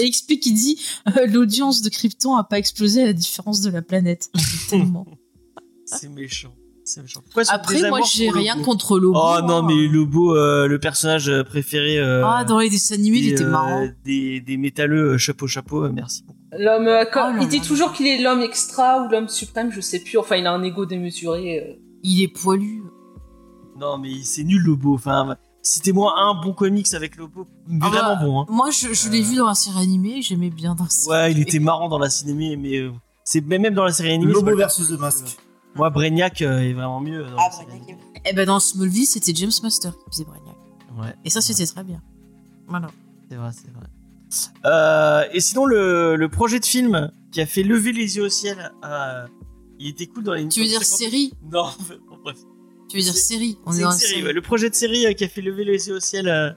Et 0.00 0.10
XP 0.10 0.40
qui 0.40 0.52
dit 0.52 0.80
euh, 1.16 1.26
l'audience 1.26 1.82
de 1.82 1.88
Krypton 1.88 2.34
a 2.36 2.42
pas 2.42 2.58
explosé 2.58 3.02
à 3.02 3.06
la 3.06 3.12
différence 3.12 3.60
de 3.60 3.70
la 3.70 3.82
planète. 3.82 4.28
Tellement. 4.70 5.06
C'est 5.84 6.08
méchant. 6.08 6.52
C'est 6.84 7.02
méchant. 7.02 7.20
Pourquoi 7.22 7.42
Après, 7.48 7.88
moi, 7.90 8.00
j'ai 8.02 8.30
rien 8.30 8.54
Lobo 8.54 8.64
contre 8.64 8.98
Lobo. 8.98 9.18
Oh 9.22 9.40
non, 9.46 9.58
hein. 9.58 9.62
mais 9.68 9.86
Lobo, 9.86 10.34
euh, 10.34 10.66
le 10.66 10.78
personnage 10.80 11.30
préféré. 11.44 11.98
euh, 11.98 12.24
Ah, 12.26 12.44
dans 12.44 12.58
les 12.58 12.70
dessins 12.70 12.94
animés, 12.94 13.18
il 13.18 13.24
des, 13.26 13.30
était 13.34 13.44
euh, 13.44 13.50
marrant. 13.50 13.88
Des, 14.04 14.40
des 14.40 14.56
métalleux 14.56 15.12
euh, 15.14 15.18
chapeau 15.18 15.46
chapeau, 15.46 15.84
euh, 15.84 15.92
merci 15.92 16.22
beaucoup. 16.24 16.38
L'homme, 16.58 16.88
euh, 16.88 17.04
quand- 17.12 17.30
Oh 17.32 17.36
là 17.36 17.42
il 17.42 17.48
dit 17.48 17.60
toujours 17.60 17.92
qu'il 17.92 18.06
est 18.06 18.20
l'homme 18.22 18.40
extra 18.40 19.04
ou 19.04 19.10
l'homme 19.10 19.28
suprême, 19.28 19.70
je 19.70 19.80
sais 19.82 20.00
plus. 20.00 20.16
Enfin, 20.18 20.36
il 20.36 20.46
a 20.46 20.52
un 20.52 20.62
ego 20.62 20.86
démesuré. 20.86 21.60
euh. 21.60 21.74
Il 22.02 22.22
est 22.22 22.28
poilu. 22.28 22.82
Non, 23.78 23.98
mais 23.98 24.22
c'est 24.24 24.44
nul 24.44 24.62
Lobo. 24.62 24.94
Enfin, 24.94 25.36
citez-moi 25.68 26.14
un 26.18 26.34
bon 26.34 26.52
comics 26.52 26.92
avec 26.94 27.16
Lobo, 27.16 27.46
Ah 27.82 27.88
vraiment 27.88 28.14
bah, 28.16 28.20
bon. 28.24 28.40
Hein. 28.42 28.46
Moi, 28.48 28.70
je, 28.70 28.92
je 28.92 29.08
l'ai 29.10 29.22
vu 29.22 29.36
dans 29.36 29.46
la 29.46 29.54
série 29.54 29.78
animée, 29.82 30.22
j'aimais 30.22 30.50
bien 30.50 30.74
dans 30.74 30.84
la 30.84 30.90
série 30.90 31.10
Ouais, 31.10 31.30
il 31.30 31.36
animée. 31.36 31.42
était 31.42 31.58
marrant 31.58 31.88
dans 31.88 31.98
la 31.98 32.10
cinémée, 32.10 32.56
mais 32.56 32.76
euh, 32.78 32.90
c'est 33.24 33.44
mais 33.46 33.58
même 33.58 33.74
dans 33.74 33.84
la 33.84 33.92
série 33.92 34.12
animée. 34.12 34.32
Lobo 34.32 34.56
versus 34.56 34.88
le 34.90 34.96
masque. 34.98 35.36
Moi, 35.74 35.90
Brainiac 35.90 36.42
euh, 36.42 36.58
est 36.60 36.72
vraiment 36.72 37.00
mieux. 37.00 37.24
Dans 37.24 37.36
Ah, 37.38 37.50
série 37.50 37.66
Brainiac. 37.66 37.88
animée. 37.90 38.02
Eh 38.24 38.32
ben, 38.34 38.46
dans 38.46 38.58
Smallville, 38.60 39.06
c'était 39.06 39.32
James 39.34 39.52
Master 39.62 39.92
qui 39.96 40.10
faisait 40.10 40.24
Brainiac. 40.24 40.56
Ouais. 40.98 41.14
Et 41.24 41.30
ça, 41.30 41.40
c'était 41.40 41.66
très 41.66 41.84
bien. 41.84 42.02
Voilà. 42.66 42.88
C'est 43.30 43.36
vrai, 43.36 43.50
c'est 43.52 43.70
vrai. 43.72 43.86
Euh, 44.66 45.24
et 45.32 45.40
sinon, 45.40 45.64
le, 45.66 46.16
le 46.16 46.28
projet 46.28 46.58
de 46.60 46.64
film 46.66 47.10
qui 47.32 47.40
a 47.40 47.46
fait 47.46 47.62
lever 47.62 47.92
les 47.92 48.16
yeux 48.16 48.24
au 48.24 48.28
ciel, 48.28 48.72
euh, 48.84 49.26
il 49.78 49.88
était 49.88 50.06
cool 50.06 50.24
dans 50.24 50.34
les. 50.34 50.48
Tu 50.48 50.60
veux 50.60 50.66
dire 50.66 50.82
série? 50.82 51.32
Non. 51.52 51.66
Tu 52.88 52.96
veux 52.96 53.02
dire 53.02 53.14
série 53.14 53.58
On 53.66 53.72
C'est 53.72 53.78
est 53.78 53.82
dans 53.82 53.90
une 53.90 53.94
la 53.94 53.98
série, 53.98 54.10
série. 54.12 54.22
ouais. 54.24 54.32
Le 54.32 54.40
projet 54.42 54.70
de 54.70 54.74
série 54.74 55.06
euh, 55.06 55.12
qui 55.12 55.24
a 55.24 55.28
fait 55.28 55.42
lever 55.42 55.64
les 55.64 55.88
yeux 55.88 55.96
au 55.96 56.00
ciel 56.00 56.28
euh, 56.28 56.50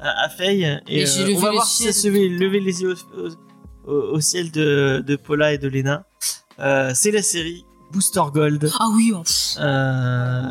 à, 0.00 0.24
à 0.24 0.28
Faye. 0.28 0.64
Et, 0.88 1.00
Et 1.02 1.06
euh, 1.06 1.34
on 1.34 1.38
va 1.38 1.50
voir 1.52 1.66
si 1.66 1.84
ça 1.84 1.92
se 1.92 2.10
fait 2.10 2.28
lever 2.28 2.60
les 2.60 2.82
yeux 2.82 2.94
au, 3.16 3.90
au- 3.90 4.14
au 4.16 4.20
ciel 4.20 4.50
de, 4.50 5.02
de 5.06 5.16
Paula 5.16 5.52
et 5.52 5.58
de 5.58 5.68
Lena. 5.68 6.04
Euh, 6.58 6.92
c'est 6.94 7.10
la 7.12 7.22
série 7.22 7.64
Booster 7.92 8.22
Gold. 8.32 8.70
Ah 8.80 8.88
oui, 8.94 9.12
oh. 9.14 9.22
Euh... 9.60 10.50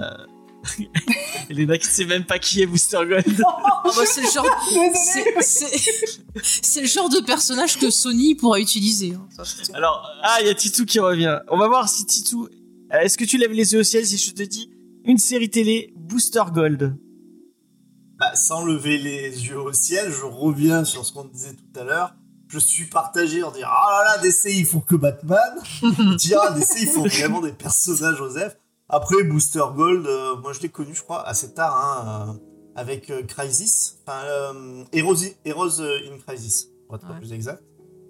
Qui 1.79 1.85
sait 1.87 2.05
même 2.05 2.23
pas 2.25 2.39
qui 2.39 2.61
est 2.61 2.65
Booster 2.65 2.97
Gold. 3.07 3.25
Bah, 3.85 3.91
c'est 4.03 4.21
le 4.21 4.31
genre. 4.31 4.45
C'est- 5.41 6.81
le 6.81 6.87
de 7.19 7.23
personnage 7.23 7.77
que 7.77 7.91
Sony 7.91 8.33
pourra 8.33 8.59
utiliser. 8.59 9.13
hein. 9.13 9.27
Alors, 9.75 10.09
ah, 10.23 10.37
il 10.41 10.47
y 10.47 10.49
a 10.49 10.55
Titou 10.55 10.85
qui 10.85 10.99
revient. 10.99 11.37
On 11.49 11.57
va 11.57 11.67
voir 11.67 11.87
si 11.87 12.03
Titou. 12.05 12.49
Est-ce 12.91 13.15
que 13.17 13.25
tu 13.25 13.37
lèves 13.37 13.51
les 13.51 13.73
yeux 13.73 13.81
au 13.81 13.83
ciel 13.83 14.05
si 14.07 14.17
je 14.17 14.31
te 14.31 14.41
dis 14.41 14.71
une 15.05 15.17
série 15.17 15.49
télé 15.49 15.93
Booster 15.95 16.43
Gold 16.53 16.97
Bah, 18.17 18.35
sans 18.35 18.65
lever 18.65 18.97
les 18.97 19.47
yeux 19.47 19.59
au 19.59 19.73
ciel, 19.73 20.11
je 20.11 20.25
reviens 20.25 20.83
sur 20.83 21.05
ce 21.05 21.13
qu'on 21.13 21.25
disait 21.25 21.53
tout 21.53 21.79
à 21.79 21.83
l'heure. 21.83 22.15
Je 22.47 22.59
suis 22.59 22.85
partagé 22.85 23.43
en 23.43 23.51
disant 23.51 23.67
Ah 23.69 24.03
là 24.05 24.15
là, 24.15 24.21
DC, 24.21 24.45
il 24.55 24.65
faut 24.65 24.79
que 24.79 24.95
Batman. 24.95 25.55
Dire 26.17 26.39
ah, 26.43 26.51
DC, 26.51 26.81
il 26.81 26.87
faut 26.87 27.03
vraiment 27.05 27.41
des 27.41 27.51
personnages 27.51 28.17
Joseph. 28.17 28.57
Après, 28.87 29.23
Booster 29.23 29.63
Gold, 29.75 30.05
euh, 30.05 30.35
moi 30.37 30.53
je 30.53 30.59
l'ai 30.61 30.69
connu, 30.69 30.93
je 30.93 31.01
crois, 31.01 31.27
assez 31.27 31.53
tard, 31.55 31.75
hein, 31.75 32.29
euh, 32.29 32.79
avec 32.79 33.09
euh, 33.09 33.23
Crisis. 33.23 33.97
Enfin, 34.05 34.19
euh, 34.25 34.83
Heroes, 34.93 35.15
Heroes 35.43 35.81
in 35.81 36.17
Crisis, 36.25 36.67
pour 36.87 36.95
être 36.97 37.09
Ouais. 37.09 37.17
plus 37.17 37.33
exact. 37.33 37.63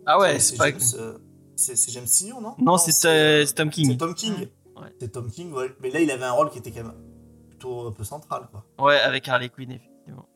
Ah 0.05 0.19
ouais, 0.19 0.37
c'est 0.39 0.51
c'est 0.51 0.57
pas. 0.57 0.69
James, 0.69 0.79
c'est 1.55 1.77
c'est 1.77 1.91
James 1.93 2.05
Signon, 2.07 2.41
non? 2.41 2.55
Non, 2.59 2.77
c'est 2.77 3.07
euh, 3.07 3.45
c'est 3.45 3.53
Tom 3.53 3.69
c'est 3.71 3.81
King. 3.81 3.97
Tom 3.97 4.13
King. 4.13 4.47
Ouais. 4.76 4.89
C'est 4.99 5.11
Tom 5.11 5.30
King, 5.32 5.51
ouais. 5.53 5.73
Mais 5.82 5.89
là, 5.89 5.99
il 6.01 6.11
avait 6.11 6.26
un 6.26 6.32
rôle 6.32 6.49
qui 6.49 6.57
était 6.59 6.71
quand 6.71 6.84
même 6.84 6.93
plutôt 7.49 7.88
un 7.88 7.91
peu 7.91 8.03
central, 8.03 8.47
quoi. 8.51 8.65
Ouais, 8.86 8.99
avec 8.99 9.28
Harley 9.28 9.49
Quinn, 9.49 9.71
effectivement. 9.71 10.28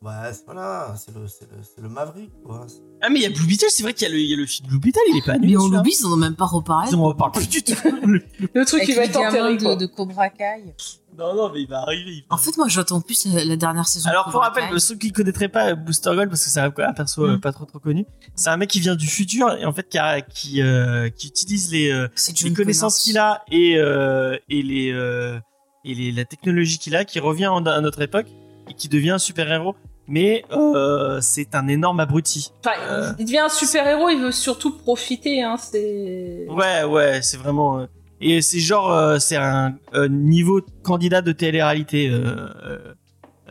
Ouais, 0.00 0.32
c'est- 0.32 0.44
voilà, 0.44 0.94
c'est 0.96 1.12
le, 1.12 1.26
c'est 1.26 1.50
le, 1.50 1.56
c'est 1.62 1.80
le 1.80 1.88
Maverick, 1.88 2.30
quoi. 2.44 2.64
Ah, 3.02 3.08
mais 3.10 3.18
il 3.18 3.22
y 3.22 3.26
a 3.26 3.30
Blue 3.30 3.46
Beetle, 3.48 3.66
c'est 3.68 3.82
vrai 3.82 3.94
qu'il 3.94 4.06
y, 4.06 4.10
a 4.10 4.14
le- 4.14 4.20
il 4.20 4.30
y 4.30 4.34
a 4.34 4.36
le 4.36 4.46
film 4.46 4.68
Blue 4.68 4.78
Beetle, 4.78 5.00
il 5.08 5.16
est 5.16 5.26
pas 5.26 5.32
annulé. 5.32 5.54
Mais 5.54 5.56
on 5.56 5.66
l'oublie, 5.68 5.96
ils 5.98 6.06
en 6.06 6.12
ont 6.12 6.16
même 6.16 6.36
pas 6.36 6.44
reparlé. 6.46 6.90
Ils 6.92 6.94
en 6.96 7.12
parle 7.14 7.32
plus 7.32 7.48
du 7.48 7.62
tout. 7.64 7.74
Le- 8.04 8.64
truc 8.64 8.82
qui 8.84 8.92
va 8.92 9.02
être 9.04 9.16
enterré, 9.16 9.56
quoi. 9.58 9.74
de, 9.74 9.86
Cobra 9.86 10.28
Kai. 10.30 10.72
Non, 11.18 11.34
non, 11.34 11.50
mais 11.52 11.60
il 11.62 11.68
va 11.68 11.80
arriver. 11.80 12.10
il 12.12 12.24
va 12.28 12.34
En 12.34 12.38
fait, 12.38 12.56
moi, 12.56 12.66
j'attends 12.68 13.00
plus 13.00 13.26
la, 13.26 13.44
la 13.44 13.56
dernière 13.56 13.86
saison. 13.88 14.08
Alors 14.08 14.30
pour 14.30 14.40
rappel, 14.40 14.80
ceux 14.80 14.94
qui 14.94 15.10
connaîtraient 15.12 15.48
pas 15.48 15.74
Booster 15.74 16.10
Gold, 16.14 16.28
parce 16.30 16.44
que 16.44 16.50
c'est 16.50 16.60
un 16.60 16.72
un 16.78 16.92
perso 16.92 17.24
euh, 17.24 17.36
Mm. 17.36 17.40
pas 17.40 17.52
trop 17.52 17.64
trop 17.64 17.78
connu, 17.80 18.06
c'est 18.34 18.50
un 18.50 18.56
mec 18.56 18.70
qui 18.70 18.80
vient 18.80 18.94
du 18.96 19.06
futur 19.08 19.52
et 19.54 19.64
en 19.64 19.72
fait 19.72 19.88
qui, 19.88 19.98
a- 19.98 20.20
qui, 20.20 20.62
euh, 20.62 21.08
qui 21.10 21.26
utilise 21.28 21.72
les, 21.72 21.90
euh, 21.90 22.08
les 22.44 22.52
connaissances 22.52 23.00
qu'il 23.00 23.18
a 23.18 23.42
et, 23.50 23.76
euh, 23.76 24.36
et, 24.48 24.62
les, 24.62 24.92
euh, 24.92 25.38
et 25.84 25.94
les, 25.94 26.12
la 26.12 26.24
technologie 26.24 26.78
qu'il 26.78 26.94
a, 26.96 27.04
qui 27.04 27.18
revient 27.20 27.48
en- 27.48 27.64
à 27.66 27.80
notre 27.80 28.00
époque 28.02 28.26
et 28.70 28.74
qui 28.74 28.88
devient 28.88 29.10
un 29.10 29.18
super 29.18 29.50
héros. 29.50 29.74
Mais 30.10 30.42
euh, 30.52 31.18
c'est 31.20 31.54
un 31.54 31.68
énorme 31.68 32.00
abruti. 32.00 32.52
Enfin, 32.64 32.76
Euh. 32.88 33.12
il 33.18 33.26
devient 33.26 33.40
un 33.40 33.48
super-héros, 33.50 34.08
il 34.08 34.18
veut 34.20 34.32
surtout 34.32 34.74
profiter, 34.78 35.42
hein, 35.42 35.56
c'est... 35.58 36.46
Ouais, 36.48 36.82
ouais, 36.84 37.20
c'est 37.20 37.36
vraiment. 37.36 37.86
Et 38.20 38.42
c'est 38.42 38.58
genre, 38.60 38.90
euh, 38.92 39.18
c'est 39.18 39.36
un 39.36 39.76
euh, 39.94 40.08
niveau 40.08 40.60
candidat 40.82 41.22
de 41.22 41.32
télé-réalité. 41.32 42.08
euh, 42.10 42.48
euh, 42.64 42.94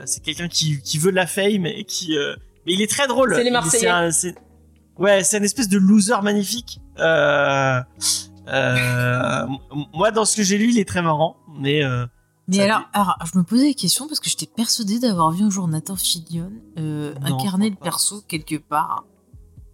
c'est 0.05 0.22
quelqu'un 0.24 0.47
qui, 0.47 0.82
qui 0.82 0.97
veut 0.97 1.11
de 1.11 1.15
la 1.15 1.28
fame 1.28 1.65
et 1.65 1.84
qui. 1.86 2.18
euh, 2.18 2.36
mais 2.65 2.74
il 2.74 2.82
est 2.82 2.89
très 2.89 3.07
drôle. 3.07 3.34
C'est 3.36 3.43
les 3.43 3.49
Il- 3.49 3.53
Marseillais. 3.53 3.88
un- 3.88 4.11
c'est- 4.11 4.36
ouais, 4.97 5.24
c'est 5.24 5.38
une 5.38 5.43
espèce 5.45 5.70
de 5.70 5.78
loser 5.78 6.22
magnifique. 6.22 6.80
Euh, 6.99 7.82
euh, 8.47 9.45
moi, 9.93 10.11
dans 10.11 10.26
ce 10.26 10.36
que 10.36 10.43
j'ai 10.43 10.57
lu, 10.57 10.70
il 10.70 10.80
est 10.80 10.88
très 10.88 11.01
marrant. 11.01 11.38
Mais 11.59 11.84
euh, 11.84 12.05
Mais 12.47 12.59
alors, 12.61 12.82
alors, 12.93 13.15
je 13.32 13.38
me 13.38 13.43
posais 13.43 13.68
la 13.68 13.74
question 13.74 14.07
parce 14.07 14.20
que 14.20 14.30
j'étais 14.30 14.45
persuadée 14.47 14.99
d'avoir 14.99 15.32
vu 15.32 15.43
un 15.43 15.49
jour 15.49 15.68
Nathan 15.68 15.95
Fillion 15.95 16.51
euh, 16.78 17.13
incarner 17.24 17.70
le 17.70 17.76
perso 17.76 18.22
quelque 18.28 18.55
part. 18.57 19.05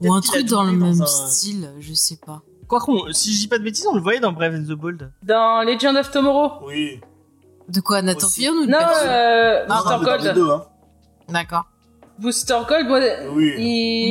Ou 0.02 0.14
un 0.14 0.22
truc 0.22 0.46
dans 0.48 0.64
le 0.64 0.74
même 0.74 1.02
un- 1.02 1.06
style, 1.06 1.70
je 1.80 1.94
sais 1.94 2.18
pas. 2.26 2.42
Quoi 2.80 2.80
qu'on, 2.82 3.12
si 3.14 3.34
je 3.34 3.40
dis 3.40 3.48
pas 3.48 3.58
de 3.58 3.64
bêtises, 3.64 3.86
on 3.88 3.96
le 3.96 4.02
voyait 4.02 4.20
dans 4.20 4.32
Brave 4.32 4.54
and 4.56 4.64
the 4.64 4.76
Bold. 4.78 5.12
Dans 5.24 5.62
Legend 5.64 5.96
of 5.98 6.10
Tomorrow. 6.12 6.66
Oui. 6.68 7.00
De 7.70 7.80
quoi, 7.82 8.02
Nathan 8.02 8.28
Aussi. 8.28 8.42
Fillion 8.42 8.54
ou 8.54 8.66
Non, 8.66 8.78
euh, 9.06 9.66
Ah, 9.70 9.82
Booster 9.82 9.90
mais 10.00 10.06
dans 10.06 10.16
les 10.16 10.24
Gold. 10.24 10.36
deux, 10.36 10.50
hein. 10.50 10.64
D'accord. 11.30 11.66
Booster 12.20 12.58
Gold, 12.68 12.88
moi, 12.88 13.00
Oui. 13.34 13.54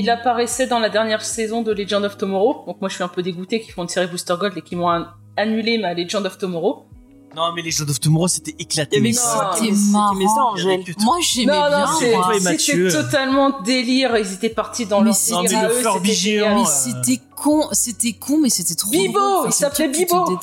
il 0.01 0.11
apparaissait 0.11 0.67
dans 0.67 0.79
la 0.79 0.89
dernière 0.89 1.23
saison 1.23 1.63
de 1.63 1.73
Legend 1.73 2.05
of 2.05 2.17
Tomorrow. 2.17 2.65
Donc 2.67 2.81
moi, 2.81 2.89
je 2.89 2.95
suis 2.95 3.05
un 3.05 3.09
peu 3.09 3.23
dégoûté 3.23 3.61
qu'ils 3.61 3.73
font 3.73 3.83
une 3.83 3.89
série 3.89 4.07
Booster 4.07 4.35
Gold 4.39 4.57
et 4.57 4.63
qu'ils 4.63 4.79
m'ont 4.79 4.89
an- 4.91 5.07
annulé 5.37 5.79
ma 5.79 5.95
Legend 5.95 6.25
of 6.27 6.39
Tomorrow. 6.39 6.87
Non, 7.35 7.53
mais 7.55 7.63
les 7.63 7.71
Jeux 7.71 7.89
of 7.89 7.99
Tomorrow, 7.99 8.29
c'était 8.29 8.55
éclaté. 8.59 9.01
Mais 9.01 9.11
Non. 9.13 9.17
c'était 9.55 9.73
marrant. 9.91 10.15
ça, 10.35 10.43
Angèle. 10.45 10.85
Moi, 11.01 11.17
j'aimais 11.23 11.53
Non, 11.53 11.63
non, 11.71 11.99
bien. 11.99 12.31
et 12.33 12.57
c'était 12.59 12.91
totalement 12.91 13.61
délire. 13.63 14.17
Ils 14.19 14.33
étaient 14.35 14.51
partis 14.51 14.85
dans 14.87 15.01
Mais 15.01 15.11
leur 15.11 15.43
Non, 15.43 15.43
mais 15.49 15.63
le 15.69 15.75
Furby 15.75 16.09
c'était 16.15 16.21
géant. 16.31 16.55
Mais 16.57 16.63
euh, 16.63 16.65
c'était 16.67 17.21
con, 17.35 17.69
c'était 17.73 18.13
con, 18.13 18.39
mais 18.39 18.51
c'était 18.51 18.75
trop 18.75 18.91
Bibo, 18.91 19.47
il 19.47 19.53
s'appelait 19.53 19.89
Bibo. 19.89 20.39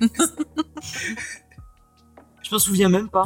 Je 2.42 2.54
m'en 2.54 2.58
souviens 2.58 2.88
même 2.88 3.08
pas. 3.08 3.24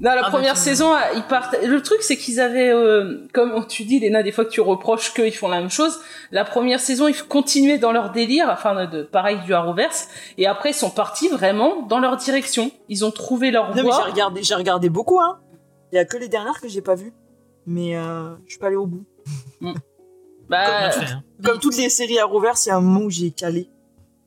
Non, 0.00 0.10
la 0.12 0.18
Ah, 0.18 0.22
bah, 0.22 0.30
première 0.30 0.56
saison, 0.56 0.94
ils 1.16 1.22
partent. 1.24 1.56
Le 1.62 1.82
truc, 1.82 2.02
c'est 2.02 2.16
qu'ils 2.16 2.40
avaient, 2.40 2.70
euh, 2.70 3.26
comme 3.34 3.66
tu 3.66 3.84
dis, 3.84 3.98
Léna, 3.98 4.22
des 4.22 4.30
fois 4.32 4.44
que 4.44 4.50
tu 4.50 4.60
reproches 4.60 5.12
qu'ils 5.12 5.34
font 5.34 5.48
la 5.48 5.60
même 5.60 5.70
chose. 5.70 5.98
La 6.30 6.44
première 6.44 6.78
saison, 6.78 7.08
ils 7.08 7.20
continuaient 7.24 7.78
dans 7.78 7.90
leur 7.90 8.12
délire, 8.12 8.48
enfin, 8.50 8.86
de, 8.86 9.02
pareil 9.02 9.40
du 9.44 9.52
Arrowverse, 9.54 10.08
et 10.36 10.46
après, 10.46 10.70
ils 10.70 10.74
sont 10.74 10.90
partis 10.90 11.28
vraiment 11.28 11.82
dans 11.82 11.98
leur 11.98 12.16
direction. 12.16 12.70
Ils 12.88 13.04
ont 13.04 13.10
trouvé 13.10 13.50
leur 13.50 13.70
Non, 13.70 13.74
mais 13.74 13.80
j'ai 13.82 13.86
voie. 13.86 14.04
regardé, 14.04 14.42
j'ai 14.44 14.54
regardé 14.54 14.88
beaucoup, 14.88 15.20
hein. 15.20 15.40
Il 15.92 15.96
y 15.96 15.98
a 15.98 16.04
que 16.04 16.16
les 16.16 16.28
dernières 16.28 16.60
que 16.60 16.68
j'ai 16.68 16.82
pas 16.82 16.94
vues. 16.94 17.12
Mais 17.66 17.96
euh, 17.96 18.36
je 18.46 18.50
suis 18.50 18.58
pas 18.58 18.68
allé 18.68 18.76
au 18.76 18.86
bout. 18.86 19.04
Bah, 20.48 20.64
Bien 20.80 20.90
fait, 20.92 21.12
hein. 21.12 21.22
Comme 21.44 21.58
toutes 21.58 21.76
les 21.76 21.90
séries 21.90 22.18
à 22.18 22.24
reverse, 22.24 22.64
il 22.64 22.68
y 22.70 22.72
a 22.72 22.76
un 22.76 22.80
moment 22.80 23.04
où 23.04 23.10
j'ai 23.10 23.30
calé. 23.32 23.68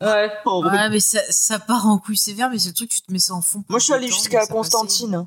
ouais. 0.02 0.30
Ouais, 0.46 0.90
mais 0.90 1.00
ça, 1.00 1.20
ça 1.30 1.58
part 1.60 1.88
en 1.88 1.98
couille 1.98 2.18
sévère, 2.18 2.50
mais 2.52 2.60
c'est 2.60 2.70
le 2.70 2.76
truc, 2.76 2.90
tu 2.90 3.02
te 3.02 3.12
mets 3.12 3.18
ça 3.20 3.34
en 3.34 3.42
fond. 3.42 3.64
Moi, 3.70 3.80
je 3.80 3.86
suis 3.86 3.94
allé 3.94 4.08
jusqu'à. 4.08 4.46
Constantine. 4.46 5.26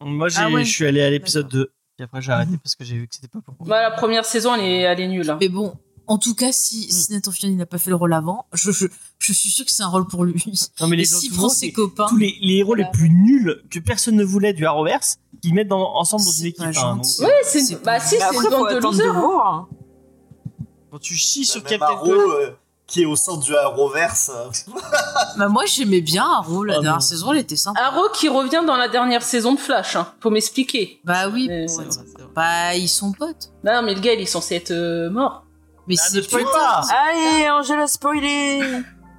Moi, 0.00 0.28
j'ai- 0.28 0.38
Ah 0.40 0.50
ouais. 0.50 0.64
je 0.64 0.70
suis 0.70 0.86
allé 0.86 1.00
à 1.02 1.10
l'épisode 1.10 1.48
2. 1.48 1.72
Puis 1.96 2.04
après, 2.04 2.20
j'ai 2.20 2.32
arrêté 2.32 2.56
parce 2.62 2.74
que 2.74 2.84
j'ai 2.84 2.96
vu 2.96 3.06
que 3.08 3.14
c'était 3.14 3.28
pas 3.28 3.40
pour 3.40 3.54
moi. 3.60 3.68
Bah, 3.68 3.82
la 3.82 3.90
première 3.92 4.24
saison, 4.24 4.54
elle 4.54 4.64
est, 4.64 4.80
elle 4.80 5.00
est 5.00 5.08
nulle. 5.08 5.30
hein. 5.30 5.38
Mais 5.40 5.48
bon, 5.48 5.74
en 6.08 6.18
tout 6.18 6.34
cas, 6.34 6.50
si, 6.52 6.90
si 6.92 7.12
Nathan 7.12 7.30
Fillion 7.30 7.54
n'a 7.56 7.66
pas 7.66 7.78
fait 7.78 7.90
le 7.90 7.96
rôle 7.96 8.12
avant, 8.12 8.46
je, 8.52 8.72
je, 8.72 8.86
je 9.20 9.32
suis 9.32 9.48
sûr 9.48 9.64
que 9.64 9.70
c'est 9.70 9.84
un 9.84 9.88
rôle 9.88 10.06
pour 10.08 10.24
lui. 10.24 10.42
Non, 10.80 10.88
mais 10.88 10.96
Et 10.96 11.00
les 11.04 11.06
prend 11.36 11.48
ses 11.48 11.70
copains, 11.72 12.06
tous 12.08 12.16
les, 12.16 12.34
les 12.42 12.56
héros 12.56 12.74
les 12.74 12.84
plus 12.92 13.10
nuls 13.10 13.62
que 13.70 13.78
personne 13.78 14.16
ne 14.16 14.24
voulait 14.24 14.52
du 14.52 14.66
Arrowverse, 14.66 15.18
qu'ils 15.40 15.54
mettent 15.54 15.68
dans- 15.68 15.94
ensemble 15.96 16.24
dans 16.24 16.32
une 16.32 16.46
équipe. 16.46 16.62
hein, 16.64 16.96
donc, 16.96 17.04
Ouais, 17.20 17.30
c'est, 17.44 17.60
C'est 17.60 17.82
bah, 17.84 18.00
si, 18.00 18.16
c'est 18.16 18.22
après, 18.22 18.44
une 18.44 18.50
bande 18.50 18.70
de 18.74 18.78
losers. 18.80 19.16
hein. 19.16 19.68
hein. 19.70 19.76
Quand 20.90 20.98
tu 20.98 21.14
chies 21.14 21.44
sur 21.44 21.62
Même 21.62 21.70
Captain 21.78 21.96
euh, 22.06 22.50
qui 22.86 23.02
est 23.02 23.06
au 23.06 23.16
centre 23.16 23.42
du 23.42 23.56
Arrowverse. 23.56 24.30
bah 25.38 25.48
moi 25.48 25.64
j'aimais 25.66 26.00
bien 26.02 26.24
Arrow, 26.24 26.64
la 26.64 26.74
Ah 26.74 26.76
dernière 26.76 26.94
non. 26.94 27.00
saison, 27.00 27.32
elle 27.32 27.38
était 27.38 27.56
sympa. 27.56 27.80
Arrow 27.80 28.08
qui 28.12 28.28
revient 28.28 28.62
dans 28.66 28.76
la 28.76 28.88
dernière 28.88 29.22
saison 29.22 29.54
de 29.54 29.58
Flash, 29.60 29.96
hein. 29.96 30.06
Faut 30.20 30.30
m'expliquer. 30.30 31.00
Bah 31.04 31.28
oui, 31.28 31.46
Mais- 31.48 31.66
bah 32.34 32.74
ils 32.74 32.88
sont 32.88 33.12
potes. 33.12 33.50
Non, 33.64 33.82
mais 33.82 33.94
le 33.94 34.00
gars, 34.00 34.12
il 34.14 34.20
est 34.20 34.26
censé 34.26 34.56
être 34.56 34.70
euh, 34.70 35.08
mort. 35.10 35.44
Mais 35.86 35.96
Ah, 35.98 36.04
c'est 36.08 36.16
ne 36.18 36.22
spoil 36.22 36.42
plus 36.44 36.52
pas 36.52 36.58
tard. 36.58 36.88
Allez, 37.08 37.50
Angela 37.50 37.86
spoilé 37.86 38.60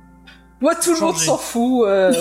Moi, 0.62 0.74
tout 0.76 0.94
le 0.94 1.00
monde 1.00 1.14
Changé. 1.16 1.26
s'en 1.26 1.38
fout. 1.38 1.86
euh. 1.88 2.14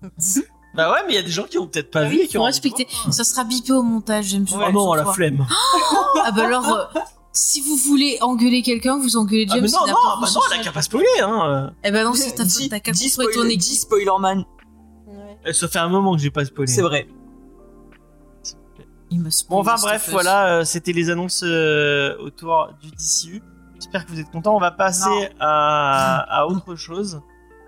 Bah 0.74 0.92
ouais, 0.92 0.98
mais 1.06 1.14
il 1.14 1.16
y 1.16 1.18
a 1.18 1.22
des 1.22 1.30
gens 1.30 1.44
qui 1.44 1.56
ont 1.56 1.66
peut-être 1.66 1.90
pas 1.90 2.04
vu 2.04 2.16
oui, 2.16 2.22
et 2.24 2.28
qui 2.28 2.36
ont 2.36 2.42
respecter. 2.42 2.86
Ça 3.10 3.24
sera 3.24 3.44
bipé 3.44 3.72
au 3.72 3.82
montage, 3.82 4.26
j'aime 4.26 4.44
Oh 4.52 4.70
non, 4.72 4.92
la 4.92 5.06
flemme. 5.06 5.46
Ah 6.22 6.30
bah 6.32 6.44
alors, 6.44 6.68
euh, 6.68 6.84
si 7.36 7.60
vous 7.60 7.76
voulez 7.76 8.18
engueuler 8.20 8.62
quelqu'un, 8.62 8.98
vous 8.98 9.16
engueulez 9.16 9.46
Ah, 9.50 9.54
James. 9.54 9.64
mais 9.64 9.70
non, 9.70 9.86
non, 9.86 9.92
pas 9.94 10.18
bah 10.20 10.28
non, 10.34 10.40
elle 10.54 10.60
a 10.60 10.62
qu'à 10.64 10.72
pas 10.72 10.82
spoiler, 10.82 11.06
hein. 11.22 11.72
Eh 11.84 11.90
ben 11.90 12.04
non, 12.04 12.14
c'est 12.14 12.32
ta 12.34 12.44
faute, 12.44 12.52
Dis- 12.52 12.68
t'as 12.68 12.80
qu'à 12.80 12.92
construire 12.92 13.28
ton 13.28 13.32
spoil- 13.34 13.46
équipe. 13.50 13.60
dis 13.60 13.76
Spoilerman. 13.76 14.44
Euh, 15.46 15.52
Ça 15.52 15.68
fait 15.68 15.78
un 15.78 15.88
moment 15.88 16.14
que 16.16 16.22
j'ai 16.22 16.30
pas 16.30 16.44
spoilé. 16.44 16.70
C'est 16.72 16.82
vrai. 16.82 17.06
Il 19.10 19.18
m'a 19.18 19.24
Bon, 19.24 19.30
spoilé, 19.30 19.60
enfin 19.70 19.76
bref, 19.82 20.08
voilà, 20.10 20.48
euh, 20.58 20.64
c'était 20.64 20.92
les 20.92 21.10
annonces 21.10 21.42
euh, 21.44 22.16
autour 22.18 22.70
du 22.82 22.90
DCU. 22.90 23.40
J'espère 23.76 24.04
que 24.04 24.10
vous 24.10 24.18
êtes 24.18 24.30
contents. 24.30 24.56
On 24.56 24.60
va 24.60 24.72
passer 24.72 25.28
à, 25.38 26.26
à 26.40 26.46
autre 26.46 26.74
chose. 26.74 27.20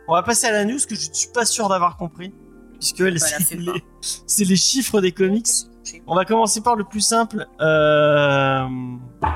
On 0.09 0.15
va 0.15 0.23
passer 0.23 0.47
à 0.49 0.53
la 0.53 0.65
news 0.65 0.79
que 0.89 0.95
je 0.97 1.09
ne 1.11 1.15
suis 1.15 1.31
pas 1.33 1.45
sûr 1.45 1.69
d'avoir 1.69 1.97
compris, 1.97 2.33
puisque 2.81 2.99
les, 3.01 3.19
c'est 4.27 4.45
les 4.45 4.57
chiffres 4.57 5.01
des 5.01 5.13
comics. 5.13 5.47
On 6.07 6.15
va 6.15 6.25
commencer 6.25 6.61
par 6.61 6.77
le 6.77 6.85
plus 6.85 7.01
simple. 7.01 7.47
Euh, 7.61 8.67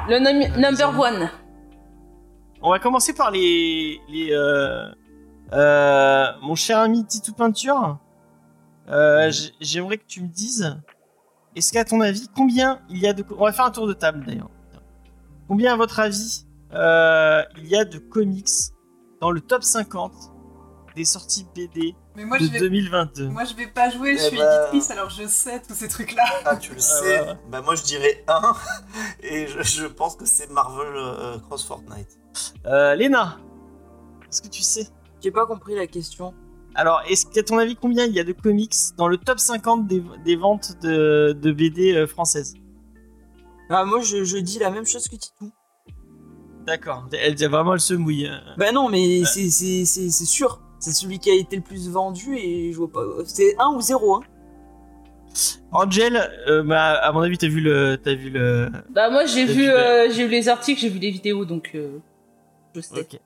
Le 0.09 0.19
num- 0.19 0.57
number 0.61 0.99
one. 0.99 1.31
on 2.63 2.71
va 2.71 2.79
commencer 2.79 3.13
par 3.15 3.31
les, 3.31 4.01
les 4.09 4.33
euh, 4.33 4.87
euh, 5.53 6.27
mon 6.43 6.55
cher 6.55 6.79
ami 6.79 7.05
Titou 7.07 7.33
Peinture. 7.33 7.99
Euh, 8.89 9.31
J'aimerais 9.61 9.99
que 9.99 10.07
tu 10.07 10.23
me 10.23 10.29
dises, 10.29 10.77
est-ce 11.55 11.73
qu'à 11.73 11.85
ton 11.85 12.01
avis, 12.01 12.29
combien 12.35 12.81
il 12.89 12.99
y 12.99 13.07
a 13.07 13.13
de, 13.13 13.25
on 13.39 13.45
va 13.45 13.53
faire 13.53 13.65
un 13.67 13.71
tour 13.71 13.87
de 13.87 13.93
table 13.93 14.25
d'ailleurs. 14.27 14.51
Combien 15.49 15.75
à 15.75 15.77
votre 15.77 16.01
avis 16.01 16.47
euh, 16.75 17.43
il 17.59 17.67
y 17.67 17.77
a 17.77 17.85
de 17.85 17.99
comics 17.99 18.49
dans 19.21 19.31
le 19.31 19.41
top 19.43 19.63
50 19.63 20.13
des 20.97 21.05
sorties 21.05 21.47
BD 21.55 21.95
Mais 22.17 22.25
moi, 22.25 22.39
de 22.39 22.45
je 22.45 22.51
vais, 22.51 22.59
2022 22.59 23.29
moi, 23.29 23.45
je 23.45 23.55
vais 23.55 23.67
pas 23.67 23.89
jouer, 23.91 24.17
je 24.19 24.23
Eh 24.25 24.29
suis 24.29 24.37
bah. 24.39 24.63
éditrice, 24.71 24.91
alors 24.91 25.09
je 25.11 25.27
sais 25.27 25.63
tous 25.67 25.75
ces 25.75 25.89
trucs-là. 25.89 26.25
Ah, 26.45 26.57
tu 26.57 26.75
le 26.75 26.79
sais. 26.81 27.21
ouais, 27.21 27.27
ouais. 27.29 27.35
Bah, 27.51 27.63
moi, 27.63 27.75
je 27.75 27.83
dirais 27.83 28.23
1. 28.29 28.53
Et 29.23 29.47
je, 29.47 29.63
je 29.63 29.87
pense 29.87 30.17
que 30.17 30.27
c'est 30.27 30.51
Marvel 30.51 30.93
euh, 30.95 31.39
Cross 31.39 31.65
Fortnite. 31.65 32.19
euh, 32.67 32.95
Léna, 32.95 33.39
est-ce 34.29 34.43
que 34.43 34.49
tu 34.49 34.63
sais? 34.63 34.89
J'ai 35.23 35.31
pas 35.31 35.47
compris 35.47 35.75
la 35.75 35.87
question. 35.87 36.35
Alors, 36.75 37.03
est-ce 37.09 37.27
qu'à 37.27 37.43
ton 37.43 37.59
avis, 37.59 37.77
combien 37.77 38.05
il 38.07 38.13
y 38.13 38.21
a 38.21 38.25
de 38.25 38.33
comics 38.33 38.75
dans 38.97 39.07
le 39.09 39.17
top 39.19 39.39
50 39.39 39.87
des, 39.87 40.03
des 40.25 40.37
ventes 40.37 40.81
de, 40.83 41.33
de 41.39 41.53
BD 41.53 41.95
euh, 41.95 42.07
françaises 42.07 42.55
Ah, 43.71 43.85
moi, 43.85 44.01
je, 44.01 44.25
je 44.25 44.39
dis 44.39 44.59
la 44.59 44.71
même 44.71 44.87
chose 44.87 45.07
que 45.09 45.17
Titou. 45.17 45.53
D'accord, 46.67 47.09
elle 47.13 47.35
dit 47.35 47.45
vraiment 47.47 47.75
elle 47.75 47.81
se 47.81 47.93
mouille. 47.95 48.27
euh. 48.29 48.37
Bah 48.57 48.71
non, 48.73 48.89
mais 48.89 49.25
c'est 49.25 49.51
sûr. 50.25 50.62
C'est 50.83 50.93
celui 50.93 51.19
qui 51.21 51.31
a 51.31 51.35
été 51.35 51.55
le 51.57 51.63
plus 51.63 51.89
vendu 51.89 52.37
et 52.37 52.73
je 52.73 52.77
vois 52.77 52.91
pas. 52.91 53.03
C'est 53.25 53.55
1 53.59 53.69
ou 53.77 53.81
0. 53.81 54.17
Hein. 54.17 54.21
Angel, 55.71 56.31
euh, 56.49 56.63
bah, 56.63 56.95
à 57.03 57.13
mon 57.13 57.21
avis, 57.21 57.39
t'as 57.39 57.47
vu 57.49 57.61
le, 57.61 57.97
t'as 58.03 58.15
vu 58.15 58.31
le. 58.31 58.69
Bah, 58.91 59.09
moi, 59.09 59.25
j'ai 59.25 59.45
vu, 59.47 59.55
vu, 59.63 59.71
euh, 59.71 60.11
j'ai 60.11 60.25
vu 60.27 60.31
les 60.31 60.49
articles, 60.49 60.81
j'ai 60.81 60.89
vu 60.91 60.99
les 60.99 61.11
vidéos, 61.11 61.45
donc 61.45 61.71
euh, 61.75 61.99
je 62.75 62.81
sais. 62.81 63.01
Ok. 63.01 63.19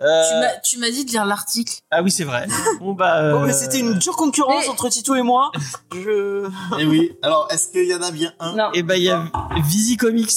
Euh, 0.00 0.22
Tu 0.64 0.78
m'as- 0.78 0.90
dit 0.92 1.04
de 1.04 1.10
lire 1.10 1.26
l'article. 1.26 1.74
Ah 1.90 2.04
oui, 2.04 2.12
c'est 2.12 2.22
vrai. 2.22 2.46
Bon 2.78 2.92
bah. 2.92 3.32
Bon, 3.32 3.42
euh, 3.42 3.46
mais 3.46 3.52
c'était 3.52 3.80
une 3.80 3.94
dure 3.94 4.14
concurrence 4.16 4.62
mais- 4.66 4.68
entre 4.70 4.88
Titou 4.88 5.16
et 5.16 5.22
moi. 5.22 5.50
Je. 5.92 6.48
Et 6.78 6.86
oui. 6.86 7.16
Alors, 7.20 7.48
est-ce 7.50 7.72
qu'il 7.72 7.84
y 7.84 7.92
en 7.92 8.00
a 8.02 8.12
bien 8.12 8.32
un? 8.38 8.54
Non. 8.54 8.70
Et 8.74 8.84
bah 8.84 8.96
il 8.96 9.02
y 9.02 9.10
a 9.10 9.24
Visi 9.66 9.96
Comics 9.96 10.30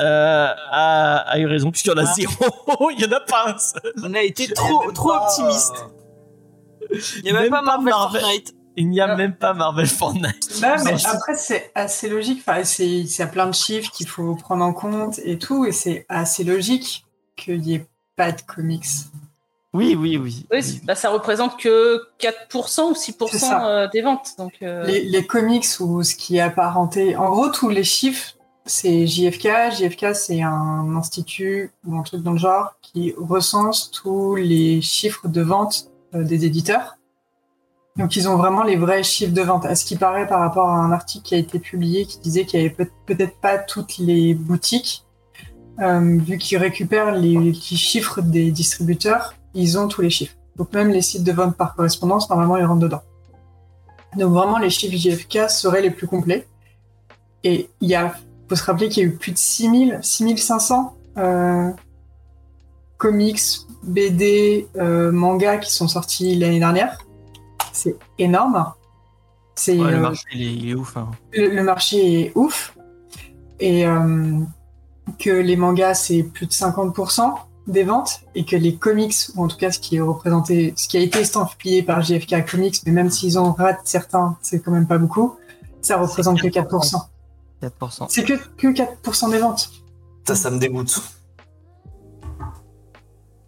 euh, 0.00 0.48
a, 0.70 1.16
a 1.30 1.38
eu 1.38 1.46
raison 1.46 1.70
puisqu'il 1.70 1.90
y 1.90 1.92
en 1.92 1.98
a 2.04 2.08
Ah. 2.08 2.12
zéro. 2.12 2.90
il 2.90 3.00
y 3.00 3.04
en 3.06 3.12
a 3.12 3.20
pas 3.20 3.54
un 3.54 3.58
seul. 3.58 3.92
On 4.02 4.12
a 4.14 4.20
été 4.22 4.52
trop, 4.52 4.90
trop 4.90 5.12
optimiste. 5.12 5.74
Euh, 6.94 7.00
Il 7.24 7.26
y 7.26 7.30
a 7.30 7.32
même, 7.34 7.42
Même 7.42 7.50
pas 7.50 7.60
pas 7.60 7.64
Marvel, 7.66 7.90
Marvel. 7.90 8.20
Fortnite. 8.20 8.54
Il 8.76 8.88
n'y 8.90 9.00
a 9.00 9.06
Non. 9.06 9.16
même 9.16 9.34
pas 9.36 9.54
Marvel 9.54 9.86
Fortnite. 9.86 10.60
Non, 10.62 10.74
mais 10.84 10.94
après, 11.06 11.36
c'est 11.36 11.70
assez 11.76 12.08
logique. 12.08 12.42
Enfin, 12.46 12.64
c'est, 12.64 12.88
il 12.88 13.06
y 13.16 13.22
a 13.22 13.26
plein 13.26 13.46
de 13.46 13.54
chiffres 13.54 13.90
qu'il 13.92 14.08
faut 14.08 14.34
prendre 14.34 14.64
en 14.64 14.72
compte 14.72 15.20
et 15.24 15.38
tout, 15.38 15.64
et 15.64 15.70
c'est 15.72 16.06
assez 16.08 16.42
logique 16.44 17.04
qu'il 17.36 17.60
n'y 17.60 17.74
ait 17.74 17.86
pas 18.16 18.32
de 18.32 18.40
comics. 18.42 18.84
Oui, 19.72 19.96
oui, 19.98 20.16
oui. 20.16 20.46
Oui, 20.52 20.80
bah, 20.84 20.94
ça 20.94 21.10
représente 21.10 21.56
que 21.58 22.00
4% 22.20 22.90
ou 22.90 22.94
6% 22.94 23.28
C'est 23.30 23.38
ça. 23.38 23.66
euh, 23.66 23.88
des 23.92 24.02
ventes. 24.02 24.30
Donc, 24.38 24.54
euh, 24.62 24.84
Les, 24.86 25.02
les 25.04 25.26
comics 25.26 25.66
ou 25.80 26.02
ce 26.04 26.14
qui 26.14 26.36
est 26.36 26.40
apparenté, 26.40 27.16
en 27.16 27.28
gros, 27.30 27.48
tous 27.48 27.70
les 27.70 27.82
chiffres, 27.82 28.34
c'est 28.66 29.06
JFK. 29.06 29.48
JFK, 29.76 30.14
c'est 30.14 30.42
un 30.42 30.94
institut 30.96 31.70
ou 31.86 31.96
un 31.98 32.02
truc 32.02 32.22
dans 32.22 32.32
le 32.32 32.38
genre 32.38 32.74
qui 32.82 33.14
recense 33.18 33.90
tous 33.90 34.36
les 34.36 34.80
chiffres 34.80 35.26
de 35.28 35.42
vente 35.42 35.86
euh, 35.86 35.90
des 36.22 36.44
éditeurs. 36.44 36.96
Donc, 37.96 38.16
ils 38.16 38.28
ont 38.28 38.36
vraiment 38.36 38.64
les 38.64 38.76
vrais 38.76 39.02
chiffres 39.02 39.32
de 39.32 39.42
vente. 39.42 39.66
À 39.66 39.74
ce 39.74 39.84
qui 39.84 39.96
paraît 39.96 40.26
par 40.26 40.40
rapport 40.40 40.68
à 40.68 40.78
un 40.78 40.90
article 40.90 41.24
qui 41.24 41.34
a 41.34 41.38
été 41.38 41.58
publié 41.58 42.06
qui 42.06 42.18
disait 42.18 42.44
qu'il 42.44 42.60
y 42.60 42.64
avait 42.64 42.74
peut- 42.74 42.90
peut-être 43.06 43.36
pas 43.40 43.58
toutes 43.58 43.98
les 43.98 44.34
boutiques, 44.34 45.04
euh, 45.80 46.18
vu 46.18 46.38
qu'ils 46.38 46.58
récupèrent 46.58 47.12
les, 47.12 47.52
chiffres 47.54 48.20
des 48.20 48.50
distributeurs, 48.50 49.34
ils 49.54 49.78
ont 49.78 49.86
tous 49.86 50.02
les 50.02 50.10
chiffres. 50.10 50.34
Donc, 50.56 50.72
même 50.72 50.90
les 50.90 51.02
sites 51.02 51.24
de 51.24 51.32
vente 51.32 51.56
par 51.56 51.76
correspondance, 51.76 52.28
normalement, 52.30 52.56
ils 52.56 52.64
rentrent 52.64 52.80
dedans. 52.80 53.02
Donc 54.16 54.32
vraiment, 54.32 54.58
les 54.58 54.70
chiffres 54.70 54.96
JFK 54.96 55.50
seraient 55.50 55.82
les 55.82 55.90
plus 55.90 56.06
complets. 56.06 56.46
Et 57.42 57.68
il 57.80 58.10
faut 58.48 58.56
se 58.56 58.64
rappeler 58.64 58.88
qu'il 58.88 59.02
y 59.02 59.06
a 59.06 59.08
eu 59.08 59.16
plus 59.16 59.32
de 59.32 59.38
6000, 59.38 59.98
6500 60.02 60.96
euh, 61.18 61.70
comics, 62.96 63.40
BD, 63.86 64.66
euh, 64.76 65.12
mangas 65.12 65.58
qui 65.58 65.72
sont 65.72 65.88
sortis 65.88 66.34
l'année 66.36 66.58
dernière. 66.58 66.98
C'est 67.72 67.96
énorme. 68.18 68.72
C'est 69.54 69.78
Ouais, 69.78 69.90
le 69.92 69.96
euh, 69.98 70.00
marché 70.00 70.24
il 70.34 70.42
est, 70.42 70.52
il 70.54 70.70
est 70.70 70.74
ouf. 70.74 70.96
hein. 70.96 71.10
le, 71.32 71.48
le 71.48 71.62
marché 71.62 72.20
est 72.20 72.32
ouf. 72.34 72.76
Et 73.60 73.86
euh, 73.86 74.40
que 75.18 75.30
les 75.30 75.56
mangas, 75.56 75.94
c'est 75.94 76.22
plus 76.22 76.46
de 76.46 76.52
50% 76.52 77.34
des 77.66 77.84
ventes. 77.84 78.20
Et 78.34 78.44
que 78.44 78.56
les 78.56 78.76
comics, 78.76 79.14
ou 79.36 79.44
en 79.44 79.48
tout 79.48 79.56
cas 79.56 79.70
ce 79.70 79.78
qui 79.78 79.96
est 79.96 80.00
représenté, 80.00 80.72
ce 80.76 80.88
qui 80.88 80.96
a 80.96 81.00
été 81.00 81.20
estampillé 81.20 81.82
par 81.82 82.02
JFK 82.02 82.44
Comics, 82.50 82.80
mais 82.86 82.92
même 82.92 83.10
s'ils 83.10 83.38
en 83.38 83.52
ratent 83.52 83.80
certains, 83.84 84.36
c'est 84.42 84.60
quand 84.60 84.72
même 84.72 84.86
pas 84.88 84.98
beaucoup, 84.98 85.36
ça 85.80 85.96
représente 85.98 86.40
que 86.40 86.48
4%. 86.48 86.96
4%. 87.62 88.06
C'est 88.08 88.24
que, 88.24 88.34
que 88.56 88.68
4% 88.68 89.30
des 89.30 89.38
ventes. 89.38 89.70
Ça, 90.26 90.34
ça 90.34 90.50
me 90.50 90.58
dégoûte. 90.58 91.00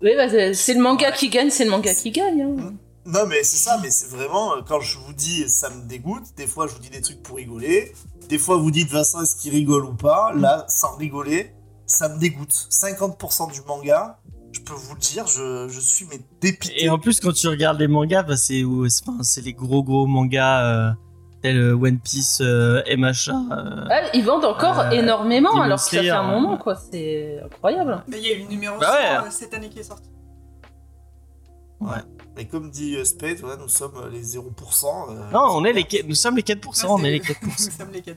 Oui, 0.03 0.11
bah, 0.17 0.29
c'est 0.55 0.75
le 0.75 0.81
manga 0.81 1.11
qui 1.13 1.29
gagne, 1.29 1.51
c'est 1.51 1.65
le 1.65 1.71
manga 1.71 1.95
qui 1.95 2.11
gagne. 2.11 2.43
hein. 2.43 2.73
Non, 3.07 3.25
mais 3.29 3.45
c'est 3.45 3.57
ça, 3.57 3.79
mais 3.83 3.91
c'est 3.91 4.09
vraiment, 4.09 4.57
euh, 4.57 4.61
quand 4.67 4.81
je 4.81 4.99
vous 4.99 5.13
dis 5.13 5.49
ça 5.49 5.71
me 5.71 5.83
dégoûte, 5.89 6.25
des 6.37 6.47
fois 6.49 6.67
je 6.67 6.73
vous 6.75 6.81
dis 6.81 6.91
des 6.91 7.01
trucs 7.01 7.23
pour 7.23 7.37
rigoler, 7.37 7.93
des 8.29 8.37
fois 8.39 8.57
vous 8.57 8.73
dites 8.73 8.91
Vincent 8.91 9.23
est-ce 9.23 9.37
qu'il 9.37 9.53
rigole 9.53 9.85
ou 9.85 9.95
pas, 9.95 10.33
là, 10.35 10.65
sans 10.69 10.97
rigoler, 10.97 11.53
ça 11.87 12.09
me 12.09 12.19
dégoûte. 12.19 12.51
50% 12.71 13.53
du 13.53 13.61
manga, 13.63 14.19
je 14.51 14.59
peux 14.61 14.75
vous 14.75 14.95
le 14.95 15.01
dire, 15.01 15.25
je, 15.29 15.69
je 15.69 15.79
suis 15.79 16.05
mais 16.11 16.19
dépité. 16.41 16.83
Et 16.85 16.89
en 16.91 16.99
plus, 16.99 17.21
quand 17.21 17.33
tu 17.33 17.47
regardes 17.47 17.79
les 17.79 17.87
mangas, 17.87 18.25
bah, 18.25 18.37
c'est 18.37 18.65
où- 18.65 18.89
c'est 18.89 19.09
enfin, 19.09 19.23
c'est 19.23 19.43
les 19.43 19.53
gros 19.53 19.85
gros 19.85 20.07
mangas 20.09 20.65
euh, 20.65 20.91
euh, 21.45 21.75
One 21.75 21.99
Piece 21.99 22.41
euh, 22.41 22.83
et 22.87 22.97
machin. 22.97 23.47
euh. 23.53 23.85
Ah, 23.91 24.01
ils 24.15 24.25
vendent 24.25 24.45
encore 24.45 24.81
Euh, 24.81 24.91
énormément 24.91 25.61
alors 25.61 25.79
que 25.79 25.85
ça 25.85 26.01
fait 26.03 26.11
un 26.11 26.21
hein. 26.21 26.31
moment, 26.31 26.57
quoi. 26.57 26.75
C'est 26.77 27.41
incroyable. 27.45 28.03
Mais 28.09 28.19
il 28.19 28.27
y 28.27 28.33
a 28.33 28.37
eu 28.37 28.43
le 28.43 28.49
numéro 28.49 28.79
Bah 28.79 28.87
100 28.89 28.93
ouais. 28.95 29.27
euh, 29.27 29.31
cette 29.31 29.55
année 29.55 29.69
qui 29.69 29.79
est 29.81 29.85
sorti. 29.85 30.11
Et 32.39 32.47
comme 32.49 32.71
dit 32.71 32.97
euh, 32.97 33.05
Spade, 33.05 33.39
voilà, 33.39 33.57
nous 33.57 33.69
sommes 33.69 33.97
euh, 33.97 34.09
les 34.11 34.23
0%. 34.23 34.39
euh, 34.39 35.31
Non, 35.33 35.41
on 35.53 35.65
est 35.65 35.73
les, 35.73 35.87
nous 36.07 36.15
sommes 36.15 36.37
les 36.37 36.43
4%, 36.43 36.87
on 36.89 36.99
est 37.05 37.11
les 37.11 37.21
4%. 37.21 37.37
Nous 37.43 37.51
sommes 37.79 37.93
les 37.93 38.03
4%. 38.03 38.15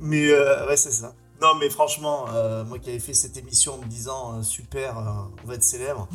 Mais 0.00 0.28
euh, 0.30 0.66
ouais, 0.66 0.76
c'est 0.76 0.90
ça. 0.92 1.12
Non, 1.40 1.54
mais 1.60 1.70
franchement, 1.70 2.24
euh, 2.34 2.64
moi 2.64 2.78
qui 2.80 2.90
avais 2.90 2.98
fait 2.98 3.14
cette 3.14 3.36
émission 3.36 3.74
en 3.74 3.78
me 3.78 3.84
disant 3.86 4.38
euh, 4.38 4.42
super, 4.42 4.98
euh, 4.98 5.02
on 5.44 5.48
va 5.48 5.54
être 5.54 5.62
célèbre. 5.62 6.08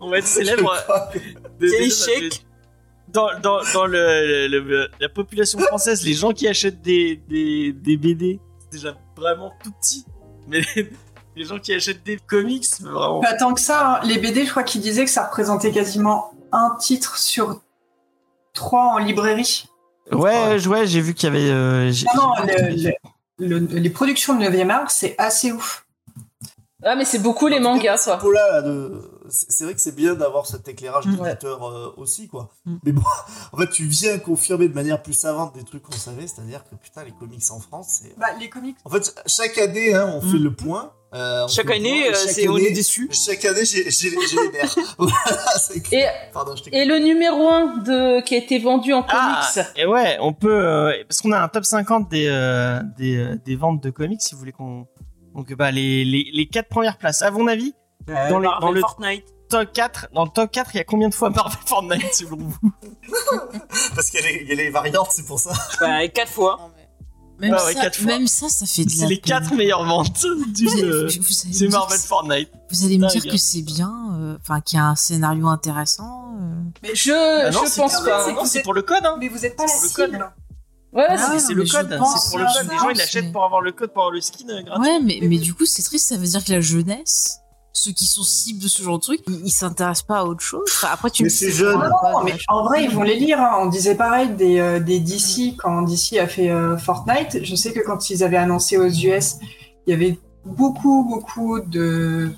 On 0.00 0.10
va 0.10 0.18
être 0.18 0.26
célèbre. 0.26 0.72
de- 1.60 1.66
échec. 1.66 2.44
Dans, 3.08 3.28
dans, 3.42 3.60
dans 3.74 3.84
le, 3.86 4.46
le- 4.48 4.60
le- 4.60 4.88
la 4.98 5.08
population 5.10 5.58
française, 5.58 6.02
les 6.04 6.14
gens 6.14 6.32
qui 6.32 6.48
achètent 6.48 6.80
des, 6.80 7.16
des, 7.28 7.72
des 7.72 7.96
BD, 7.98 8.40
c'est 8.58 8.72
déjà 8.72 8.96
vraiment 9.16 9.52
tout 9.62 9.70
petit. 9.72 10.06
Mais 10.48 10.62
les, 11.36 11.44
gens 11.44 11.58
qui 11.58 11.74
achètent 11.74 12.02
des 12.04 12.16
comics, 12.16 12.64
vraiment. 12.80 13.20
Pas 13.20 13.34
tant 13.34 13.52
que 13.52 13.60
ça, 13.60 13.96
hein. 13.96 14.00
les 14.04 14.18
BD, 14.18 14.46
je 14.46 14.50
crois 14.50 14.62
qu'ils 14.62 14.80
disaient 14.80 15.04
que 15.04 15.10
ça 15.10 15.26
représentait 15.26 15.72
quasiment 15.72 16.32
un 16.52 16.74
titre 16.80 17.18
sur 17.18 17.60
trois 18.54 18.84
en 18.94 18.98
librairie. 18.98 19.66
Ouais, 20.10 20.58
je- 20.58 20.68
ouais, 20.70 20.86
j'ai 20.86 21.00
vu 21.02 21.12
qu'il 21.12 21.28
y 21.28 21.36
avait. 21.36 21.50
euh, 21.50 21.92
Non, 22.14 22.22
non, 22.22 22.34
j'ai- 22.76 22.96
le- 23.38 23.46
le- 23.46 23.58
le- 23.58 23.78
les 23.78 23.90
productions 23.90 24.34
de 24.38 24.42
9e 24.42 24.70
art, 24.70 24.90
c'est 24.90 25.14
assez 25.18 25.52
ouf. 25.52 25.84
Ah, 26.82 26.94
mais 26.96 27.04
c'est 27.04 27.18
beaucoup 27.20 27.46
les 27.46 27.60
mangas, 27.60 28.04
quoi. 28.18 28.32
Là, 28.32 28.52
là, 28.52 28.62
de... 28.62 29.02
C'est 29.34 29.64
vrai 29.64 29.74
que 29.74 29.80
c'est 29.80 29.94
bien 29.96 30.14
d'avoir 30.14 30.46
cet 30.46 30.68
éclairage 30.68 31.06
Mm. 31.06 31.16
d'éditeur 31.16 31.64
euh, 31.66 31.94
aussi, 31.96 32.28
quoi. 32.28 32.50
Mm. 32.66 32.76
Mais 32.84 32.92
bon, 32.92 33.02
en 33.52 33.56
fait, 33.56 33.70
tu 33.70 33.84
viens 33.86 34.18
confirmer 34.18 34.68
de 34.68 34.74
manière 34.74 35.02
plus 35.02 35.14
savante 35.14 35.54
des 35.54 35.64
trucs 35.64 35.82
qu'on 35.82 35.92
savait, 35.92 36.26
c'est-à-dire 36.26 36.62
que 36.68 36.74
putain, 36.76 37.02
les 37.04 37.12
comics 37.12 37.42
en 37.50 37.58
France, 37.60 38.00
c'est. 38.02 38.18
Bah, 38.18 38.26
les 38.38 38.48
comics. 38.50 38.76
En 38.84 38.90
fait, 38.90 39.14
chaque 39.26 39.56
année, 39.58 39.94
hein, 39.94 40.12
on 40.14 40.20
fait 40.20 40.38
Mm. 40.38 40.44
le 40.44 40.52
point. 40.54 40.92
euh, 41.14 41.46
Chaque 41.48 41.70
année, 41.70 42.04
point, 42.04 42.10
euh, 42.10 42.14
chaque 42.24 42.30
c'est- 42.34 42.48
on 42.48 42.56
année- 42.56 42.68
est 42.68 42.72
déçus. 42.72 43.08
Chaque 43.12 43.44
année, 43.44 43.64
j'ai 43.66 43.90
j'ai- 43.90 44.10
j'ai 44.10 44.36
les 44.36 44.50
nerfs. 44.52 44.74
Et, 45.92 46.04
Pardon, 46.32 46.54
je 46.56 46.62
t'ai 46.64 46.74
et 46.76 46.84
le 46.86 46.98
numéro 46.98 47.48
1 47.48 47.78
de, 47.78 48.22
qui 48.24 48.34
a 48.34 48.38
été 48.38 48.58
vendu 48.58 48.92
en 48.94 49.04
Ah, 49.08 49.42
comics. 49.52 49.66
et 49.76 49.86
ouais, 49.86 50.16
on 50.20 50.32
peut. 50.32 50.50
euh, 50.64 50.92
parce 51.08 51.20
qu'on 51.20 51.32
a 51.32 51.40
un 51.40 51.48
top 51.48 51.64
50 51.64 52.08
des, 52.10 52.26
euh, 52.28 52.80
des, 52.98 53.36
des 53.44 53.56
ventes 53.56 53.82
de 53.82 53.90
comics, 53.90 54.22
si 54.22 54.32
vous 54.34 54.38
voulez 54.40 54.52
qu'on. 54.52 54.86
Donc, 55.34 55.52
bah, 55.54 55.70
les, 55.70 56.04
les, 56.04 56.30
les 56.32 56.46
4 56.46 56.68
premières 56.68 56.98
places. 56.98 57.22
À 57.22 57.30
mon 57.30 57.46
avis, 57.46 57.74
dans 58.06 58.38
les- 58.38 58.46
Marvel 58.48 58.60
dans 58.60 58.72
le- 58.72 58.80
Fortnite. 58.80 59.24
top 59.48 59.72
4, 59.72 60.08
dans 60.14 60.24
le 60.24 60.30
top 60.30 60.50
4, 60.50 60.70
il 60.74 60.78
y 60.78 60.80
a 60.80 60.84
combien 60.84 61.08
de 61.08 61.14
fois 61.14 61.30
Marvel 61.30 61.58
Fortnite 61.66 62.14
selon 62.14 62.36
vous 62.36 62.56
Parce 63.94 64.10
qu'il 64.10 64.20
y, 64.20 64.22
les- 64.24 64.44
y 64.48 64.52
a 64.52 64.54
les 64.54 64.70
variantes, 64.70 65.08
c'est 65.10 65.26
pour 65.26 65.38
ça. 65.38 65.52
Bah, 65.80 66.06
quatre 66.08 66.30
fois. 66.30 66.70
Même, 67.38 67.56
Ah 67.58 67.64
ouais, 67.64 67.74
ça, 67.74 67.80
quatre 67.82 67.96
fois. 67.96 68.06
même 68.06 68.26
ça, 68.28 68.48
ça 68.48 68.66
fait 68.66 68.84
de 68.84 68.90
C'est 68.90 69.02
la 69.02 69.08
les 69.08 69.16
peine. 69.16 69.40
4 69.40 69.54
meilleures 69.54 69.84
ventes 69.84 70.24
du. 70.54 70.68
Euh, 70.68 71.08
allez 71.08 71.20
C'est 71.52 71.66
Marvel 71.68 71.98
Fortnite. 71.98 72.50
Vous 72.70 72.84
allez 72.84 72.98
me 72.98 73.08
dire 73.08 73.22
que 73.24 73.36
c'est 73.36 73.62
bien, 73.62 73.92
euh, 74.16 74.36
enfin 74.40 74.60
qu'il 74.60 74.76
y 74.76 74.80
a 74.80 74.86
un 74.86 74.94
scénario 74.94 75.48
intéressant. 75.48 76.36
euh. 76.40 76.88
Je, 76.94 77.10
Ah 77.46 77.50
non, 77.50 77.62
je 77.64 77.70
c'est 77.70 77.80
pense 77.80 78.00
pas. 78.02 78.30
Non, 78.32 78.44
c'est 78.44 78.62
pour 78.62 78.74
le 78.74 78.82
code, 78.82 79.04
hein. 79.04 79.16
Mais 79.18 79.26
vous 79.28 79.44
êtes 79.44 79.56
pas 79.56 79.64
la 79.64 79.68
C'est 79.68 79.92
pour 79.92 80.04
le 80.06 80.12
cible. 80.12 80.32
Ouais, 80.92 81.06
Ah 81.08 81.16
c'est- 81.32 81.38
c'est 81.40 81.54
le 81.54 81.62
mais 81.62 81.66
je 81.66 81.72
code, 81.72 81.88
c'est 81.90 82.30
pour 82.30 82.38
le 82.38 82.44
code. 82.44 82.70
Les 82.70 82.76
gens 82.78 82.84
ils 82.84 82.86
mais- 82.88 82.94
l'achètent 82.94 83.32
pour 83.32 83.44
avoir 83.44 83.60
le 83.60 83.72
code 83.72 83.92
pour 83.92 84.02
avoir 84.02 84.12
le 84.14 84.20
skin 84.20 84.48
euh, 84.50 84.62
gratuit. 84.62 84.84
Ouais, 84.84 85.00
mais, 85.02 85.18
Mais 85.22 85.28
mais 85.28 85.38
du 85.38 85.52
coup, 85.54 85.64
c'est 85.66 85.82
triste, 85.82 86.08
ça 86.10 86.16
veut 86.18 86.26
dire 86.26 86.44
que 86.44 86.52
la 86.52 86.60
jeunesse, 86.60 87.38
ceux 87.72 87.92
qui 87.92 88.06
sont 88.06 88.22
cibles 88.22 88.62
de 88.62 88.68
ce 88.68 88.82
genre 88.82 88.98
de 88.98 89.02
truc, 89.02 89.20
ils 89.28 89.50
s'intéressent 89.50 90.06
pas 90.06 90.18
à 90.18 90.24
autre 90.24 90.42
chose. 90.42 90.62
Enfin, 90.68 90.88
après, 90.92 91.10
tu 91.10 91.22
Mais 91.22 91.28
me 91.28 91.30
dis, 91.30 91.36
c'est 91.36 91.50
jeune. 91.50 91.78
Non, 91.78 92.22
mais 92.24 92.34
en 92.48 92.64
vrai, 92.64 92.84
ils 92.84 92.90
vont 92.90 93.02
les 93.02 93.16
lire. 93.16 93.40
hein. 93.40 93.58
On 93.60 93.66
disait 93.66 93.94
pareil 93.94 94.28
des, 94.30 94.58
euh, 94.60 94.78
des 94.78 95.00
DC 95.00 95.56
quand 95.58 95.82
DC 95.82 96.18
a 96.18 96.26
fait 96.26 96.50
euh, 96.50 96.76
Fortnite. 96.76 97.42
Je 97.42 97.54
sais 97.54 97.72
que 97.72 97.80
quand 97.80 98.10
ils 98.10 98.22
avaient 98.22 98.36
annoncé 98.36 98.76
aux 98.76 98.88
US, 98.88 99.36
il 99.86 99.90
y 99.90 99.92
avait 99.94 100.18
beaucoup, 100.44 101.04
beaucoup 101.08 101.60
de 101.60 102.30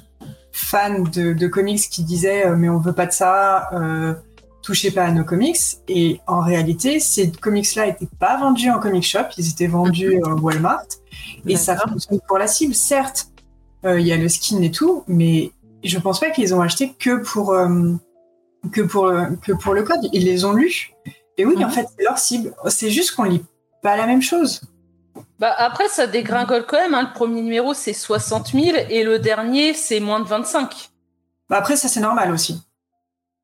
fans 0.53 1.01
de, 1.01 1.33
de 1.33 1.47
comics 1.49 1.89
qui 1.91 2.05
disaient 2.05 2.47
euh, 2.47 2.55
mais 2.57 2.69
on 2.69 2.79
veut 2.79 2.93
pas 2.93 3.07
de 3.07 3.13
ça, 3.13 3.71
euh, 3.73 4.15
touchez 4.63 4.93
pas 4.93 5.05
à 5.05 5.11
nos 5.11 5.25
comics. 5.25 5.59
Et 5.89 6.21
en 6.29 6.41
réalité, 6.41 7.01
ces 7.01 7.33
comics-là 7.33 7.89
étaient 7.89 8.09
pas 8.21 8.39
vendus 8.39 8.71
en 8.71 8.79
comic 8.79 9.03
shop, 9.03 9.25
ils 9.37 9.49
étaient 9.51 9.67
vendus 9.67 10.21
au 10.25 10.39
Walmart. 10.39 10.85
Et 11.47 11.57
ça 11.57 11.77
fonctionne 11.77 12.21
pour 12.29 12.39
la 12.39 12.47
cible, 12.47 12.75
certes. 12.75 13.29
Euh, 13.85 14.01
Il 14.01 14.07
y 14.07 14.13
a 14.13 14.17
le 14.17 14.29
skin 14.29 14.61
et 14.63 14.71
tout, 14.71 15.05
mais 15.09 15.53
je 15.83 15.99
pense 15.99 16.21
pas 16.21 16.31
qu'ils 16.31 16.55
ont 16.55 16.61
acheté 16.61 16.93
que 16.99 17.17
pour 17.23 17.53
euh, 17.53 17.93
que 18.73 18.81
pour 18.83 19.13
que 19.43 19.53
pour 19.53 19.75
le 19.75 19.83
code. 19.83 20.09
Ils 20.13 20.25
les 20.25 20.45
ont 20.45 20.53
lus. 20.53 20.93
Et 21.37 21.45
oui, 21.45 21.57
Mhm. 21.57 21.65
en 21.65 21.71
fait, 21.71 21.87
c'est 21.97 22.05
leur 22.05 22.19
cible. 22.19 22.55
C'est 22.69 22.91
juste 22.91 23.15
qu'on 23.15 23.25
lit 23.25 23.45
pas 23.83 23.97
la 23.97 24.07
même 24.07 24.23
chose. 24.23 24.61
Bah 25.39 25.53
après, 25.59 25.89
ça 25.89 26.07
dégringole 26.07 26.65
quand 26.67 26.79
même. 26.79 26.95
hein. 26.95 27.03
Le 27.03 27.13
premier 27.13 27.43
numéro, 27.43 27.75
c'est 27.75 27.93
60 27.93 28.53
000 28.53 28.65
et 28.89 29.05
le 29.05 29.19
dernier, 29.19 29.75
c'est 29.75 30.01
moins 30.01 30.21
de 30.21 30.27
25. 30.29 30.91
Bah 31.51 31.57
après, 31.59 31.77
ça 31.77 31.89
c'est 31.89 32.01
normal 32.01 32.31
aussi. 32.33 32.63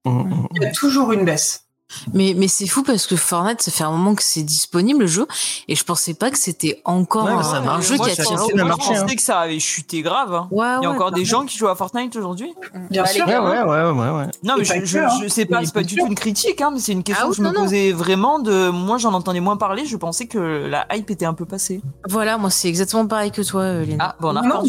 Mhm. 0.06 0.46
Il 0.54 0.62
y 0.62 0.66
a 0.66 0.70
toujours 0.70 1.12
une 1.12 1.24
baisse. 1.24 1.66
Mais, 2.14 2.34
mais 2.36 2.48
c'est 2.48 2.66
fou 2.66 2.82
parce 2.82 3.06
que 3.06 3.16
Fortnite, 3.16 3.62
ça 3.62 3.70
fait 3.70 3.84
un 3.84 3.90
moment 3.90 4.14
que 4.14 4.22
c'est 4.22 4.42
disponible 4.42 5.00
le 5.00 5.06
jeu 5.06 5.26
et 5.68 5.74
je 5.74 5.84
pensais 5.84 6.14
pas 6.14 6.30
que 6.30 6.38
c'était 6.38 6.80
encore 6.84 7.24
Ouais, 7.24 7.32
un, 7.32 7.80
jeu 7.80 7.96
Moi, 7.96 8.08
qui 8.08 8.16
de 8.16 8.54
Moi, 8.56 8.64
marcher, 8.64 8.94
je 8.94 9.00
pensais 9.02 9.16
que 9.16 9.22
ça 9.22 9.40
avait 9.40 9.58
chuté 9.60 10.02
grave. 10.02 10.34
hein. 10.34 10.48
Ouais, 10.50 10.66
Il 10.80 10.84
y 10.84 10.86
a 10.86 10.88
ouais, 10.90 10.94
encore 10.96 11.12
des 11.12 11.24
gens 11.24 11.44
qui 11.44 11.56
jouent 11.58 11.68
à 11.68 11.74
Fortnite 11.74 12.14
aujourd'hui 12.16 12.52
Bien 12.90 13.04
sûr. 13.06 13.26
les 13.26 13.32
Ouais, 13.32 13.38
ouais, 13.38 13.62
ouais, 13.62 13.90
ouais, 13.90 14.10
ouais. 14.10 14.26
Non, 14.42 14.54
mais 14.58 14.64
je, 14.64 14.98
hein. 14.98 15.08
je 15.22 15.28
sais 15.28 15.46
pas, 15.46 15.64
c'est 15.64 15.74
pas 15.74 15.82
du 15.82 15.96
tout 15.96 16.06
une 16.06 16.14
critique, 16.14 16.60
hein, 16.60 16.70
mais 16.72 16.80
c'est 16.80 16.92
une 16.92 17.02
question 17.02 17.26
Ah 17.26 17.30
que 17.30 17.36
je 17.36 17.42
me 17.42 17.48
non. 17.50 17.62
posais 17.62 17.92
vraiment 17.92 18.38
de. 18.38 18.70
Moi, 18.70 18.98
j'en 18.98 19.12
entendais 19.12 19.40
moins 19.40 19.56
parler, 19.56 19.84
je 19.86 19.96
pensais 19.96 20.26
que 20.26 20.38
la 20.38 20.86
hype 20.94 21.10
était 21.10 21.24
un 21.26 21.34
peu 21.34 21.44
passée. 21.44 21.80
Voilà, 22.08 22.38
moi 22.38 22.50
c'est 22.50 22.68
exactement 22.68 23.06
pareil 23.06 23.30
que 23.30 23.42
toi, 23.42 23.62
euh, 23.62 23.84
Léna. 23.84 24.10
Ah, 24.10 24.16
bon, 24.20 24.28
on 24.32 24.36
a 24.36 24.42
Non, 24.42 24.62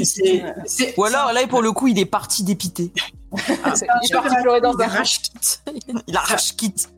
Ou 0.98 1.04
alors, 1.04 1.34
là, 1.34 1.48
pour 1.48 1.62
le 1.62 1.72
coup, 1.72 1.88
il 1.88 2.00
est 2.00 2.06
parti 2.06 2.44
dépité. 2.44 2.92
il 3.34 3.52
est 3.54 4.14
parti 4.14 4.36
pleurer 4.42 4.62
dans 4.62 4.74
un 4.74 4.88
coin. 4.88 5.04
Il 6.08 6.16
a 6.16 6.20
rage 6.20 6.56
quitte. 6.56 6.90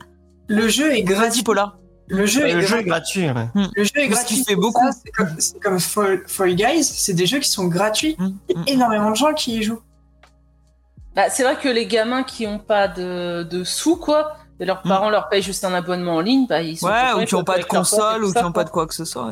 Le 0.47 0.67
jeu 0.67 0.91
est 0.93 1.03
gratuit. 1.03 1.43
Paula. 1.43 1.73
Le 2.07 2.25
jeu 2.25 2.45
est 2.47 2.53
Le 2.53 2.61
jeu 2.61 2.79
est 2.79 2.83
gratuit. 2.83 3.29
ouais. 3.29 3.47
Le 3.75 3.83
jeu 3.83 3.91
est 3.95 4.07
Parce 4.09 4.19
gratuit. 4.21 4.37
fait 4.37 4.43
c'est 4.49 4.55
beaucoup. 4.55 4.81
C'est 4.91 5.11
comme, 5.11 5.35
c'est 5.39 5.59
comme 5.59 5.79
Fall, 5.79 6.21
Fall 6.27 6.53
Guys, 6.55 6.83
c'est 6.83 7.13
des 7.13 7.25
jeux 7.25 7.39
qui 7.39 7.49
sont 7.49 7.65
gratuits. 7.67 8.15
Hum, 8.19 8.35
Il 8.49 8.57
y 8.57 8.59
a 8.71 8.73
énormément 8.73 9.09
de 9.11 9.15
gens 9.15 9.33
qui 9.33 9.57
y 9.57 9.63
jouent. 9.63 9.81
Bah, 11.15 11.29
c'est 11.29 11.43
vrai 11.43 11.55
que 11.57 11.69
les 11.69 11.85
gamins 11.85 12.23
qui 12.23 12.45
ont 12.47 12.59
pas 12.59 12.87
de, 12.87 13.43
de 13.43 13.63
sous, 13.63 13.95
quoi, 13.97 14.33
et 14.59 14.65
leurs 14.65 14.81
parents 14.81 15.09
leur 15.09 15.29
payent 15.29 15.41
juste 15.43 15.63
un 15.63 15.73
abonnement 15.73 16.15
en 16.15 16.21
ligne, 16.21 16.45
bah, 16.47 16.61
ils 16.61 16.77
sont 16.77 16.87
Ouais, 16.87 17.13
ou 17.15 17.25
qui 17.25 17.35
ont 17.35 17.43
peuvent 17.43 17.55
pas 17.55 17.61
de 17.61 17.65
console, 17.65 18.23
ou 18.25 18.31
ça, 18.33 18.39
qui 18.41 18.45
ont 18.47 18.51
pas 18.51 18.63
de 18.63 18.69
quoi 18.69 18.85
que 18.87 18.95
ce 18.95 19.05
soit. 19.05 19.31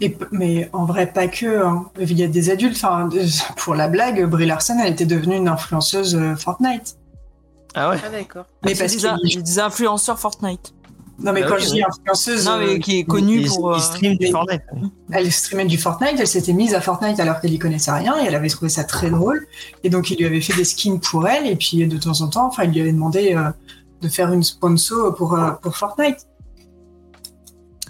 Et 0.00 0.16
mais 0.30 0.68
en 0.72 0.84
vrai, 0.84 1.06
pas 1.12 1.26
que. 1.26 1.64
hein. 1.64 1.86
Il 1.98 2.18
y 2.18 2.22
a 2.22 2.28
des 2.28 2.50
adultes. 2.50 2.80
Pour 3.56 3.74
la 3.74 3.88
blague, 3.88 4.24
Brie 4.26 4.46
Larson, 4.46 4.76
elle 4.82 4.92
était 4.92 5.06
devenue 5.06 5.36
une 5.36 5.48
influenceuse 5.48 6.14
euh, 6.14 6.36
Fortnite. 6.36 6.96
Ah 7.74 7.90
ouais. 7.90 7.96
Ah, 8.04 8.08
d'accord. 8.10 8.46
Mais 8.64 8.74
C'est 8.74 9.00
parce 9.02 9.22
des, 9.22 9.42
des 9.42 9.58
influenceurs 9.58 10.18
Fortnite. 10.18 10.74
Non, 11.22 11.32
mais 11.32 11.42
Ah 11.44 11.48
quand 11.48 11.56
oui, 11.56 11.62
je 11.62 11.70
dis 11.70 11.82
influenceuse, 11.82 12.46
Non, 12.46 12.56
mais 12.58 12.76
euh, 12.76 12.78
qui 12.78 13.00
est 13.00 13.04
connu 13.04 13.40
Il, 13.42 13.48
pour. 13.48 13.72
il 13.72 13.76
euh, 13.76 13.80
stream 13.80 14.16
du 14.16 14.28
Fortnite. 14.30 14.62
elle 15.12 15.30
streamait 15.30 15.66
du 15.66 15.76
Fortnite, 15.76 16.14
elle 16.18 16.26
s'était 16.26 16.54
mise 16.54 16.72
à 16.74 16.80
Fortnite 16.80 17.20
alors 17.20 17.40
qu'elle 17.40 17.52
y 17.52 17.58
connaissait 17.58 17.90
rien 17.90 18.18
et 18.22 18.26
elle 18.26 18.34
avait 18.34 18.48
trouvé 18.48 18.70
ça 18.70 18.84
très 18.84 19.10
drôle. 19.10 19.46
Et 19.84 19.90
donc 19.90 20.10
il 20.10 20.16
lui 20.18 20.24
avait 20.24 20.40
fait 20.40 20.54
des 20.54 20.64
skins 20.64 20.98
pour 20.98 21.28
elle 21.28 21.46
et 21.46 21.56
puis 21.56 21.86
de 21.86 21.98
temps 21.98 22.22
en 22.22 22.28
temps, 22.28 22.46
enfin 22.46 22.64
il 22.64 22.70
lui 22.72 22.80
avait 22.80 22.92
demandé 22.92 23.34
euh, 23.34 23.50
de 24.00 24.08
faire 24.08 24.32
une 24.32 24.42
sponsor 24.42 25.14
pour 25.14 25.34
euh, 25.34 25.50
pour 25.62 25.76
Fortnite. 25.76 26.26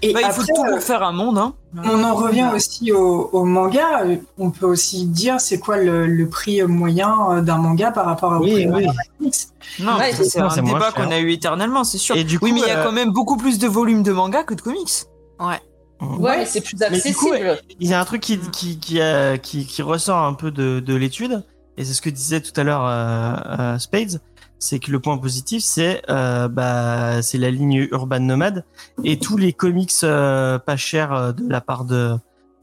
Et 0.02 0.12
bah, 0.14 0.20
il 0.22 0.32
faut 0.32 0.40
après, 0.43 0.52
tout 0.55 0.64
euh, 0.64 0.70
pour 0.70 0.82
faire 0.82 1.02
un 1.02 1.12
monde, 1.12 1.36
hein. 1.39 1.55
on 1.85 2.02
en 2.02 2.14
revient 2.14 2.48
aussi 2.55 2.90
au, 2.93 3.28
au 3.32 3.44
manga. 3.44 4.05
On 4.39 4.51
peut 4.51 4.66
aussi 4.66 5.05
dire 5.06 5.40
c'est 5.40 5.59
quoi 5.59 5.77
le, 5.77 6.06
le 6.06 6.28
prix 6.28 6.62
moyen 6.62 7.14
euh, 7.31 7.40
d'un 7.43 7.59
manga 7.59 7.90
par 7.90 8.06
rapport 8.06 8.32
au 8.32 8.44
Oui, 8.44 8.66
prix 8.66 8.86
oui. 9.20 9.31
Non, 9.78 9.97
Ouais, 9.98 10.12
c'est 10.14 10.40
un 10.40 10.62
débat 10.62 10.90
qu'on 10.93 11.10
a 11.10 11.18
eu 11.18 11.31
éternellement, 11.32 11.85
c'est 11.85 11.98
sûr. 11.98 12.16
Et 12.16 12.24
du 12.24 12.39
oui, 12.40 12.52
mais 12.52 12.60
il 12.60 12.66
y 12.66 12.70
a 12.70 12.81
euh, 12.81 12.85
quand 12.85 12.93
même 12.93 13.10
beaucoup 13.12 13.36
plus 13.36 13.59
de 13.59 13.68
volume 13.68 14.02
de 14.02 14.12
manga 14.12 14.43
que 14.43 14.55
de 14.55 14.60
comics. 14.62 15.05
Ouais, 15.39 15.60
Ouais. 16.01 16.39
mais 16.39 16.47
c'est 16.47 16.62
plus 16.62 16.81
accessible. 16.82 17.14
coup, 17.16 17.35
Il 17.78 17.89
y 17.89 17.93
a 17.93 18.01
un 18.01 18.05
truc 18.06 18.22
qui, 18.22 18.39
qui, 18.39 18.78
qui, 18.78 19.01
euh, 19.01 19.36
qui, 19.36 19.66
qui 19.66 19.82
ressort 19.82 20.18
un 20.24 20.32
peu 20.32 20.51
de, 20.51 20.81
de 20.81 20.94
l'étude, 20.94 21.44
et 21.77 21.85
c'est 21.85 21.93
ce 21.93 22.01
que 22.01 22.09
disait 22.10 22.40
tout 22.40 22.59
à 22.59 22.64
l'heure 22.64 22.85
euh, 22.86 23.35
euh, 23.59 23.78
Spades, 23.78 24.20
c'est 24.61 24.78
que 24.78 24.93
le 24.93 25.01
point 25.01 25.19
positif, 25.19 25.65
c'est 25.65 26.03
euh, 26.09 26.47
bah, 26.49 27.23
c'est 27.23 27.39
la 27.39 27.51
ligne 27.51 27.89
Urban 27.91 28.20
Nomad, 28.20 28.65
et 29.03 29.19
tous 29.19 29.37
les 29.37 29.53
comics 29.53 29.91
euh, 30.05 30.59
pas 30.61 30.77
chers 30.77 31.12
euh, 31.12 31.32
de 31.32 31.49
la 31.51 31.61
part 31.61 31.85
de, 31.85 32.15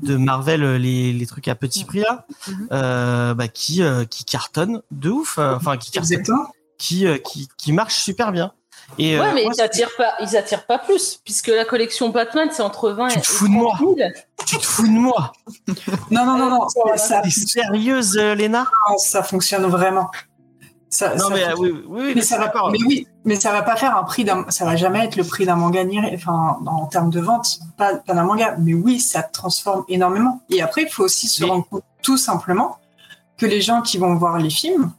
de 0.04 0.16
Marvel, 0.16 0.76
les, 0.76 1.12
les 1.12 1.26
trucs 1.26 1.48
à 1.50 1.56
petit 1.56 1.84
prix 1.84 2.00
là, 2.02 2.26
Mhm. 2.48 2.68
euh, 2.72 3.34
bah, 3.34 3.48
qui 3.50 3.82
euh, 3.84 4.06
qui 4.06 4.24
cartonnent 4.24 4.82
de 4.92 5.10
ouf, 5.10 5.38
euh, 5.40 5.56
enfin 5.56 5.76
qui 5.76 5.92
cartonnent, 5.92 6.24
qui 6.78 7.06
euh, 7.06 7.18
qui 7.18 7.50
qui 7.58 7.74
marchent 7.74 8.00
super 8.02 8.32
bien. 8.32 8.54
Et 9.00 9.20
Ouais, 9.20 9.26
euh, 9.28 9.32
mais 9.36 9.44
moi, 9.44 9.52
ils 9.54 9.62
attirent 9.62 9.94
pas, 9.98 10.14
ils 10.22 10.38
attirent 10.38 10.66
pas 10.66 10.78
plus, 10.78 11.20
puisque 11.26 11.48
la 11.50 11.66
collection 11.66 12.08
Batman, 12.08 12.48
c'est 12.54 12.62
entre 12.62 12.92
20 12.92 13.10
Tu 13.10 13.18
et 13.18 13.22
te 13.22 13.28
fous 13.28 13.48
de 13.50 13.52
moi. 13.54 13.74
30 13.76 13.98
000. 13.98 14.10
tu 14.46 14.58
te 14.60 14.66
fous 14.66 14.88
de 14.88 14.92
moi 14.94 15.34
Non, 16.10 16.26
non, 16.26 16.38
non, 16.38 16.50
non. 16.52 16.68
Ça, 16.96 17.20
T'es 17.22 17.30
sérieuse, 17.30 18.16
Léna? 18.16 18.66
Ça 18.98 19.24
fonctionne 19.24 19.66
vraiment. 19.66 20.10
Ça, 20.90 21.16
Non 21.16 21.28
ça 21.28 21.34
mais 21.34 21.54
oui, 21.54 22.14
mais 22.16 22.22
ça 22.22 22.38
va 22.38 22.46
d'accord. 22.46 22.72
mais 22.72 22.80
oui, 22.88 23.08
mais 23.26 23.36
ça 23.36 23.52
va 23.52 23.62
pas 23.62 23.76
faire 23.76 23.98
un 23.98 24.04
prix 24.04 24.24
d'un, 24.24 24.46
ça 24.50 24.64
va 24.64 24.78
jamais 24.78 25.04
être 25.04 25.18
le 25.18 25.26
prix 25.26 25.46
d'un 25.46 25.58
manga 25.58 25.84
ni, 25.84 26.00
enfin, 26.16 26.58
en 26.66 26.86
termes 26.86 27.10
de 27.10 27.20
vente, 27.20 27.60
pas, 27.78 27.96
pas 27.96 28.14
d'un 28.14 28.24
manga. 28.24 28.56
Mais 28.60 28.74
oui, 28.74 29.00
ça 29.00 29.22
transforme 29.22 29.84
énormément. 29.90 30.42
Et 30.50 30.62
après, 30.62 30.84
il 30.84 30.90
faut 30.90 31.04
aussi 31.04 31.28
se 31.28 31.44
rendre 31.44 31.68
compte 31.68 31.84
tout 32.02 32.18
simplement 32.18 32.78
que 33.38 33.46
les 33.46 33.62
gens 33.62 33.82
qui 33.82 33.98
vont 33.98 34.16
voir 34.16 34.38
les 34.38 34.50
films, 34.50 34.92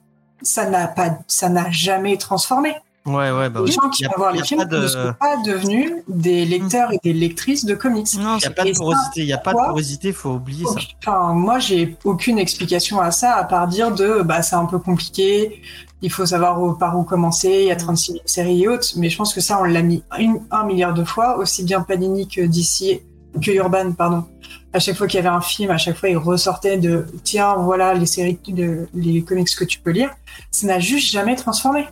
ça 0.43 0.69
n'a 0.69 0.87
pas, 0.89 1.19
ça 1.27 1.49
n'a 1.49 1.71
jamais 1.71 2.19
transformé. 2.19 2.75
Ouais, 3.09 3.31
ouais, 3.31 3.51
bah 3.51 3.61
les 3.65 3.73
gens 3.73 3.89
qui 3.91 4.05
vont 4.05 4.11
voir 4.17 4.33
les 4.33 4.43
films 4.45 4.65
de- 4.65 4.77
ne 4.79 4.87
sont 4.89 5.15
pas 5.19 5.37
devenus 5.45 5.93
des 6.09 6.45
lecteurs 6.45 6.93
et 6.93 6.99
des 7.03 7.13
lectrices 7.13 7.65
de 7.65 7.75
comics. 7.75 8.07
Non, 8.19 8.37
Il 8.37 8.41
n'y 8.41 8.45
a 8.47 8.51
pas 8.51 8.65
de 8.65 8.69
porosité, 8.77 9.21
il 9.23 9.27
n'y 9.27 9.33
a 9.33 9.39
pas 9.39 9.53
de 9.53 9.57
porosité, 9.69 10.13
faut 10.13 10.31
oublier 10.31 10.65
ça. 10.67 10.81
Enfin, 11.07 11.33
moi, 11.35 11.59
j'ai 11.59 11.97
aucune 12.05 12.39
explication 12.39 13.01
à 13.01 13.11
ça, 13.11 13.35
à 13.35 13.45
part 13.45 13.67
dire 13.69 13.93
de, 13.95 14.23
bah, 14.23 14.43
c'est 14.43 14.57
un 14.57 14.67
peu 14.67 14.79
compliqué, 14.79 15.63
il 16.03 16.11
faut 16.13 16.27
savoir 16.27 16.63
où- 16.63 16.75
par 16.75 16.97
où 16.99 17.03
commencer, 17.03 17.49
il 17.63 17.67
y 17.69 17.71
a 17.71 17.77
36 17.77 18.13
000 18.13 18.23
séries 18.27 18.63
et 18.65 18.69
autres, 18.69 18.89
mais 18.97 19.09
je 19.11 19.17
pense 19.17 19.35
que 19.35 19.41
ça, 19.41 19.59
on 19.61 19.65
l'a 19.65 19.83
mis 19.83 20.03
une- 20.19 20.41
un 20.51 20.65
milliard 20.65 20.95
de 20.95 21.05
fois, 21.05 21.39
aussi 21.39 21.65
bien 21.65 21.81
Panini 21.81 22.29
que 22.29 22.43
DC, 22.43 23.03
que 23.43 23.51
Urban, 23.51 23.93
pardon. 23.93 24.25
À 24.73 24.79
chaque 24.81 24.97
fois 24.97 25.07
qu'il 25.07 25.17
y 25.17 25.21
avait 25.21 25.35
un 25.35 25.41
film, 25.41 25.71
à 25.71 25.79
chaque 25.79 25.97
fois, 25.97 26.09
ils 26.09 26.17
ressortaient 26.17 26.77
de, 26.79 27.07
tiens, 27.25 27.55
voilà 27.57 27.95
les 27.95 28.07
séries, 28.07 28.39
de, 28.49 28.87
les 28.95 29.23
comics 29.23 29.49
que 29.57 29.65
tu 29.65 29.81
peux 29.81 29.91
lire. 29.91 30.11
Ça 30.51 30.67
n'a 30.67 30.79
juste 30.79 31.11
jamais 31.11 31.37
transformé. 31.37 31.87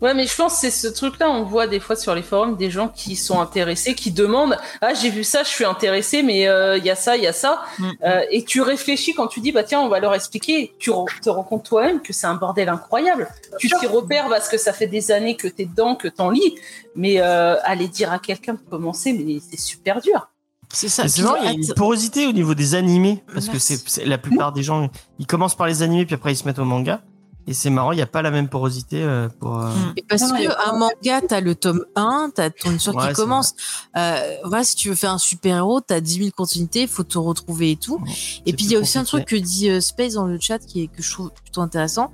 Ouais, 0.00 0.14
mais 0.14 0.26
je 0.26 0.34
pense 0.34 0.54
que 0.54 0.60
c'est 0.60 0.70
ce 0.70 0.88
truc-là, 0.88 1.30
on 1.30 1.44
voit 1.44 1.66
des 1.66 1.78
fois 1.80 1.94
sur 1.94 2.14
les 2.14 2.22
forums 2.22 2.56
des 2.56 2.70
gens 2.70 2.88
qui 2.88 3.14
sont 3.14 3.40
intéressés, 3.40 3.94
qui 3.94 4.10
demandent 4.10 4.56
Ah, 4.80 4.94
j'ai 4.94 5.10
vu 5.10 5.22
ça, 5.22 5.42
je 5.44 5.48
suis 5.48 5.64
intéressé, 5.64 6.22
mais 6.22 6.48
euh, 6.48 6.76
il 6.76 6.84
y 6.84 6.90
a 6.90 6.96
ça, 6.96 7.16
il 7.16 7.22
y 7.22 7.26
a 7.26 7.32
ça. 7.32 7.62
Mm. 7.78 7.90
Euh, 8.04 8.20
et 8.30 8.44
tu 8.44 8.62
réfléchis 8.62 9.14
quand 9.14 9.28
tu 9.28 9.40
dis 9.40 9.52
Bah 9.52 9.62
tiens, 9.62 9.80
on 9.80 9.88
va 9.88 10.00
leur 10.00 10.14
expliquer. 10.14 10.74
Tu 10.78 10.90
te 11.22 11.30
rends 11.30 11.44
compte 11.44 11.64
toi-même 11.64 12.00
que 12.02 12.12
c'est 12.12 12.26
un 12.26 12.34
bordel 12.34 12.68
incroyable. 12.68 13.28
Tu 13.58 13.68
t'y 13.68 13.86
repères 13.86 14.28
parce 14.28 14.48
que 14.48 14.58
ça 14.58 14.72
fait 14.72 14.86
des 14.88 15.12
années 15.12 15.36
que 15.36 15.46
t'es 15.48 15.66
dedans, 15.66 15.94
que 15.94 16.08
t'en 16.08 16.30
lis. 16.30 16.54
Mais 16.96 17.20
euh, 17.20 17.54
aller 17.62 17.86
dire 17.88 18.12
à 18.12 18.18
quelqu'un 18.18 18.54
de 18.54 18.60
commencer, 18.68 19.12
mais 19.12 19.38
c'est 19.48 19.60
super 19.60 20.00
dur. 20.00 20.28
c'est 20.72 20.88
ça. 20.88 21.06
C'est 21.08 21.20
il 21.20 21.44
y 21.44 21.48
a 21.48 21.52
une 21.52 21.74
porosité 21.74 22.26
au 22.26 22.32
niveau 22.32 22.54
des 22.54 22.74
animés, 22.74 23.22
parce 23.32 23.46
que 23.46 23.52
Merci. 23.52 23.82
c'est- 23.86 24.04
la 24.04 24.18
plupart 24.18 24.52
des 24.52 24.62
gens, 24.62 24.88
ils 25.18 25.26
commencent 25.26 25.54
par 25.56 25.66
les 25.66 25.82
animés, 25.82 26.06
puis 26.06 26.14
après 26.14 26.32
ils 26.32 26.36
se 26.36 26.44
mettent 26.44 26.58
au 26.58 26.64
manga. 26.64 27.00
Et 27.50 27.52
c'est 27.52 27.68
marrant, 27.68 27.90
il 27.90 27.96
n'y 27.96 28.02
a 28.02 28.06
pas 28.06 28.22
la 28.22 28.30
même 28.30 28.48
porosité 28.48 29.02
euh, 29.02 29.28
pour. 29.40 29.58
euh, 29.60 29.70
Et 29.96 30.04
parce 30.08 30.22
Non, 30.22 30.36
il 30.36 30.44
y 30.44 30.46
a 30.46 30.54
que 30.54 30.68
un 30.70 30.78
manga, 30.78 31.20
t'as 31.28 31.40
le 31.40 31.56
tome 31.56 31.84
1, 31.96 32.30
t'as 32.32 32.48
ton 32.50 32.70
histoire 32.70 32.94
Ouais, 32.94 33.08
qui 33.08 33.14
commence. 33.14 33.54
Euh, 33.96 34.36
voilà, 34.44 34.62
si 34.62 34.76
tu 34.76 34.88
veux 34.88 34.94
faire 34.94 35.10
un 35.10 35.18
super 35.18 35.56
héros, 35.56 35.80
t'as 35.80 35.98
10 35.98 36.18
000 36.18 36.30
continuités, 36.30 36.86
faut 36.86 37.02
te 37.02 37.18
retrouver 37.18 37.72
et 37.72 37.76
tout. 37.76 38.00
Et 38.46 38.52
puis 38.52 38.66
il 38.66 38.70
y 38.70 38.76
a 38.76 38.78
aussi 38.78 38.98
un 38.98 39.02
truc 39.04 39.24
que 39.24 39.34
dit 39.34 39.68
euh, 39.68 39.80
Space 39.80 40.12
dans 40.12 40.26
le 40.26 40.38
chat 40.40 40.60
qui 40.60 40.82
est 40.84 40.86
que 40.86 41.02
je 41.02 41.10
trouve 41.10 41.32
plutôt 41.32 41.60
intéressant. 41.60 42.12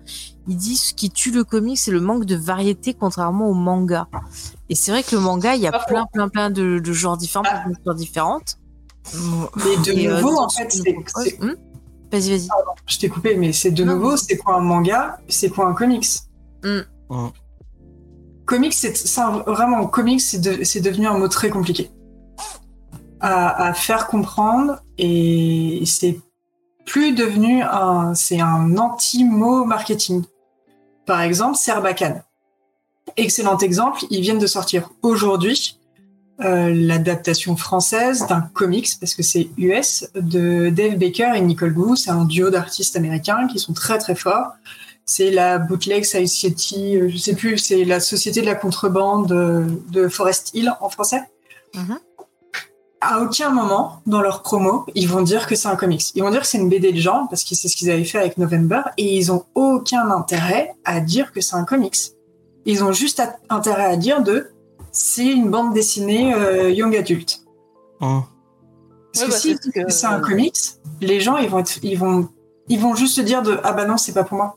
Il 0.48 0.56
dit 0.56 0.76
ce 0.78 0.94
qui 0.94 1.10
tue 1.10 1.32
le 1.32 1.44
comic, 1.44 1.76
c'est 1.76 1.90
le 1.90 2.00
manque 2.00 2.24
de 2.24 2.34
variété 2.36 2.94
contrairement 2.94 3.50
au 3.50 3.54
manga. 3.54 4.08
Et 4.70 4.74
c'est 4.74 4.90
vrai 4.90 5.02
que 5.02 5.14
le 5.16 5.20
manga, 5.20 5.54
il 5.54 5.60
y 5.60 5.66
a 5.66 5.72
plein, 5.86 6.06
plein, 6.10 6.30
plein 6.30 6.48
de, 6.48 6.78
de 6.78 6.92
genres 6.94 7.18
différents, 7.18 7.44
Ah. 7.46 7.58
plein 7.58 7.68
d'histoires 7.74 7.94
différentes. 7.96 8.56
Mais 9.14 9.76
de 9.84 9.92
Et, 9.92 10.08
nouveau, 10.08 10.38
en 10.38 10.48
fait, 10.48 10.66
c'est, 10.72 11.38
Vas-y, 12.12 12.30
vas-y. 12.30 12.48
je 12.86 12.98
t'ai 12.98 13.08
coupé, 13.08 13.34
mais 13.36 13.52
c'est 13.52 13.70
de 13.72 13.84
Non, 13.84 13.94
nouveau, 13.94 14.16
c'est 14.16 14.36
quoi 14.36 14.54
un 14.56 14.60
manga, 14.60 15.18
c'est 15.28 15.50
quoi 15.50 15.66
un 15.66 15.74
comics? 15.74 16.06
Mm. 16.62 16.80
Mm. 17.10 17.28
Comics, 18.44 18.74
c'est 18.74 19.20
un- 19.20 19.38
vraiment 19.46 19.86
comics, 19.88 20.20
c'est 20.20 20.38
de- 20.40 20.62
c'est 20.64 20.80
devenu 20.80 21.06
un 21.06 21.18
mot 21.18 21.28
très 21.28 21.50
compliqué 21.50 21.90
à, 23.20 23.66
à 23.68 23.74
faire 23.74 24.06
comprendre 24.06 24.80
et 24.98 25.82
c'est 25.84 26.20
plus 26.84 27.12
devenu 27.12 27.62
un, 27.62 28.14
c'est 28.14 28.40
un 28.40 28.76
anti-mot 28.78 29.64
marketing. 29.64 30.22
Par 31.06 31.20
exemple, 31.22 31.56
Serbacane. 31.56 32.22
Excellent 33.16 33.58
exemple, 33.58 34.04
ils 34.10 34.20
viennent 34.20 34.38
de 34.38 34.46
sortir 34.46 34.90
aujourd'hui 35.02 35.78
euh, 36.44 36.70
l'adaptation 36.74 37.56
française 37.56 38.26
d'un 38.28 38.42
comics, 38.52 38.88
parce 39.00 39.14
que 39.14 39.22
c'est 39.22 39.48
US, 39.56 40.06
de 40.14 40.68
Dave 40.68 40.96
Baker 40.96 41.32
et 41.34 41.40
Nicole 41.40 41.72
Gu. 41.72 41.96
C'est 41.96 42.10
un 42.10 42.24
duo 42.24 42.50
d'artistes 42.50 42.94
américains 42.94 43.46
qui 43.46 43.58
sont 43.58 43.72
très 43.72 43.98
très 43.98 44.14
forts. 44.14 44.52
C'est 45.06 45.30
la 45.30 45.58
Bootleg 45.58 46.04
Society, 46.04 46.96
euh, 46.96 47.08
je 47.08 47.16
sais 47.16 47.34
plus, 47.34 47.58
c'est 47.58 47.84
la 47.84 48.00
Société 48.00 48.40
de 48.42 48.46
la 48.46 48.54
contrebande 48.54 49.28
de 49.90 50.08
Forest 50.08 50.50
Hill 50.52 50.72
en 50.80 50.90
français. 50.90 51.22
Mhm. 51.74 51.98
À 53.00 53.20
aucun 53.20 53.50
moment 53.50 54.00
dans 54.06 54.20
leur 54.20 54.42
promo, 54.42 54.84
ils 54.94 55.08
vont 55.08 55.22
dire 55.22 55.46
que 55.46 55.54
c'est 55.54 55.68
un 55.68 55.76
comics. 55.76 56.12
Ils 56.14 56.22
vont 56.22 56.30
dire 56.30 56.40
que 56.40 56.46
c'est 56.46 56.58
une 56.58 56.68
BD 56.68 56.92
de 56.92 57.00
genre, 57.00 57.28
parce 57.30 57.44
que 57.44 57.54
c'est 57.54 57.68
ce 57.68 57.76
qu'ils 57.76 57.90
avaient 57.90 58.04
fait 58.04 58.18
avec 58.18 58.36
November, 58.36 58.82
et 58.96 59.16
ils 59.16 59.30
ont 59.30 59.44
aucun 59.54 60.10
intérêt 60.10 60.74
à 60.84 61.00
dire 61.00 61.32
que 61.32 61.40
c'est 61.40 61.56
un 61.56 61.64
comics. 61.64 61.96
Ils 62.64 62.82
ont 62.82 62.92
juste 62.92 63.22
intérêt 63.48 63.84
à 63.84 63.96
dire 63.96 64.22
de 64.22 64.50
c'est 64.96 65.26
une 65.26 65.50
bande 65.50 65.74
dessinée 65.74 66.34
euh, 66.34 66.70
young 66.70 66.96
adulte. 66.96 67.40
hum. 68.00 68.24
Parce 69.12 69.24
Ouais, 69.24 69.26
que 69.28 69.32
bah, 69.32 69.38
si 69.38 69.56
c'est 69.56 69.62
ce 69.62 69.70
que- 69.86 69.90
c'est 69.90 70.06
un 70.06 70.20
comics, 70.20 70.56
les 71.00 71.20
gens 71.20 71.36
ils 71.38 71.48
vont 71.48 71.58
être, 71.60 71.78
ils 71.82 71.96
vont 71.98 72.28
ils 72.68 72.80
vont 72.80 72.94
juste 72.94 73.16
se 73.16 73.20
dire 73.20 73.42
de 73.42 73.58
ah 73.64 73.72
bah 73.72 73.84
non 73.86 73.96
c'est 73.96 74.12
pas 74.12 74.24
pour 74.24 74.36
moi. 74.38 74.56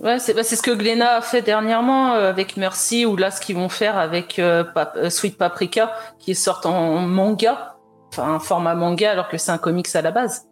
Ouais, 0.00 0.18
c'est 0.18 0.34
bah, 0.34 0.42
c'est 0.42 0.56
ce 0.56 0.62
que 0.62 0.70
Glenna 0.72 1.16
a 1.16 1.20
fait 1.22 1.40
dernièrement 1.40 2.12
euh, 2.12 2.28
avec 2.28 2.56
Mercy, 2.58 3.06
ou 3.06 3.16
là 3.16 3.30
ce 3.30 3.40
qu'ils 3.40 3.56
vont 3.56 3.70
faire 3.70 3.96
avec 3.96 4.38
euh, 4.38 4.64
Pap- 4.64 5.08
Sweet 5.08 5.38
Paprika, 5.38 5.94
qui 6.18 6.34
sort 6.34 6.60
en 6.66 7.00
manga, 7.00 7.76
enfin 8.12 8.34
un 8.34 8.38
format 8.38 8.74
manga, 8.74 9.10
alors 9.10 9.28
que 9.28 9.38
c'est 9.38 9.50
un 9.52 9.58
comics 9.58 9.94
à 9.96 10.02
la 10.02 10.10
base. 10.10 10.42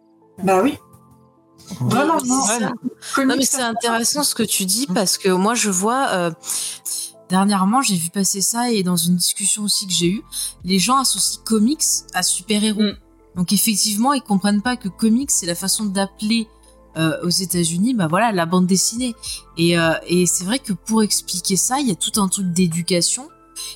Bah 0.43 0.61
oui. 0.63 0.77
Vraiment 1.81 2.17
non. 2.25 2.71
Non 3.25 3.35
mais 3.37 3.45
c'est 3.45 3.61
intéressant 3.61 4.23
ce 4.23 4.33
que 4.35 4.43
tu 4.43 4.65
dis 4.65 4.87
parce 4.93 5.17
que 5.19 5.29
moi 5.29 5.53
je 5.53 5.69
vois 5.69 6.07
euh, 6.11 6.31
dernièrement 7.29 7.81
j'ai 7.81 7.95
vu 7.95 8.09
passer 8.09 8.41
ça 8.41 8.71
et 8.71 8.83
dans 8.83 8.95
une 8.95 9.15
discussion 9.15 9.63
aussi 9.63 9.87
que 9.87 9.93
j'ai 9.93 10.07
eue, 10.07 10.23
les 10.63 10.79
gens 10.79 10.97
associent 10.97 11.41
comics 11.43 11.83
à 12.13 12.23
super-héros. 12.23 12.81
Mm. 12.81 12.95
Donc 13.35 13.51
effectivement 13.51 14.13
ils 14.13 14.21
comprennent 14.21 14.61
pas 14.61 14.77
que 14.77 14.87
comics 14.87 15.31
c'est 15.31 15.45
la 15.45 15.55
façon 15.55 15.85
d'appeler 15.85 16.47
euh, 16.97 17.17
aux 17.23 17.29
États-Unis 17.29 17.93
bah 17.93 18.07
voilà 18.07 18.31
la 18.31 18.45
bande 18.45 18.67
dessinée 18.67 19.15
et, 19.57 19.77
euh, 19.77 19.95
et 20.07 20.25
c'est 20.25 20.45
vrai 20.45 20.59
que 20.59 20.71
pour 20.71 21.03
expliquer 21.03 21.57
ça 21.57 21.81
il 21.81 21.89
y 21.89 21.91
a 21.91 21.95
tout 21.95 22.21
un 22.21 22.29
truc 22.29 22.53
d'éducation 22.53 23.27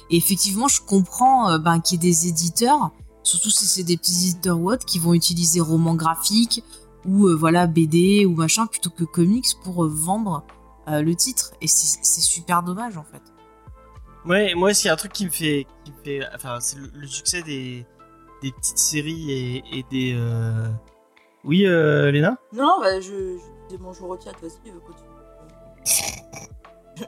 et 0.10 0.16
effectivement 0.16 0.70
je 0.70 0.80
comprends 0.80 1.52
euh, 1.52 1.58
ben, 1.58 1.82
qu'il 1.82 2.02
y 2.02 2.08
ait 2.08 2.12
des 2.12 2.28
éditeurs 2.28 2.92
surtout 3.24 3.50
si 3.50 3.66
c'est 3.66 3.84
des 3.84 3.98
petits 3.98 4.30
éditeurs 4.30 4.58
ou 4.58 4.72
autres 4.72 4.86
qui 4.86 5.00
vont 5.00 5.14
utiliser 5.14 5.60
romans 5.60 5.96
graphiques 5.96 6.64
ou 7.06 7.28
voilà 7.36 7.68
BD 7.68 8.26
ou 8.26 8.36
machin 8.36 8.68
plutôt 8.68 8.90
que 8.90 9.04
comics 9.04 9.48
pour 9.64 9.86
vendre 9.86 10.46
le 10.88 11.14
titre 11.14 11.52
et 11.62 11.68
c'est 11.68 12.22
super 12.22 12.64
dommage 12.64 12.98
en 12.98 13.04
fait. 13.04 13.22
Ouais, 14.26 14.54
moi, 14.54 14.74
s'il 14.74 14.88
y 14.88 14.90
a 14.90 14.94
un 14.94 14.98
truc 14.98 15.14
qui 15.14 15.26
me 15.26 15.30
fait, 15.32 15.66
qui 15.86 15.92
me 15.92 15.98
fait, 16.04 16.28
enfin, 16.36 16.60
c'est 16.60 16.78
le, 16.78 16.90
le 16.94 17.08
succès 17.08 17.42
des, 17.42 17.86
des 18.44 18.52
petites 18.52 18.78
séries 18.78 19.32
et, 19.32 19.64
et 19.80 19.86
des. 19.90 20.14
euh, 20.16 20.68
Oui, 21.44 21.66
euh, 21.66 22.12
Léna? 22.12 22.38
Non, 22.54 22.80
bah, 22.82 23.00
je, 23.00 23.08
je 23.08 23.68
dis 23.70 23.78
bonjour 23.80 24.10
au 24.10 24.20
chat, 24.20 24.32
vas-y, 24.42 24.70
euh, 24.70 24.80
continue. 24.86 25.10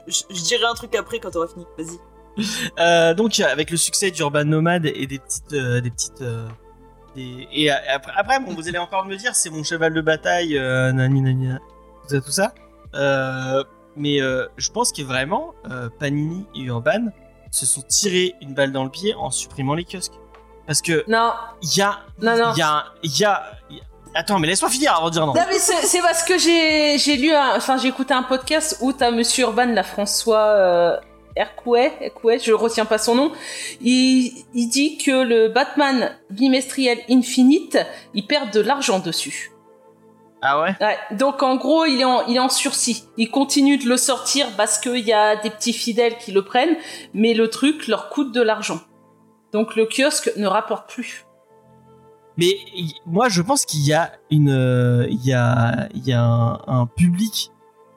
je, 0.08 0.22
je 0.30 0.42
dirai 0.42 0.64
un 0.64 0.74
truc 0.74 0.94
après 0.94 1.18
quand 1.20 1.30
t'auras 1.30 1.48
fini, 1.48 1.66
vas-y. 1.78 1.98
Euh, 2.80 3.12
donc, 3.12 3.38
avec 3.40 3.70
le 3.70 3.76
succès 3.76 4.10
d'Urban 4.10 4.44
Nomad 4.46 4.86
et 4.86 5.06
des 5.06 5.18
petites, 5.18 5.52
euh, 5.52 5.80
des 5.82 5.90
petites. 5.90 6.22
euh, 6.22 6.48
des- 7.14 7.46
Et 7.52 7.70
euh, 7.70 7.74
après, 7.94 8.12
après, 8.16 8.40
bon, 8.40 8.54
vous 8.54 8.68
allez 8.68 8.78
encore 8.78 9.04
me 9.04 9.16
dire, 9.16 9.34
c'est 9.36 9.50
mon 9.50 9.62
cheval 9.62 9.92
de 9.92 10.00
bataille, 10.00 10.56
euh, 10.56 10.92
nani, 10.92 11.20
nani, 11.20 11.46
nani, 11.48 11.58
tout 12.02 12.08
ça, 12.08 12.20
tout 12.22 12.30
ça. 12.30 12.54
Mais 13.96 14.20
euh, 14.20 14.46
je 14.56 14.70
pense 14.70 14.92
que 14.92 15.02
vraiment, 15.02 15.52
euh, 15.70 15.88
Panini 15.98 16.46
et 16.54 16.60
Urban 16.60 17.06
se 17.50 17.66
sont 17.66 17.82
tirés 17.82 18.34
une 18.40 18.54
balle 18.54 18.72
dans 18.72 18.84
le 18.84 18.90
pied 18.90 19.14
en 19.14 19.30
supprimant 19.30 19.74
les 19.74 19.84
kiosques. 19.84 20.14
Parce 20.66 20.80
que 20.80 21.04
Non, 21.08 21.32
il 21.62 21.76
y 21.76 21.82
a, 21.82 22.00
non, 22.20 22.36
non. 22.36 22.52
il 22.54 22.58
y 22.58 22.62
a, 22.62 22.84
y 23.02 23.24
a, 23.24 23.42
il 23.70 23.76
y 23.76 23.80
a- 23.80 23.84
Attends, 24.14 24.38
mais 24.38 24.46
laisse-moi 24.46 24.70
finir 24.70 24.94
avant 24.94 25.06
de 25.06 25.12
dire 25.12 25.24
non. 25.26 25.32
Non 25.32 25.40
mais 25.48 25.58
c'est 25.58 26.00
parce 26.02 26.22
que 26.22 26.36
j'ai 26.36 26.98
j'ai 26.98 27.16
lu 27.16 27.32
un- 27.32 27.56
enfin 27.56 27.78
j'ai 27.78 27.88
écouté 27.88 28.12
un 28.12 28.22
podcast 28.22 28.76
où 28.82 28.92
t'as 28.92 29.10
Monsieur 29.10 29.44
Urban 29.44 29.66
là 29.66 29.82
François 29.82 30.38
euh, 30.48 30.96
Hercouet, 31.34 31.94
Hercouet, 31.98 32.38
je 32.38 32.52
retiens 32.52 32.84
pas 32.84 32.98
son 32.98 33.14
nom. 33.14 33.32
Il 33.80 34.44
il 34.52 34.66
dit 34.68 34.98
que 34.98 35.22
le 35.24 35.48
Batman 35.48 36.14
bimestriel 36.28 36.98
Infinite, 37.08 37.78
il 38.12 38.26
perd 38.26 38.52
de 38.52 38.60
l'argent 38.60 38.98
dessus. 38.98 39.51
Ah 40.44 40.60
ouais? 40.60 40.74
Ouais, 40.80 40.98
donc 41.16 41.42
en 41.42 41.54
gros, 41.56 41.84
il 41.84 42.00
est 42.00 42.04
en, 42.04 42.26
il 42.26 42.34
est 42.36 42.40
en 42.40 42.48
sursis. 42.48 43.04
Il 43.16 43.30
continue 43.30 43.78
de 43.78 43.88
le 43.88 43.96
sortir 43.96 44.46
parce 44.56 44.78
qu'il 44.78 44.98
y 45.06 45.12
a 45.12 45.36
des 45.36 45.50
petits 45.50 45.72
fidèles 45.72 46.18
qui 46.18 46.32
le 46.32 46.44
prennent, 46.44 46.76
mais 47.14 47.32
le 47.32 47.48
truc 47.48 47.86
leur 47.86 48.08
coûte 48.10 48.32
de 48.34 48.40
l'argent. 48.42 48.80
Donc 49.52 49.76
le 49.76 49.86
kiosque 49.86 50.32
ne 50.36 50.46
rapporte 50.46 50.90
plus. 50.90 51.24
Mais 52.38 52.56
moi, 53.06 53.28
je 53.28 53.40
pense 53.42 53.64
qu'il 53.66 53.80
y 53.86 53.92
a 53.92 54.10
une, 54.30 54.50
euh, 54.50 55.06
il 55.10 55.24
y 55.24 55.32
a, 55.32 55.88
il 55.94 56.04
y 56.04 56.12
a 56.12 56.22
un, 56.24 56.58
un 56.66 56.86
public 56.86 57.50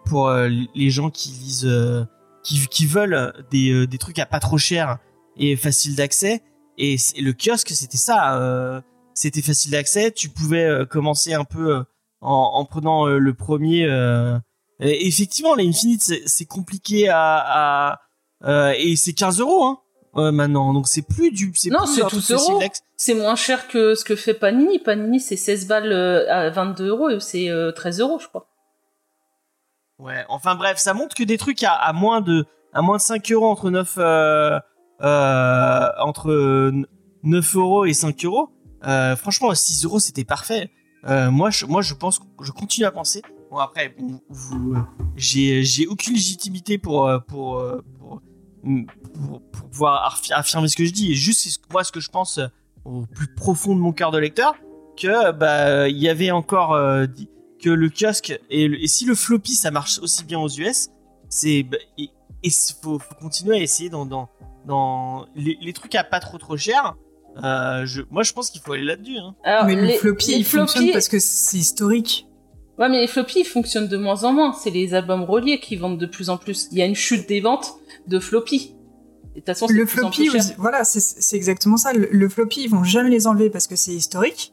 pour 0.06 0.28
euh, 0.28 0.50
les 0.76 0.90
gens 0.92 1.10
qui 1.10 1.30
lisent, 1.30 1.66
euh, 1.66 2.04
qui, 2.44 2.68
qui 2.68 2.86
veulent 2.86 3.34
des, 3.50 3.72
euh, 3.72 3.88
des 3.88 3.98
trucs 3.98 4.20
à 4.20 4.26
pas 4.26 4.40
trop 4.40 4.58
cher 4.58 4.98
et 5.38 5.56
facile 5.56 5.96
d'accès. 5.96 6.44
Et 6.78 6.98
c'est- 6.98 7.20
le 7.22 7.34
kiosque, 7.34 7.70
c'était 7.70 7.98
ça. 7.98 8.38
euh, 8.38 8.82
c'était 9.14 9.42
facile 9.42 9.72
d'accès. 9.72 10.12
Tu 10.12 10.28
pouvais 10.30 10.66
euh, 10.66 10.86
commencer 10.86 11.34
un 11.34 11.46
peu 11.46 11.78
euh, 11.78 11.84
en, 12.26 12.52
en 12.60 12.66
prenant 12.66 13.08
euh, 13.08 13.18
le 13.20 13.34
premier. 13.34 13.86
euh, 13.86 14.38
et 14.80 15.08
effectivement, 15.08 15.56
l'Infinite, 15.56 16.02
c'est 16.02 16.24
c'est 16.26 16.46
compliqué 16.46 17.08
à, 17.10 17.38
à 17.38 18.00
euh, 18.44 18.74
et 18.78 18.96
c'est 18.96 19.14
15 19.14 19.40
euros 19.40 19.64
hein, 19.64 19.80
euh, 20.18 20.32
maintenant. 20.32 20.74
Donc 20.74 20.88
c'est 20.88 21.02
plus 21.08 21.32
du, 21.32 21.54
Non, 21.72 21.86
c'est 21.86 22.02
12 22.02 22.32
euros. 22.32 22.62
C'est 22.98 23.14
moins 23.14 23.36
cher 23.36 23.68
que 23.68 23.96
ce 23.96 24.04
que 24.04 24.16
fait 24.16 24.34
Panini. 24.34 24.80
Panini, 24.80 25.20
c'est 25.20 25.38
16 25.38 25.68
balles 25.68 25.94
à 25.94 26.50
22 26.50 26.88
euros 26.88 27.10
et 27.10 27.20
c'est 27.20 27.50
euh, 27.50 27.72
13 27.72 28.02
euros, 28.02 28.20
je 28.20 28.28
crois. 28.28 28.48
Ouais, 29.98 30.26
enfin 30.28 30.56
bref, 30.56 30.78
ça 30.78 30.94
montre 30.94 31.16
que 31.16 31.24
des 31.24 31.38
trucs 31.38 31.64
à, 31.64 31.72
à 31.72 31.94
moins 31.94 32.20
de 32.20 32.46
à 32.74 32.82
moins 32.82 32.98
de 32.98 33.02
5 33.02 33.32
euros 33.32 33.48
entre 33.48 33.70
9 33.70 33.96
euh, 33.98 34.60
euh, 35.02 35.88
entre 36.00 36.32
euh, 36.32 36.72
9 37.24 37.56
euros 37.56 37.86
et 37.86 37.94
5 37.94 38.26
euros. 38.26 38.50
Franchement, 39.18 39.54
6 39.56 39.86
euros 39.86 40.00
c'était 40.00 40.26
parfait. 40.26 40.70
Euh, 41.08 41.30
moi, 41.32 41.50
je, 41.52 41.66
moi, 41.66 41.82
je 41.82 41.94
pense, 41.94 42.20
je 42.42 42.52
continue 42.52 42.86
à 42.86 42.92
penser. 42.92 43.22
Bon 43.52 43.58
après, 43.58 43.96
vous- 44.30 44.74
euh, 44.76 44.80
j'ai 45.16 45.88
aucune 45.88 46.14
légitimité 46.16 46.78
pour 46.78 47.08
euh, 47.08 47.20
pour 47.20 47.62
pour, 48.02 49.42
pour, 49.52 49.70
pouvoir 49.70 50.12
affi- 50.16 50.34
affirmer 50.34 50.68
ce 50.68 50.76
que 50.76 50.86
je 50.86 50.92
dis. 50.92 51.12
Et 51.12 51.16
juste 51.16 51.62
moi 51.72 51.84
ce 51.84 51.92
que 51.92 52.00
je 52.00 52.10
pense 52.10 52.40
au 52.84 53.06
plus 53.06 53.28
profond 53.36 53.76
de 53.76 53.80
mon 53.80 53.92
cœur 53.94 54.12
de 54.12 54.18
lecteur 54.18 54.56
que 54.98 55.32
bah 55.32 55.88
il 55.88 55.98
y 55.98 56.10
avait 56.10 56.32
encore 56.32 56.72
que 57.62 57.70
le 57.70 57.90
kiosque 57.90 58.40
et, 58.50 58.64
et 58.66 58.88
si 58.88 59.06
le 59.06 59.14
floppy 59.16 59.52
ça 59.54 59.70
marche 59.72 60.00
aussi 60.00 60.24
bien 60.24 60.40
aux 60.40 60.50
US, 60.50 60.90
c'est 61.30 61.64
bah, 61.64 61.78
et, 61.98 62.10
faut, 62.82 62.98
faut 63.00 63.16
continuer 63.16 63.58
à 63.58 63.62
essayer 63.62 63.90
dans 63.90 64.06
dans, 64.06 64.30
dans 64.66 65.28
les, 65.36 65.58
les 65.62 65.74
trucs 65.74 65.94
à 65.96 66.04
pas 66.04 66.20
trop 66.20 66.38
trop 66.40 66.58
cher. 66.58 66.96
Euh, 67.44 67.86
je, 67.86 68.02
moi 68.12 68.24
je 68.24 68.34
pense 68.34 68.50
qu'il 68.50 68.62
faut 68.62 68.74
aller 68.74 68.84
là-dessus. 68.86 69.18
Hein. 69.18 69.36
Alors, 69.44 69.66
mais 69.66 69.76
le 69.76 69.84
les- 69.86 69.98
floppy, 69.98 70.32
les 70.32 70.38
il 70.38 70.46
fonctionne 70.46 70.84
floppies- 70.84 70.94
parce 70.94 71.08
que 71.10 71.20
c'est 71.20 71.58
historique. 71.58 72.28
Ouais, 72.78 72.90
mais 72.90 73.02
les 73.02 73.08
floppies, 73.08 73.40
ils 73.42 73.46
fonctionnent 73.46 73.88
de 73.88 73.98
moins 73.98 74.24
en 74.26 74.34
moins. 74.34 74.54
C'est 74.54 74.70
les 74.70 74.94
albums 74.94 75.24
reliés 75.24 75.60
qui 75.60 75.76
vendent 75.78 75.98
de 75.98 76.06
plus 76.06 76.30
en 76.30 76.38
plus. 76.38 76.68
Il 76.72 76.78
y 76.78 76.82
a 76.82 76.86
une 76.86 76.96
chute 76.96 77.28
des 77.28 77.40
ventes 77.42 77.76
de 78.08 78.20
floppies. 78.20 78.76
De 79.34 79.40
toute 79.40 79.46
façon, 79.46 79.68
Le 79.70 79.86
plus 79.86 80.00
en 80.04 80.12
floppy, 80.12 80.30
plus 80.30 80.32
cher. 80.32 80.42
aussi- 80.42 80.54
voilà, 80.58 80.84
c'est- 80.84 81.00
c'est 81.22 81.36
exactement 81.36 81.78
ça. 81.78 81.94
Le, 81.94 82.08
le 82.12 82.30
floppy, 82.30 82.64
ils 82.64 82.70
vont 82.70 82.84
jamais 82.84 83.10
les 83.10 83.28
enlever 83.28 83.50
parce 83.50 83.68
que 83.68 83.76
c'est 83.76 83.94
historique. 83.94 84.52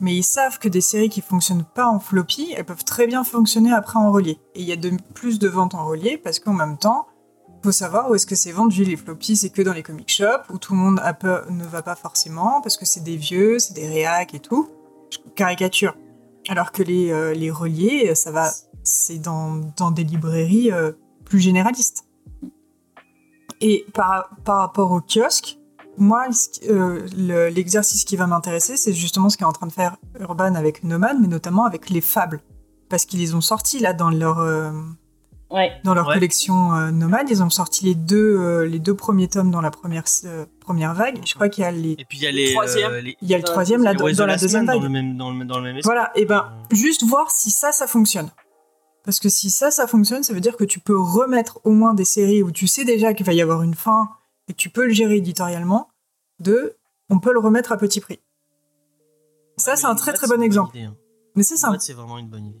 Mais 0.00 0.14
ils 0.16 0.24
savent 0.24 0.58
que 0.58 0.68
des 0.68 0.80
séries 0.80 1.08
qui 1.08 1.20
fonctionnent 1.20 1.64
pas 1.74 1.86
en 1.86 2.00
floppy, 2.00 2.52
elles 2.56 2.64
peuvent 2.64 2.84
très 2.84 3.06
bien 3.06 3.22
fonctionner 3.22 3.72
après 3.72 3.98
en 3.98 4.10
relié. 4.10 4.38
Et 4.56 4.60
il 4.60 4.66
y 4.68 4.72
a 4.72 4.76
de 4.76 4.90
plus 5.14 5.38
de 5.38 5.46
ventes 5.48 5.74
en 5.74 5.86
relié 5.86 6.16
parce 6.18 6.40
qu'en 6.40 6.52
même 6.52 6.76
temps, 6.76 7.06
faut 7.64 7.72
savoir 7.72 8.10
où 8.10 8.14
est-ce 8.14 8.26
que 8.26 8.34
c'est 8.34 8.52
vendu. 8.52 8.84
Les 8.84 8.96
floppies, 8.96 9.36
c'est 9.36 9.48
que 9.48 9.62
dans 9.62 9.72
les 9.72 9.82
comic 9.82 10.10
shops 10.10 10.44
où 10.52 10.58
tout 10.58 10.74
le 10.74 10.78
monde 10.78 11.00
a 11.02 11.14
peur- 11.14 11.50
ne 11.50 11.64
va 11.64 11.80
pas 11.80 11.94
forcément 11.94 12.60
parce 12.60 12.76
que 12.76 12.84
c'est 12.84 13.02
des 13.02 13.16
vieux, 13.16 13.58
c'est 13.58 13.72
des 13.72 13.88
réacs 13.88 14.34
et 14.34 14.38
tout. 14.38 14.68
Caricature. 15.34 15.96
Alors 16.48 16.72
que 16.72 16.82
les, 16.82 17.10
euh, 17.10 17.32
les 17.32 17.50
reliés, 17.50 18.14
ça 18.14 18.30
va, 18.30 18.50
c'est 18.82 19.18
dans, 19.18 19.60
dans 19.78 19.90
des 19.90 20.04
librairies 20.04 20.70
euh, 20.72 20.92
plus 21.24 21.40
généralistes. 21.40 22.04
Et 23.62 23.86
par, 23.94 24.28
par 24.44 24.58
rapport 24.58 24.92
au 24.92 25.00
kiosque, 25.00 25.58
moi, 25.96 26.26
euh, 26.68 27.06
l'exercice 27.50 28.04
qui 28.04 28.16
va 28.16 28.26
m'intéresser, 28.26 28.76
c'est 28.76 28.92
justement 28.92 29.30
ce 29.30 29.38
qu'est 29.38 29.44
en 29.46 29.52
train 29.52 29.68
de 29.68 29.72
faire 29.72 29.96
Urban 30.20 30.54
avec 30.54 30.84
Nomad, 30.84 31.16
mais 31.18 31.28
notamment 31.28 31.64
avec 31.64 31.88
les 31.88 32.02
fables. 32.02 32.42
Parce 32.90 33.06
qu'ils 33.06 33.20
les 33.20 33.34
ont 33.34 33.40
sortis 33.40 33.78
là 33.78 33.94
dans 33.94 34.10
leur, 34.10 34.40
euh, 34.40 34.70
Ouais. 35.50 35.72
dans 35.84 35.94
leur 35.94 36.08
Ouais. 36.08 36.14
collection 36.14 36.74
euh, 36.74 36.90
Nomad. 36.90 37.28
Ils 37.30 37.42
ont 37.42 37.50
sorti 37.50 37.84
les 37.84 37.94
deux, 37.94 38.36
euh, 38.40 38.66
les 38.66 38.78
deux 38.78 38.94
premiers 38.94 39.28
tomes 39.28 39.50
dans 39.50 39.60
la 39.60 39.70
première, 39.70 40.04
euh, 40.24 40.46
première 40.60 40.94
vague. 40.94 41.20
Je 41.24 41.34
crois 41.34 41.48
qu'il 41.48 41.62
y 41.62 41.66
a 41.66 41.70
les. 41.70 41.92
Et 41.92 42.04
puis 42.08 42.18
il 42.18 42.24
y 42.24 42.26
a 42.26 42.32
les, 42.32 42.52
Troisième. 42.52 42.90
euh, 42.92 43.00
les, 43.00 43.16
Il 43.22 43.28
y 43.28 43.34
a 43.34 43.38
le 43.38 43.42
Dans 43.42 43.48
la 43.48 43.52
troisième 43.52 43.82
là 43.84 43.94
dans, 43.94 44.10
dans 44.10 44.26
la 44.26 44.36
deuxième 44.36 44.66
vague. 44.66 44.76
dans 44.78 44.82
le 44.82 44.88
même 44.88 45.16
dans 45.16 45.30
le, 45.32 45.44
dans 45.44 45.58
le 45.58 45.72
même. 45.72 45.80
Voilà, 45.84 46.10
et 46.16 46.24
ben 46.24 46.50
juste 46.72 47.04
voir 47.04 47.30
si 47.30 47.50
ça, 47.50 47.70
ça 47.72 47.86
fonctionne. 47.86 48.30
Parce 49.04 49.20
que 49.20 49.28
si 49.28 49.50
ça, 49.50 49.70
ça 49.70 49.86
fonctionne, 49.86 50.22
ça 50.22 50.32
veut 50.32 50.40
dire 50.40 50.56
que 50.56 50.64
tu 50.64 50.80
peux 50.80 50.98
remettre 50.98 51.60
au 51.64 51.70
moins 51.72 51.92
des 51.94 52.06
séries 52.06 52.42
où 52.42 52.50
tu 52.50 52.66
sais 52.66 52.84
déjà 52.84 53.12
qu'il 53.14 53.26
va 53.26 53.34
y 53.34 53.42
avoir 53.42 53.62
une 53.62 53.74
fin 53.74 54.08
et 54.48 54.52
que 54.54 54.58
tu 54.58 54.70
peux 54.70 54.86
le 54.86 54.92
gérer 54.92 55.16
éditorialement. 55.16 55.88
De, 56.40 56.74
on 57.10 57.18
peut 57.20 57.32
le 57.32 57.38
remettre 57.38 57.70
à 57.70 57.76
petit 57.76 58.00
prix. 58.00 58.18
Ça, 59.56 59.72
Ouais, 59.72 59.76
c'est 59.76 59.86
un 59.86 59.94
très 59.94 60.14
très 60.14 60.26
bon 60.26 60.42
exemple. 60.42 60.76
idée, 60.76 60.86
hein. 60.86 60.96
Mais 61.36 61.42
ça, 61.44 61.54
c'est 61.56 61.66
Nomad, 61.66 61.80
c'est 61.80 61.92
vraiment 61.92 62.18
une 62.18 62.28
bonne 62.28 62.46
idée. 62.46 62.58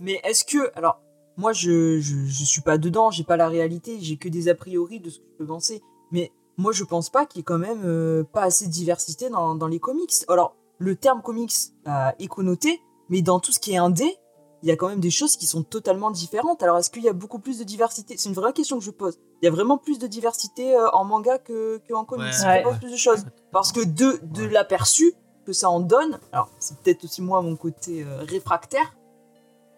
Mais 0.00 0.20
est-ce 0.24 0.44
que. 0.44 0.70
Alors, 0.76 1.00
moi, 1.36 1.52
je, 1.52 2.00
je, 2.00 2.16
je 2.26 2.44
suis 2.44 2.60
pas 2.62 2.76
dedans, 2.78 3.10
j'ai 3.10 3.24
pas 3.24 3.36
la 3.36 3.48
réalité, 3.48 3.98
j'ai 4.00 4.16
que 4.16 4.28
des 4.28 4.48
a 4.48 4.54
priori 4.54 5.00
de 5.00 5.10
ce 5.10 5.18
que 5.18 5.24
je 5.32 5.36
peux 5.38 5.46
penser. 5.46 5.82
Mais 6.10 6.32
moi, 6.56 6.72
je 6.72 6.84
pense 6.84 7.08
pas 7.10 7.24
qu'il 7.26 7.38
y 7.38 7.40
ait 7.40 7.44
quand 7.44 7.58
même 7.58 7.82
euh, 7.84 8.24
pas 8.24 8.42
assez 8.42 8.66
de 8.66 8.72
diversité 8.72 9.30
dans, 9.30 9.54
dans 9.54 9.68
les 9.68 9.78
comics. 9.78 10.12
Alors, 10.28 10.56
le 10.78 10.96
terme 10.96 11.22
comics 11.22 11.52
euh, 11.86 12.10
est 12.18 12.26
connoté, 12.26 12.80
mais 13.08 13.22
dans 13.22 13.40
tout 13.40 13.52
ce 13.52 13.58
qui 13.60 13.72
est 13.72 13.76
indé, 13.78 14.16
il 14.62 14.68
y 14.68 14.72
a 14.72 14.76
quand 14.76 14.88
même 14.88 15.00
des 15.00 15.10
choses 15.10 15.36
qui 15.38 15.46
sont 15.46 15.62
totalement 15.62 16.10
différentes. 16.10 16.62
Alors, 16.62 16.76
est-ce 16.76 16.90
qu'il 16.90 17.02
y 17.02 17.08
a 17.08 17.14
beaucoup 17.14 17.38
plus 17.38 17.58
de 17.58 17.64
diversité? 17.64 18.16
C'est 18.18 18.28
une 18.28 18.34
vraie 18.34 18.52
question 18.52 18.78
que 18.78 18.84
je 18.84 18.90
pose. 18.90 19.18
Il 19.40 19.46
y 19.46 19.48
a 19.48 19.50
vraiment 19.50 19.78
plus 19.78 19.98
de 19.98 20.06
diversité 20.06 20.74
euh, 20.76 20.90
en 20.90 21.04
manga 21.04 21.38
que, 21.38 21.78
que 21.88 21.94
en 21.94 22.04
comics. 22.04 22.26
Ouais, 22.44 22.60
Il 22.62 22.66
ouais. 22.66 22.78
plus 22.78 22.90
de 22.92 22.96
choses. 22.96 23.24
Parce 23.52 23.72
que 23.72 23.80
de, 23.82 24.20
de 24.22 24.42
Ouais. 24.42 24.50
l'aperçu 24.50 25.14
que 25.46 25.54
ça 25.54 25.70
en 25.70 25.80
donne, 25.80 26.18
alors 26.32 26.50
c'est 26.58 26.76
peut-être 26.78 27.04
aussi 27.04 27.22
moi 27.22 27.40
mon 27.40 27.56
côté 27.56 28.02
euh, 28.04 28.22
réfractaire, 28.28 28.94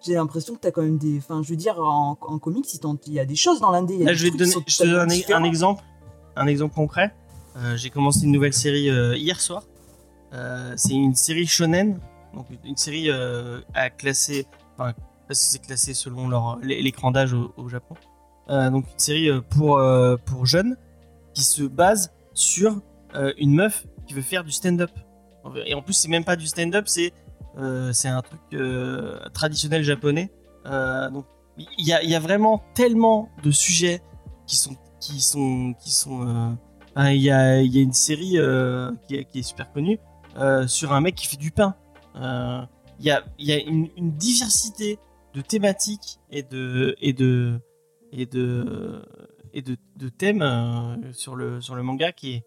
j'ai 0.05 0.15
l'impression 0.15 0.55
que 0.55 0.61
t'as 0.61 0.71
quand 0.71 0.83
même 0.83 0.99
des. 0.99 1.19
Enfin, 1.19 1.43
je 1.43 1.51
veux 1.51 1.57
dire, 1.57 1.79
en, 1.81 2.19
en 2.21 2.39
comics, 2.39 2.67
il 3.07 3.13
y 3.13 3.21
a 3.21 3.25
des 3.25 3.37
choses 3.37 3.61
dans 3.61 3.71
l'indé. 3.71 3.99
Là, 3.99 4.13
je 4.13 4.25
vais 4.25 4.31
te 4.31 4.37
donner, 4.37 4.51
sont 4.51 4.63
je 4.67 4.77
te 4.79 4.85
donne 4.85 5.01
un, 5.01 5.07
différents. 5.07 5.45
exemple, 5.45 5.83
un 6.37 6.47
exemple 6.47 6.75
concret. 6.75 7.15
Euh, 7.57 7.77
J'ai 7.77 7.91
commencé 7.91 8.25
une 8.25 8.33
nouvelle 8.33 8.53
série 8.53 8.89
euh, 8.91 9.17
hier 9.17 9.41
soir. 9.41 9.65
Euh, 10.33 10.73
c'est 10.77 10.95
une 10.95 11.15
série 11.15 11.47
shonen, 11.47 12.01
donc 12.35 12.47
une 12.65 12.77
série 12.77 13.11
à 13.75 13.91
classer, 13.91 14.47
enfin 14.75 14.95
parce 15.29 15.41
que 15.41 15.47
c'est 15.47 15.59
classé 15.59 15.95
selon 15.95 16.29
leur 16.29 16.59
l'écran 16.63 17.11
d'âge 17.11 17.35
au, 17.35 17.53
au 17.57 17.69
Japon. 17.69 17.95
Donc 18.49 18.87
une 18.91 18.99
série 18.99 19.31
pour 19.51 19.81
pour 20.25 20.47
jeunes 20.47 20.77
qui 21.35 21.43
se 21.43 21.63
base 21.65 22.13
sur 22.33 22.81
une 23.37 23.55
meuf 23.55 23.87
qui 24.07 24.15
veut 24.15 24.23
faire 24.23 24.43
du 24.43 24.53
stand-up. 24.53 24.91
Et 25.67 25.75
en 25.75 25.83
plus, 25.83 25.93
c'est 25.93 26.09
même 26.09 26.25
pas 26.25 26.37
du 26.37 26.47
stand-up, 26.47 26.85
c'est 26.87 27.13
c'est 27.93 28.09
un 28.09 28.23
truc 28.23 28.41
euh, 28.55 29.19
traditionnel 29.35 29.83
japonais. 29.83 30.31
Euh, 30.67 31.11
donc 31.11 31.27
il 31.59 31.87
y 31.87 31.93
a, 31.93 32.03
y 32.03 32.15
a 32.15 32.21
vraiment 32.21 32.63
tellement 32.75 33.29
de 33.43 33.51
sujets 33.51 34.01
qui 34.47 34.57
sont 34.57 34.77
qui 35.01 35.21
sont 35.21 35.75
qui 35.75 35.91
sont 35.91 36.23
euh, 36.27 36.51
hein, 36.97 37.11
il 37.11 37.21
y 37.21 37.31
a 37.31 37.61
y 37.61 37.79
a 37.79 37.83
une 37.83 37.93
série 37.93 38.39
euh, 38.39 38.91
qui, 39.07 39.17
est, 39.17 39.25
qui 39.25 39.41
est 39.41 39.43
super 39.43 39.73
connue 39.73 39.99
euh, 40.39 40.67
sur 40.67 40.93
un 40.93 41.01
mec 41.01 41.15
qui 41.15 41.27
fait 41.27 41.37
du 41.37 41.51
pain 41.51 41.75
Euh, 42.15 42.61
il 42.99 43.07
y 43.07 43.11
a 43.11 43.25
y 43.39 43.53
a 43.53 43.59
une, 43.59 43.89
une 43.97 44.13
diversité 44.17 44.99
de 45.35 45.41
thématiques 45.41 46.21
et 46.31 46.43
de 46.43 46.95
et 47.01 47.13
de 47.15 47.59
et 48.13 48.27
de 48.27 49.03
et 49.55 49.63
de, 49.63 49.77
de 49.97 50.09
thèmes 50.11 50.43
euh, 50.43 51.13
sur 51.13 51.35
le 51.37 51.61
sur 51.61 51.75
le 51.75 51.83
manga 51.83 52.13
qui 52.13 52.35
est 52.35 52.45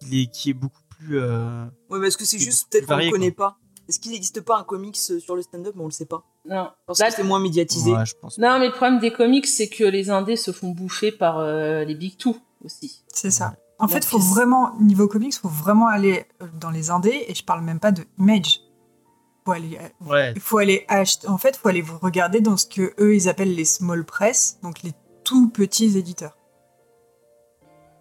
qui 0.00 0.22
est, 0.22 0.26
qui 0.32 0.50
est 0.50 0.54
beaucoup 0.54 0.82
plus 0.88 1.18
euh, 1.20 1.64
Ouais, 1.90 1.98
mais 1.98 2.08
est-ce 2.08 2.16
que 2.16 2.24
c'est 2.24 2.38
juste 2.38 2.70
peut-être 2.70 2.86
qu'on 2.86 2.96
ne 2.96 3.10
connaît 3.10 3.32
pas 3.32 3.58
Est-ce 3.88 3.98
qu'il 4.00 4.12
n'existe 4.12 4.40
pas 4.42 4.58
un 4.58 4.64
comics 4.64 4.98
euh, 5.10 5.18
sur 5.18 5.34
le 5.34 5.42
stand-up, 5.42 5.72
mais 5.76 5.82
on 5.82 5.86
le 5.86 5.90
sait 5.92 6.04
pas 6.06 6.22
Non. 6.44 6.68
Parce 6.86 6.98
Là, 6.98 7.08
que 7.08 7.14
c'est 7.16 7.22
moins 7.22 7.40
médiatisé. 7.40 7.92
ouais, 7.92 8.04
je 8.06 8.14
pense 8.20 8.36
Non, 8.38 8.58
mais 8.58 8.66
le 8.66 8.72
problème 8.72 8.98
des 8.98 9.12
comics, 9.12 9.46
c'est 9.46 9.68
que 9.68 9.84
les 9.84 10.10
indés 10.10 10.36
se 10.36 10.52
font 10.52 10.70
bouffer 10.70 11.10
par 11.12 11.38
euh, 11.38 11.84
les 11.84 11.94
big 11.94 12.16
two 12.18 12.36
aussi. 12.64 13.04
C'est 13.12 13.30
ça. 13.30 13.54
En 13.78 13.86
fait, 13.88 14.04
faut 14.04 14.18
vraiment, 14.18 14.74
niveau 14.80 15.06
comics, 15.08 15.34
faut 15.34 15.48
vraiment 15.48 15.86
aller 15.86 16.26
euh, 16.42 16.46
dans 16.60 16.70
les 16.70 16.90
indés, 16.90 17.24
et 17.28 17.34
je 17.34 17.44
parle 17.44 17.62
même 17.62 17.80
pas 17.80 17.92
de 17.92 18.04
Image. 18.18 18.60
Faut 19.44 19.52
aller, 19.52 19.78
ouais 20.04 20.32
il 20.34 20.40
faut 20.42 20.58
aller 20.58 20.84
acheter, 20.88 21.26
en 21.28 21.38
fait, 21.38 21.56
faut 21.56 21.68
aller 21.68 21.80
vous 21.80 21.96
regarder 21.98 22.40
dans 22.42 22.56
ce 22.58 22.66
que 22.66 22.92
eux, 23.00 23.14
ils 23.14 23.28
appellent 23.30 23.54
les 23.54 23.64
small 23.64 24.04
press, 24.04 24.58
donc 24.62 24.82
les 24.82 24.92
tout 25.24 25.48
petits 25.48 25.96
éditeurs. 25.96 26.36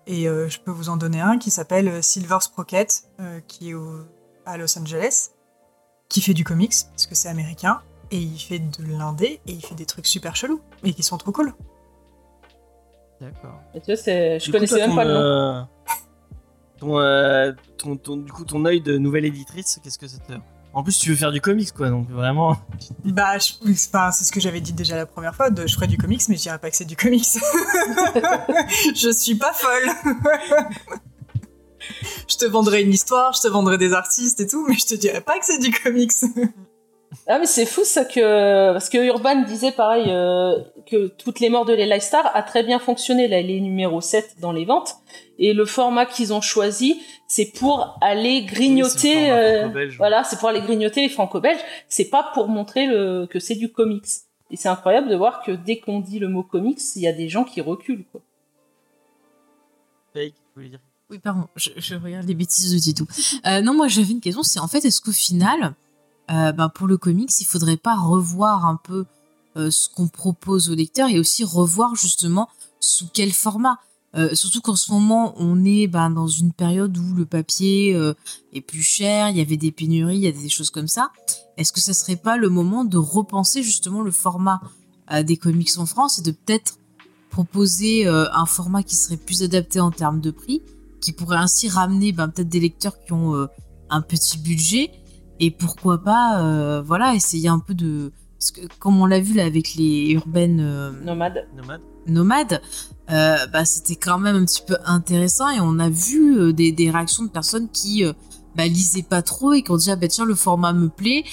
Et 0.07 0.27
euh, 0.27 0.49
je 0.49 0.59
peux 0.59 0.71
vous 0.71 0.89
en 0.89 0.97
donner 0.97 1.19
un 1.21 1.37
qui 1.37 1.51
s'appelle 1.51 2.01
Silver 2.03 2.37
Sprocket, 2.41 3.03
euh, 3.19 3.39
qui 3.47 3.69
est 3.69 3.73
au- 3.73 4.03
à 4.45 4.57
Los 4.57 4.77
Angeles, 4.79 5.29
qui 6.09 6.21
fait 6.21 6.33
du 6.33 6.43
comics, 6.43 6.73
parce 6.91 7.05
que 7.05 7.15
c'est 7.15 7.29
américain, 7.29 7.81
et 8.11 8.17
il 8.19 8.39
fait 8.39 8.59
de 8.59 8.83
l'indé, 8.97 9.39
et 9.47 9.51
il 9.51 9.61
fait 9.61 9.75
des 9.75 9.85
trucs 9.85 10.07
super 10.07 10.35
chelous, 10.35 10.61
et 10.83 10.93
qui 10.93 11.03
sont 11.03 11.17
trop 11.17 11.31
cool. 11.31 11.53
d'accord 13.21 13.59
Et 13.73 13.79
tu 13.81 13.87
vois, 13.87 13.95
c'est... 13.97 14.39
je 14.39 14.45
Du 14.45 14.51
coup, 14.51 14.57
connaissais 14.57 14.75
toi, 14.77 14.87
même 14.87 14.89
ton, 14.91 14.95
pas 14.95 15.05
le 15.05 15.13
nom. 15.13 15.19
euh, 15.19 15.61
ton, 16.79 16.99
euh, 16.99 17.51
ton, 17.77 17.95
ton- 17.97 18.17
du 18.17 18.31
coup, 18.31 18.45
ton 18.45 18.63
œil 18.65 18.81
de 18.81 18.97
nouvelle 18.97 19.25
éditrice, 19.25 19.79
qu'est-ce 19.83 19.97
que 19.99 20.07
ça 20.07 20.17
te. 20.19 20.33
En 20.73 20.83
plus, 20.83 20.99
tu 20.99 21.09
veux 21.09 21.15
faire 21.15 21.31
du 21.31 21.41
comics, 21.41 21.71
quoi, 21.73 21.89
donc 21.89 22.07
vraiment. 22.09 22.55
Bah, 23.03 23.37
je- 23.39 23.53
enfin, 23.71 24.11
c'est 24.11 24.23
ce 24.25 24.31
que 24.31 24.39
j'avais 24.39 24.61
dit 24.61 24.73
déjà 24.73 24.95
la 24.95 25.05
première 25.07 25.33
fois, 25.35 25.49
de, 25.49 25.65
je 25.67 25.73
ferais 25.73 25.87
du 25.87 25.97
comics, 25.97 26.21
mais 26.29 26.35
je 26.35 26.41
dirais 26.43 26.59
pas 26.59 26.69
que 26.69 26.75
c'est 26.75 26.85
du 26.85 26.95
comics. 26.95 27.25
je 28.95 29.11
suis 29.11 29.35
pas 29.35 29.53
folle. 29.53 29.89
je 32.27 32.35
te 32.37 32.45
vendrai 32.45 32.81
une 32.81 32.93
histoire, 32.93 33.33
je 33.33 33.41
te 33.41 33.47
vendrai 33.47 33.77
des 33.77 33.93
artistes 33.93 34.39
et 34.39 34.47
tout, 34.47 34.65
mais 34.67 34.75
je 34.75 34.85
te 34.85 34.95
dirais 34.95 35.21
pas 35.21 35.37
que 35.39 35.45
c'est 35.45 35.59
du 35.59 35.71
comics. 35.71 36.11
Ah 37.25 37.39
mais 37.39 37.45
c'est 37.45 37.65
fou 37.65 37.83
ça 37.83 38.05
que 38.05 38.73
parce 38.73 38.89
que 38.89 38.97
Urban 38.97 39.43
disait 39.43 39.71
pareil 39.71 40.05
euh, 40.09 40.59
que 40.85 41.07
toutes 41.07 41.39
les 41.39 41.49
morts 41.49 41.65
de 41.65 41.73
les 41.73 41.99
Star 41.99 42.29
a 42.35 42.43
très 42.43 42.63
bien 42.63 42.79
fonctionné 42.79 43.27
là 43.27 43.39
elle 43.39 43.49
est 43.49 43.59
numéro 43.59 44.01
7 44.01 44.35
dans 44.39 44.51
les 44.51 44.65
ventes 44.65 44.95
et 45.39 45.53
le 45.53 45.65
format 45.65 46.05
qu'ils 46.05 46.33
ont 46.33 46.41
choisi 46.41 47.01
c'est 47.27 47.51
pour 47.57 47.97
aller 48.01 48.43
grignoter 48.43 49.15
Oui, 49.15 49.29
euh, 49.29 49.89
voilà 49.97 50.23
c'est 50.25 50.37
pour 50.37 50.49
aller 50.49 50.61
grignoter 50.61 51.01
les 51.01 51.09
franco-belges 51.09 51.61
c'est 51.87 52.09
pas 52.09 52.29
pour 52.33 52.49
montrer 52.49 52.87
le 52.87 53.25
que 53.25 53.39
c'est 53.39 53.55
du 53.55 53.71
comics 53.71 54.07
et 54.51 54.57
c'est 54.57 54.69
incroyable 54.69 55.09
de 55.09 55.15
voir 55.15 55.43
que 55.43 55.51
dès 55.51 55.79
qu'on 55.79 55.99
dit 55.99 56.19
le 56.19 56.27
mot 56.27 56.43
comics 56.43 56.81
il 56.95 57.01
y 57.01 57.07
a 57.07 57.13
des 57.13 57.29
gens 57.29 57.43
qui 57.45 57.61
reculent 57.61 58.05
quoi. 58.11 58.21
Fake, 60.13 60.33
vous 60.33 60.61
voulez 60.61 60.69
dire. 60.69 60.79
Oui, 61.09 61.19
pardon, 61.19 61.47
je, 61.55 61.95
regarde 61.95 62.27
les 62.27 62.33
bêtises 62.33 62.73
de 62.73 62.79
Titou. 62.79 63.07
Euh, 63.45 63.61
non, 63.61 63.73
moi 63.73 63.87
j'avais 63.87 64.11
une 64.11 64.19
question, 64.19 64.43
c'est 64.43 64.59
en 64.59 64.67
fait, 64.67 64.83
est-ce 64.83 64.99
qu'au 64.99 65.13
final, 65.13 65.73
euh, 66.29 66.51
ben, 66.51 66.67
pour 66.67 66.85
le 66.85 66.97
comics, 66.97 67.31
il 67.39 67.45
faudrait 67.45 67.77
pas 67.77 67.95
revoir 67.95 68.65
un 68.65 68.75
peu 68.75 69.05
euh, 69.55 69.71
ce 69.71 69.87
qu'on 69.87 70.09
propose 70.09 70.69
aux 70.69 70.75
lecteurs 70.75 71.07
et 71.07 71.17
aussi 71.17 71.45
revoir 71.45 71.95
justement 71.95 72.49
sous 72.81 73.07
quel 73.13 73.31
format? 73.31 73.79
Euh, 74.17 74.35
Surtout 74.35 74.59
qu'en 74.59 74.75
ce 74.75 74.91
moment, 74.91 75.33
on 75.37 75.63
est 75.63 75.87
ben, 75.87 76.09
dans 76.09 76.27
une 76.27 76.51
période 76.51 76.97
où 76.97 77.13
le 77.13 77.25
papier 77.25 77.97
est 78.51 78.61
plus 78.61 78.81
cher, 78.81 79.29
il 79.29 79.37
y 79.37 79.41
avait 79.41 79.55
des 79.55 79.71
pénuries, 79.71 80.17
il 80.17 80.23
y 80.23 80.27
a 80.27 80.33
des 80.33 80.49
choses 80.49 80.71
comme 80.71 80.89
ça. 80.89 81.11
Est-ce 81.55 81.71
que 81.71 81.79
ça 81.79 81.93
serait 81.93 82.17
pas 82.17 82.35
le 82.35 82.49
moment 82.49 82.83
de 82.83 82.97
repenser 82.97 83.63
justement 83.63 84.01
le 84.01 84.11
format 84.11 84.59
des 85.23 85.37
comics 85.37 85.77
en 85.77 85.85
France 85.85 86.19
et 86.19 86.21
de 86.21 86.31
peut-être 86.31 86.79
proposer 87.29 88.07
un 88.07 88.45
format 88.45 88.83
qui 88.83 88.95
serait 88.95 89.15
plus 89.15 89.43
adapté 89.43 89.79
en 89.79 89.91
termes 89.91 90.19
de 90.19 90.31
prix? 90.31 90.61
Qui 91.01 91.11
pourrait 91.13 91.37
ainsi 91.37 91.69
ramener 91.69 92.11
ben, 92.11 92.27
peut-être 92.27 92.49
des 92.49 92.59
lecteurs 92.59 92.99
qui 93.05 93.13
ont 93.13 93.35
euh, 93.35 93.47
un 93.89 94.01
petit 94.01 94.37
budget. 94.37 94.91
Et 95.39 95.51
pourquoi 95.51 95.99
pas 96.03 96.41
euh, 96.41 96.81
voilà 96.81 97.13
essayer 97.13 97.47
un 97.49 97.59
peu 97.59 97.75
de 97.75 98.11
parce 98.39 98.51
que 98.51 98.61
comme 98.79 98.99
on 98.99 99.05
l'a 99.05 99.19
vu 99.19 99.33
là 99.33 99.45
avec 99.45 99.75
les 99.75 100.11
urbaines 100.11 100.59
euh, 100.61 100.91
Nomade. 101.03 101.47
Nomade 101.55 101.81
nomades 102.07 102.61
euh, 103.11 103.45
bah, 103.47 103.65
c'était 103.65 103.95
quand 103.95 104.19
même 104.19 104.35
un 104.35 104.45
petit 104.45 104.63
peu 104.65 104.77
intéressant. 104.85 105.49
Et 105.49 105.59
on 105.61 105.79
a 105.79 105.89
vu 105.89 106.37
euh, 106.37 106.53
des, 106.53 106.71
des 106.71 106.89
réactions 106.89 107.23
de 107.23 107.29
personnes 107.29 107.69
qui 107.69 108.03
euh, 108.03 108.13
bah, 108.55 108.65
lisaient 108.67 109.03
pas 109.03 109.21
trop 109.21 109.53
et 109.53 109.61
qui 109.61 109.71
ont 109.71 109.77
dit 109.77 109.91
ah 109.91 109.95
bah 109.95 110.07
tiens 110.07 110.25
le 110.25 110.35
format 110.35 110.73
me 110.73 110.89
plaît 110.89 111.23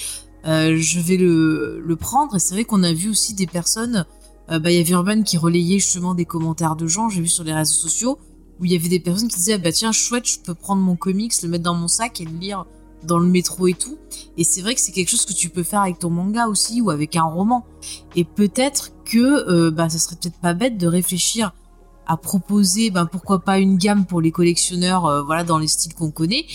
euh, 0.45 0.77
je 0.77 0.99
vais 0.99 1.17
le, 1.17 1.81
le 1.83 1.95
prendre. 1.95 2.35
Et 2.35 2.39
c'est 2.39 2.53
vrai 2.53 2.65
qu'on 2.65 2.83
a 2.83 2.93
vu 2.93 3.09
aussi 3.09 3.33
des 3.33 3.47
personnes 3.47 4.05
euh, 4.51 4.59
bah, 4.59 4.71
il 4.71 4.77
y 4.77 4.79
avait 4.79 4.91
Urban 4.91 5.23
qui 5.23 5.37
relayait 5.37 5.79
justement 5.79 6.13
des 6.13 6.25
commentaires 6.25 6.75
de 6.75 6.85
gens. 6.85 7.09
J'ai 7.09 7.21
vu 7.21 7.27
sur 7.27 7.43
les 7.43 7.53
réseaux 7.53 7.73
sociaux 7.73 8.19
où 8.59 8.65
il 8.65 8.71
y 8.71 8.75
avait 8.75 8.89
des 8.89 8.99
personnes 8.99 9.27
qui 9.27 9.37
disaient 9.37 9.53
ah 9.53 9.57
bah 9.57 9.71
tiens 9.71 9.91
chouette 9.91 10.27
je 10.27 10.39
peux 10.39 10.53
prendre 10.53 10.81
mon 10.81 10.95
comics 10.95 11.33
le 11.41 11.49
mettre 11.49 11.63
dans 11.63 11.75
mon 11.75 11.87
sac 11.87 12.21
et 12.21 12.25
le 12.25 12.37
lire 12.37 12.65
dans 13.05 13.19
le 13.19 13.27
métro 13.27 13.67
et 13.67 13.73
tout. 13.73 13.97
Et 14.37 14.43
c'est 14.43 14.61
vrai 14.61 14.75
que 14.75 14.81
c'est 14.81 14.91
quelque 14.91 15.09
chose 15.09 15.25
que 15.25 15.33
tu 15.33 15.49
peux 15.49 15.63
faire 15.63 15.81
avec 15.81 15.99
ton 15.99 16.09
manga 16.09 16.47
aussi 16.47 16.81
ou 16.81 16.89
avec 16.89 17.15
un 17.15 17.23
roman. 17.23 17.65
Et 18.15 18.23
peut-être 18.23 18.91
que 19.05 19.49
euh, 19.49 19.71
bah 19.71 19.89
ça 19.89 19.97
serait 19.97 20.15
peut-être 20.15 20.39
pas 20.39 20.53
bête 20.53 20.77
de 20.77 20.87
réfléchir 20.87 21.53
à 22.07 22.17
proposer 22.17 22.91
ben 22.91 23.07
pourquoi 23.07 23.39
pas 23.39 23.57
une 23.57 23.77
gamme 23.77 24.05
pour 24.05 24.21
les 24.21 24.31
collectionneurs 24.31 25.07
euh, 25.07 25.23
voilà 25.23 25.43
dans 25.43 25.57
les 25.57 25.67
styles 25.67 25.95
qu'on 25.95 26.11
connaît 26.11 26.45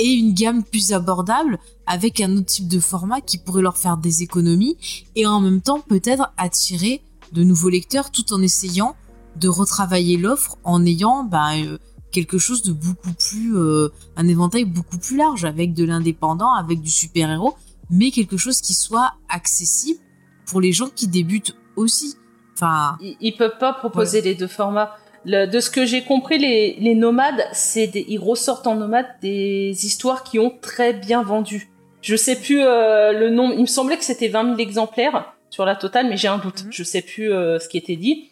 et 0.00 0.08
une 0.08 0.34
gamme 0.34 0.64
plus 0.64 0.92
abordable 0.92 1.60
avec 1.86 2.20
un 2.20 2.36
autre 2.36 2.46
type 2.46 2.66
de 2.66 2.80
format 2.80 3.20
qui 3.20 3.38
pourrait 3.38 3.62
leur 3.62 3.76
faire 3.76 3.98
des 3.98 4.24
économies 4.24 4.76
et 5.14 5.24
en 5.24 5.40
même 5.40 5.60
temps 5.60 5.78
peut-être 5.78 6.32
attirer 6.36 7.02
de 7.30 7.44
nouveaux 7.44 7.68
lecteurs 7.68 8.10
tout 8.10 8.32
en 8.32 8.42
essayant 8.42 8.96
de 9.38 9.48
retravailler 9.48 10.16
l'offre 10.16 10.56
en 10.64 10.84
ayant 10.86 11.24
ben, 11.24 11.64
euh, 11.64 11.78
quelque 12.12 12.38
chose 12.38 12.62
de 12.62 12.72
beaucoup 12.72 13.12
plus 13.12 13.56
euh, 13.56 13.88
un 14.16 14.26
éventail 14.28 14.64
beaucoup 14.64 14.98
plus 14.98 15.16
large 15.16 15.44
avec 15.44 15.74
de 15.74 15.84
l'indépendant 15.84 16.52
avec 16.54 16.80
du 16.80 16.90
super-héros 16.90 17.54
mais 17.90 18.10
quelque 18.10 18.36
chose 18.36 18.60
qui 18.60 18.74
soit 18.74 19.12
accessible 19.28 20.00
pour 20.46 20.60
les 20.60 20.72
gens 20.72 20.88
qui 20.94 21.08
débutent 21.08 21.56
aussi 21.76 22.16
enfin 22.54 22.96
Ils, 23.00 23.16
ils 23.20 23.36
peuvent 23.36 23.58
pas 23.58 23.72
proposer 23.72 24.22
les 24.22 24.34
deux 24.34 24.46
formats. 24.46 24.92
Le- 25.24 25.46
de 25.46 25.58
ce 25.60 25.70
que 25.70 25.84
j'ai 25.84 26.02
compris, 26.04 26.38
les, 26.38 26.76
les 26.80 26.94
nomades, 26.94 27.42
c'est 27.52 27.88
des, 27.88 28.04
ils 28.08 28.18
ressortent 28.18 28.66
en 28.68 28.76
nomades 28.76 29.06
des 29.20 29.74
histoires 29.84 30.22
qui 30.22 30.38
ont 30.38 30.52
très 30.62 30.92
bien 30.94 31.22
vendu. 31.22 31.68
Je 32.00 32.14
sais 32.14 32.36
plus 32.36 32.60
euh, 32.62 33.12
le 33.12 33.30
nom. 33.30 33.50
Il 33.52 33.62
me 33.62 33.66
semblait 33.66 33.96
que 33.98 34.04
c'était 34.04 34.28
20 34.28 34.44
000 34.56 34.58
exemplaires 34.58 35.34
sur 35.50 35.64
la 35.64 35.74
totale, 35.74 36.08
mais 36.08 36.16
j'ai 36.16 36.28
un 36.28 36.38
doute. 36.38 36.64
Mhm. 36.64 36.72
Je 36.72 36.84
sais 36.84 37.02
plus 37.02 37.32
euh, 37.32 37.58
ce 37.58 37.68
qui 37.68 37.76
était 37.76 37.96
dit. 37.96 38.30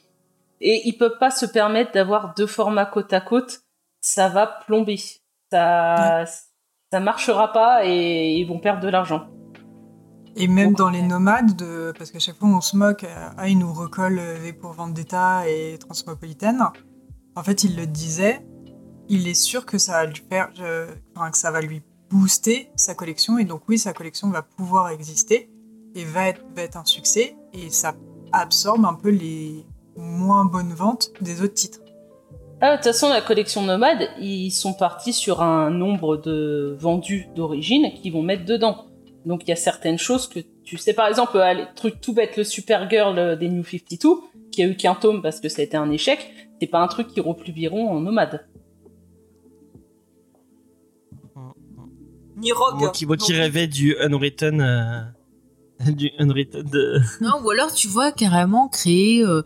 Et 0.66 0.89
ils 0.89 0.97
peuvent 0.97 1.19
pas 1.20 1.31
se 1.31 1.45
permettre 1.45 1.93
d'avoir 1.93 2.35
deux 2.35 2.47
formats 2.47 2.86
côte 2.86 3.12
à 3.12 3.20
côte. 3.20 3.61
Ça 4.01 4.31
va 4.31 4.47
plomber. 4.47 4.99
Ça, 5.53 6.24
ça 6.91 7.01
marchera 7.01 7.53
pas 7.53 7.85
et 7.85 8.32
ils 8.32 8.47
vont 8.47 8.59
perdre 8.59 8.81
de 8.81 8.89
l'argent. 8.89 9.28
Et 10.36 10.49
même 10.49 10.73
dans 10.73 10.89
les 10.89 11.03
nomades, 11.03 11.55
de... 11.55 11.93
parce 11.97 12.11
qu'à 12.11 12.19
chaque 12.19 12.36
fois 12.36 12.49
on 12.49 12.61
se 12.61 12.77
moque, 12.77 13.05
euh, 13.05 13.28
ah, 13.36 13.49
ils 13.49 13.59
nous 13.59 13.73
recollent 13.73 14.19
euh, 14.19 14.39
V 14.41 14.53
pour 14.53 14.73
Vendetta 14.73 15.49
et 15.49 15.78
Transmopolitaine. 15.78 16.65
En 17.36 17.43
fait, 17.45 17.62
il 17.62 17.77
le 17.77 17.86
disait, 17.86 18.45
il 19.09 19.28
est 19.28 19.35
sûr 19.35 19.66
que 19.66 19.78
ça 19.78 19.93
va 19.93 20.07
lui 20.07 20.23
faire, 20.31 20.51
enfin, 21.15 21.31
que 21.31 21.39
ça 21.39 21.51
va 21.51 21.61
lui 21.61 21.82
booster 22.11 22.70
sa 22.77 22.95
collection. 22.95 23.39
Et 23.39 23.45
donc, 23.45 23.62
oui, 23.69 23.78
sa 23.78 23.93
collection 23.93 24.31
va 24.31 24.43
pouvoir 24.43 24.89
exister 24.89 25.51
et 25.95 26.05
va 26.05 26.28
être, 26.28 26.43
va 26.57 26.62
être 26.62 26.77
un 26.77 26.85
succès. 26.85 27.36
Et 27.53 27.70
ça 27.70 27.95
absorbe 28.32 28.85
un 28.86 28.95
peu 28.95 29.11
les 29.11 29.66
moins 29.96 30.44
bonnes 30.44 30.72
ventes 30.72 31.10
des 31.20 31.42
autres 31.42 31.54
titres. 31.54 31.80
Ah, 32.60 32.72
de 32.72 32.76
toute 32.76 32.84
façon, 32.84 33.08
la 33.08 33.20
collection 33.20 33.62
Nomade, 33.62 34.08
ils 34.20 34.50
sont 34.50 34.72
partis 34.72 35.12
sur 35.12 35.42
un 35.42 35.70
nombre 35.70 36.16
de 36.16 36.76
vendus 36.78 37.26
d'origine 37.34 37.92
qu'ils 37.94 38.12
vont 38.12 38.22
mettre 38.22 38.44
dedans. 38.44 38.86
Donc 39.26 39.42
il 39.44 39.48
y 39.48 39.52
a 39.52 39.56
certaines 39.56 39.98
choses 39.98 40.28
que 40.28 40.40
tu 40.64 40.78
sais, 40.78 40.94
par 40.94 41.08
exemple, 41.08 41.36
euh, 41.36 41.52
le 41.52 41.74
truc 41.74 42.00
tout 42.00 42.14
bête, 42.14 42.36
le 42.36 42.44
Supergirl 42.44 43.18
euh, 43.18 43.36
des 43.36 43.48
New 43.48 43.64
52, 43.64 44.08
qui 44.50 44.62
a 44.62 44.66
eu 44.66 44.76
qu'un 44.76 44.94
tome 44.94 45.20
parce 45.20 45.40
que 45.40 45.48
ça 45.48 45.60
a 45.60 45.64
été 45.64 45.76
un 45.76 45.90
échec, 45.90 46.32
c'est 46.60 46.66
pas 46.66 46.80
un 46.80 46.88
truc 46.88 47.08
qu'ils 47.08 47.22
republieront 47.22 47.90
en 47.90 48.00
Nomade. 48.00 48.46
Ni 52.36 52.52
Rogue. 52.52 52.80
Moi 52.80 52.90
qui, 52.90 53.06
moi 53.06 53.16
qui 53.16 53.32
rêvais 53.32 53.66
du 53.66 53.96
Unwritten. 53.98 54.60
euh, 54.60 55.02
du 55.90 56.10
Unwritten 56.18 56.62
de. 56.62 57.00
Non, 57.20 57.42
ou 57.44 57.50
alors 57.50 57.72
tu 57.72 57.88
vois 57.88 58.12
carrément 58.12 58.68
créer 58.68 59.22
euh, 59.22 59.42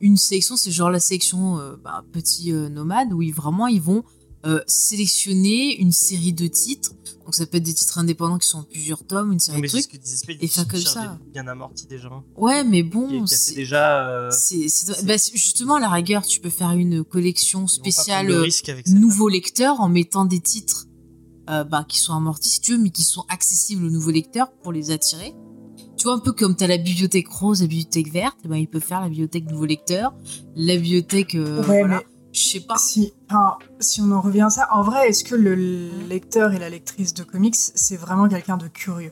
une 0.00 0.16
sélection, 0.16 0.56
c'est 0.56 0.70
genre 0.70 0.90
la 0.90 1.00
sélection 1.00 1.58
euh, 1.58 1.76
bah, 1.82 2.04
petit 2.12 2.52
euh, 2.52 2.68
nomade 2.68 3.12
où 3.12 3.22
ils, 3.22 3.34
vraiment 3.34 3.66
ils 3.66 3.80
vont 3.82 4.02
euh, 4.46 4.60
sélectionner 4.66 5.76
une 5.80 5.92
série 5.92 6.32
de 6.32 6.46
titres. 6.46 6.92
Donc 7.24 7.34
ça 7.34 7.46
peut 7.46 7.58
être 7.58 7.62
des 7.64 7.74
titres 7.74 7.98
indépendants 7.98 8.38
qui 8.38 8.48
sont 8.48 8.58
en 8.58 8.62
plusieurs 8.64 9.04
tomes, 9.06 9.32
une 9.32 9.38
série 9.38 9.60
mais 9.60 9.68
de 9.68 9.72
trucs. 9.72 10.00
et 10.42 10.48
faire 10.48 10.66
comme 10.68 10.80
ça. 10.80 11.18
Bien 11.32 11.46
amorti 11.46 11.86
déjà. 11.86 12.08
Ouais, 12.36 12.64
mais 12.64 12.82
bon, 12.82 13.08
c'est 13.26 13.54
déjà. 13.54 14.08
euh, 14.08 14.30
c'est- 14.68 15.04
bah, 15.04 15.18
c'est- 15.18 15.36
justement 15.36 15.74
à 15.76 15.80
la 15.80 15.88
rigueur, 15.90 16.26
tu 16.26 16.40
peux 16.40 16.50
faire 16.50 16.70
une 16.72 17.04
collection 17.04 17.66
spéciale 17.68 18.26
nouveaux 18.98 19.28
lecteurs 19.28 19.80
en 19.80 19.88
mettant 19.88 20.24
des 20.24 20.40
titres 20.40 20.86
euh, 21.50 21.64
bah, 21.64 21.84
qui 21.88 21.98
sont 21.98 22.14
amortis 22.14 22.48
si 22.48 22.60
tu 22.60 22.72
veux, 22.72 22.78
mais 22.78 22.90
qui 22.90 23.02
sont 23.04 23.24
accessibles 23.28 23.84
aux 23.84 23.90
nouveaux 23.90 24.10
lecteurs 24.12 24.50
pour 24.62 24.72
les 24.72 24.90
attirer. 24.90 25.34
Tu 26.00 26.04
vois, 26.04 26.14
un 26.14 26.18
peu 26.18 26.32
comme 26.32 26.56
tu 26.56 26.64
as 26.64 26.66
la 26.66 26.78
bibliothèque 26.78 27.28
rose, 27.28 27.60
la 27.60 27.66
bibliothèque 27.66 28.10
verte, 28.10 28.38
eh 28.42 28.48
ben, 28.48 28.56
ils 28.56 28.66
peuvent 28.66 28.80
faire 28.80 29.02
la 29.02 29.10
bibliothèque 29.10 29.50
nouveaux 29.50 29.66
lecteurs, 29.66 30.14
la 30.56 30.76
bibliothèque. 30.76 31.34
euh, 31.34 31.58
Ouais, 31.58 31.80
voilà. 31.80 31.98
mais 31.98 32.06
Je 32.32 32.40
sais 32.40 32.60
pas. 32.60 32.78
Si, 32.78 33.12
enfin, 33.28 33.58
si 33.80 34.00
on 34.00 34.10
en 34.10 34.22
revient 34.22 34.40
à 34.40 34.48
ça, 34.48 34.68
en 34.72 34.80
vrai, 34.80 35.10
est-ce 35.10 35.24
que 35.24 35.34
le 35.34 35.54
lecteur 36.08 36.54
et 36.54 36.58
la 36.58 36.70
lectrice 36.70 37.12
de 37.12 37.22
comics, 37.22 37.54
c'est 37.54 37.98
vraiment 37.98 38.30
quelqu'un 38.30 38.56
de 38.56 38.66
curieux? 38.66 39.10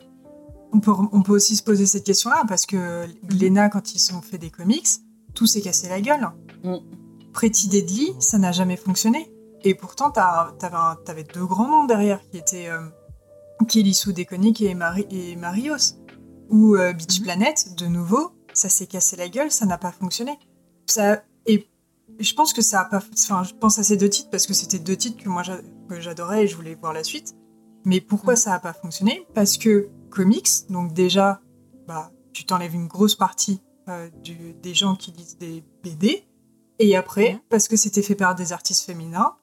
On 0.73 0.81
peut, 0.81 0.93
on 1.13 1.21
peut 1.21 1.33
aussi 1.33 1.57
se 1.57 1.63
poser 1.63 1.85
cette 1.85 2.05
question-là, 2.05 2.45
parce 2.49 2.65
que 2.65 3.05
Glénat, 3.27 3.69
quand 3.69 3.95
ils 3.95 4.15
ont 4.15 4.23
fait 4.23 4.39
des 4.39 4.49
comics, 4.49 4.89
tout 5.35 5.47
s'est 5.47 5.61
cassé 5.61 5.91
la 5.91 6.01
gueule. 6.01 6.27
Mm. 6.65 6.77
Pretty 7.35 7.69
Deadly, 7.69 8.15
ça 8.19 8.39
n'a 8.39 8.51
jamais 8.53 8.79
fonctionné. 8.79 9.31
Et 9.63 9.75
pourtant, 9.75 10.11
t'avais 10.11 11.25
deux 11.35 11.45
grands 11.45 11.69
noms 11.69 11.85
derrière, 11.85 12.23
qui 12.31 12.39
étaient 12.39 12.71
euh, 12.71 12.81
Déconique 14.15 14.63
et, 14.63 14.73
Mari 14.73 15.05
et 15.11 15.37
Marios. 15.37 15.98
Ou 16.51 16.77
euh, 16.77 16.93
Beach 16.93 17.19
Mhm. 17.19 17.25
Planet, 17.25 17.75
de 17.77 17.87
nouveau, 17.87 18.33
ça 18.53 18.69
s'est 18.69 18.87
cassé 18.87 19.17
la 19.17 19.29
gueule, 19.29 19.51
ça 19.51 19.67
n'a 19.67 19.79
pas 19.79 19.93
fonctionné. 19.93 20.39
Ça, 20.87 21.23
et 21.47 21.69
je 22.19 22.33
pense 22.35 22.53
que 22.53 22.63
ça 22.63 22.81
a 22.81 22.85
pas. 22.87 23.03
Enfin, 23.13 23.43
je 23.45 23.55
pense 23.55 23.79
à 23.79 23.83
ces 23.83 23.97
deux 23.97 24.09
titres 24.09 24.31
parce 24.31 24.47
que 24.47 24.55
c'était 24.55 24.79
deux 24.79 24.97
titres 24.97 25.23
que 25.23 25.29
moi 25.29 25.43
j'adorais 25.99 26.45
et 26.45 26.47
je 26.47 26.57
voulais 26.57 26.75
voir 26.75 26.93
la 26.93 27.05
suite. 27.05 27.35
Mais 27.85 28.01
pourquoi 28.01 28.35
ça 28.37 28.55
a 28.55 28.59
pas 28.59 28.73
fonctionné? 28.73 29.27
Parce 29.35 29.57
que 29.59 29.89
comics, 30.11 30.49
donc 30.71 30.93
déjà, 30.93 31.41
bah, 31.87 32.11
tu 32.33 32.45
t'enlèves 32.45 32.75
une 32.75 32.87
grosse 32.89 33.15
partie 33.15 33.61
euh, 33.89 34.11
du- 34.23 34.53
des 34.55 34.75
gens 34.75 34.97
qui 34.97 35.13
lisent 35.13 35.39
des 35.39 35.65
BD. 35.83 36.25
Et 36.79 36.95
après, 36.97 37.35
Mhm. 37.35 37.41
parce 37.49 37.69
que 37.69 37.77
c'était 37.77 38.03
fait 38.03 38.15
par 38.15 38.35
des 38.35 38.53
artistes 38.53 38.85
féminins, 38.85 39.35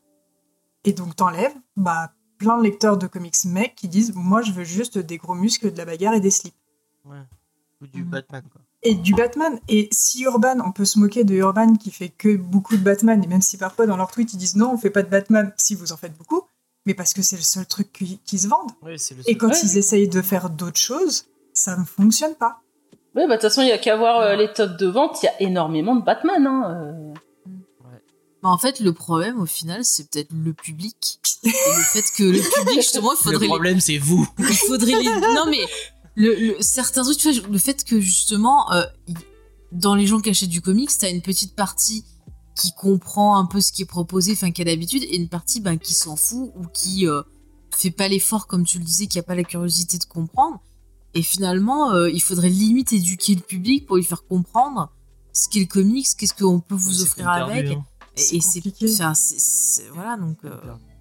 et 0.84 0.94
donc 0.94 1.16
t'enlèves 1.16 1.56
bah, 1.76 2.14
plein 2.38 2.58
de 2.58 2.64
lecteurs 2.64 2.98
de 2.98 3.08
comics 3.08 3.44
mecs 3.46 3.76
qui 3.76 3.88
disent 3.88 4.14
Moi, 4.16 4.42
je 4.42 4.52
veux 4.52 4.64
juste 4.64 4.98
des 4.98 5.18
gros 5.18 5.34
muscles, 5.36 5.72
de 5.72 5.78
la 5.78 5.86
bagarre 5.86 6.14
et 6.14 6.20
des 6.20 6.30
slips 6.32 6.54
Ouais. 7.06 7.18
Ou 7.82 7.88
du 7.88 8.04
Mhm. 8.04 8.10
Batman, 8.10 8.44
quoi. 8.52 8.62
et 8.84 8.96
du 8.96 9.14
Batman. 9.14 9.60
Et 9.68 9.90
si 9.92 10.22
Urban, 10.24 10.58
on 10.66 10.72
peut 10.72 10.86
se 10.86 10.98
moquer 11.00 11.24
de 11.24 11.34
Urban 11.36 11.76
qui 11.76 11.92
fait 11.92 12.10
que 12.10 12.36
beaucoup 12.38 12.78
de 12.78 12.84
Batman, 12.84 13.24
et 13.24 13.28
même 13.28 13.42
si 13.42 13.58
parfois 13.58 13.86
dans 13.88 13.98
leurs 13.98 14.12
tweets 14.12 14.34
ils 14.34 14.38
disent 14.38 14.56
non, 14.56 14.72
on 14.74 14.78
fait 14.78 14.90
pas 14.92 15.04
de 15.04 15.10
Batman, 15.10 15.52
si 15.58 15.76
vous 15.76 15.92
en 15.92 15.98
faites 15.98 16.16
beaucoup, 16.18 16.42
mais 16.86 16.94
parce 16.94 17.14
que 17.14 17.22
c'est 17.22 17.36
le 17.36 17.42
seul 17.42 17.66
truc 17.66 17.92
qui, 17.92 18.20
qui 18.26 18.38
se 18.40 18.48
vendent. 18.48 18.72
Oui, 18.84 18.98
c'est 19.00 19.16
le 19.16 19.24
Et 19.30 19.38
quand 19.38 19.50
Ouais. 19.50 19.60
ils 19.64 19.78
essayent 19.78 20.08
de 20.08 20.22
faire 20.22 20.50
d'autres 20.50 20.80
choses, 20.80 21.26
ça 21.54 21.76
ne 21.78 21.84
fonctionne 21.84 22.36
pas. 22.36 22.62
Oui, 23.16 23.24
bah 23.28 23.28
de 23.28 23.32
toute 23.34 23.42
façon, 23.44 23.62
il 23.62 23.70
y 23.70 23.72
a 23.72 23.78
qu'à 23.78 23.96
voir 23.98 24.20
euh, 24.20 24.36
les 24.36 24.52
tops 24.54 24.78
de 24.78 24.88
vente, 24.88 25.18
il 25.24 25.26
y 25.26 25.30
a 25.30 25.42
énormément 25.42 25.96
de 25.96 26.04
Batman. 26.04 26.46
Hein, 26.48 26.64
euh. 26.70 27.14
Bah, 28.44 28.50
en 28.50 28.58
fait, 28.58 28.80
le 28.80 28.94
problème, 28.94 29.40
au 29.42 29.46
final, 29.46 29.84
c'est 29.84 30.10
peut-être 30.10 30.30
le 30.32 30.54
public. 30.54 31.20
Et 31.44 31.48
le 31.50 31.84
fait 31.84 32.04
que 32.16 32.24
le 32.24 32.40
public, 32.40 32.76
justement, 32.82 33.12
il 33.14 33.18
Le 33.18 33.24
faudrait 33.24 33.40
les 33.40 33.48
problème, 33.48 33.80
c'est 33.80 33.98
vous. 33.98 34.28
il 34.38 34.46
faudrait 34.46 34.92
les 35.02 35.04
non 35.34 35.46
mais 35.50 35.66
le, 36.16 36.34
le- 36.36 36.58
certains 36.62 37.04
trucs 37.04 37.18
tu 37.18 37.32
vois 37.32 37.48
le 37.50 37.58
fait 37.58 37.84
que 37.84 38.00
justement 38.00 38.72
euh, 38.72 38.84
dans 39.72 39.96
les 39.96 40.08
gens 40.08 40.20
qui 40.20 40.30
achètent 40.30 40.50
du 40.50 40.62
comics 40.62 40.90
t'as 40.98 41.12
une 41.12 41.22
petite 41.22 41.56
partie 41.56 42.06
qui 42.60 42.72
comprend 42.74 43.38
un 43.38 43.46
peu 43.46 43.60
ce 43.62 43.72
qui 43.74 43.82
est 43.82 43.86
proposé 43.86 44.32
enfin 44.34 44.52
qui 44.52 44.62
a 44.62 44.66
l'habitude 44.66 45.04
et 45.04 45.18
une 45.18 45.28
partie 45.28 45.60
ben 45.60 45.78
qui 45.78 45.94
s'en 45.94 46.16
fout 46.16 46.52
ou 46.56 46.66
qui 46.74 47.08
euh, 47.08 47.22
fait 47.76 47.92
pas 47.92 48.08
l'effort 48.08 48.48
comme 48.48 48.64
tu 48.66 48.80
le 48.80 48.86
disais 48.86 49.08
qui 49.08 49.20
a 49.20 49.24
pas 49.24 49.36
la 49.36 49.44
curiosité 49.44 49.98
de 49.98 50.06
comprendre. 50.06 50.62
Et 51.14 51.22
finalement 51.22 51.92
euh, 51.92 52.10
il 52.10 52.22
faudrait 52.22 52.50
limite 52.50 52.94
éduquer 52.94 53.36
le 53.36 53.42
public 53.42 53.86
pour 53.86 53.98
lui 53.98 54.04
faire 54.04 54.26
comprendre 54.26 54.92
ce 55.34 55.50
qu'est 55.50 55.60
le 55.60 55.66
comics 55.66 56.08
qu'est-ce 56.18 56.34
qu'on 56.34 56.62
peut 56.62 56.76
vous 56.76 57.02
offrir 57.02 57.28
avec. 57.50 57.66
hein. 57.74 57.86
et, 58.16 58.22
c'est 59.16 59.90
voilà 59.94 60.16
donc 60.16 60.38
euh, 60.46 60.52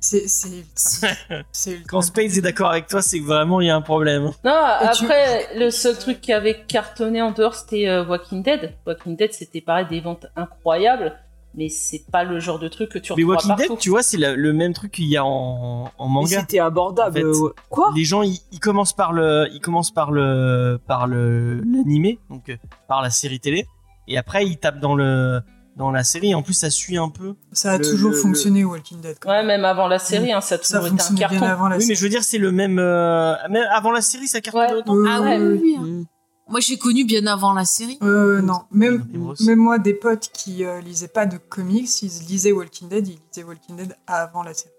C'est 0.04 1.82
Quand 1.88 2.02
Space 2.02 2.36
est 2.36 2.40
d'accord 2.42 2.70
avec 2.70 2.86
toi, 2.86 3.00
c'est 3.02 3.20
que 3.20 3.24
vraiment 3.24 3.60
il 3.60 3.66
y 3.66 3.70
a 3.70 3.76
un 3.76 3.80
problème. 3.82 4.30
Non, 4.44 4.62
Et 4.82 4.90
tu- 4.96 5.04
après, 5.04 5.48
le 5.56 5.70
seul 5.70 5.96
truc 5.98 6.20
qui 6.20 6.32
avait 6.32 6.62
cartonné 6.66 7.22
en 7.22 7.30
dehors, 7.32 7.54
c'était 7.54 7.88
euh, 7.88 8.04
Walking 8.04 8.42
Dead. 8.42 8.74
Walking 8.86 9.16
Dead, 9.16 9.32
c'était 9.32 9.60
pareil, 9.60 9.86
des 9.88 10.00
ventes 10.00 10.26
incroyables, 10.36 11.14
mais 11.54 11.68
c'est 11.68 12.04
pas 12.10 12.24
le 12.24 12.38
genre 12.40 12.58
de 12.58 12.68
truc 12.68 12.90
que 12.90 12.98
tu 12.98 13.12
Mais 13.16 13.22
retrouves 13.22 13.30
Walking 13.36 13.48
partout. 13.56 13.72
Dead, 13.74 13.78
tu 13.78 13.90
vois, 13.90 14.02
c'est 14.02 14.18
le 14.18 14.52
même 14.52 14.74
truc 14.74 14.92
qu'il 14.92 15.06
y 15.08 15.16
a 15.16 15.24
en, 15.24 15.90
en 15.96 16.08
Mais 16.08 16.14
manga. 16.14 16.40
c'était 16.40 16.58
abordable. 16.60 17.18
En 17.18 17.20
fait. 17.20 17.24
euh. 17.44 17.54
Quoi 17.70 17.92
Les 17.96 18.04
gens, 18.04 18.22
ils, 18.22 18.38
ils 18.52 18.60
commencent 18.60 18.92
par 18.94 19.12
le, 19.12 19.48
ils 19.52 19.60
commencent 19.60 19.92
par 19.94 20.10
le, 20.12 20.78
par 20.86 21.06
le 21.06 21.56
l'animé, 21.60 22.18
donc 22.30 22.48
euh, 22.50 22.56
par 22.88 23.00
la 23.02 23.10
série 23.10 23.40
télé, 23.40 23.66
et 24.08 24.18
après 24.18 24.44
ils 24.46 24.58
tapent 24.58 24.80
dans 24.80 24.94
le, 24.94 25.40
dans 25.76 25.90
la 25.90 26.04
série. 26.04 26.34
En 26.34 26.42
plus, 26.42 26.54
ça 26.54 26.70
suit 26.70 26.96
un 26.96 27.08
peu. 27.08 27.34
Ça 27.52 27.72
a 27.72 27.78
Le- 27.78 27.84
toujours 27.84 28.10
le- 28.12 28.16
fonctionné, 28.16 28.64
Walking 28.64 29.00
Dead. 29.00 29.16
quand 29.20 29.30
Ouais, 29.30 29.44
même. 29.44 29.64
avant 29.64 29.88
la 29.88 29.98
série, 29.98 30.32
hein, 30.32 30.40
ça 30.40 30.54
a 30.54 30.58
ça 30.58 30.78
toujours 30.78 30.86
été 30.86 30.94
un 30.94 30.98
fonctionnait 30.98 31.18
bien 31.18 31.28
carton. 31.28 31.46
avant 31.46 31.68
la 31.68 31.76
oui, 31.76 31.80
mais 31.80 31.86
série. 31.86 31.96
je 31.96 32.02
veux 32.04 32.08
dire, 32.10 32.22
c'est 32.24 32.38
le 32.38 32.52
même. 32.52 32.78
euh, 32.78 33.34
même 33.50 33.66
avant 33.72 33.90
la 33.90 34.00
série, 34.00 34.28
ça 34.28 34.40
cartonne 34.40 34.62
Ouais. 34.62 34.74
autant. 34.74 34.96
Euh, 34.96 35.06
ah 35.08 35.20
ouais. 35.20 35.38
oui, 35.38 35.76
hein. 35.78 35.82
Mm. 35.82 36.04
moi 36.48 36.60
j'ai 36.60 36.76
connu 36.76 37.04
bien 37.04 37.26
avant 37.26 37.52
la 37.54 37.64
série 37.64 37.98
Euh, 38.02 38.42
non, 38.42 38.60
même, 38.70 39.06
Mais 39.10 39.18
moi 39.18 39.32
aussi. 39.32 39.46
même 39.46 39.58
moi, 39.58 39.78
des 39.78 39.94
potes 39.94 40.28
qui 40.32 40.64
euh, 40.64 40.80
lisaient 40.80 41.08
pas 41.08 41.24
de 41.26 41.38
comics, 41.38 42.02
ils 42.02 42.10
lisaient 42.28 42.52
Walking 42.52 42.88
Dead, 42.88 43.08
ils 43.08 43.18
lisaient 43.32 43.46
Walking 43.48 43.76
Dead 43.76 43.96
avant 44.06 44.42
la 44.42 44.52
série. 44.54 44.70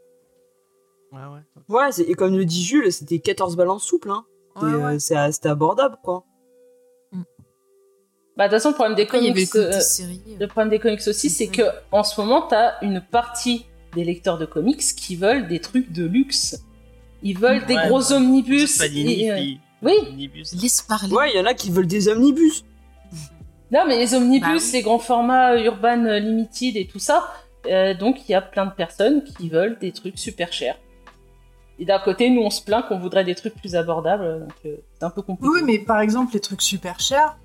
Ouais, 1.12 1.20
ouais. 1.22 1.42
Ouais, 1.76 1.92
c'est- 1.92 2.04
et 2.04 2.14
comme 2.14 2.36
le 2.38 2.46
dit 2.46 2.64
Jules, 2.64 2.92
c'était 2.92 3.20
14 3.20 3.56
balances 3.56 3.84
souples. 3.84 4.12
Hein. 4.12 4.26
C'était, 4.56 4.66
Ouais, 4.68 4.74
ouais. 4.76 4.96
euh, 4.96 5.00
c'est- 5.00 5.32
C'était 5.32 5.50
abordable, 5.50 5.98
quoi. 6.04 6.24
Bah, 8.38 8.48
de 8.48 8.50
toute 8.54 8.58
façon, 8.62 8.70
le 8.70 8.76
problème 8.76 8.96
des 8.96 9.04
Après, 9.04 9.20
comics, 9.20 9.56
euh, 9.56 9.80
série 9.80 10.22
le 10.40 10.48
problème 10.48 10.70
des 10.70 10.80
comics 10.80 11.02
aussi, 11.08 11.30
c'est 11.30 11.48
que 11.48 11.62
en 11.92 12.04
ce 12.04 12.20
moment, 12.20 12.42
t'as 12.42 12.74
une 12.82 13.00
partie 13.02 13.66
des 13.96 14.04
lecteurs 14.04 14.38
de 14.38 14.46
comics 14.46 14.82
qui 14.82 15.16
veulent 15.16 15.48
des 15.48 15.60
trucs 15.60 15.92
de 15.94 16.06
luxe. 16.06 16.62
Ils 17.24 17.38
veulent 17.40 17.66
des 17.66 17.76
Ouais, 17.76 17.88
gros 17.88 18.02
ouais. 18.12 18.14
omnibus. 18.18 18.78
Panini, 18.78 19.24
et, 19.24 19.32
euh, 19.32 19.40
oui. 19.84 19.94
Omnibus. 20.10 20.54
laisse 20.62 20.82
parler 20.82 21.14
Ouais, 21.14 21.32
il 21.34 21.38
y 21.38 21.42
en 21.42 21.46
a 21.46 21.54
qui 21.54 21.72
veulent 21.72 21.88
des 21.88 22.10
omnibus. 22.10 22.66
Non, 23.72 23.84
mais 23.88 23.98
les 23.98 24.14
omnibus, 24.14 24.48
Bah 24.48 24.56
oui. 24.64 24.70
les 24.74 24.82
grands 24.82 25.00
formats 25.00 25.58
Urban 25.58 25.96
Limited 26.20 26.76
et 26.78 26.88
tout 26.88 27.00
ça, 27.00 27.34
euh, 27.68 27.94
donc 27.94 28.28
il 28.28 28.32
y 28.32 28.36
a 28.36 28.42
plein 28.42 28.66
de 28.66 28.72
personnes 28.74 29.24
qui 29.24 29.50
veulent 29.50 29.78
des 29.80 29.92
trucs 29.92 30.20
super 30.20 30.52
chers. 30.54 30.78
Et 31.80 31.86
d'un 31.86 32.00
côté, 32.00 32.30
nous, 32.30 32.42
on 32.42 32.50
se 32.50 32.62
plaint 32.62 32.86
qu'on 32.88 33.00
voudrait 33.00 33.24
des 33.26 33.34
trucs 33.36 33.56
plus 33.56 33.76
abordables, 33.76 34.42
donc 34.42 34.54
euh, 34.66 34.76
c'est 34.94 35.04
un 35.06 35.10
peu 35.10 35.22
compliqué. 35.22 35.50
Oui, 35.52 35.62
mais 35.66 35.80
par 35.80 36.00
exemple, 36.00 36.34
les 36.34 36.40
trucs 36.42 36.62
super 36.62 37.00
chers, 37.00 37.38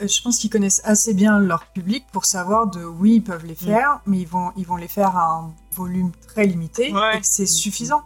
je 0.00 0.22
pense 0.22 0.38
qu'ils 0.38 0.50
connaissent 0.50 0.80
assez 0.84 1.14
bien 1.14 1.38
leur 1.38 1.66
public 1.66 2.04
pour 2.12 2.24
savoir 2.24 2.66
de 2.68 2.84
oui, 2.84 3.14
ils 3.16 3.22
peuvent 3.22 3.44
les 3.46 3.54
faire, 3.54 4.00
mais 4.06 4.18
ils 4.18 4.28
vont, 4.28 4.50
ils 4.56 4.66
vont 4.66 4.76
les 4.76 4.88
faire 4.88 5.16
à 5.16 5.24
un 5.40 5.54
volume 5.72 6.12
très 6.28 6.46
limité 6.46 6.92
Ouais. 6.92 7.16
et 7.16 7.20
que 7.20 7.26
c'est 7.26 7.46
suffisant. 7.46 8.02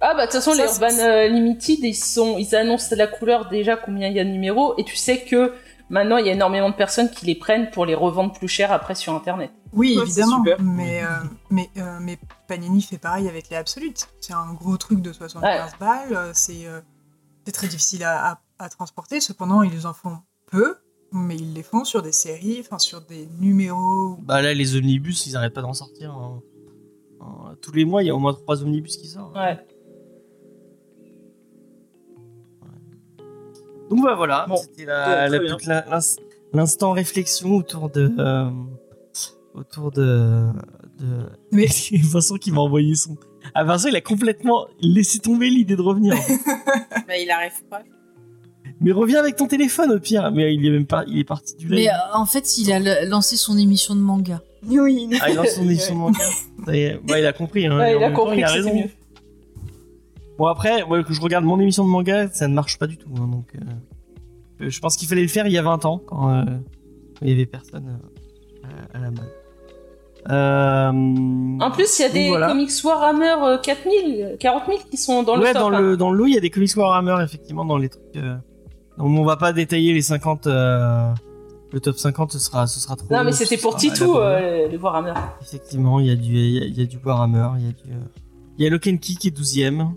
Ah 0.00 0.12
bah 0.14 0.26
de 0.26 0.32
toute 0.32 0.40
façon, 0.40 0.52
Ça, 0.52 0.66
les 0.66 0.72
Urban 0.72 0.98
euh, 1.02 1.28
Limited, 1.28 1.78
ils, 1.82 1.94
sont, 1.94 2.36
ils 2.36 2.54
annoncent 2.54 2.94
la 2.94 3.06
couleur 3.06 3.48
déjà 3.48 3.76
combien 3.76 4.08
il 4.08 4.14
y 4.16 4.20
a 4.20 4.24
de 4.24 4.28
numéros, 4.30 4.74
et 4.76 4.84
tu 4.84 4.96
sais 4.96 5.22
que 5.24 5.54
maintenant, 5.88 6.18
il 6.18 6.26
y 6.26 6.28
a 6.28 6.32
énormément 6.32 6.68
de 6.68 6.74
personnes 6.74 7.10
qui 7.10 7.24
les 7.24 7.34
prennent 7.34 7.70
pour 7.70 7.86
les 7.86 7.94
revendre 7.94 8.32
plus 8.32 8.48
cher 8.48 8.70
après 8.70 8.94
sur 8.94 9.14
Internet. 9.14 9.50
Oui, 9.72 9.96
Ouais, 9.96 10.02
évidemment, 10.04 10.44
mais, 10.60 11.02
euh, 11.02 11.06
mais, 11.50 11.70
euh, 11.78 11.98
mais 12.00 12.18
Panini 12.46 12.82
fait 12.82 12.98
pareil 12.98 13.28
avec 13.28 13.48
les 13.48 13.56
absolutes. 13.56 14.08
C'est 14.20 14.34
un 14.34 14.52
gros 14.52 14.76
truc 14.76 15.00
de 15.00 15.12
75 15.12 15.72
balles, 15.80 15.98
euh, 16.12 16.30
c'est 16.34 16.66
euh, 16.66 16.80
c'est 17.46 17.52
très 17.52 17.66
difficile 17.68 18.04
à, 18.04 18.32
à- 18.32 18.38
à 18.64 18.68
transporter, 18.68 19.20
cependant 19.20 19.62
ils 19.62 19.86
en 19.86 19.92
font 19.92 20.18
peu, 20.50 20.74
mais 21.12 21.36
ils 21.36 21.52
les 21.54 21.62
font 21.62 21.84
sur 21.84 22.02
des 22.02 22.12
séries, 22.12 22.58
enfin 22.60 22.78
sur 22.78 23.00
des 23.02 23.28
numéros. 23.40 24.16
Bah 24.22 24.42
là, 24.42 24.52
les 24.54 24.74
omnibus, 24.76 25.26
ils 25.26 25.36
arrêtent 25.36 25.54
pas 25.54 25.62
d'en 25.62 25.74
sortir. 25.74 26.12
hein. 26.12 26.40
Tous 27.62 27.72
les 27.72 27.84
mois, 27.84 28.02
il 28.02 28.06
y 28.06 28.10
a 28.10 28.14
au 28.14 28.18
moins 28.18 28.34
trois 28.34 28.62
omnibus 28.62 28.96
qui 28.98 29.06
sortent. 29.08 29.34
Ouais. 29.36 29.58
Donc 33.90 34.02
bah 34.02 34.14
voilà, 34.14 34.46
Bon. 34.48 34.56
c'était 34.56 34.86
l'instant 36.52 36.92
réflexion 36.92 37.56
autour 37.56 37.90
de 37.90 38.10
euh, 38.18 38.50
autour 39.54 39.90
de 39.90 40.46
de 40.98 41.26
Mais- 41.52 41.66
Vincent 42.02 42.36
qui 42.36 42.50
m'a 42.50 42.60
envoyé 42.60 42.94
son. 42.94 43.16
Ah 43.54 43.62
Vincent, 43.64 43.88
il 43.88 43.96
a 43.96 44.00
complètement 44.00 44.66
laissé 44.80 45.18
tomber 45.18 45.50
l'idée 45.50 45.76
de 45.76 45.82
revenir. 45.82 46.14
bah, 47.06 47.18
il 47.18 47.30
arrive 47.30 47.62
pas 47.68 47.82
Mais 48.80 48.92
reviens 48.92 49.20
avec 49.20 49.36
ton 49.36 49.46
téléphone 49.46 49.92
au 49.92 50.00
pire. 50.00 50.30
Mais 50.32 50.54
il 50.54 50.66
est 50.66 50.70
même 50.70 50.86
pas, 50.86 51.04
il 51.06 51.18
est 51.18 51.24
parti 51.24 51.54
du 51.56 51.68
live. 51.68 51.76
mais 51.86 51.88
euh, 51.88 51.92
en 52.14 52.26
fait 52.26 52.58
il 52.58 52.70
a 52.72 53.04
lancé 53.06 53.36
son 53.36 53.56
émission 53.56 53.94
de 53.94 54.00
manga 54.00 54.42
Oui. 54.66 55.08
Ah, 55.20 55.30
il 55.30 55.36
lance 55.36 55.50
son 55.54 55.62
émission 55.62 55.94
de 55.94 56.00
manga. 56.00 56.18
Ça 56.66 56.76
y 56.76 56.80
est. 56.80 57.00
Bah, 57.06 57.18
il 57.18 57.26
a 57.26 57.32
compris. 57.32 57.66
Hein. 57.66 57.78
Ouais, 57.78 57.96
il 57.96 58.02
a 58.02 58.10
temps, 58.10 58.16
compris 58.16 58.38
il 58.38 58.44
a 58.44 58.48
raison. 58.50 58.74
mieux. 58.74 58.90
Bon 60.38 60.46
après, 60.46 60.84
moi, 60.86 61.02
que 61.04 61.12
je 61.12 61.20
regarde 61.20 61.44
mon 61.44 61.60
émission 61.60 61.84
de 61.84 61.88
manga, 61.90 62.28
ça 62.32 62.48
ne 62.48 62.54
marche 62.54 62.78
pas 62.78 62.86
du 62.88 62.96
tout. 62.96 63.08
hein, 63.16 63.28
donc, 63.28 63.46
euh, 63.54 64.68
je 64.68 64.80
pense 64.80 64.96
qu'il 64.96 65.06
fallait 65.06 65.22
le 65.22 65.28
faire 65.28 65.46
il 65.46 65.52
y 65.52 65.58
a 65.58 65.62
20 65.62 65.84
ans, 65.84 65.98
quand 66.04 66.28
euh, 66.34 66.42
il 67.22 67.28
y 67.28 67.32
avait 67.32 67.46
personne 67.46 68.00
euh, 68.64 68.66
à, 68.94 68.98
à 68.98 69.00
la 69.00 69.10
mode. 69.12 69.30
Euh, 70.30 71.58
En 71.64 71.70
plus, 71.70 71.98
il 71.98 72.02
y 72.02 72.04
a 72.06 72.08
des 72.08 72.28
voilà. 72.28 72.48
comics 72.48 72.70
Warhammer 72.82 73.34
euh, 73.44 73.58
4000, 73.58 74.22
euh, 74.24 74.36
40 74.38 74.62
000 74.66 74.78
qui 74.90 74.96
sont 74.96 75.22
dans 75.22 75.36
le 75.36 75.42
ouais, 75.42 75.52
top. 75.52 75.62
dans 75.62 75.72
hein. 75.72 75.80
le 75.80 75.96
dans 75.96 76.10
le 76.10 76.18
lot, 76.18 76.26
il 76.26 76.34
y 76.34 76.38
a 76.38 76.40
des 76.40 76.50
comics 76.50 76.74
Warhammer 76.76 77.16
effectivement 77.22 77.64
dans 77.64 77.76
les 77.76 77.90
trucs. 77.90 78.02
Euh... 78.16 78.34
On 78.98 79.24
va 79.24 79.36
pas 79.36 79.52
détailler 79.52 79.92
les 79.92 80.02
50. 80.02 80.46
euh, 80.46 81.12
Le 81.72 81.80
top 81.80 81.96
50, 81.98 82.32
ce 82.32 82.38
sera 82.38 82.66
ce 82.66 82.78
sera 82.80 82.94
trop. 82.96 83.06
Non, 83.10 83.24
mais 83.24 83.32
c'était 83.32 83.56
pour 83.56 83.72
sera 83.80 83.92
Titou, 83.94 84.16
euh, 84.18 84.68
les 84.68 84.76
Warhammer. 84.76 85.14
Effectivement, 85.42 85.98
il 86.00 86.06
y 86.06 86.10
a 86.10 86.16
du 86.16 86.32
il 86.36 86.50
y 86.54 86.58
a, 86.62 86.64
il 86.66 86.78
y 86.78 86.82
a 86.82 86.86
du 86.86 86.98
Warhammer, 87.04 87.48
il 87.58 87.64
y 87.66 87.68
a 87.68 87.72
du 87.72 87.92
euh, 87.92 88.04
il 88.58 88.64
y 88.64 88.66
a 88.66 88.70
Lokenki 88.70 89.16
qui 89.16 89.28
est 89.28 89.36
12ème. 89.36 89.88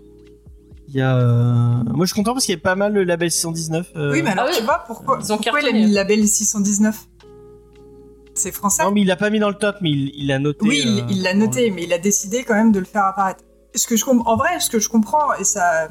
Il 0.88 0.94
y 0.96 1.00
a 1.02 1.16
euh, 1.16 1.82
moi 1.84 2.06
je 2.06 2.12
suis 2.12 2.16
content 2.16 2.32
parce 2.32 2.44
qu'il 2.46 2.54
y 2.54 2.58
a 2.58 2.60
pas 2.60 2.74
mal 2.74 2.92
le 2.94 3.04
label 3.04 3.30
619. 3.30 3.92
euh, 3.96 4.10
Oui, 4.12 4.22
mais 4.22 4.30
alors 4.30 4.46
Ah 4.48 4.50
oui. 4.50 4.56
tu 4.58 4.64
vois 4.64 4.82
pourquoi, 4.86 5.18
Ils 5.22 5.32
ont 5.32 5.36
pourquoi 5.36 5.60
il 5.60 5.68
a 5.68 5.72
mis 5.72 5.86
le 5.86 5.92
label 5.94 6.26
619 6.26 7.06
C'est 8.34 8.50
français? 8.52 8.82
Non, 8.84 8.90
mais 8.90 9.02
il 9.02 9.06
l'a 9.06 9.16
pas 9.16 9.30
mis 9.30 9.38
dans 9.38 9.50
le 9.50 9.54
top, 9.54 9.76
mais 9.80 9.90
il 9.90 10.10
il 10.16 10.26
l'a 10.28 10.38
noté. 10.38 10.66
Oui, 10.66 10.80
il- 10.84 11.00
euh, 11.00 11.06
il 11.10 11.22
l'a 11.22 11.34
noté, 11.34 11.70
mais 11.70 11.84
il 11.84 11.92
a 11.92 11.98
décidé 11.98 12.42
quand 12.42 12.54
même 12.54 12.72
de 12.72 12.78
le 12.80 12.84
faire 12.86 13.04
apparaître. 13.04 13.44
Ce 13.74 13.86
que 13.86 13.96
je 13.96 14.04
en 14.06 14.36
vrai, 14.36 14.58
ce 14.60 14.70
que 14.70 14.78
je 14.80 14.88
comprends, 14.88 15.34
et 15.38 15.44
ça, 15.44 15.88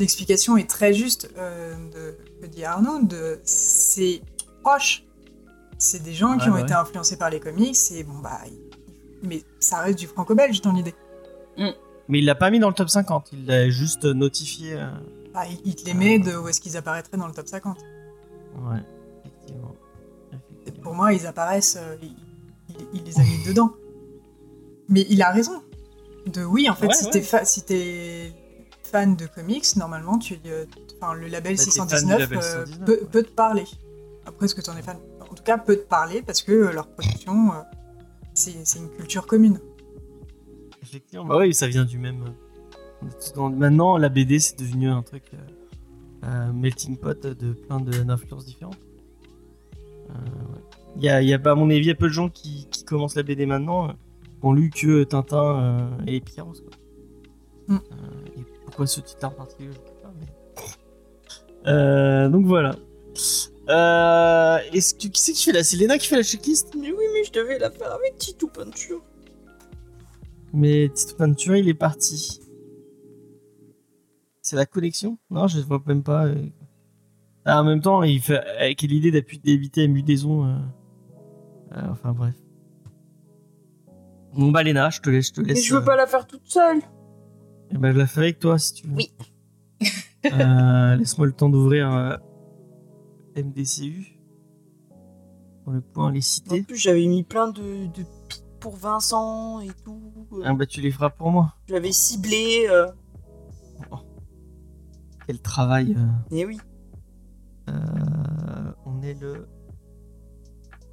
l'explication 0.00 0.56
est 0.56 0.68
très 0.68 0.92
juste 0.92 1.30
euh, 1.38 1.74
de, 1.94 2.16
que 2.40 2.46
dit 2.46 2.64
Arnaud, 2.64 3.02
de, 3.04 3.40
c'est 3.44 4.22
proche. 4.62 5.04
C'est 5.78 6.02
des 6.02 6.12
gens 6.12 6.36
qui 6.36 6.48
ont 6.50 6.54
ouais. 6.54 6.62
été 6.62 6.74
influencés 6.74 7.16
par 7.16 7.30
les 7.30 7.40
comics, 7.40 7.76
et 7.94 8.02
bon 8.04 8.18
bah, 8.18 8.40
il- 8.46 8.70
mais 9.28 9.42
ça 9.60 9.78
reste 9.80 9.98
du 9.98 10.06
franco-belge 10.06 10.60
dans 10.62 10.72
l'idée. 10.72 10.94
Mais 12.08 12.18
il 12.18 12.24
l'a 12.24 12.34
pas 12.34 12.50
mis 12.50 12.58
dans 12.58 12.68
le 12.68 12.74
top 12.74 12.88
50, 12.90 13.30
il 13.32 13.46
l'a 13.46 13.70
juste 13.70 14.04
notifié. 14.04 14.74
euh, 14.74 14.90
Bah, 15.32 15.44
il, 15.48 15.60
il 15.64 15.74
te 15.76 15.84
les 15.86 15.94
met 15.94 16.18
de 16.18 16.36
où 16.36 16.48
est-ce 16.48 16.60
qu'ils 16.60 16.76
apparaîtraient 16.76 17.16
dans 17.16 17.28
le 17.28 17.32
top 17.34 17.46
50. 17.46 17.78
Ouais, 17.78 18.78
effectivement. 19.24 19.74
Pour 20.82 20.94
moi, 20.94 21.12
ils 21.12 21.26
apparaissent, 21.26 21.76
euh, 21.80 21.96
il, 22.02 22.14
il- 22.70 22.88
il 22.94 23.04
les 23.04 23.18
a 23.18 23.22
mis 23.22 23.44
dedans. 23.46 23.70
Mais 24.88 25.06
il 25.08 25.22
a 25.22 25.30
raison. 25.30 25.62
De 26.26 26.44
oui, 26.44 26.68
en 26.68 26.74
fait, 26.74 26.86
Ouais, 26.88 26.94
si 26.94 27.04
ouais. 27.06 27.10
t'es 27.12 27.22
fa- 27.22 27.44
si 27.44 27.62
t'es 27.62 28.32
fan 28.90 29.16
de 29.16 29.26
comics, 29.26 29.76
normalement, 29.76 30.18
tu, 30.18 30.38
euh, 30.46 30.64
enfin, 31.00 31.14
le 31.14 31.26
label 31.28 31.56
Bah, 31.56 31.62
t'es 31.64 31.70
fan 31.70 31.86
du 31.86 31.94
619, 31.96 32.18
label 32.18 32.38
euh, 32.38 32.66
619, 32.66 32.84
peut, 32.86 32.92
ouais. 33.00 33.08
peut 33.10 33.22
te 33.22 33.30
parler. 33.32 33.64
Après, 34.26 34.46
est-ce 34.46 34.54
que 34.54 34.60
t'en 34.60 34.76
es 34.76 34.82
fan? 34.82 34.98
En 35.20 35.34
tout 35.34 35.42
cas, 35.42 35.58
peut 35.58 35.76
te 35.76 35.86
parler 35.88 36.22
parce 36.22 36.42
que 36.42 36.52
euh, 36.52 36.72
leur 36.72 36.88
production, 36.88 37.52
euh, 37.52 37.60
c'est 38.34 38.52
une 38.78 38.90
culture 38.90 39.26
commune. 39.26 39.58
Effectivement, 40.82 41.24
bah 41.24 41.36
oui, 41.38 41.54
ça 41.54 41.68
vient 41.68 41.84
du 41.84 41.98
même. 41.98 42.24
Maintenant, 43.36 43.96
la 43.96 44.08
BD 44.08 44.40
c'est 44.40 44.58
devenu 44.58 44.88
un 44.88 45.02
truc 45.02 45.22
euh, 45.34 45.36
euh, 46.24 46.52
melting 46.52 46.96
pot 46.98 47.26
de 47.26 47.52
plein 47.52 47.80
de- 47.80 48.02
d'influences 48.02 48.44
différentes. 48.44 48.78
Euh, 50.10 50.12
ouais. 50.12 50.60
Il 50.96 51.02
y 51.04 51.08
a, 51.08 51.22
il 51.22 51.28
y 51.28 51.32
a, 51.34 51.38
bah, 51.38 51.52
à 51.52 51.54
mon 51.54 51.70
avis, 51.70 51.78
il 51.80 51.86
y 51.86 51.90
a 51.90 51.94
peu 51.94 52.08
de 52.08 52.12
gens 52.12 52.28
qui, 52.28 52.66
qui 52.70 52.84
commencent 52.84 53.14
la 53.14 53.22
BD 53.22 53.46
maintenant. 53.46 53.88
euh, 53.88 53.92
ont 54.42 54.52
lu 54.54 54.70
que 54.70 55.04
Tintin 55.04 55.60
euh, 55.60 55.90
et 56.06 56.18
Picaros. 56.20 56.54
Quoi. 56.54 57.76
Mm. 57.76 57.80
Pourquoi 58.80 58.86
ce 58.94 59.00
titre 59.02 59.26
en 59.26 59.30
particulier, 59.32 59.68
je 59.72 59.76
sais 59.76 60.02
pas. 60.02 60.10
Mais... 60.18 61.70
Euh, 61.70 62.30
donc 62.30 62.46
voilà. 62.46 62.74
Euh, 63.68 64.58
Est-ce 64.72 64.94
que 64.94 65.08
qui 65.08 65.20
c'est 65.20 65.32
qui 65.34 65.44
fait 65.44 65.52
la 65.52 65.62
C'est 65.62 65.76
Léna 65.76 65.98
qui 65.98 66.06
fait 66.06 66.16
la 66.16 66.22
checklist? 66.22 66.74
Mais 66.74 66.90
oui, 66.90 67.04
mais 67.12 67.22
je 67.24 67.30
devais 67.30 67.58
la 67.58 67.70
faire 67.70 67.92
avec 67.92 68.16
Titou 68.16 68.48
Peinture. 68.48 69.02
Mais 70.54 70.88
Tito 70.94 71.14
Peinture, 71.14 71.56
il 71.56 71.68
est 71.68 71.74
parti. 71.74 72.40
C'est 74.40 74.56
la 74.56 74.64
connexion 74.64 75.18
Non, 75.28 75.46
je 75.46 75.60
vois 75.60 75.82
même 75.84 76.02
pas. 76.02 76.24
euh. 76.24 76.46
Ah, 77.44 77.60
en 77.60 77.64
même 77.64 77.82
temps, 77.82 78.02
il 78.02 78.22
fait 78.22 78.38
avec 78.38 78.80
l'idée 78.80 79.10
d'appuyer 79.10 79.42
d'éviter 79.44 79.82
la 79.82 79.88
mudaison. 79.88 80.46
euh. 80.46 80.56
Euh, 81.76 81.82
enfin 81.90 82.12
bref. 82.12 82.34
Bon 84.32 84.50
bah 84.50 84.62
Léna, 84.62 84.88
je 84.88 85.02
te 85.02 85.10
laisse, 85.10 85.26
je 85.28 85.32
te 85.34 85.40
laisse. 85.42 85.58
Mais 85.58 85.62
je 85.62 85.74
veux 85.74 85.82
euh, 85.82 85.84
pas 85.84 85.96
la 85.96 86.06
faire 86.06 86.26
toute 86.26 86.46
seule. 86.46 86.80
Eh 87.72 87.78
ben, 87.78 87.92
je 87.92 87.98
la 87.98 88.06
ferai 88.06 88.26
avec 88.26 88.38
toi 88.38 88.58
si 88.58 88.74
tu 88.74 88.86
veux. 88.86 88.94
Oui. 88.96 89.10
Euh, 90.26 90.96
Laisse-moi 90.96 91.26
le 91.26 91.32
temps 91.32 91.48
d'ouvrir 91.48 91.90
euh, 91.90 92.14
MDCU. 93.36 94.18
Pour 95.64 95.72
le 95.72 95.80
point 95.80 96.12
les 96.12 96.18
En 96.18 96.20
citer. 96.20 96.62
plus, 96.62 96.76
j'avais 96.76 97.06
mis 97.06 97.22
plein 97.22 97.48
de, 97.48 97.86
de 97.86 98.02
pics 98.28 98.44
pour 98.60 98.76
Vincent 98.76 99.60
et 99.60 99.70
tout. 99.82 100.26
Euh, 100.34 100.42
Ah 100.44 100.52
bah 100.52 100.66
tu 100.66 100.82
les 100.82 100.90
feras 100.90 101.08
pour 101.08 101.30
moi. 101.30 101.54
Je 101.68 101.72
l'avais 101.72 101.92
ciblé. 101.92 102.66
euh, 102.68 102.86
Quel 105.26 105.40
travail. 105.40 105.96
euh. 105.96 106.36
Et 106.36 106.44
oui. 106.44 106.58
Euh, 107.70 107.72
on 108.84 109.00
est 109.02 109.14
le. 109.14 109.48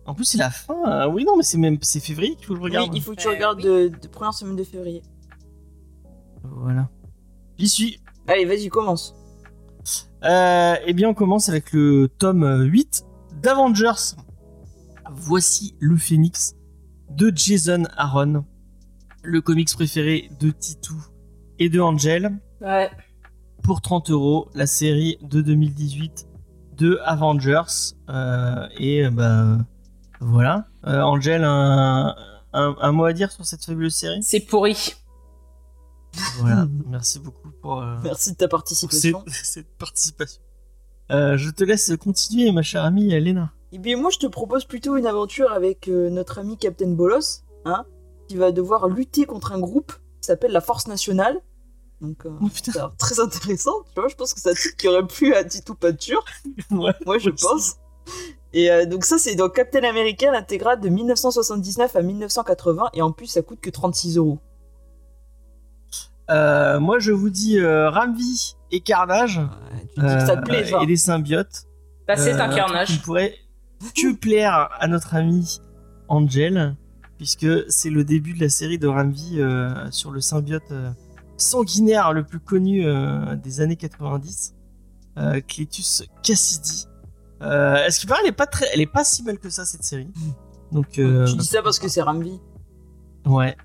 En 0.06 0.14
plus, 0.14 0.24
c'est 0.24 0.38
la 0.38 0.52
fin. 0.52 0.76
hein. 0.86 1.08
Oui, 1.10 1.26
non, 1.26 1.36
mais 1.36 1.44
c'est 1.44 1.58
même 1.58 1.78
c'est 1.82 2.00
février 2.00 2.36
qu'il 2.36 2.46
faut 2.46 2.54
que 2.54 2.60
je 2.60 2.64
regarde. 2.64 2.90
Oui, 2.92 2.98
il 3.00 3.04
faut 3.04 3.12
que 3.14 3.20
tu 3.22 3.28
Euh, 3.28 3.32
regardes 3.32 3.58
oui. 3.58 3.66
de, 3.66 3.88
de 3.90 4.08
première 4.08 4.34
semaine 4.34 4.56
de 4.56 4.64
février. 4.64 5.04
Voilà. 6.56 6.90
J'y 7.58 7.70
suis. 7.70 8.00
Allez, 8.28 8.46
vas-y, 8.46 8.70
commence. 8.70 9.16
Euh, 10.24 10.76
eh 10.86 10.94
bien, 10.94 11.10
on 11.10 11.14
commence 11.14 11.50
avec 11.50 11.72
le 11.72 12.10
tome 12.18 12.64
8 12.64 13.06
d'Avengers. 13.42 14.16
Voici 15.12 15.76
le 15.80 15.96
Phénix 15.96 16.56
de 17.10 17.32
Jason 17.34 17.84
Aaron, 17.96 18.46
le 19.24 19.42
comics 19.42 19.72
préféré 19.74 20.30
de 20.40 20.52
Titou 20.52 20.96
et 21.60 21.70
de 21.70 21.80
Angel. 21.80 22.38
Ouais. 22.62 22.90
Pour 23.64 23.82
30 23.82 24.10
euros, 24.12 24.50
la 24.54 24.68
série 24.68 25.18
de 25.22 25.42
2018 25.42 26.28
de 26.78 27.00
Avengers. 27.06 27.94
Euh, 28.10 28.68
et 28.78 29.06
euh, 29.06 29.10
bah 29.12 29.58
voilà. 30.20 30.68
Euh, 30.86 31.02
Angel, 31.02 31.44
un, 31.44 32.16
un, 32.54 32.76
un 32.80 32.92
mot 32.92 33.06
à 33.06 33.14
dire 33.14 33.32
sur 33.32 33.46
cette 33.46 33.64
fabuleuse 33.64 33.96
série? 33.96 34.22
C'est 34.22 34.42
pourri. 34.42 34.96
Voilà. 36.40 36.68
Merci 36.88 37.20
beaucoup 37.20 37.50
pour. 37.62 37.82
euh, 37.82 37.96
Merci 38.04 38.32
de 38.32 38.38
ta 38.38 38.48
pour 38.48 38.60
participation. 38.60 39.24
cette, 39.28 39.46
cette 39.46 39.78
participation. 39.78 40.42
Euh, 41.12 41.38
je 41.38 41.50
te 41.50 41.64
laisse 41.64 41.92
continuer, 42.00 42.52
ma 42.52 42.62
chère 42.62 42.84
amie 42.84 43.08
Léna. 43.20 43.52
Eh 43.72 43.80
bien, 43.80 43.98
moi, 43.98 44.10
je 44.12 44.18
te 44.20 44.28
propose 44.28 44.66
plutôt 44.66 44.96
une 44.98 45.08
aventure 45.08 45.52
avec 45.52 45.88
euh, 45.88 46.10
notre 46.10 46.40
ami 46.40 46.58
Captain 46.58 46.90
Bolos, 46.90 47.44
hein, 47.66 47.86
qui 48.28 48.36
va 48.36 48.52
devoir 48.52 48.88
lutter 48.88 49.26
contre 49.26 49.52
un 49.52 49.60
groupe 49.60 49.92
qui 50.22 50.28
s'appelle 50.28 50.52
la 50.52 50.62
Force 50.62 50.88
Nationale. 50.88 51.38
Donc, 52.02 52.26
euh, 52.26 52.30
Oh 52.42 52.48
putain, 52.48 52.72
ça 52.74 52.94
très 52.98 53.20
intéressant, 53.20 53.74
tu 53.94 54.00
vois. 54.00 54.08
Je 54.08 54.16
pense 54.16 54.34
que 54.34 54.40
c'est 54.40 54.52
un 54.52 54.54
titre 54.54 54.76
qui 54.78 54.88
aurait 54.88 55.06
plu 55.08 55.34
à 55.34 55.44
Titou 55.44 55.76
Peinture. 55.76 56.24
ouais. 56.72 56.94
Moi, 57.06 57.18
je 57.18 57.30
aussi. 57.30 57.44
pense. 57.44 57.76
Et 58.54 58.70
euh, 58.72 58.86
donc, 58.86 59.04
ça, 59.04 59.18
c'est 59.18 59.36
dans 59.36 59.50
Captain 59.50 59.84
America, 59.84 60.32
l'intégrale 60.32 60.80
de 60.80 60.90
1979 60.90 61.96
à 61.96 62.02
1980. 62.02 62.90
Et 62.94 63.02
en 63.02 63.12
plus, 63.12 63.28
ça 63.28 63.42
coûte 63.42 63.60
que 63.62 63.70
36 63.70 64.18
euros. 64.18 64.40
Euh, 66.30 66.80
moi, 66.80 67.00
je 67.00 67.12
vous 67.12 67.30
dis 67.30 67.60
euh, 67.60 67.90
Ramvi 67.90 68.56
et 68.72 68.82
Carnage. 68.82 69.40
Tu 69.96 70.02
dis 70.02 70.06
que 70.06 70.20
ça 70.26 70.36
te 70.36 70.40
euh, 70.40 70.42
plaît, 70.42 70.66
ça. 70.66 70.82
Et 70.82 70.86
les 70.86 70.98
symbiotes. 70.98 71.64
Bah, 72.08 72.16
c'est 72.18 72.34
un 72.34 72.54
carnage. 72.54 72.88
Qui 72.88 72.98
pourrait 73.00 73.36
que 73.96 74.14
plaire 74.16 74.70
à 74.80 74.88
notre 74.88 75.16
ami 75.16 75.62
Angel, 76.08 76.76
puisque 77.18 77.48
c'est 77.70 77.90
le 77.90 78.04
début 78.04 78.34
de 78.34 78.40
la 78.42 78.50
série 78.50 78.78
de 78.78 78.88
Ramvi 78.88 79.40
euh, 79.40 79.70
sur 79.92 80.12
le 80.12 80.22
symbiote 80.22 80.64
euh, 80.72 80.90
sanguinaire 81.38 82.14
le 82.14 82.24
plus 82.24 82.40
connu 82.40 82.86
euh, 82.86 83.36
des 83.36 83.62
années 83.62 83.76
90, 83.76 84.56
euh, 85.18 85.42
Cletus 85.48 86.04
Cassidy. 86.24 86.88
Euh, 87.42 87.76
Est-ce 87.86 88.00
qu'il 88.00 88.10
paraît, 88.10 88.22
elle 88.24 88.30
est 88.30 88.34
pas 88.34 88.48
très, 88.48 88.66
elle 88.74 88.82
est 88.82 88.92
pas 88.92 89.04
si 89.04 89.22
mal 89.24 89.38
que 89.38 89.50
ça 89.50 89.64
cette 89.66 89.84
série. 89.84 90.10
Donc, 90.72 90.98
euh, 90.98 91.26
Tu 91.28 91.36
dis 91.36 91.46
ça 91.46 91.62
parce 91.62 91.78
que 91.80 91.88
c'est 91.88 92.02
Ramvi. 92.02 92.40
ouais, 93.26 93.56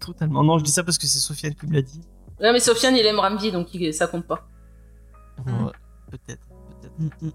totalement. 0.00 0.42
Non, 0.42 0.58
je 0.58 0.64
dis 0.64 0.70
ça 0.72 0.82
parce 0.82 0.98
que 0.98 1.06
c'est 1.06 1.18
Sofiane 1.18 1.54
qui 1.54 1.66
me 1.66 1.74
l'a 1.74 1.82
dit. 1.82 2.00
Ouais, 2.40 2.52
mais 2.52 2.60
Sofiane, 2.60 2.96
il 2.96 3.06
aime 3.06 3.18
Ramvi, 3.20 3.52
donc 3.52 3.72
il- 3.74 3.92
ça 3.94 4.06
compte 4.06 4.26
pas. 4.26 4.46
Mm. 5.46 5.64
Ouais, 5.66 5.72
peut-être, 6.10 6.46
peut-être. 7.00 7.34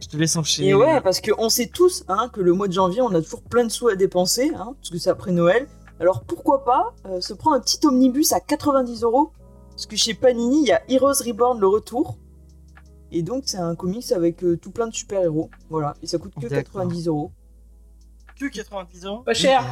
Je 0.00 0.06
te 0.08 0.16
laisse 0.16 0.36
enchaîner. 0.36 0.68
Et 0.68 0.74
ouais, 0.74 1.00
parce 1.00 1.20
qu'on 1.20 1.48
sait 1.48 1.66
tous 1.66 2.04
hein, 2.08 2.28
que 2.32 2.40
le 2.40 2.52
mois 2.52 2.68
de 2.68 2.72
janvier, 2.72 3.02
on 3.02 3.12
a 3.14 3.20
toujours 3.20 3.42
plein 3.42 3.64
de 3.64 3.68
sous 3.70 3.88
à 3.88 3.96
dépenser, 3.96 4.52
hein, 4.54 4.74
parce 4.76 4.90
que 4.90 4.98
c'est 4.98 5.10
après 5.10 5.32
Noël. 5.32 5.66
Alors 6.00 6.22
pourquoi 6.22 6.64
pas 6.64 6.94
euh, 7.06 7.20
se 7.20 7.34
prendre 7.34 7.56
un 7.56 7.60
petit 7.60 7.84
omnibus 7.84 8.32
à 8.32 8.38
90 8.38 9.02
euros? 9.02 9.32
Parce 9.70 9.86
que 9.86 9.96
chez 9.96 10.14
Panini, 10.14 10.60
il 10.62 10.68
y 10.68 10.72
a 10.72 10.82
Heroes 10.88 11.24
Reborn 11.26 11.58
le 11.58 11.66
retour. 11.66 12.16
Et 13.10 13.22
donc 13.22 13.44
c'est 13.46 13.58
un 13.58 13.74
comics 13.74 14.12
avec 14.12 14.44
euh, 14.44 14.56
tout 14.56 14.70
plein 14.70 14.86
de 14.86 14.94
super-héros. 14.94 15.50
Voilà, 15.70 15.94
et 16.02 16.06
ça 16.06 16.18
coûte 16.18 16.34
que 16.40 16.46
D'accord. 16.46 16.74
90 16.74 17.08
euros. 17.08 17.32
que 18.38 18.46
90 18.46 19.04
euros. 19.04 19.22
Pas 19.24 19.34
cher. 19.34 19.64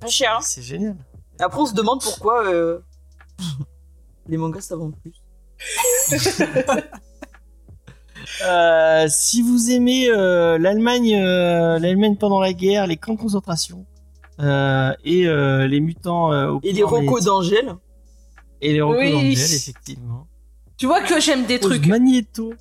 Pas 0.00 0.06
cher. 0.08 0.36
hein. 0.36 0.40
C'est 0.42 0.62
génial. 0.62 0.96
Après, 1.40 1.60
on 1.60 1.66
se 1.66 1.74
demande 1.74 2.00
pourquoi 2.02 2.46
euh, 2.46 2.80
les 4.28 4.36
mangas 4.36 4.60
ça 4.62 4.76
vend 4.76 4.90
plus. 4.90 5.14
Euh, 8.44 9.06
si 9.08 9.42
vous 9.42 9.70
aimez 9.70 10.08
euh, 10.10 10.58
l'Allemagne, 10.58 11.14
euh, 11.14 11.78
l'Allemagne 11.78 12.16
pendant 12.16 12.40
la 12.40 12.52
guerre, 12.52 12.86
les 12.86 12.96
camps 12.96 13.14
de 13.14 13.18
concentration 13.18 13.86
euh, 14.40 14.92
et 15.04 15.26
euh, 15.26 15.66
les 15.66 15.80
mutants 15.80 16.32
euh, 16.32 16.50
au 16.50 16.60
Et 16.62 16.72
les 16.72 16.84
magnétique. 16.84 17.24
d'Angèle. 17.24 17.74
et 18.60 18.72
les 18.72 18.80
recos 18.82 19.00
Oui. 19.02 19.12
d'Angel, 19.12 19.32
effectivement. 19.32 20.26
Tu 20.76 20.86
vois 20.86 21.00
que 21.02 21.18
j'aime 21.20 21.46
des 21.46 21.58
Pose 21.58 21.70
trucs. 21.70 21.86
Magneto, 21.86 22.52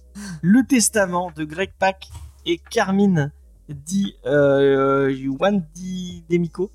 Le 0.42 0.66
Testament 0.66 1.32
de 1.36 1.44
Greg 1.44 1.72
Pak 1.78 2.08
et 2.46 2.60
Carmine 2.72 3.32
Di 3.70 4.16
euh, 4.26 5.14
Juan 5.14 5.64
Di 5.76 6.24
Demico. 6.30 6.72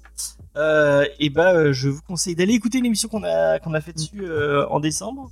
Euh, 0.56 1.06
et 1.18 1.30
bah, 1.30 1.54
euh, 1.54 1.72
je 1.72 1.88
vous 1.88 2.02
conseille 2.02 2.34
d'aller 2.34 2.54
écouter 2.54 2.80
l'émission 2.80 3.08
qu'on 3.08 3.24
a 3.24 3.58
qu'on 3.58 3.72
a 3.72 3.80
fait 3.80 3.94
dessus 3.94 4.22
euh, 4.22 4.66
en 4.68 4.80
décembre 4.80 5.30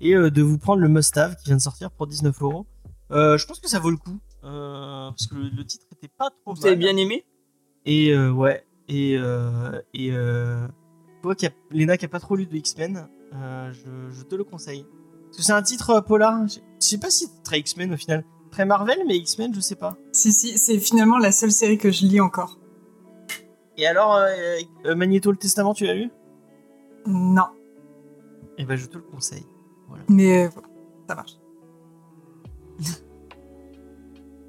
et 0.00 0.14
euh, 0.14 0.30
de 0.30 0.42
vous 0.42 0.58
prendre 0.58 0.80
le 0.80 0.88
Must 0.88 1.16
Have 1.16 1.34
qui 1.36 1.46
vient 1.46 1.56
de 1.56 1.60
sortir 1.60 1.90
pour 1.90 2.06
19 2.06 2.40
euros. 2.42 2.66
Je 3.10 3.44
pense 3.46 3.58
que 3.58 3.68
ça 3.68 3.80
vaut 3.80 3.90
le 3.90 3.96
coup 3.96 4.20
euh, 4.44 5.10
parce 5.10 5.26
que 5.26 5.34
le, 5.34 5.48
le 5.50 5.64
titre 5.64 5.86
était 5.92 6.08
pas 6.08 6.30
trop 6.30 6.54
Vous 6.54 6.66
avez 6.66 6.76
bien 6.76 6.96
aimé? 6.96 7.24
Et 7.84 8.12
euh, 8.12 8.30
ouais, 8.30 8.64
et 8.88 9.16
euh, 9.18 9.80
et 9.94 10.10
euh, 10.12 10.66
toi 11.22 11.34
qui 11.34 11.46
a 11.46 11.50
Lena 11.70 11.96
qui 11.96 12.04
a 12.04 12.08
pas 12.08 12.20
trop 12.20 12.36
lu 12.36 12.46
de 12.46 12.56
X-Men, 12.56 13.08
euh, 13.34 13.72
je, 13.72 14.14
je 14.14 14.22
te 14.22 14.34
le 14.34 14.44
conseille. 14.44 14.86
Parce 15.26 15.38
que 15.38 15.42
c'est 15.42 15.52
un 15.52 15.62
titre 15.62 16.00
polar. 16.00 16.46
Je 16.46 16.60
je 16.80 16.86
sais 16.86 16.98
pas 16.98 17.10
si 17.10 17.26
c'est 17.26 17.42
très 17.42 17.58
X-Men 17.60 17.92
au 17.92 17.96
final, 17.96 18.24
très 18.50 18.64
Marvel, 18.64 18.98
mais 19.06 19.16
X-Men, 19.18 19.54
je 19.54 19.60
sais 19.60 19.76
pas. 19.76 19.96
Si, 20.12 20.32
si, 20.32 20.58
c'est 20.58 20.78
finalement 20.78 21.18
la 21.18 21.32
seule 21.32 21.52
série 21.52 21.78
que 21.78 21.90
je 21.90 22.06
lis 22.06 22.20
encore. 22.20 22.58
Et 23.80 23.86
alors, 23.86 24.14
euh, 24.14 24.28
euh, 24.84 24.94
Magneto 24.94 25.30
le 25.30 25.38
Testament, 25.38 25.72
tu 25.72 25.86
l'as 25.86 25.94
lu 25.94 26.10
Non, 27.06 27.46
Et 28.58 28.66
ben 28.66 28.76
je 28.76 28.84
te 28.86 28.98
le 28.98 29.02
conseille. 29.04 29.46
mais 30.08 30.44
euh, 30.46 30.50
ça 31.08 31.14
marche. 31.14 31.38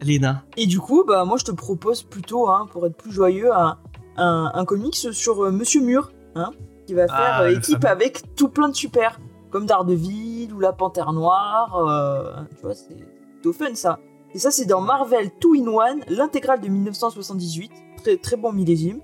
Lena. 0.01 0.43
Et 0.57 0.65
du 0.65 0.79
coup, 0.79 1.03
bah 1.07 1.23
moi 1.25 1.37
je 1.37 1.45
te 1.45 1.51
propose 1.51 2.03
plutôt, 2.03 2.49
hein, 2.49 2.67
pour 2.71 2.85
être 2.87 2.97
plus 2.97 3.11
joyeux, 3.11 3.53
un, 3.53 3.77
un, 4.17 4.51
un 4.53 4.65
comics 4.65 4.95
sur 4.95 5.45
euh, 5.45 5.51
Monsieur 5.51 5.81
Mur, 5.81 6.11
hein, 6.35 6.51
qui 6.87 6.93
va 6.93 7.07
faire 7.07 7.15
Ah, 7.17 7.43
euh, 7.43 7.51
équipe 7.55 7.81
fameux. 7.81 7.87
avec 7.91 8.35
tout 8.35 8.49
plein 8.49 8.67
de 8.67 8.75
super, 8.75 9.19
comme 9.51 9.65
Daredevil 9.65 10.51
ou 10.53 10.59
la 10.59 10.73
Panthère 10.73 11.13
Noire. 11.13 11.77
euh, 11.87 12.33
tu 12.57 12.63
vois, 12.63 12.73
c'est 12.73 12.95
plutôt 13.33 13.53
fun 13.53 13.75
ça. 13.75 13.99
Et 14.33 14.39
ça, 14.39 14.49
c'est 14.51 14.65
dans 14.65 14.81
Marvel 14.81 15.29
2 15.41 15.49
in 15.61 15.77
1, 15.77 15.99
l'intégrale 16.15 16.59
de 16.61 16.67
1978, 16.67 17.71
très 18.03 18.17
très 18.17 18.37
bon 18.37 18.51
millésime, 18.53 19.01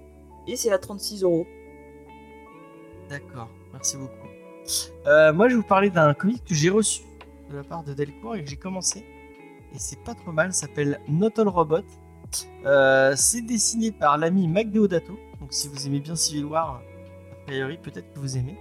et 0.48 0.56
c'est 0.56 0.72
à 0.72 0.78
36 0.78 1.24
euros. 1.24 1.45
D'accord, 3.10 3.49
merci 3.74 3.98
beaucoup. 3.98 4.14
Euh, 5.07 5.32
moi, 5.34 5.48
je 5.48 5.56
vais 5.56 5.61
vous 5.61 5.68
parler 5.68 5.90
d'un 5.90 6.14
comic 6.14 6.44
que 6.44 6.53
j'ai 6.53 6.69
reçu 6.69 7.02
de 7.49 7.56
la 7.57 7.64
part 7.64 7.84
de 7.84 7.94
Delcourt 7.94 8.36
et 8.36 8.44
que 8.44 8.49
j'ai 8.49 8.57
commencé. 8.57 8.99
Et 9.74 9.80
c'est 9.80 9.99
pas 10.03 10.14
trop 10.14 10.32
mal, 10.32 10.53
s'appelle 10.53 10.99
Not 11.07 11.32
All 11.38 11.48
Robot. 11.48 11.78
Euh, 12.65 13.14
c'est 13.15 13.41
dessiné 13.41 13.91
par 13.91 14.18
l'ami 14.18 14.48
Mac 14.48 14.69
Deodato. 14.72 15.18
Donc, 15.40 15.53
si 15.53 15.68
vous 15.69 15.88
aimez 15.88 15.99
bien 15.99 16.15
Civil 16.15 16.45
War, 16.45 16.82
a 17.32 17.45
priori, 17.45 17.78
peut-être 17.78 18.11
que 18.14 18.19
vous 18.19 18.38
aimez. 18.38 18.57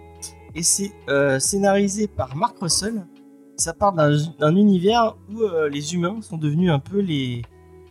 Et 0.54 0.62
c'est 0.62 0.92
euh, 1.08 1.38
scénarisé 1.40 2.06
par 2.06 2.36
Mark 2.36 2.56
Russell. 2.60 3.04
Ça 3.56 3.72
d'un- 3.72 4.16
d'un 4.38 4.54
univers 4.54 5.16
où 5.30 5.40
euh, 5.42 5.68
les 5.68 5.94
humains 5.94 6.20
sont 6.20 6.36
devenus 6.36 6.70
un 6.70 6.78
peu 6.78 6.98
les, 7.00 7.42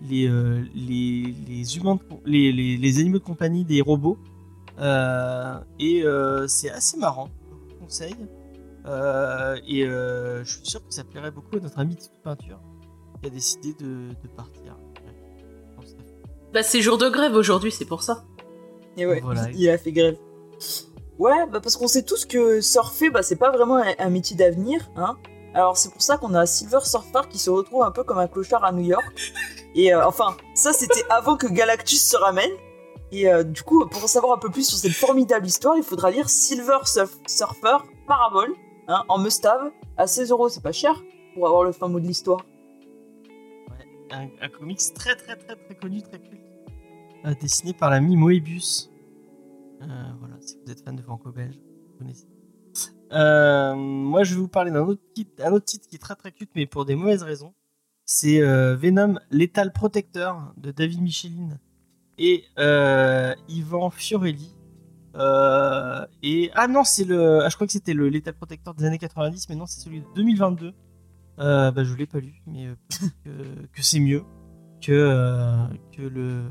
les, 0.09 0.27
euh, 0.27 0.63
les, 0.73 1.33
les 1.47 1.77
humains, 1.77 1.95
de 1.95 2.01
les, 2.25 2.51
les, 2.51 2.77
les 2.77 2.99
animaux 2.99 3.19
de 3.19 3.23
compagnie 3.23 3.65
des 3.65 3.81
robots. 3.81 4.17
Euh, 4.79 5.57
et 5.79 6.03
euh, 6.03 6.47
c'est 6.47 6.69
assez 6.69 6.97
marrant, 6.97 7.29
je 7.49 7.73
vous 7.73 7.79
conseille. 7.81 8.15
Euh, 8.85 9.55
et 9.67 9.83
euh, 9.85 10.43
je 10.43 10.57
suis 10.57 10.65
sûr 10.65 10.85
que 10.85 10.93
ça 10.93 11.03
plairait 11.03 11.31
beaucoup 11.31 11.55
à 11.57 11.59
notre 11.59 11.79
ami 11.79 11.95
Tito 11.95 12.13
Peinture 12.23 12.59
qui 13.21 13.27
a 13.27 13.29
décidé 13.31 13.73
de, 13.79 14.09
de 14.09 14.27
partir. 14.35 14.77
Ouais. 15.05 15.85
Bah, 16.53 16.61
c'est 16.63 16.81
jour 16.81 16.97
de 16.97 17.09
grève 17.09 17.33
aujourd'hui, 17.33 17.71
c'est 17.71 17.85
pour 17.85 18.03
ça. 18.03 18.25
Et 18.97 19.05
ouais, 19.05 19.21
Voilà. 19.21 19.49
il 19.51 19.69
a 19.69 19.77
fait 19.77 19.91
grève. 19.91 20.17
Ouais, 21.17 21.47
bah 21.51 21.59
parce 21.61 21.77
qu'on 21.77 21.87
sait 21.87 22.03
tous 22.03 22.25
que 22.25 22.59
surfer, 22.61 23.09
bah 23.09 23.23
c'est 23.23 23.37
pas 23.37 23.49
vraiment 23.51 23.77
un, 23.77 23.93
un 23.97 24.09
métier 24.09 24.35
d'avenir, 24.35 24.91
hein. 24.97 25.17
Alors 25.55 25.77
c'est 25.77 25.89
pour 25.91 26.01
ça 26.01 26.17
qu'on 26.17 26.33
a 26.35 26.45
Silver 26.45 26.81
Surfer 26.83 27.21
qui 27.29 27.39
se 27.39 27.49
retrouve 27.49 27.81
un 27.83 27.91
peu 27.91 28.03
comme 28.03 28.17
un 28.19 28.27
clochard 28.27 28.63
à 28.63 28.71
New 28.71 28.83
York. 28.83 29.33
Et 29.73 29.93
euh, 29.93 30.05
enfin, 30.05 30.35
ça 30.53 30.73
c'était 30.73 31.03
avant 31.09 31.37
que 31.37 31.47
Galactus 31.47 32.01
se 32.07 32.17
ramène. 32.17 32.51
Et 33.11 33.27
euh, 33.29 33.43
du 33.43 33.61
coup, 33.63 33.85
pour 33.87 34.03
en 34.03 34.07
savoir 34.07 34.33
un 34.33 34.37
peu 34.39 34.49
plus 34.49 34.67
sur 34.67 34.77
cette 34.77 34.91
formidable 34.91 35.47
histoire, 35.47 35.77
il 35.77 35.83
faudra 35.83 36.11
lire 36.11 36.29
Silver 36.29 36.79
Surf- 36.85 37.17
Surfer 37.27 37.77
Parabole, 38.07 38.53
hein, 38.87 39.03
en 39.07 39.17
mustave, 39.17 39.71
à 39.97 40.05
16 40.07 40.31
euros, 40.31 40.49
c'est 40.49 40.61
pas 40.63 40.71
cher 40.73 41.01
pour 41.33 41.47
avoir 41.47 41.63
le 41.63 41.71
fin 41.71 41.87
mot 41.87 41.99
de 41.99 42.05
l'histoire. 42.07 42.41
un, 44.11 44.27
un 44.41 44.49
comics 44.49 44.81
très 44.93 45.15
très 45.15 45.35
très 45.37 45.55
très 45.55 45.75
connu, 45.75 46.01
très 46.01 46.19
culte, 46.19 46.41
euh, 47.25 47.33
dessiné 47.39 47.73
par 47.73 47.89
l'ami 47.89 48.17
Moebius. 48.17 48.91
Euh, 49.81 49.85
voilà, 50.19 50.35
si 50.41 50.57
vous 50.65 50.71
êtes 50.71 50.83
fan 50.83 50.95
de 50.95 51.01
franco-belge, 51.01 51.55
vous 51.55 51.97
connaissez. 51.99 52.27
Euh, 53.15 53.75
moi, 53.75 54.23
je 54.23 54.35
vais 54.35 54.41
vous 54.41 54.47
parler 54.47 54.71
d'un 54.71 54.81
autre, 54.81 55.01
titre- 55.13 55.43
un 55.43 55.51
autre 55.51 55.65
titre 55.65 55.87
qui 55.87 55.95
est 55.95 55.99
très 55.99 56.15
très 56.15 56.31
culte, 56.31 56.51
mais 56.55 56.65
pour 56.65 56.85
des 56.85 56.95
mauvaises 56.95 57.23
raisons. 57.23 57.53
C'est 58.05 58.41
euh, 58.41 58.75
Venom 58.75 59.15
Lethal 59.31 59.71
Protector 59.73 60.53
de 60.57 60.71
David 60.71 61.01
Michelin 61.01 61.57
et 62.19 62.43
euh, 62.59 63.33
Ivan 63.47 63.89
Fiorelli. 63.89 64.53
Euh, 65.15 66.05
et 66.21 66.51
ah 66.55 66.67
non, 66.67 66.83
c'est 66.83 67.05
le. 67.05 67.41
Ah, 67.43 67.49
je 67.49 67.55
crois 67.55 67.65
que 67.65 67.73
c'était 67.73 67.93
le 67.93 68.09
Lethal 68.09 68.33
Protector 68.35 68.73
des 68.75 68.85
années 68.85 68.97
90, 68.99 69.49
mais 69.49 69.55
non, 69.55 69.65
c'est 69.65 69.79
celui 69.79 70.01
de 70.01 70.05
2022. 70.15 70.73
Euh, 71.39 71.71
bah, 71.71 71.83
je 71.83 71.93
l'ai 71.95 72.05
pas 72.05 72.19
lu, 72.19 72.41
mais 72.45 72.67
que, 73.23 73.29
que 73.73 73.81
c'est 73.81 73.99
mieux 73.99 74.23
que, 74.81 75.67
que 75.93 76.01
le 76.01 76.43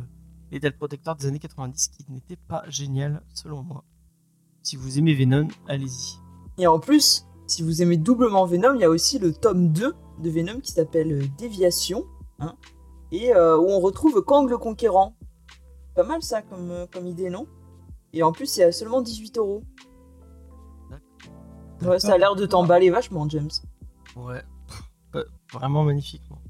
Lethal 0.50 0.76
Protector 0.76 1.14
des 1.14 1.26
années 1.26 1.38
90 1.38 1.88
qui 1.88 2.04
n'était 2.10 2.36
pas 2.36 2.64
génial 2.68 3.22
selon 3.34 3.62
moi. 3.62 3.84
Si 4.62 4.76
vous 4.76 4.98
aimez 4.98 5.14
Venom, 5.14 5.48
allez-y. 5.68 6.18
Et 6.59 6.66
en 6.66 6.78
plus, 6.78 7.26
si 7.47 7.62
vous 7.62 7.82
aimez 7.82 7.97
doublement 7.97 8.47
Venom, 8.47 8.74
il 8.74 8.81
y 8.81 8.85
a 8.85 8.90
aussi 8.90 9.18
le 9.18 9.32
tome 9.32 9.72
2 9.72 9.94
de 10.20 10.31
Venom 10.31 10.60
qui 10.60 10.72
s'appelle 10.72 11.12
euh, 11.12 11.24
Déviation, 11.39 12.06
hein, 12.39 12.55
et 13.10 13.35
euh, 13.35 13.59
où 13.59 13.68
on 13.68 13.81
retrouve 13.81 14.22
Kang 14.22 14.48
le 14.48 14.59
Conquérant. 14.59 15.16
Pas 15.94 16.05
mal 16.05 16.22
ça 16.22 16.43
comme, 16.43 16.70
euh, 16.70 16.86
comme 16.93 17.06
idée, 17.06 17.31
non? 17.31 17.47
Et 18.12 18.22
en 18.22 18.32
plus, 18.32 18.47
c'est 18.47 18.64
à 18.64 18.72
seulement 18.72 19.02
18 19.02 19.39
euros. 19.39 19.62
Ouais, 21.82 21.98
ça 21.98 22.14
a 22.14 22.18
l'air 22.18 22.36
de 22.36 22.47
t'emballer 22.47 22.90
vachement, 22.90 23.28
James. 23.28 23.51
Ouais, 24.16 24.43
vraiment 25.52 25.82
magnifiquement. 25.85 26.40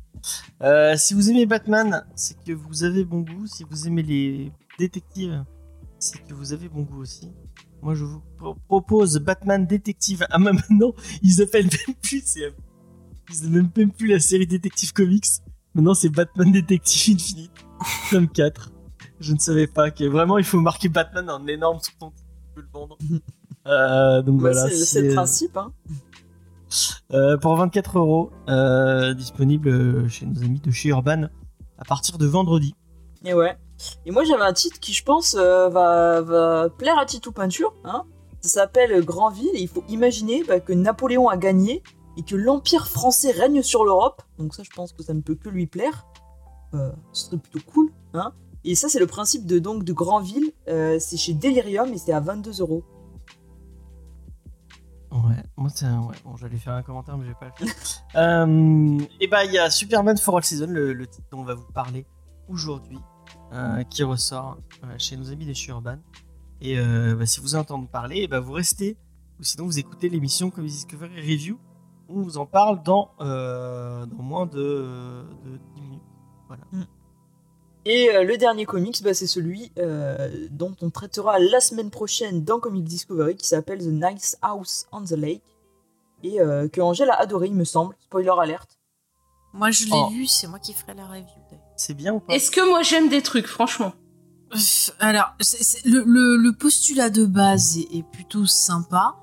Euh, 0.63 0.97
si 0.97 1.15
vous 1.15 1.31
aimez 1.31 1.47
Batman, 1.47 2.07
c'est 2.15 2.39
que 2.45 2.53
vous 2.53 2.85
avez 2.85 3.05
bon 3.05 3.21
goût. 3.21 3.47
Si 3.47 3.65
vous 3.65 3.87
aimez 3.87 4.03
les 4.03 4.53
détectives, 4.79 5.45
c'est 5.99 6.23
que 6.25 6.35
vous 6.35 6.53
avez 6.53 6.69
bon 6.69 6.83
goût 6.83 7.01
aussi. 7.01 7.33
Moi, 7.85 7.95
je 7.95 8.05
vous 8.05 8.23
pro- 8.39 8.55
propose 8.67 9.19
Batman 9.19 9.67
Détective. 9.67 10.27
Ah, 10.31 10.39
maintenant, 10.39 10.93
ils 11.23 11.43
appellent 11.43 11.67
même 11.87 11.97
plus. 12.03 12.37
Ils 13.31 13.47
appellent 13.47 13.71
même 13.77 13.93
plus 13.93 14.09
la 14.09 14.19
série 14.19 14.47
Détective 14.47 14.93
Comics. 14.93 15.27
Maintenant, 15.75 15.95
c'est 15.95 16.09
Batman 16.09 16.51
Détective 16.51 17.17
Infinite, 17.17 17.51
tome 18.11 18.29
4. 18.29 18.73
Je 19.21 19.35
ne 19.35 19.39
savais 19.39 19.67
pas 19.67 19.91
que 19.91 20.05
vraiment, 20.05 20.39
il 20.39 20.45
faut 20.45 20.61
marquer 20.61 20.89
Batman 20.89 21.29
en 21.29 21.47
énorme 21.47 21.79
peux 22.55 22.61
le 22.63 22.69
vendre. 22.73 22.97
Euh, 23.67 24.21
donc 24.21 24.41
voilà. 24.41 24.69
c'est 24.69 25.01
le 25.01 25.15
principe, 25.15 25.57
hein. 25.57 25.73
euh, 27.15 27.39
pour 27.39 27.57
24 27.57 27.99
euros, 27.99 28.31
euh, 28.51 29.15
disponible 29.15 29.71
euh, 29.71 30.07
chez 30.07 30.27
nos 30.27 30.43
amis 30.43 30.61
de 30.61 30.71
chez 30.71 30.91
Urban 30.91 31.31
à 31.79 31.85
partir 31.87 32.19
de 32.19 32.27
vendredi. 32.27 32.75
Et 33.25 33.33
ouais. 33.33 33.57
Et 34.07 34.11
moi, 34.11 34.25
j'avais 34.25 34.43
un 34.43 34.53
titre 34.53 34.79
qui, 34.81 34.93
je 34.93 35.05
pense, 35.05 35.35
euh, 35.39 35.69
va, 35.69 36.69
plaire 36.79 36.99
à 36.99 37.07
Titou 37.07 37.33
Peinture. 37.33 37.75
Hein. 37.85 38.05
Ça 38.41 38.49
s'appelle 38.61 39.05
Grandville 39.05 39.51
et 39.55 39.61
il 39.61 39.69
faut 39.69 39.85
imaginer 39.89 40.45
bah, 40.45 40.61
que 40.61 40.73
Napoléon 40.73 41.29
a 41.29 41.37
gagné 41.37 41.83
et 42.17 42.23
que 42.23 42.37
l'Empire 42.37 42.87
français 42.87 43.31
règne 43.33 43.63
sur 43.63 43.85
l'Europe. 43.85 44.23
Donc 44.39 44.55
ça, 44.55 44.63
je 44.63 44.71
pense 44.71 44.93
que 44.93 45.03
ça 45.03 45.15
ne 45.15 45.21
peut 45.21 45.35
que 45.35 45.49
lui 45.49 45.67
plaire. 45.67 46.07
Euh, 46.75 46.93
ce 47.13 47.27
serait 47.27 47.39
plutôt 47.39 47.71
cool. 47.73 47.91
Hein. 48.13 48.33
Et 48.65 48.75
ça, 48.75 48.89
c'est 48.89 48.99
le 48.99 49.07
principe 49.07 49.47
de, 49.47 49.59
donc, 49.59 49.85
de 49.85 49.93
Grandville. 49.93 50.53
Euh, 50.69 50.99
c'est 50.99 51.17
chez 51.17 51.35
Delirium 51.35 51.93
et 51.93 51.99
c'est 51.99 52.13
à 52.13 52.21
22 52.21 52.61
euros. 52.61 52.85
Ouais, 55.11 55.43
moi 55.57 55.71
c'est 55.73 55.85
un- 55.87 56.03
ouais, 56.03 56.17
bon, 56.25 56.37
j'allais 56.37 56.57
faire 56.57 56.73
un 56.73 56.83
commentaire 56.83 57.17
mais 57.17 57.25
je 57.25 57.29
vais 57.29 57.37
pas 57.37 57.47
le 57.47 57.67
faire. 57.67 59.09
et 59.21 59.29
bah 59.29 59.45
il 59.45 59.53
y 59.53 59.59
a 59.59 59.71
Superman 59.71 60.17
for 60.17 60.37
All 60.37 60.43
Season, 60.43 60.67
le, 60.67 60.93
le 60.93 61.07
titre 61.07 61.29
dont 61.31 61.39
on 61.39 61.45
va 61.45 61.55
vous 61.55 61.71
parler 61.73 62.05
aujourd'hui, 62.49 62.99
qui 63.91 64.03
ressort 64.03 64.59
euh, 64.85 64.95
chez 64.99 65.17
nos 65.17 65.31
amis 65.31 65.47
de 65.47 65.53
chez 65.53 65.71
Urban. 65.71 65.99
Et 66.61 66.79
euh, 66.79 67.15
bah, 67.15 67.27
si 67.27 67.41
vous 67.41 67.55
entendez 67.55 67.87
parler, 67.87 68.23
et 68.23 68.29
bah, 68.29 68.41
vous 68.41 68.53
restez, 68.53 68.97
ou 69.41 69.43
sinon 69.45 69.65
vous 69.67 69.79
écoutez 69.79 70.09
l'émission 70.09 70.51
Comics 70.51 70.71
Discovery 70.71 71.21
Review, 71.21 71.59
où 72.09 72.21
on 72.21 72.23
vous 72.23 72.39
en 72.39 72.47
parle 72.47 72.83
dans, 72.83 73.11
euh, 73.21 74.07
dans 74.07 74.23
moins 74.23 74.47
de, 74.47 75.25
de 75.45 75.59
10 75.77 75.81
minutes. 75.83 76.03
Voilà. 76.49 76.63
Et 77.87 78.09
euh, 78.15 78.25
le 78.25 78.37
dernier 78.39 78.65
comics, 78.65 79.03
bah, 79.03 79.13
c'est 79.13 79.27
celui 79.27 79.71
euh, 79.79 80.47
dont 80.51 80.75
on 80.81 80.89
traitera 80.91 81.39
la 81.39 81.61
semaine 81.61 81.91
prochaine 81.91 82.43
dans 82.45 82.59
Comic 82.59 82.85
Discovery 82.85 83.37
qui 83.37 83.47
s'appelle 83.47 83.81
The 83.81 83.89
Nice 84.13 84.39
House 84.41 84.87
on 84.93 85.03
the 85.05 85.11
Lake. 85.13 85.43
Et 86.23 86.41
euh, 86.41 86.69
que 86.69 86.81
Angèle 86.81 87.11
a 87.11 87.21
adoré, 87.21 87.49
il 87.49 87.55
me 87.55 87.65
semble. 87.65 87.95
Spoiler 88.01 88.33
alerte. 88.41 88.79
Moi, 89.53 89.71
je 89.71 89.85
l'ai 89.85 89.91
Oh. 89.93 90.09
lu, 90.11 90.27
c'est 90.27 90.47
moi 90.47 90.59
qui 90.59 90.73
ferai 90.73 90.95
la 90.95 91.07
review. 91.07 91.27
C'est 91.77 91.95
bien 91.95 92.15
ou 92.15 92.21
pas 92.21 92.35
Est-ce 92.35 92.51
que 92.51 92.67
moi 92.69 92.83
j'aime 92.83 93.09
des 93.09 93.23
trucs, 93.23 93.47
franchement 93.47 93.93
Pff, 94.51 94.93
Alors, 95.01 95.35
le, 95.85 96.05
le- 96.05 96.37
le 96.37 96.53
postulat 96.53 97.11
de 97.11 97.25
base 97.27 97.79
est, 97.79 97.89
est 97.99 98.03
plutôt 98.05 98.47
sympa. 98.47 99.17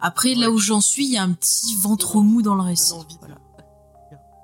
Après, 0.00 0.34
là 0.36 0.50
où 0.50 0.58
j'en 0.58 0.80
suis, 0.80 1.06
il 1.06 1.12
y 1.12 1.16
a 1.18 1.22
un 1.24 1.32
petit 1.32 1.74
ventre 1.76 2.20
mou 2.20 2.40
dans 2.42 2.54
le 2.54 2.62
récit. 2.62 2.94
Voilà. 3.20 3.36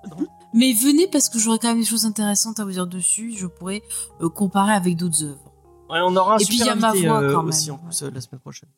Mais 0.55 0.73
venez 0.73 1.07
parce 1.09 1.29
que 1.29 1.39
j'aurai 1.39 1.59
quand 1.59 1.69
même 1.69 1.81
des 1.81 1.85
choses 1.87 2.07
intéressantes 2.07 2.59
à 2.61 2.65
vous 2.65 2.71
dire 2.73 2.87
dessus. 2.87 3.33
Je 3.37 3.47
pourrais 3.47 3.83
euh, 4.21 4.29
comparer 4.29 4.73
avec 4.73 4.97
d'autres 4.97 5.23
œuvres. 5.25 5.53
Ouais, 5.91 5.99
on 6.03 6.15
aura 6.17 6.35
un 6.35 6.39
Et 6.39 6.45
puis, 6.45 6.59
super 6.59 6.67
il 6.67 6.69
y 6.69 6.71
a 6.71 6.75
ma 6.77 6.89
invité 6.91 7.07
voix, 7.09 7.21
euh, 7.23 7.33
quand 7.33 7.43
même. 7.43 7.49
aussi 7.49 7.71
en 7.71 7.79
plus 7.79 8.03
euh, 8.03 8.11
la 8.11 8.21
semaine 8.21 8.41
prochaine. 8.41 8.69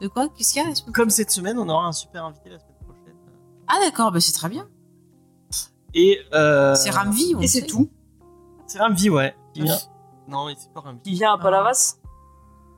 De 0.00 0.08
quoi? 0.08 0.28
Qu'est-ce 0.30 0.52
qu'il 0.52 0.62
y 0.62 0.64
a 0.64 0.68
la 0.68 0.74
semaine 0.74 0.92
Comme 0.92 1.10
cette 1.10 1.30
semaine, 1.30 1.58
on 1.58 1.68
aura 1.68 1.86
un 1.86 1.92
super 1.92 2.24
invité 2.24 2.50
la 2.50 2.58
semaine 2.58 2.74
prochaine. 2.84 3.14
Ah 3.68 3.76
d'accord, 3.82 4.10
bah 4.12 4.20
c'est 4.20 4.32
très 4.32 4.48
bien. 4.48 4.68
Et 5.94 6.18
euh, 6.34 6.74
C'est 6.74 6.90
Ramvi, 6.90 7.34
on 7.36 7.40
Et 7.40 7.46
c'est 7.46 7.66
tout. 7.66 7.88
C'est 8.66 8.78
Ramvi, 8.78 9.08
ouais. 9.10 9.34
Qui 9.54 9.62
vient. 9.62 9.78
Non, 10.28 10.46
mais 10.46 10.54
c'est 10.58 10.72
pas 10.72 10.80
Ramvi. 10.80 11.00
Qui 11.02 11.12
vient 11.14 11.32
à 11.32 11.38
Palavas. 11.38 11.96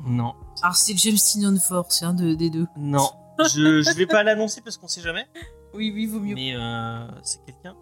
Non, 0.07 0.35
Alors 0.63 0.77
c'est 0.77 0.97
James 0.97 1.17
Tynion 1.17 1.55
Fort, 1.59 1.87
c'est 1.93 2.07
un 2.07 2.15
de- 2.15 2.33
des 2.35 2.49
deux. 2.49 2.67
non. 2.79 3.11
je, 3.41 3.83
je 3.83 3.95
vais 3.97 4.07
pas 4.07 4.23
l'annoncer 4.23 4.61
parce 4.63 4.77
qu'on 4.79 4.89
sait 4.89 5.03
jamais. 5.03 5.27
Oui, 5.75 5.93
oui, 5.95 6.07
vaut 6.07 6.21
mieux. 6.21 6.35
Mais 6.35 6.55
euh, 6.57 7.07
c'est 7.23 7.45
quelqu'un. 7.45 7.75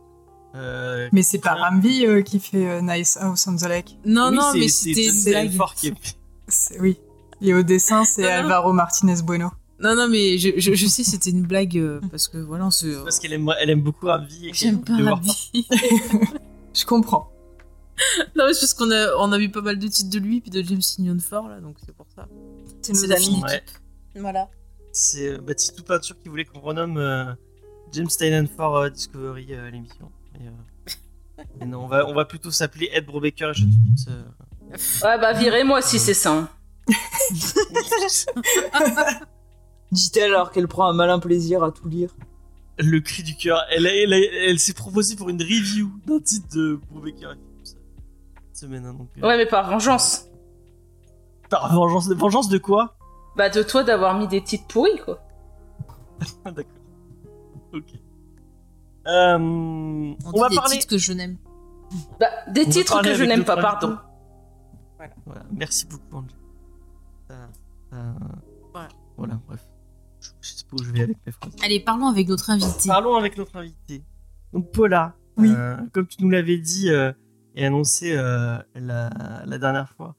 Euh, 0.57 1.09
Mais 1.13 1.23
c'est 1.23 1.39
pas. 1.39 1.55
Ramvi 1.55 2.07
euh, 2.07 2.23
qui 2.23 2.41
fait 2.41 2.67
euh, 2.69 2.81
Nice 2.81 3.17
House 3.21 3.47
on 3.47 3.55
the 3.57 3.63
Lake. 3.69 3.99
Non, 4.05 4.31
oui, 4.31 4.37
non, 4.37 4.53
mais 4.55 4.67
c'est 4.69 4.95
c'était 4.95 5.07
une 5.07 5.25
blague. 5.25 5.53
Fort 5.57 5.75
qui 5.75 5.89
est- 5.89 6.79
Oui. 6.81 6.99
Et 7.41 7.55
au 7.55 7.63
dessin, 7.63 8.05
c'est. 8.05 8.29
Alvaro 8.31 8.73
Martinez 8.73 9.23
Bueno. 9.23 9.51
Non, 9.81 9.95
non, 9.95 10.09
mais 10.09 10.39
je, 10.39 10.51
je, 10.59 10.75
je 10.75 10.87
sais, 10.87 11.05
c'était 11.05 11.31
une 11.31 11.47
blague 11.47 11.79
euh, 11.79 12.01
parce 12.11 12.27
que 12.29 12.39
voilà, 12.39 12.67
on 12.67 12.71
se. 12.71 13.03
Parce 13.05 13.19
qu'elle 13.21 13.33
aime, 13.33 13.49
elle 13.61 13.71
aime 13.71 13.81
beaucoup 13.83 14.07
qu'elle 14.07 14.51
J'aime 14.53 14.83
pas 14.83 14.97
Ramvi. 14.97 15.33
Je 16.75 16.85
comprends. 16.85 17.31
non, 18.37 18.47
mais 18.47 18.55
c'est 18.55 18.61
parce 18.61 18.75
qu'on 18.75 18.91
a, 18.91 19.15
on 19.19 19.33
a 19.33 19.39
vu 19.39 19.51
pas 19.51 19.63
mal 19.63 19.79
de 19.79 19.89
titres 19.89 20.11
de 20.11 20.19
lui 20.19 20.41
puis 20.41 20.51
de 20.51 20.63
James 20.63 20.79
Tynion 20.81 21.19
Fort 21.19 21.49
là, 21.49 21.61
donc 21.61 21.77
c'est 21.85 21.95
pour 21.95 22.07
ça. 22.15 22.29
C'est 22.83 22.93
nos 22.93 23.11
amis. 23.13 23.43
Ouais. 23.43 23.63
Voilà. 24.17 24.49
C'est 24.93 25.29
euh, 25.29 25.39
Baptiste 25.39 25.81
Peinture 25.83 26.17
qui 26.21 26.29
voulait 26.29 26.45
qu'on 26.45 26.61
renomme 26.61 26.97
euh, 26.99 27.33
James 27.93 28.09
Tynan 28.09 28.47
for 28.57 28.77
euh, 28.77 28.91
Discovery 28.91 29.47
euh, 29.51 29.71
l'émission. 29.71 30.11
Mais, 30.35 30.47
euh, 30.47 31.67
non, 31.67 31.85
on 31.85 31.89
va, 31.89 32.07
on 32.09 32.15
va 32.15 32.25
plutôt 32.25 32.51
s'appeler 32.51 32.91
Ed 32.93 33.07
Brubaker 33.07 33.51
et 33.51 33.55
Sean 33.55 33.67
Phillips. 33.69 34.09
euh. 34.09 34.25
Ouais, 35.05 35.19
bah 35.21 35.33
virez-moi 35.33 35.83
si 35.83 35.99
c'est 35.99 36.15
ça. 36.15 36.49
Dit-elle 39.93 40.35
alors 40.35 40.51
qu'elle 40.53 40.69
prend 40.69 40.87
un 40.89 40.93
malin 40.93 41.19
plaisir 41.19 41.63
à 41.65 41.73
tout 41.73 41.89
lire. 41.89 42.15
le 42.79 43.01
cri 43.01 43.23
du 43.23 43.35
cœur. 43.37 43.61
Elle, 43.71 43.87
elle, 43.87 44.13
a- 44.13 44.49
elle 44.51 44.59
s'est 44.59 44.75
proposée 44.75 45.17
pour 45.17 45.29
une 45.31 45.41
review 45.43 45.91
d'un 46.07 46.21
titre 46.21 46.47
de 46.55 46.79
euh, 46.95 47.35
cette 47.65 47.77
semaine. 48.53 48.85
hein, 48.87 48.95
donc, 48.95 49.09
euh, 49.19 49.27
Ouais, 49.27 49.37
mais 49.37 49.47
par 49.47 49.69
vengeance. 49.71 50.27
Par 51.51 51.73
vengeance, 51.75 52.09
vengeance 52.11 52.49
de 52.49 52.59
quoi? 52.59 52.95
Bah 53.37 53.49
de 53.49 53.63
toi 53.63 53.83
d'avoir 53.85 54.19
mis 54.19 54.29
des 54.29 54.43
titres 54.45 54.67
pourris, 54.69 54.99
quoi. 55.05 55.21
Ah, 56.45 56.51
D'accord. 56.51 56.73
Ok. 57.73 57.85
Euh, 59.07 59.39
On, 59.39 60.17
on, 60.35 60.41
va 60.41 60.49
des 60.51 60.57
parler. 60.57 60.77
titres 60.77 60.89
que 60.91 60.99
je 60.99 61.13
n'aime. 61.15 61.37
Bah, 62.21 62.27
des 62.49 62.67
on 62.67 62.71
titres 62.71 63.01
que 63.03 63.15
je 63.15 63.25
n'aime 63.25 63.45
pas, 63.45 63.57
pardon. 63.57 63.97
Voilà. 65.25 65.43
Merci 65.53 65.87
beaucoup, 65.87 66.17
Angel. 66.17 66.37
Voilà, 69.17 69.41
bref. 69.49 69.67
Je 70.73 70.77
je 70.77 70.83
sais 70.83 70.83
pas 70.83 70.83
où 70.83 70.85
je 70.85 70.93
vais 70.93 71.03
avec 71.03 71.17
mes 71.27 71.33
phrases. 71.33 71.53
Allez, 71.63 71.81
parlons 71.81 72.07
avec 72.09 72.29
notre 72.29 72.51
invité. 72.51 72.89
Parlons 72.89 73.15
avec 73.17 73.37
notre 73.37 73.57
invité. 73.57 74.03
Donc 74.53 74.71
Paula, 74.73 75.15
Oui. 75.37 75.51
euh, 75.51 75.77
comme 75.93 76.07
tu 76.07 76.23
nous 76.23 76.31
l'avais 76.31 76.59
dit 76.59 76.91
euh, 76.91 77.13
et 77.55 77.65
annoncé 77.67 78.17
euh, 78.17 78.59
la, 78.75 79.11
la 79.47 79.59
dernière 79.59 79.91
fois, 79.91 80.17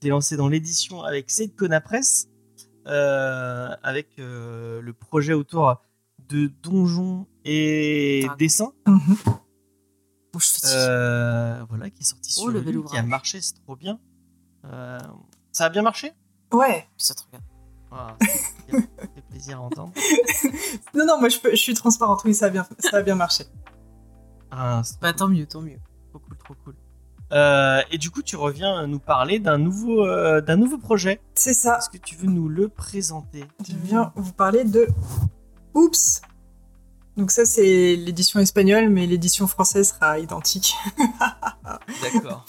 tu 0.00 0.06
es 0.06 0.10
lancé 0.10 0.36
dans 0.36 0.48
l'édition 0.48 1.02
avec 1.02 1.30
Seyd 1.30 1.54
Kona 1.56 1.80
Press, 1.80 2.28
euh, 2.86 3.68
avec 3.82 4.18
euh, 4.18 4.80
le 4.80 4.92
projet 4.92 5.32
autour 5.34 5.80
de 6.28 6.46
donjons 6.62 7.26
et 7.44 8.26
dessins, 8.38 8.72
Mhm. 8.86 9.16
Euh, 10.64 11.64
voilà, 11.68 11.90
qui 11.90 12.02
est 12.02 12.04
sorti 12.06 12.32
Oh, 12.38 12.42
sur 12.42 12.50
le 12.50 12.60
bel 12.60 12.80
qui 12.84 12.96
a 12.96 13.02
marché, 13.02 13.40
c'est 13.40 13.54
trop 13.54 13.74
bien. 13.76 13.98
Euh, 14.64 14.98
ça 15.50 15.64
a 15.64 15.68
bien 15.70 15.82
marché? 15.82 16.12
Ouais. 16.52 16.86
Ça 16.96 17.14
te 17.14 17.22
regarde. 17.24 17.44
Ah, 17.90 18.16
plaisir 19.40 19.58
à 19.58 19.62
entendre. 19.62 19.92
Non, 20.94 21.04
non, 21.06 21.18
moi 21.20 21.28
je, 21.28 21.38
peux- 21.38 21.50
je 21.50 21.56
suis 21.56 21.74
transparente. 21.74 22.22
Oui, 22.24 22.34
ça 22.34 22.46
a 22.46 22.50
bien, 22.50 22.66
ça 22.78 22.98
a 22.98 23.02
bien 23.02 23.14
marché. 23.14 23.44
Ah, 24.50 24.82
Bah, 25.00 25.12
tant 25.12 25.28
mieux, 25.28 25.46
tant 25.46 25.60
mieux. 25.62 25.78
Trop 26.10 26.18
cool, 26.20 26.36
trop 26.38 26.54
cool. 26.64 26.74
Euh, 27.32 27.80
et 27.92 27.98
du 27.98 28.10
coup, 28.10 28.22
tu 28.22 28.34
reviens 28.36 28.86
nous 28.88 28.98
parler 28.98 29.38
d'un 29.38 29.56
nouveau, 29.58 30.04
euh, 30.04 30.40
d'un 30.40 30.56
nouveau 30.56 30.78
projet. 30.78 31.20
C'est 31.34 31.54
ça. 31.54 31.78
Est-ce 31.78 31.88
que 31.88 31.98
tu 31.98 32.16
veux 32.16 32.26
nous 32.26 32.48
le 32.48 32.68
présenter? 32.68 33.44
Je 33.68 33.74
viens 33.76 34.12
vous 34.16 34.32
parler 34.32 34.64
de 34.64 34.88
Oups. 35.74 36.20
Donc 37.16 37.30
ça 37.30 37.44
c'est 37.44 37.96
l'édition 37.96 38.40
espagnole, 38.40 38.88
mais 38.88 39.06
l'édition 39.06 39.46
française 39.46 39.90
sera 39.90 40.18
identique. 40.18 40.74
D'accord. 42.02 42.44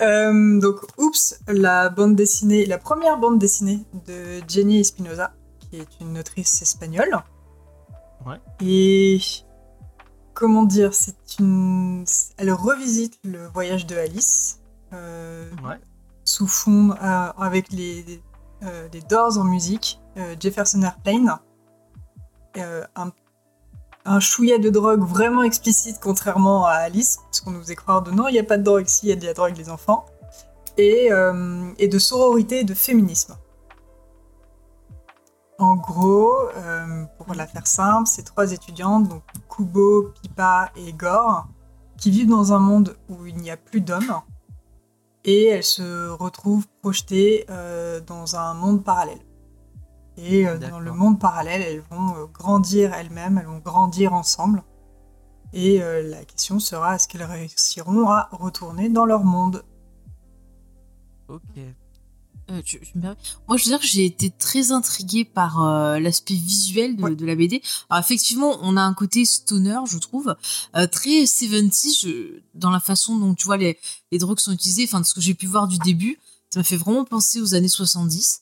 Euh, 0.00 0.60
donc 0.60 0.76
Oups, 0.98 1.38
la 1.48 1.88
bande 1.90 2.14
dessinée, 2.16 2.64
la 2.66 2.78
première 2.78 3.18
bande 3.18 3.38
dessinée 3.38 3.80
de 4.06 4.40
Jenny 4.48 4.80
Espinosa, 4.80 5.34
qui 5.72 5.78
est 5.80 6.00
une 6.02 6.18
autrice 6.18 6.60
espagnole. 6.60 7.22
Ouais. 8.26 8.36
Et 8.60 9.18
comment 10.34 10.64
dire, 10.64 10.92
c'est 10.92 11.38
une, 11.38 12.04
elle 12.36 12.52
revisite 12.52 13.18
le 13.24 13.46
voyage 13.48 13.86
de 13.86 13.96
Alice 13.96 14.60
euh, 14.92 15.50
Ouais. 15.66 15.78
sous 16.24 16.46
fond 16.46 16.90
euh, 16.90 17.32
avec 17.38 17.72
les 17.72 18.20
euh, 18.64 18.86
les 18.92 19.00
Doors 19.00 19.38
en 19.38 19.44
musique, 19.44 19.98
euh, 20.18 20.36
Jefferson 20.38 20.82
Airplane, 20.82 21.38
un 22.56 23.10
un 24.04 24.20
chouïa 24.20 24.58
de 24.58 24.68
drogue 24.68 25.02
vraiment 25.02 25.42
explicite, 25.44 25.98
contrairement 26.02 26.66
à 26.66 26.72
Alice, 26.72 27.18
parce 27.24 27.40
qu'on 27.40 27.52
nous 27.52 27.60
faisait 27.60 27.76
croire 27.76 28.02
de 28.02 28.10
non, 28.10 28.28
il 28.28 28.32
n'y 28.32 28.38
a 28.40 28.44
pas 28.44 28.58
de 28.58 28.64
drogue 28.64 28.86
ici, 28.86 29.00
il 29.04 29.08
y 29.08 29.12
a 29.12 29.16
de 29.16 29.24
la 29.24 29.32
drogue, 29.32 29.56
les 29.56 29.70
enfants, 29.70 30.04
et, 30.76 31.10
et 31.78 31.88
de 31.88 31.98
sororité 32.00 32.60
et 32.60 32.64
de 32.64 32.74
féminisme. 32.74 33.36
En 35.62 35.76
gros, 35.76 36.48
euh, 36.56 37.04
pour 37.18 37.34
la 37.34 37.46
faire 37.46 37.68
simple, 37.68 38.08
c'est 38.08 38.24
trois 38.24 38.50
étudiantes, 38.50 39.08
donc 39.08 39.22
Kubo, 39.48 40.12
Pipa 40.20 40.72
et 40.74 40.92
Gore, 40.92 41.46
qui 41.96 42.10
vivent 42.10 42.30
dans 42.30 42.52
un 42.52 42.58
monde 42.58 42.96
où 43.08 43.26
il 43.26 43.36
n'y 43.36 43.48
a 43.48 43.56
plus 43.56 43.80
d'hommes, 43.80 44.22
et 45.22 45.44
elles 45.46 45.62
se 45.62 46.08
retrouvent 46.08 46.66
projetées 46.80 47.46
euh, 47.48 48.00
dans 48.00 48.34
un 48.34 48.54
monde 48.54 48.82
parallèle. 48.82 49.20
Et 50.16 50.48
euh, 50.48 50.58
dans 50.58 50.80
le 50.80 50.90
monde 50.90 51.20
parallèle, 51.20 51.62
elles 51.62 51.84
vont 51.92 52.28
grandir 52.34 52.92
elles-mêmes, 52.92 53.38
elles 53.38 53.46
vont 53.46 53.60
grandir 53.60 54.14
ensemble. 54.14 54.64
Et 55.52 55.80
euh, 55.80 56.02
la 56.02 56.24
question 56.24 56.58
sera 56.58 56.96
est-ce 56.96 57.06
qu'elles 57.06 57.22
réussiront 57.22 58.10
à 58.10 58.28
retourner 58.32 58.88
dans 58.88 59.04
leur 59.04 59.22
monde? 59.22 59.64
Ok. 61.28 61.60
Euh, 62.50 62.60
tu- 62.64 62.80
tu 62.80 62.96
me 62.96 63.02
permets 63.02 63.16
Moi, 63.48 63.56
je 63.56 63.64
veux 63.64 63.70
dire 63.70 63.78
que 63.80 63.86
j'ai 63.86 64.04
été 64.04 64.30
très 64.30 64.72
intriguée 64.72 65.24
par 65.24 65.62
euh, 65.62 65.98
l'aspect 66.00 66.34
visuel 66.34 66.96
de, 66.96 67.02
Ouais. 67.02 67.14
de 67.14 67.24
la 67.24 67.34
BD. 67.36 67.62
Alors, 67.88 68.02
effectivement, 68.04 68.58
on 68.62 68.76
a 68.76 68.82
un 68.82 68.94
côté 68.94 69.24
stoner, 69.24 69.78
je 69.86 69.98
trouve, 69.98 70.34
euh, 70.76 70.86
très 70.86 71.24
70 71.26 72.00
je- 72.02 72.40
dans 72.54 72.70
la 72.70 72.80
façon 72.80 73.16
dont, 73.16 73.34
tu 73.34 73.44
vois, 73.44 73.56
les, 73.56 73.78
les 74.10 74.18
drogues 74.18 74.40
sont 74.40 74.52
utilisées. 74.52 74.84
Enfin, 74.84 75.00
de 75.00 75.06
ce 75.06 75.14
que 75.14 75.20
j'ai 75.20 75.34
pu 75.34 75.46
voir 75.46 75.68
du 75.68 75.78
début, 75.78 76.18
ça 76.52 76.60
m'a 76.60 76.64
fait 76.64 76.76
vraiment 76.76 77.04
penser 77.04 77.40
aux 77.40 77.54
années 77.54 77.68
70. 77.68 78.40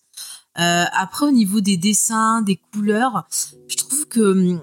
Euh, 0.59 0.85
après, 0.93 1.27
au 1.27 1.31
niveau 1.31 1.61
des 1.61 1.77
dessins, 1.77 2.43
des 2.43 2.57
couleurs, 2.73 3.29
je 3.69 3.77
trouve 3.77 4.09
que 4.09 4.21
hum, 4.21 4.63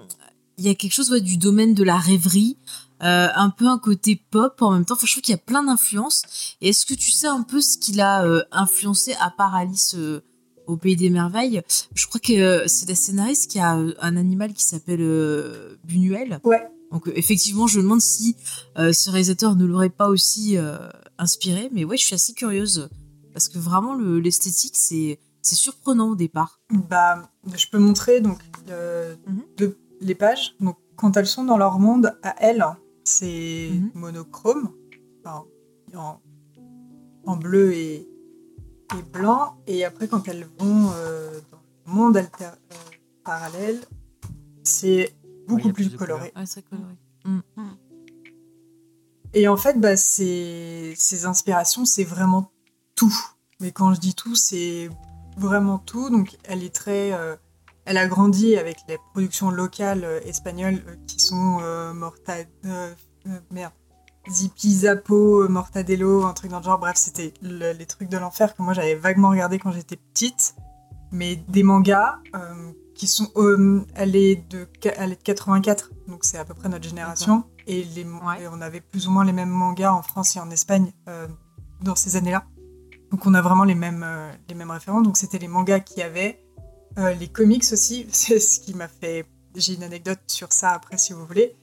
il 0.58 0.64
y 0.64 0.68
a 0.68 0.74
quelque 0.74 0.92
chose 0.92 1.10
ouais, 1.10 1.20
du 1.20 1.36
domaine 1.38 1.72
de 1.74 1.84
la 1.84 1.96
rêverie, 1.96 2.56
euh, 3.02 3.28
un 3.34 3.50
peu 3.50 3.66
un 3.66 3.78
côté 3.78 4.20
pop 4.30 4.60
en 4.62 4.72
même 4.72 4.84
temps. 4.84 4.94
Enfin, 4.94 5.06
je 5.06 5.12
trouve 5.12 5.22
qu'il 5.22 5.32
y 5.32 5.38
a 5.38 5.38
plein 5.38 5.62
d'influences. 5.62 6.22
Et 6.60 6.70
est-ce 6.70 6.84
que 6.86 6.94
tu 6.94 7.10
sais 7.10 7.26
un 7.28 7.42
peu 7.42 7.60
ce 7.60 7.78
qu'il 7.78 8.00
a 8.00 8.24
euh, 8.24 8.42
influencé 8.52 9.14
à 9.20 9.30
part 9.30 9.54
Alice 9.54 9.94
euh, 9.96 10.20
au 10.66 10.76
Pays 10.76 10.96
des 10.96 11.10
Merveilles? 11.10 11.62
Je 11.94 12.06
crois 12.06 12.20
que 12.20 12.66
c'est 12.66 12.88
la 12.88 12.94
scénariste 12.94 13.50
qui 13.50 13.58
a 13.60 13.70
un 13.72 14.16
animal 14.16 14.52
qui 14.52 14.64
s'appelle 14.64 15.00
Buñuel. 15.84 16.40
Ouais. 16.44 16.66
Donc 16.90 17.10
effectivement, 17.14 17.66
je 17.66 17.78
me 17.78 17.82
demande 17.84 18.00
si 18.00 18.34
ce 18.76 19.10
réalisateur 19.10 19.54
ne 19.56 19.64
l'aurait 19.64 19.90
pas 19.90 20.08
aussi 20.08 20.56
inspiré. 21.18 21.68
Mais 21.72 21.84
ouais, 21.84 21.96
je 21.96 22.04
suis 22.04 22.14
assez 22.14 22.32
curieuse 22.32 22.88
parce 23.32 23.48
que 23.48 23.58
vraiment 23.58 23.94
le- 23.94 24.18
l'esthétique, 24.20 24.74
c'est 24.76 25.18
c'est 25.40 25.54
surprenant 25.54 26.08
au 26.10 26.14
départ. 26.16 26.60
Bah, 26.90 27.30
je 27.54 27.66
peux 27.70 27.78
montrer 27.78 28.20
donc 28.20 28.38
Mhm. 28.66 29.72
les 30.00 30.14
pages. 30.14 30.54
Donc, 30.60 30.76
quand 30.96 31.16
elles 31.16 31.26
sont 31.26 31.44
dans 31.44 31.56
leur 31.56 31.78
monde 31.78 32.14
à 32.22 32.34
elles, 32.42 32.64
c'est 33.08 33.70
Mhm. 33.72 33.90
monochrome, 33.94 34.72
enfin, 35.24 35.44
en, 35.96 36.20
en 37.26 37.36
bleu 37.36 37.72
et, 37.72 38.06
et 38.98 39.02
blanc. 39.12 39.56
Et 39.66 39.84
après, 39.84 40.08
quand 40.08 40.28
elles 40.28 40.46
vont 40.58 40.90
euh, 40.94 41.40
dans 41.50 41.58
le 41.86 41.92
monde 41.92 42.16
alter- 42.16 42.44
euh, 42.72 42.74
parallèle, 43.24 43.80
c'est 44.62 45.14
beaucoup 45.46 45.72
plus, 45.72 45.88
coloré. 45.96 46.32
Ouais, 46.36 46.44
c'est 46.46 46.62
coloré. 46.68 46.94
Et 49.34 49.46
en 49.48 49.56
fait, 49.56 49.78
bah, 49.80 49.96
ces, 49.96 50.94
ces 50.96 51.24
inspirations, 51.26 51.84
c'est 51.84 52.04
vraiment 52.04 52.50
tout. 52.94 53.14
Mais 53.60 53.72
quand 53.72 53.92
je 53.94 54.00
dis 54.00 54.14
tout, 54.14 54.34
c'est 54.34 54.88
vraiment 55.36 55.78
tout. 55.78 56.10
Donc, 56.10 56.36
elle 56.44 56.62
est 56.62 56.74
très. 56.74 57.12
euh, 57.12 57.36
elle 57.88 57.96
a 57.96 58.06
grandi 58.06 58.56
avec 58.56 58.76
les 58.88 58.98
productions 59.12 59.50
locales 59.50 60.04
euh, 60.04 60.20
espagnoles 60.24 60.82
euh, 60.88 60.94
qui 61.06 61.18
sont 61.18 61.58
euh, 61.62 61.92
Morta- 61.92 62.44
euh, 62.66 62.92
merde. 63.50 63.72
Zipi 64.30 64.74
Zappo, 64.74 65.48
Mortadelo, 65.48 66.24
un 66.24 66.34
truc 66.34 66.50
dans 66.50 66.58
le 66.58 66.64
genre. 66.64 66.78
Bref, 66.78 66.96
c'était 66.96 67.32
le- 67.42 67.72
les 67.72 67.86
trucs 67.86 68.08
de 68.10 68.18
l'enfer 68.18 68.54
que 68.54 68.62
moi 68.62 68.74
j'avais 68.74 68.94
vaguement 68.94 69.30
regardé 69.30 69.58
quand 69.58 69.72
j'étais 69.72 69.96
petite. 69.96 70.54
Mais 71.10 71.36
des 71.36 71.62
mangas 71.62 72.18
euh, 72.34 72.70
qui 72.94 73.06
sont. 73.06 73.28
euh, 73.36 73.80
elle, 73.94 74.14
est 74.16 74.36
de, 74.50 74.68
elle 74.98 75.12
est 75.12 75.16
de 75.16 75.22
84, 75.22 75.90
donc 76.06 76.24
c'est 76.24 76.36
à 76.36 76.44
peu 76.44 76.52
près 76.52 76.68
notre 76.68 76.86
génération. 76.86 77.44
Et, 77.66 77.84
les, 77.84 78.04
Ouais. 78.04 78.42
et 78.42 78.48
on 78.48 78.60
avait 78.60 78.82
plus 78.82 79.08
ou 79.08 79.10
moins 79.10 79.24
les 79.24 79.32
mêmes 79.32 79.48
mangas 79.48 79.92
en 79.92 80.02
France 80.02 80.36
et 80.36 80.40
en 80.40 80.50
Espagne 80.50 80.92
euh, 81.08 81.26
dans 81.82 81.94
ces 81.94 82.16
années-là. 82.16 82.44
Donc 83.10 83.24
on 83.24 83.32
a 83.32 83.40
vraiment 83.40 83.64
les 83.64 83.74
mêmes, 83.74 84.04
les 84.50 84.54
mêmes 84.54 84.70
référents. 84.70 85.00
Donc 85.00 85.16
c'était 85.16 85.38
les 85.38 85.48
mangas 85.48 85.80
qu'il 85.80 85.98
y 85.98 86.02
avait. 86.02 86.44
Euh, 86.98 87.14
les 87.14 87.28
comics 87.28 87.64
aussi, 87.72 88.06
c'est 88.12 88.40
ce 88.40 88.60
qui 88.60 88.74
m'a 88.74 88.88
fait. 88.88 89.24
J'ai 89.54 89.74
une 89.74 89.82
anecdote 89.82 90.20
sur 90.26 90.52
ça 90.52 90.70
après 90.72 90.98
si 90.98 91.12
vous 91.12 91.24
voulez. 91.26 91.56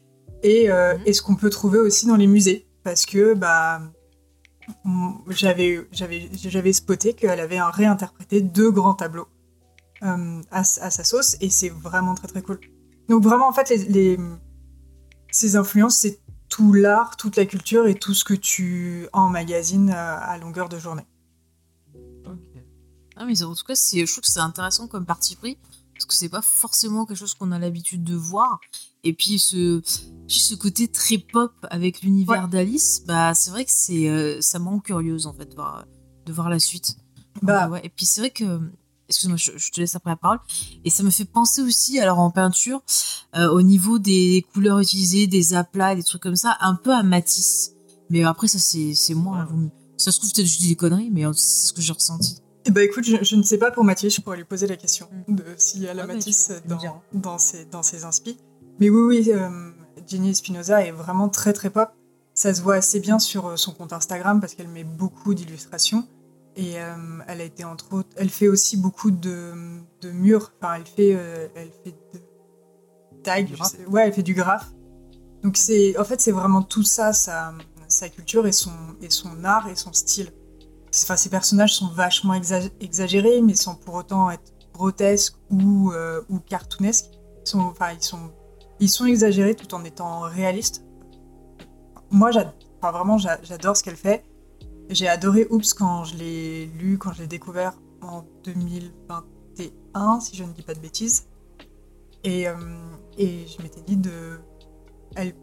Et, 0.43 0.69
euh, 0.71 0.95
Mhm. 0.97 1.03
et 1.05 1.13
ce 1.13 1.21
qu'on 1.21 1.35
peut 1.35 1.49
trouver 1.49 1.79
aussi 1.79 2.05
dans 2.07 2.15
les 2.15 2.27
musées. 2.27 2.67
Parce 2.83 3.05
que 3.05 3.33
bah, 3.33 3.81
j'avais 5.29 5.87
j'avais- 5.91 6.29
j'avais 6.33 6.73
spoté 6.73 7.13
qu'elle 7.13 7.39
avait 7.39 7.61
réinterprété 7.61 8.41
deux 8.41 8.71
grands 8.71 8.93
tableaux 8.93 9.27
euh, 10.03 10.41
à, 10.51 10.63
sa 10.63 11.03
sauce. 11.03 11.37
Et 11.41 11.49
c'est 11.49 11.69
vraiment 11.69 12.15
très 12.15 12.27
très 12.27 12.41
cool. 12.41 12.59
Donc 13.09 13.23
vraiment 13.23 13.47
en 13.47 13.53
fait, 13.53 13.69
les, 13.69 13.77
les- 13.85 14.19
ces 15.31 15.55
influences, 15.55 15.97
c'est 15.97 16.19
tout 16.49 16.73
l'art, 16.73 17.17
toute 17.17 17.35
la 17.37 17.45
culture 17.45 17.87
et 17.87 17.95
tout 17.95 18.13
ce 18.13 18.23
que 18.23 18.33
tu 18.35 19.07
emmagasines 19.13 19.89
à 19.91 20.37
longueur 20.37 20.69
de 20.69 20.77
journée. 20.79 21.05
Ah, 23.17 23.25
mais 23.25 23.41
en 23.43 23.53
tout 23.55 23.63
cas, 23.63 23.73
je 23.75 24.03
trouve 24.11 24.21
que 24.23 24.31
c'est 24.31 24.39
intéressant 24.39 24.87
comme 24.87 25.05
parti 25.05 25.35
pris, 25.35 25.57
parce 25.93 26.05
que 26.05 26.13
c'est 26.13 26.29
pas 26.29 26.41
forcément 26.41 27.05
quelque 27.05 27.17
chose 27.17 27.33
qu'on 27.33 27.51
a 27.51 27.59
l'habitude 27.59 28.03
de 28.03 28.15
voir. 28.15 28.59
Et 29.03 29.13
puis 29.13 29.39
ce, 29.39 29.79
puis 30.27 30.39
ce 30.39 30.55
côté 30.55 30.87
très 30.89 31.17
pop 31.17 31.53
avec 31.69 32.01
l'univers 32.01 32.43
Ouais. 32.43 32.49
d'Alice, 32.49 33.03
bah 33.05 33.33
c'est 33.33 33.51
vrai 33.51 33.63
que 33.65 33.71
c'est, 33.73 34.09
euh, 34.09 34.41
ça 34.41 34.59
me 34.59 34.65
rend 34.65 34.79
curieuse 34.79 35.27
en 35.27 35.33
fait 35.33 35.45
de 35.45 35.55
voir, 35.55 35.85
de 36.25 36.33
voir 36.33 36.49
la 36.49 36.59
suite. 36.59 36.95
Bah. 37.41 37.69
ouais. 37.69 37.81
Et 37.85 37.89
puis 37.89 38.05
c'est 38.05 38.19
vrai 38.21 38.31
que, 38.31 38.59
excuse-moi, 39.07 39.37
je, 39.37 39.51
je 39.57 39.71
te 39.71 39.79
laisse 39.79 39.95
après 39.95 40.09
la 40.09 40.15
parole. 40.17 40.39
Et 40.83 40.89
ça 40.89 41.03
me 41.03 41.09
fait 41.11 41.23
penser 41.25 41.61
aussi, 41.61 41.99
alors 41.99 42.19
en 42.19 42.31
peinture, 42.31 42.81
euh, 43.37 43.49
au 43.51 43.61
niveau 43.61 43.99
des 43.99 44.45
couleurs 44.53 44.79
utilisées, 44.79 45.27
des 45.27 45.53
aplats, 45.53 45.95
des 45.95 46.03
trucs 46.03 46.23
comme 46.23 46.35
ça, 46.35 46.57
un 46.59 46.75
peu 46.75 46.93
à 46.93 47.03
Matisse. 47.03 47.71
Mais 48.09 48.23
après 48.23 48.47
ça 48.49 48.59
c'est, 48.59 48.93
c'est 48.95 49.13
moi. 49.13 49.47
hein, 49.49 49.69
ça 49.97 50.11
se 50.11 50.17
trouve 50.19 50.31
peut-être 50.33 50.45
que 50.47 50.51
je 50.51 50.57
dis 50.57 50.67
des 50.69 50.75
conneries, 50.75 51.09
mais 51.11 51.23
c'est 51.33 51.67
ce 51.67 51.73
que 51.73 51.81
j'ai 51.81 51.93
ressenti. 51.93 52.37
Eh 52.67 52.71
ben 52.71 52.81
écoute, 52.83 53.03
je, 53.03 53.17
je 53.23 53.35
ne 53.35 53.43
sais 53.43 53.57
pas 53.57 53.69
pour 53.71 53.83
Mathis, 53.83 54.15
je 54.15 54.21
pourrais 54.21 54.37
lui 54.37 54.43
poser 54.43 54.67
la 54.67 54.75
question 54.75 55.07
Mm. 55.27 55.35
de 55.35 55.43
s'il 55.57 55.81
y 55.83 55.87
a 55.87 55.93
la 55.93 56.03
Ah 56.03 56.07
Matisse 56.07 56.51
dans, 57.13 57.37
ses, 57.37 57.65
dans 57.65 57.83
ses 57.83 58.05
inspi. 58.05 58.37
Mais 58.79 58.89
oui, 58.89 59.19
oui, 59.19 59.31
euh, 59.31 59.71
Jenny 60.07 60.31
Espinosa 60.31 60.83
est 60.85 60.91
vraiment 60.91 61.29
très 61.29 61.53
très 61.53 61.69
pop. 61.69 61.89
Ça 62.33 62.53
se 62.53 62.61
voit 62.61 62.75
assez 62.75 62.99
bien 62.99 63.19
sur 63.19 63.47
euh, 63.47 63.55
son 63.55 63.71
compte 63.73 63.93
Instagram 63.93 64.41
parce 64.41 64.55
qu'elle 64.55 64.67
met 64.67 64.83
beaucoup 64.83 65.33
d'illustrations. 65.33 66.07
Et 66.57 66.79
euh, 66.81 66.95
elle 67.27 67.41
a 67.41 67.43
été 67.43 67.63
entre 67.65 67.93
autres, 67.93 68.09
elle 68.15 68.29
fait 68.29 68.47
aussi 68.47 68.77
beaucoup 68.77 69.11
de, 69.11 69.51
de 70.01 70.11
murs. 70.11 70.53
Enfin, 70.61 70.75
elle 70.75 70.85
fait, 70.85 71.13
euh, 71.15 71.47
elle 71.55 71.69
fait 71.83 71.91
de 72.13 72.19
tag. 73.23 73.45
Du 73.45 73.53
je 73.53 73.57
graphe. 73.57 73.71
sais- 73.71 73.85
Ouais, 73.87 74.07
elle 74.07 74.13
fait 74.13 74.23
du 74.23 74.33
graphe. 74.33 74.71
Donc 75.43 75.57
c'est, 75.57 75.97
en 75.99 76.03
fait, 76.05 76.19
c'est 76.21 76.31
vraiment 76.31 76.61
tout 76.63 76.83
ça, 76.83 77.13
sa, 77.13 77.53
sa 77.87 78.09
culture 78.09 78.47
et 78.47 78.51
son, 78.51 78.71
et 79.01 79.09
son 79.09 79.43
art 79.43 79.67
et 79.69 79.75
son 79.75 79.93
style. 79.93 80.31
Enfin, 81.03 81.15
ses 81.17 81.29
personnages 81.29 81.73
sont 81.75 81.89
vachement 81.89 82.33
exa- 82.33 82.71
exagérés, 82.79 83.41
mais 83.41 83.55
sans 83.55 83.75
pour 83.75 83.95
autant 83.95 84.29
être 84.29 84.53
grotesques 84.73 85.35
ou, 85.49 85.91
euh, 85.91 86.21
ou 86.29 86.39
cartoonesques. 86.39 87.11
Ils 87.45 87.49
sont, 87.49 87.59
enfin, 87.59 87.91
ils 87.93 88.01
sont, 88.03 88.31
ils 88.79 88.89
sont 88.89 89.05
exagérés 89.05 89.55
tout 89.55 89.73
en 89.75 89.83
étant 89.83 90.21
réalistes. 90.21 90.83
Moi, 92.11 92.29
enfin, 92.81 92.91
vraiment, 92.91 93.17
j'a- 93.17 93.39
j'adore 93.43 93.75
ce 93.75 93.83
qu'elle 93.83 93.95
fait. 93.95 94.23
J'ai 94.89 95.07
adoré 95.07 95.47
Oops 95.49 95.73
quand 95.73 96.03
je 96.03 96.15
l'ai 96.17 96.65
lu, 96.67 96.97
quand 96.97 97.11
je 97.13 97.21
l'ai 97.21 97.27
découvert 97.27 97.73
en 98.01 98.23
2021, 98.43 100.19
si 100.19 100.35
je 100.35 100.43
ne 100.43 100.51
dis 100.53 100.61
pas 100.61 100.73
de 100.75 100.79
bêtises. 100.79 101.27
Et, 102.23 102.47
euh, 102.47 102.55
et 103.17 103.45
je 103.47 103.61
m'étais 103.63 103.81
dit 103.81 103.97
de. 103.97 104.39
Elle, 105.15 105.33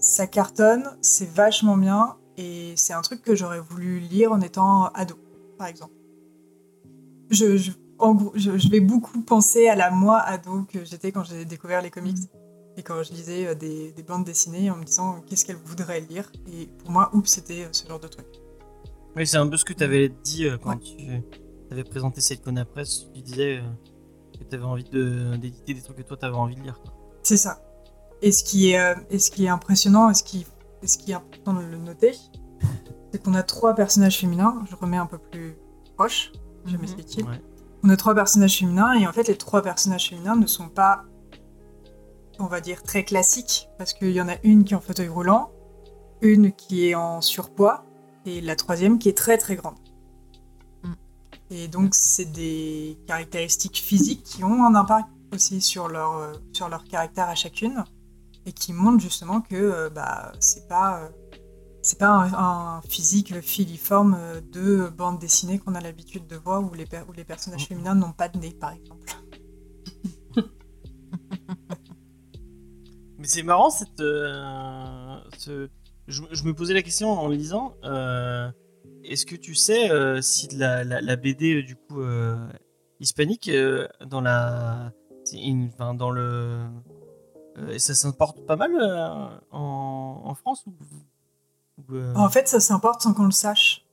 ça 0.00 0.26
cartonne, 0.26 0.96
c'est 1.02 1.28
vachement 1.30 1.76
bien, 1.76 2.16
et 2.38 2.72
c'est 2.76 2.94
un 2.94 3.02
truc 3.02 3.20
que 3.20 3.34
j'aurais 3.34 3.60
voulu 3.60 3.98
lire 4.00 4.32
en 4.32 4.40
étant 4.40 4.86
ado, 4.94 5.16
par 5.58 5.66
exemple. 5.66 5.92
Je, 7.30 7.56
je- 7.58 7.72
en 7.98 8.14
gros, 8.14 8.32
je, 8.34 8.56
je 8.56 8.68
vais 8.70 8.80
beaucoup 8.80 9.20
penser 9.22 9.68
à 9.68 9.74
la 9.76 9.90
moi 9.90 10.18
ado 10.20 10.62
que 10.72 10.84
j'étais 10.84 11.12
quand 11.12 11.24
j'ai 11.24 11.44
découvert 11.44 11.82
les 11.82 11.90
comics. 11.90 12.16
Et 12.76 12.82
quand 12.84 13.02
je 13.02 13.10
lisais 13.12 13.44
euh, 13.48 13.54
des, 13.56 13.90
des 13.90 14.02
bandes 14.04 14.24
dessinées 14.24 14.70
en 14.70 14.76
me 14.76 14.84
disant 14.84 15.16
euh, 15.16 15.20
qu'est-ce 15.26 15.44
qu'elle 15.44 15.56
voudrait 15.56 16.00
lire? 16.00 16.30
Et 16.52 16.66
pour 16.78 16.90
moi, 16.92 17.10
oups, 17.12 17.28
c'était 17.28 17.64
euh, 17.64 17.68
ce 17.72 17.86
genre 17.88 17.98
de 17.98 18.06
truc. 18.06 18.26
Oui, 19.16 19.26
c'est 19.26 19.36
un 19.36 19.48
peu 19.48 19.56
ce 19.56 19.64
que 19.64 19.72
tu 19.72 19.82
avais 19.82 20.08
dit 20.08 20.44
euh, 20.46 20.58
quand 20.58 20.70
Ouais. 20.70 20.78
tu 20.78 21.72
avais 21.72 21.82
présenté 21.82 22.20
cette 22.20 22.40
Kona 22.44 22.64
Press. 22.64 23.06
Tu 23.12 23.20
disais 23.20 23.56
euh, 23.58 23.62
que 24.38 24.44
tu 24.44 24.54
avais 24.54 24.64
envie 24.64 24.84
de- 24.84 25.34
d'éditer 25.38 25.74
des 25.74 25.82
trucs 25.82 25.96
que 25.96 26.02
toi 26.02 26.16
tu 26.16 26.24
avais 26.24 26.36
envie 26.36 26.54
de 26.54 26.60
lire. 26.62 26.80
C'est 27.24 27.36
ça. 27.36 27.60
Et 28.22 28.30
ce 28.30 28.44
qui 28.44 28.70
est, 28.70 28.78
euh, 28.78 28.94
et 29.10 29.18
ce 29.18 29.32
qui 29.32 29.46
est 29.46 29.48
impressionnant 29.48 30.08
et 30.10 30.14
ce 30.14 30.22
qui, 30.22 30.46
et 30.82 30.86
ce 30.86 30.98
qui 30.98 31.10
est 31.12 31.14
important 31.14 31.54
de 31.54 31.60
le 31.62 31.76
noter, 31.78 32.14
c'est 33.12 33.22
qu'on 33.22 33.34
a 33.34 33.42
trois 33.42 33.74
personnages 33.74 34.18
féminins. 34.18 34.62
Je 34.70 34.76
remets 34.76 34.96
un 34.96 35.06
peu 35.06 35.18
plus 35.18 35.56
proche, 35.96 36.32
je 36.66 36.74
Mhm. 36.74 36.80
m'explique. 36.80 37.26
Ouais. 37.26 37.40
On 37.82 37.88
a 37.90 37.96
trois 37.96 38.14
personnages 38.14 38.58
féminins 38.58 38.92
et 38.94 39.06
en 39.06 39.12
fait, 39.12 39.28
les 39.28 39.36
trois 39.36 39.62
personnages 39.62 40.08
féminins 40.10 40.36
ne 40.36 40.46
sont 40.46 40.68
pas, 40.68 41.04
on 42.38 42.46
va 42.46 42.60
dire, 42.60 42.82
très 42.82 43.04
classiques 43.04 43.68
parce 43.78 43.92
qu'il 43.94 44.10
y 44.12 44.20
en 44.20 44.28
a 44.28 44.34
une 44.42 44.64
qui 44.64 44.74
est 44.74 44.76
en 44.76 44.80
fauteuil 44.80 45.08
roulant, 45.08 45.50
une 46.20 46.52
qui 46.52 46.88
est 46.88 46.94
en 46.94 47.20
surpoids 47.20 47.84
et 48.26 48.40
la 48.40 48.56
troisième 48.56 48.98
qui 48.98 49.08
est 49.08 49.16
très 49.16 49.38
très 49.38 49.56
grande. 49.56 49.76
Mm. 50.82 50.92
Et 51.50 51.68
donc, 51.68 51.94
c'est 51.94 52.24
des 52.32 52.98
caractéristiques 53.06 53.78
physiques 53.78 54.22
qui 54.24 54.44
ont 54.44 54.64
un 54.64 54.74
impact 54.74 55.08
aussi 55.32 55.60
sur 55.60 55.88
leur, 55.88 56.16
euh, 56.16 56.32
sur 56.52 56.68
leur 56.68 56.84
caractère 56.84 57.28
à 57.28 57.34
chacune 57.34 57.84
et 58.48 58.52
qui 58.52 58.72
montrent 58.72 59.00
justement 59.02 59.40
que 59.40 59.54
euh, 59.56 59.90
bah, 59.90 60.32
c'est 60.40 60.66
pas, 60.68 61.02
euh, 61.04 61.08
c'est 61.82 61.98
pas 61.98 62.08
un, 62.10 62.32
un 62.78 62.80
physique 62.82 63.40
filiforme 63.40 64.16
euh, 64.18 64.40
de 64.40 64.88
bande 64.88 65.18
dessinée 65.18 65.58
qu'on 65.58 65.74
a 65.74 65.80
l'habitude 65.80 66.26
de 66.26 66.36
voir 66.36 66.62
où 66.62 66.74
les, 66.74 66.86
où 67.08 67.12
les 67.12 67.24
personnages 67.24 67.66
féminins 67.66 67.94
n'ont 67.94 68.12
pas 68.12 68.28
de 68.28 68.38
nez, 68.38 68.56
par 68.58 68.72
exemple. 68.72 69.06
Mais 73.18 73.26
c'est 73.26 73.42
marrant 73.42 73.70
cette. 73.70 74.00
euh, 74.00 75.18
ce- 75.36 75.68
Je, 76.06 76.22
je 76.30 76.44
me 76.44 76.54
posais 76.54 76.72
la 76.74 76.82
question 76.82 77.10
en 77.10 77.28
lisant. 77.28 77.74
euh, 77.84 78.50
Est-ce 79.04 79.26
que 79.26 79.36
tu 79.36 79.54
sais 79.54 79.90
euh, 79.90 80.20
si 80.22 80.48
de 80.48 80.58
la, 80.58 80.84
la, 80.84 81.00
la 81.00 81.16
BD 81.16 81.62
du 81.62 81.76
coup 81.76 82.00
hispanique 83.00 83.50
dans 84.06 84.20
la, 84.20 84.92
c'est 85.24 85.38
une- 85.38 85.68
enfin, 85.72 85.94
dans 85.94 86.10
le, 86.10 86.60
euh, 87.58 87.78
ça 87.78 87.94
s'importe 87.94 88.40
pas 88.46 88.56
mal 88.56 88.72
euh, 88.74 89.28
en, 89.52 90.22
en 90.24 90.34
France 90.34 90.64
ou, 90.66 90.72
ou, 91.78 91.94
euh, 91.94 92.14
En 92.14 92.28
fait, 92.30 92.48
ça 92.48 92.60
s'importe 92.60 93.02
sans 93.02 93.14
qu'on 93.14 93.24
le 93.26 93.30
sache. 93.30 93.84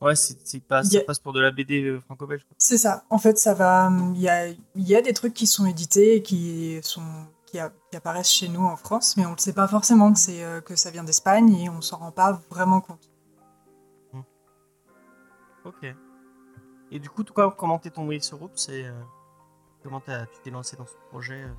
Ouais, 0.00 0.16
c'est 0.16 0.38
c'est 0.46 0.60
pas, 0.60 0.82
ça 0.82 0.98
a- 0.98 1.04
passe 1.04 1.18
pour 1.18 1.32
de 1.34 1.40
la 1.40 1.50
BD 1.50 1.98
franco-belge. 2.06 2.46
C'est 2.58 2.78
ça. 2.78 3.04
En 3.10 3.18
fait, 3.18 3.38
ça 3.38 3.52
va. 3.54 3.90
Il 4.14 4.20
y 4.20 4.28
a, 4.30 4.48
y 4.74 4.94
a 4.96 5.02
des 5.02 5.12
trucs 5.12 5.34
qui 5.34 5.46
sont 5.46 5.66
édités 5.66 6.16
et 6.16 6.22
qui 6.22 6.78
sont 6.82 7.02
qui, 7.46 7.58
a- 7.58 7.70
qui 7.90 7.96
apparaissent 7.96 8.30
chez 8.30 8.48
nous 8.48 8.64
en 8.64 8.76
France, 8.76 9.16
mais 9.18 9.26
on 9.26 9.32
ne 9.32 9.38
sait 9.38 9.52
pas 9.52 9.68
forcément 9.68 10.12
que 10.12 10.18
c'est 10.18 10.42
que 10.64 10.74
ça 10.76 10.90
vient 10.90 11.04
d'Espagne 11.04 11.52
et 11.54 11.68
on 11.68 11.80
s'en 11.82 11.98
rend 11.98 12.12
pas 12.12 12.40
vraiment 12.50 12.80
compte. 12.80 13.10
Ok. 15.64 15.84
Et 16.90 16.98
du 16.98 17.10
coup, 17.10 17.22
toi, 17.22 17.54
comment 17.56 17.78
t'es 17.78 17.90
tombé 17.90 18.18
sur 18.20 18.42
Oops 18.42 18.68
et 18.70 18.86
euh, 18.86 18.92
comment 19.82 20.00
t'as- 20.00 20.26
tu 20.26 20.40
t'es 20.42 20.50
lancé 20.50 20.76
dans 20.76 20.86
ce 20.86 20.94
projet 21.10 21.42
euh? 21.42 21.52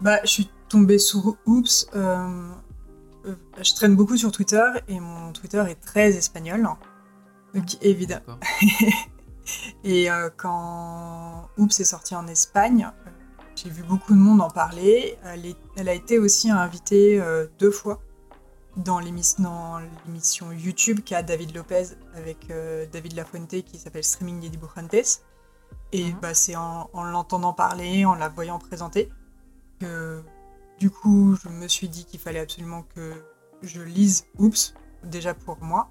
Bah, 0.00 0.18
je 0.22 0.28
suis 0.28 0.50
tombée 0.68 0.98
sur 0.98 1.36
Oops. 1.46 1.86
euh, 1.94 2.48
euh, 3.26 3.34
je 3.62 3.74
traîne 3.74 3.96
beaucoup 3.96 4.16
sur 4.16 4.30
Twitter 4.32 4.64
et 4.88 5.00
mon 5.00 5.32
Twitter 5.32 5.64
est 5.68 5.80
très 5.80 6.10
espagnol. 6.16 6.68
Donc, 7.54 7.76
évidemment. 7.82 8.38
D'accord. 8.38 8.38
Et 9.84 10.10
euh, 10.10 10.28
quand 10.36 11.48
Oops 11.56 11.78
est 11.80 11.84
sorti 11.84 12.14
en 12.16 12.26
Espagne, 12.26 12.90
j'ai 13.54 13.70
vu 13.70 13.82
beaucoup 13.84 14.12
de 14.12 14.18
monde 14.18 14.40
en 14.40 14.50
parler. 14.50 15.16
Elle, 15.24 15.46
est- 15.46 15.56
elle 15.76 15.88
a 15.88 15.94
été 15.94 16.18
aussi 16.18 16.50
invitée 16.50 17.20
euh, 17.20 17.46
deux 17.58 17.70
fois 17.70 18.02
dans 18.76 18.98
l'émis- 18.98 19.36
dans 19.38 19.78
l'émission 20.06 20.50
YouTube 20.52 21.00
qu'a 21.04 21.22
David 21.22 21.54
Lopez 21.54 21.84
avec 22.16 22.50
euh, 22.50 22.86
David 22.92 23.14
Lafuente 23.14 23.62
qui 23.64 23.78
s'appelle 23.78 24.04
Streaming 24.04 24.40
de 24.40 24.48
Dibujantes. 24.48 25.22
Et 25.92 26.12
Mhm. 26.12 26.18
bah, 26.20 26.34
c'est 26.34 26.56
en, 26.56 26.90
en 26.92 27.04
l'entendant 27.04 27.52
parler, 27.52 28.04
en 28.04 28.14
la 28.16 28.28
voyant 28.28 28.58
présenter, 28.58 29.08
que 29.80 30.22
du 30.78 30.90
coup 30.90 31.36
je 31.42 31.48
me 31.48 31.68
suis 31.68 31.88
dit 31.88 32.04
qu'il 32.04 32.20
fallait 32.20 32.40
absolument 32.40 32.84
que 32.94 33.12
je 33.62 33.80
lise 33.80 34.26
Oops, 34.38 34.74
déjà 35.04 35.34
pour 35.34 35.58
moi. 35.62 35.90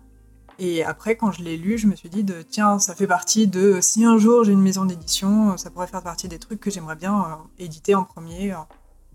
Et 0.57 0.83
après, 0.85 1.17
quand 1.17 1.31
je 1.31 1.43
l'ai 1.43 1.57
lu, 1.57 1.77
je 1.77 1.87
me 1.87 1.95
suis 1.95 2.09
dit 2.09 2.23
de 2.23 2.41
tiens, 2.41 2.79
ça 2.79 2.95
fait 2.95 3.07
partie 3.07 3.47
de 3.47 3.79
si 3.81 4.05
un 4.05 4.17
jour 4.17 4.45
j'ai 4.45 4.53
une 4.53 4.61
maison 4.61 4.85
d'édition, 4.85 5.57
ça 5.57 5.69
pourrait 5.69 5.87
faire 5.87 6.03
partie 6.03 6.29
des 6.29 6.39
trucs 6.39 6.61
que 6.61 6.71
j'aimerais 6.71 6.95
bien 6.95 7.21
euh, 7.21 7.35
éditer 7.59 7.93
en 7.93 8.05
premier 8.05 8.53
euh, 8.53 8.57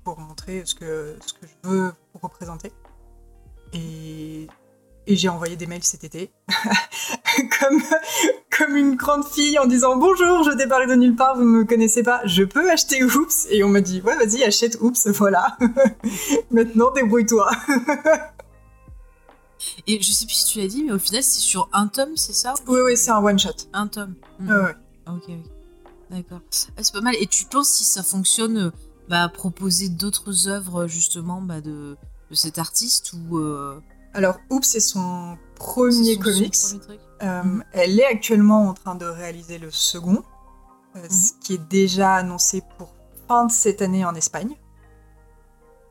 pour 0.05 0.19
montrer 0.19 0.63
ce 0.67 0.75
que, 0.75 1.17
ce 1.25 1.33
que 1.33 1.47
je 1.47 1.69
veux 1.69 1.93
représenter. 2.21 2.73
Et, 3.73 4.49
et 5.11 5.17
j'ai 5.17 5.29
envoyé 5.29 5.57
des 5.57 5.67
mails 5.67 5.83
cet 5.83 6.05
été, 6.05 6.31
comme, 7.59 7.83
comme 8.57 8.77
une 8.77 8.95
grande 8.95 9.27
fille 9.27 9.59
en 9.59 9.67
disant 9.67 9.97
bonjour, 9.97 10.45
je 10.45 10.53
débarque 10.53 10.89
de 10.89 10.95
nulle 10.95 11.17
part, 11.17 11.37
vous 11.37 11.43
me 11.43 11.65
connaissez 11.65 12.05
pas, 12.05 12.21
je 12.27 12.45
peux 12.45 12.71
acheter 12.71 13.03
Oops 13.03 13.49
Et 13.51 13.65
on 13.65 13.69
m'a 13.69 13.81
dit 13.81 14.01
ouais, 14.03 14.17
vas-y, 14.17 14.45
achète 14.45 14.79
Oops, 14.81 15.07
voilà. 15.09 15.57
Maintenant, 16.53 16.93
débrouille-toi. 16.93 17.51
Et 19.89 20.01
je 20.01 20.13
sais 20.13 20.27
plus 20.27 20.35
si 20.35 20.53
tu 20.53 20.61
l'as 20.61 20.69
dit, 20.69 20.85
mais 20.85 20.93
au 20.93 20.99
final, 21.01 21.25
c'est 21.25 21.41
sur 21.41 21.69
un 21.73 21.89
tome, 21.89 22.17
c'est 22.17 22.33
ça? 22.33 22.55
Oui, 22.69 22.79
oui, 22.85 22.97
c'est 22.97 23.11
un 23.11 23.19
one 23.19 23.39
shot. 23.39 23.51
Un 23.73 23.89
tome. 23.89 24.15
Mhm. 24.39 24.49
Ouais, 24.49 24.63
ouais. 24.63 24.77
Ok. 25.09 25.31
D'accord. 26.11 26.41
Ah, 26.77 26.83
c'est 26.83 26.93
pas 26.93 27.01
mal. 27.01 27.17
Et 27.21 27.27
tu 27.27 27.47
penses 27.47 27.71
si 27.71 27.85
ça 27.85 28.05
fonctionne, 28.05 28.57
euh, 28.59 28.71
bah, 29.09 29.29
proposer 29.29 29.89
d'autres 29.89 30.47
œuvres 30.47 30.87
justement 30.87 31.43
bah, 31.43 31.61
de, 31.61 31.97
de 32.31 32.35
cet 32.35 32.59
artiste 32.59 33.13
ou 33.13 33.39
euh, 33.39 33.81
Alors, 34.15 34.39
Oops, 34.51 34.65
c'est 34.67 34.81
son 34.81 35.39
premier 35.57 36.15
son- 36.15 36.23
son 36.23 36.31
comics. 36.31 36.57
premier 36.85 36.99
Euh, 37.23 37.43
Mhm. 37.43 37.65
Elle 37.73 38.01
est 38.01 38.07
actuellement 38.07 38.69
en 38.69 38.75
train 38.75 38.95
de 38.95 39.05
réaliser 39.05 39.59
le 39.59 39.71
second, 39.71 40.23
euh, 40.97 41.03
Mhm. 41.03 41.11
ce 41.11 41.33
qui 41.41 41.55
est 41.55 41.69
déjà 41.69 42.15
annoncé 42.15 42.63
pour 42.79 42.95
fin 43.29 43.45
de 43.47 43.53
cette 43.53 43.83
année 43.83 44.05
en 44.05 44.15
Espagne. 44.15 44.57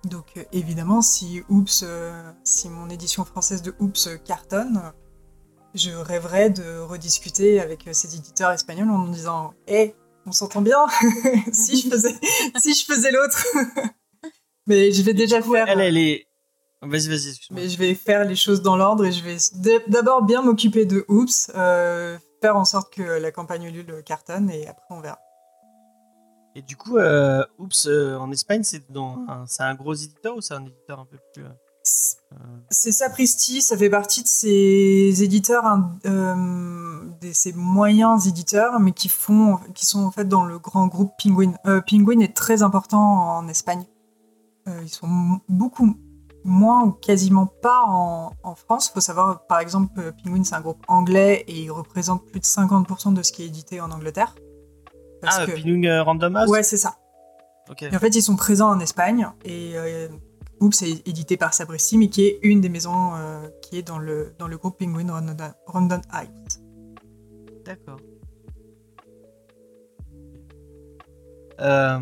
Donc 0.05 0.25
euh, 0.37 0.43
évidemment, 0.51 1.01
si 1.01 1.43
Oops, 1.49 1.83
euh, 1.83 2.31
si 2.43 2.69
mon 2.69 2.89
édition 2.89 3.25
française 3.25 3.61
de 3.61 3.75
Oops 3.79 4.07
euh, 4.07 4.17
cartonne, 4.17 4.81
je 5.75 5.91
rêverais 5.91 6.49
de 6.49 6.79
rediscuter 6.79 7.59
avec 7.61 7.87
ces 7.91 8.15
éditeurs 8.15 8.51
espagnols 8.51 8.89
en 8.89 8.97
me 8.97 9.13
disant 9.13 9.53
Hé, 9.67 9.93
on 10.25 10.31
s'entend 10.31 10.61
bien 10.61 10.85
si 11.53 11.79
je 11.81 11.89
faisais, 11.89 12.15
si 12.59 12.73
je 12.73 12.85
faisais 12.85 13.11
l'autre 13.11 13.45
Mais 14.67 14.91
je 14.91 15.01
vais 15.03 15.13
déjà 15.13 15.41
faire. 15.41 15.67
Elle, 15.67 15.81
elle 15.81 15.97
est. 15.97 16.25
Vas-y, 16.81 17.09
vas-y, 17.09 17.29
excuse-moi. 17.29 17.61
Mais 17.61 17.67
je 17.69 17.77
vais 17.77 17.93
faire 17.93 18.23
les 18.23 18.35
choses 18.35 18.61
dans 18.61 18.77
l'ordre 18.77 19.05
et 19.05 19.11
je 19.11 19.23
vais 19.23 19.37
d'abord 19.87 20.23
bien 20.23 20.41
m'occuper 20.41 20.85
de 20.85 21.03
Oops, 21.09 21.51
euh, 21.55 22.17
faire 22.41 22.55
en 22.55 22.63
sorte 22.65 22.93
que 22.93 23.01
la 23.03 23.31
campagne 23.31 23.63
Ulule 23.63 24.01
cartonne 24.05 24.49
et 24.49 24.67
après 24.67 24.85
on 24.89 25.01
verra. 25.01 25.19
Et 26.55 26.61
du 26.61 26.77
coup, 26.77 26.97
euh, 26.97 27.45
Oops, 27.57 27.85
euh, 27.87 28.17
en 28.17 28.31
Espagne, 28.31 28.63
c'est 28.63 28.89
dans 28.91 29.19
un, 29.27 29.45
c'est 29.45 29.63
un 29.63 29.75
gros 29.75 29.93
éditeur 29.93 30.37
ou 30.37 30.41
c'est 30.41 30.53
un 30.53 30.65
éditeur 30.65 30.99
un 30.99 31.05
peu 31.05 31.17
plus. 31.33 31.43
euh, 31.43 31.49
C'est 32.69 32.91
Sapristi, 32.91 33.61
ça 33.61 33.77
fait 33.77 33.89
partie 33.89 34.23
de 34.23 34.27
ces 34.27 35.21
éditeurs, 35.23 35.63
de 36.05 37.31
ces 37.33 37.53
moyens 37.53 38.25
éditeurs, 38.25 38.79
mais 38.79 38.93
qui 38.93 39.09
font, 39.09 39.59
qui 39.75 39.85
sont 39.85 40.03
en 40.03 40.11
fait 40.11 40.27
dans 40.27 40.45
le 40.45 40.59
grand 40.59 40.87
groupe 40.87 41.11
Penguin. 41.21 41.53
Penguin 41.87 42.19
est 42.21 42.35
très 42.35 42.63
important 42.63 43.37
en 43.37 43.47
Espagne. 43.47 43.85
Ils 44.67 44.89
sont 44.89 45.39
beaucoup 45.49 45.95
moins 46.49 46.83
ou 46.83 46.91
quasiment 46.91 47.45
pas 47.45 47.83
en, 47.85 48.31
en 48.43 48.55
France. 48.55 48.89
Il 48.89 48.93
faut 48.93 48.99
savoir, 49.01 49.45
par 49.47 49.59
exemple, 49.59 49.99
euh, 49.99 50.11
Penguin, 50.23 50.43
c'est 50.43 50.55
un 50.55 50.61
groupe 50.61 50.83
anglais 50.87 51.43
et 51.47 51.61
il 51.63 51.71
représente 51.71 52.25
plus 52.25 52.39
de 52.39 52.45
50% 52.45 53.13
de 53.13 53.21
ce 53.23 53.31
qui 53.31 53.43
est 53.43 53.47
édité 53.47 53.79
en 53.81 53.91
Angleterre. 53.91 54.35
Parce 55.21 55.37
Ah, 55.39 55.45
que- 55.45 55.51
Pinung 55.51 55.85
euh, 55.85 56.03
Random 56.03 56.35
House 56.35 56.49
Ouais, 56.49 56.63
c'est 56.63 56.77
ça. 56.77 56.95
Ok. 57.69 57.83
Et 57.83 57.95
en 57.95 57.99
fait, 57.99 58.15
ils 58.15 58.21
sont 58.23 58.35
présents 58.35 58.69
en 58.69 58.79
Espagne 58.79 59.27
et 59.45 59.73
euh, 59.77 60.07
Oops 60.59 60.81
est 60.81 61.07
édité 61.07 61.37
par 61.37 61.53
Sabristi, 61.53 61.97
mais 61.97 62.09
qui 62.09 62.25
est 62.25 62.39
une 62.43 62.61
des 62.61 62.69
maisons 62.69 63.13
euh, 63.15 63.47
qui 63.61 63.77
est 63.77 63.83
dans 63.83 63.99
le, 63.99 64.33
dans 64.39 64.47
le 64.47 64.57
groupe 64.57 64.77
Penguin 64.79 65.11
Random, 65.13 65.35
Random 65.67 66.01
House. 66.11 66.59
D'accord. 67.65 67.99
Euh, 71.61 71.99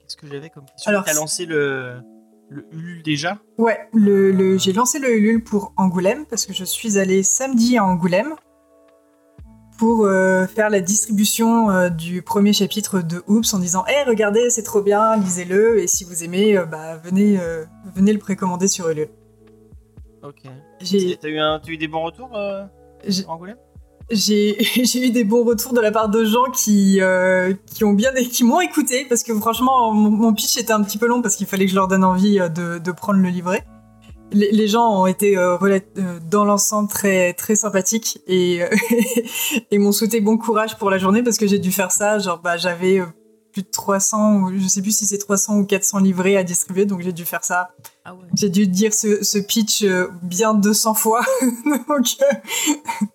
Qu'est-ce 0.00 0.16
que 0.16 0.26
j'avais 0.26 0.50
comme 0.50 0.64
question? 0.64 0.88
Alors, 0.90 1.04
T'as 1.04 1.12
c'est- 1.12 1.20
lancé 1.20 1.46
le, 1.46 2.00
le 2.50 2.66
Ulule 2.72 3.02
déjà 3.02 3.38
Ouais, 3.58 3.78
le, 3.92 4.30
le- 4.32 4.56
j'ai 4.58 4.72
lancé 4.72 4.98
le 4.98 5.10
Ulule 5.16 5.42
pour 5.44 5.72
Angoulême 5.76 6.24
parce 6.26 6.46
que 6.46 6.52
je 6.52 6.64
suis 6.64 6.98
allée 6.98 7.22
samedi 7.22 7.76
à 7.76 7.84
Angoulême 7.84 8.34
pour 9.78 10.06
euh, 10.06 10.46
faire 10.46 10.70
la 10.70 10.80
distribution 10.80 11.70
euh, 11.70 11.88
du 11.88 12.22
premier 12.22 12.52
chapitre 12.52 13.00
de 13.00 13.22
Oops 13.28 13.54
en 13.54 13.58
disant 13.60 13.84
Hé, 13.86 14.02
regardez, 14.08 14.50
c'est 14.50 14.64
trop 14.64 14.82
bien, 14.82 15.16
lisez-le, 15.16 15.78
et 15.78 15.86
si 15.86 16.02
vous 16.04 16.24
aimez, 16.24 16.56
euh, 16.56 16.64
bah, 16.66 16.96
venez, 16.96 17.38
euh, 17.38 17.64
venez 17.94 18.12
le 18.12 18.18
précommander 18.18 18.66
sur 18.66 18.88
Ulule. 18.88 19.08
Ok. 20.24 20.42
J'ai 20.80 21.16
T'as 21.16 21.28
eu, 21.28 21.38
un- 21.38 21.60
t'as 21.62 21.70
eu 21.70 21.76
des 21.76 21.86
bons 21.86 22.02
retours 22.02 22.36
euh, 22.36 22.64
Angoulême? 23.28 23.56
J'ai 24.10 24.56
j'ai 24.84 25.06
eu 25.06 25.10
des 25.10 25.24
bons 25.24 25.44
retours 25.44 25.72
de 25.72 25.80
la 25.80 25.90
part 25.90 26.08
de 26.08 26.24
gens 26.24 26.50
qui, 26.52 27.00
euh, 27.00 27.52
qui 27.74 27.84
ont 27.84 27.92
bien 27.92 28.12
qui 28.14 28.44
m'ont 28.44 28.60
écouté 28.60 29.06
parce 29.08 29.22
que 29.22 29.34
franchement 29.34 29.92
mon, 29.92 30.10
mon 30.10 30.32
pitch 30.32 30.56
était 30.58 30.72
un 30.72 30.82
petit 30.82 30.98
peu 30.98 31.06
long 31.06 31.22
parce 31.22 31.36
qu'il 31.36 31.46
fallait 31.46 31.64
que 31.64 31.70
je 31.70 31.76
leur 31.76 31.88
donne 31.88 32.04
envie 32.04 32.38
euh, 32.40 32.48
de, 32.48 32.78
de 32.78 32.92
prendre 32.92 33.20
le 33.20 33.28
livret. 33.28 33.64
Les, 34.30 34.50
les 34.52 34.68
gens 34.68 35.00
ont 35.00 35.06
été 35.06 35.38
euh, 35.38 35.56
euh, 35.62 36.18
dans 36.30 36.44
l'ensemble 36.44 36.88
très 36.90 37.32
très 37.32 37.54
sympathiques 37.54 38.20
et 38.26 38.62
euh, 38.62 38.68
et 39.70 39.78
m'ont 39.78 39.92
souhaité 39.92 40.20
bon 40.20 40.36
courage 40.36 40.76
pour 40.76 40.90
la 40.90 40.98
journée 40.98 41.22
parce 41.22 41.38
que 41.38 41.46
j'ai 41.46 41.58
dû 41.58 41.72
faire 41.72 41.90
ça 41.92 42.18
genre 42.18 42.38
bah 42.38 42.58
j'avais 42.58 43.00
plus 43.52 43.62
de 43.62 43.68
300 43.70 44.40
ou 44.40 44.58
je 44.58 44.68
sais 44.68 44.82
plus 44.82 44.94
si 44.94 45.06
c'est 45.06 45.16
300 45.16 45.56
ou 45.60 45.64
400 45.64 46.00
livrets 46.00 46.36
à 46.36 46.42
distribuer 46.42 46.84
donc 46.84 47.00
j'ai 47.00 47.12
dû 47.12 47.24
faire 47.24 47.42
ça 47.42 47.70
Ah 48.04 48.12
ouais. 48.14 48.20
j'ai 48.34 48.50
dû 48.50 48.66
dire 48.66 48.92
ce, 48.92 49.24
ce 49.24 49.38
pitch 49.38 49.82
bien 50.22 50.52
200 50.52 50.92
fois 50.92 51.22
donc 51.88 52.06
euh, 52.20 53.06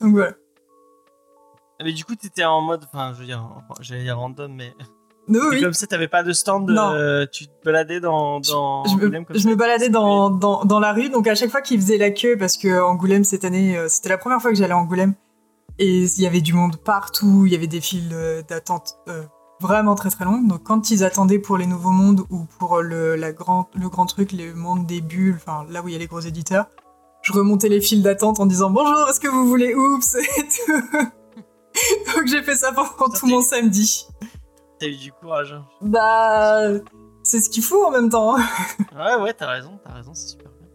donc 0.00 0.12
voilà 0.12 0.32
Ah, 1.78 1.84
Mais 1.84 1.92
du 1.92 2.04
coup, 2.04 2.14
t'étais 2.14 2.44
en 2.44 2.60
mode. 2.60 2.84
Enfin, 2.92 3.12
je 3.14 3.20
veux 3.20 3.26
dire, 3.26 3.44
j'allais 3.80 4.04
dire 4.04 4.18
random, 4.18 4.52
mais. 4.54 4.74
Oui, 5.30 5.60
comme 5.60 5.74
ça, 5.74 5.86
t'avais 5.86 6.08
pas 6.08 6.22
de 6.22 6.32
stand, 6.32 6.70
Non. 6.70 6.92
euh, 6.94 7.26
tu 7.30 7.46
te 7.46 7.52
baladais 7.62 8.00
dans. 8.00 8.40
dans 8.40 8.84
je 8.86 8.94
Angoulême 8.94 9.26
me, 9.28 9.38
je 9.38 9.54
baladais 9.54 9.90
dans, 9.90 10.30
dans, 10.30 10.64
dans 10.64 10.80
la 10.80 10.94
rue, 10.94 11.10
donc 11.10 11.26
à 11.26 11.34
chaque 11.34 11.50
fois 11.50 11.60
qu'ils 11.60 11.78
faisaient 11.78 11.98
la 11.98 12.10
queue, 12.10 12.38
parce 12.38 12.56
que 12.56 12.80
Angoulême 12.80 13.24
cette 13.24 13.44
année, 13.44 13.76
euh, 13.76 13.88
c'était 13.88 14.08
la 14.08 14.16
première 14.16 14.40
fois 14.40 14.50
que 14.50 14.56
j'allais 14.56 14.72
à 14.72 14.78
Angoulême, 14.78 15.12
et 15.78 16.04
il 16.04 16.20
y 16.22 16.26
avait 16.26 16.40
du 16.40 16.54
monde 16.54 16.76
partout, 16.78 17.42
il 17.44 17.52
y 17.52 17.54
avait 17.54 17.66
des 17.66 17.82
files 17.82 18.08
euh, 18.14 18.40
d'attente 18.48 18.94
euh, 19.08 19.22
vraiment 19.60 19.94
très 19.96 20.08
très 20.08 20.24
longues. 20.24 20.48
Donc 20.48 20.62
quand 20.62 20.90
ils 20.90 21.04
attendaient 21.04 21.38
pour 21.38 21.58
les 21.58 21.66
nouveaux 21.66 21.90
mondes 21.90 22.22
ou 22.30 22.46
pour 22.58 22.80
le, 22.80 23.14
la 23.14 23.32
grand, 23.32 23.68
le 23.74 23.90
grand 23.90 24.06
truc, 24.06 24.32
le 24.32 24.54
monde 24.54 24.86
des 24.86 25.02
bulles, 25.02 25.36
enfin 25.36 25.66
là 25.68 25.82
où 25.82 25.88
il 25.88 25.92
y 25.92 25.94
a 25.94 25.98
les 25.98 26.06
gros 26.06 26.20
éditeurs, 26.20 26.68
je 27.28 27.32
remontais 27.32 27.68
les 27.68 27.80
files 27.80 28.02
d'attente 28.02 28.40
en 28.40 28.46
disant 28.46 28.70
bonjour, 28.70 29.08
est-ce 29.08 29.20
que 29.20 29.28
vous 29.28 29.46
voulez 29.46 29.74
oups 29.74 30.14
et 30.16 30.48
tout. 30.48 30.82
Donc 32.16 32.26
j'ai 32.26 32.42
fait 32.42 32.56
ça 32.56 32.72
pendant 32.72 33.12
tout 33.14 33.26
mon 33.26 33.40
samedi. 33.42 34.06
T'as 34.80 34.86
eu 34.86 34.96
du 34.96 35.12
courage. 35.12 35.52
hein. 35.52 35.66
Bah, 35.82 36.62
c'est 37.22 37.40
ce 37.40 37.50
qu'il 37.50 37.62
faut 37.62 37.84
en 37.84 37.90
même 37.90 38.08
temps. 38.08 38.36
hein. 38.38 38.44
Ouais, 38.96 39.22
ouais, 39.22 39.34
t'as 39.34 39.48
raison, 39.48 39.78
t'as 39.84 39.92
raison, 39.92 40.14
c'est 40.14 40.28
super 40.28 40.50
bien. 40.50 40.68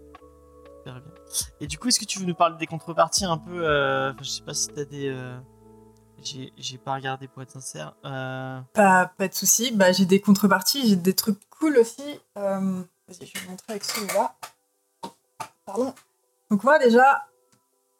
Super 0.78 0.94
bien. 1.02 1.12
Et 1.60 1.68
du 1.68 1.78
coup, 1.80 1.88
est-ce 1.88 2.00
que 2.00 2.06
tu 2.06 2.20
veux 2.20 2.26
nous 2.26 2.36
parler 2.36 2.56
des 2.60 2.68
contreparties 2.68 3.26
un 3.26 3.38
peu 3.38 3.66
euh, 3.68 4.14
Je 4.22 4.30
sais 4.30 4.44
pas 4.44 4.54
si 4.54 4.68
t'as 4.68 4.86
des. 4.86 5.08
euh, 5.10 5.36
J'ai 6.22 6.78
pas 6.78 6.94
regardé 6.94 7.28
pour 7.28 7.42
être 7.42 7.52
sincère. 7.52 7.96
Euh, 8.06 8.60
Pas, 8.74 9.12
pas 9.18 9.28
de 9.28 9.34
souci. 9.34 9.72
Bah, 9.72 9.92
j'ai 9.92 10.06
des 10.06 10.22
contreparties, 10.22 10.88
j'ai 10.88 10.96
des 10.96 11.14
trucs 11.16 11.40
cool 11.50 11.78
aussi. 11.78 12.20
Vas-y, 12.36 13.26
je 13.26 13.34
vais 13.34 13.40
vous 13.46 13.50
montrer 13.52 13.66
avec 13.72 13.84
celui-là. 13.84 14.36
Pardon. 15.66 15.94
Donc 16.54 16.64
moi 16.66 16.78
déjà, 16.78 17.26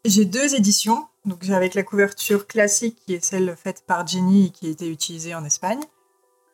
j'ai 0.06 0.26
deux 0.26 0.54
éditions. 0.54 1.08
Donc 1.26 1.40
j'ai 1.42 1.56
avec 1.56 1.74
la 1.74 1.82
couverture 1.82 2.46
classique 2.46 3.00
qui 3.04 3.16
est 3.16 3.26
celle 3.26 3.56
faite 3.56 3.84
par 3.88 4.06
Jenny 4.06 4.46
et 4.46 4.50
qui 4.52 4.68
a 4.68 4.70
été 4.70 4.88
utilisée 4.88 5.34
en 5.34 5.44
Espagne. 5.44 5.82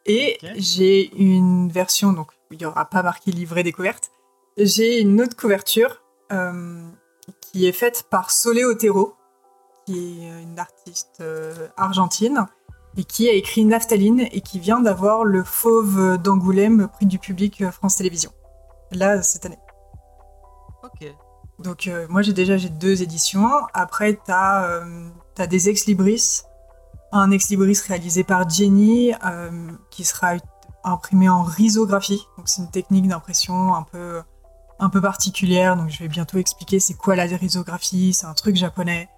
Et 0.06 0.38
j'ai 0.56 1.14
une 1.18 1.70
version, 1.70 2.14
donc 2.14 2.32
il 2.52 2.58
n'y 2.58 2.66
aura 2.66 2.86
pas 2.86 3.04
marqué 3.04 3.32
livret 3.32 3.64
découverte. 3.64 4.12
J'ai 4.56 5.02
une 5.02 5.20
autre 5.20 5.36
couverture 5.36 6.02
euh, 6.32 6.82
qui 7.42 7.68
est 7.68 7.74
faite 7.74 8.06
par 8.10 8.32
Sole 8.32 8.64
Otero, 8.64 9.16
qui 9.86 10.24
est 10.24 10.42
une 10.42 10.58
artiste 10.58 11.18
euh, 11.20 11.68
argentine 11.76 12.46
et 12.96 13.04
qui 13.04 13.28
a 13.28 13.34
écrit 13.34 13.66
Naphtaline 13.66 14.22
et 14.32 14.40
qui 14.40 14.60
vient 14.60 14.80
d'avoir 14.80 15.26
le 15.26 15.44
Fauve 15.44 16.18
d'Angoulême 16.18 16.88
prix 16.88 17.08
du 17.08 17.20
public 17.20 17.62
euh, 17.62 17.72
France 17.72 17.98
Télévisions. 17.98 18.32
Là, 18.94 19.22
cette 19.22 19.46
année. 19.46 19.60
Ok. 20.82 21.14
Donc 21.60 21.88
euh, 21.88 22.08
moi 22.10 22.22
j'ai 22.22 22.34
déjà 22.34 22.58
j'ai 22.58 22.70
deux 22.70 23.02
éditions. 23.02 23.50
Après 23.74 24.20
t'as 24.26 24.64
euh, 24.66 25.10
t'as 25.36 25.48
des 25.48 25.70
ex 25.70 25.86
libris, 25.86 26.44
un 27.12 27.32
ex 27.32 27.50
libris 27.50 27.80
réalisé 27.88 28.24
par 28.24 28.50
Jenny 28.50 29.14
euh, 29.26 29.72
qui 29.92 30.06
sera 30.06 30.34
imprimé 30.84 31.28
en 31.28 31.44
risographie. 31.44 32.26
Donc 32.38 32.48
c'est 32.48 32.62
une 32.62 32.72
technique 32.72 33.08
d'impression 33.08 33.76
un 33.76 33.84
peu 33.84 34.22
un 34.80 34.90
peu 34.90 35.02
particulière. 35.02 35.76
Donc 35.76 35.90
je 35.90 36.00
vais 36.00 36.08
bientôt 36.08 36.38
expliquer 36.38 36.80
c'est 36.80 36.94
quoi 36.94 37.16
la 37.16 37.24
risographie. 37.26 38.14
C'est 38.14 38.26
un 38.26 38.34
truc 38.34 38.56
japonais 38.56 39.10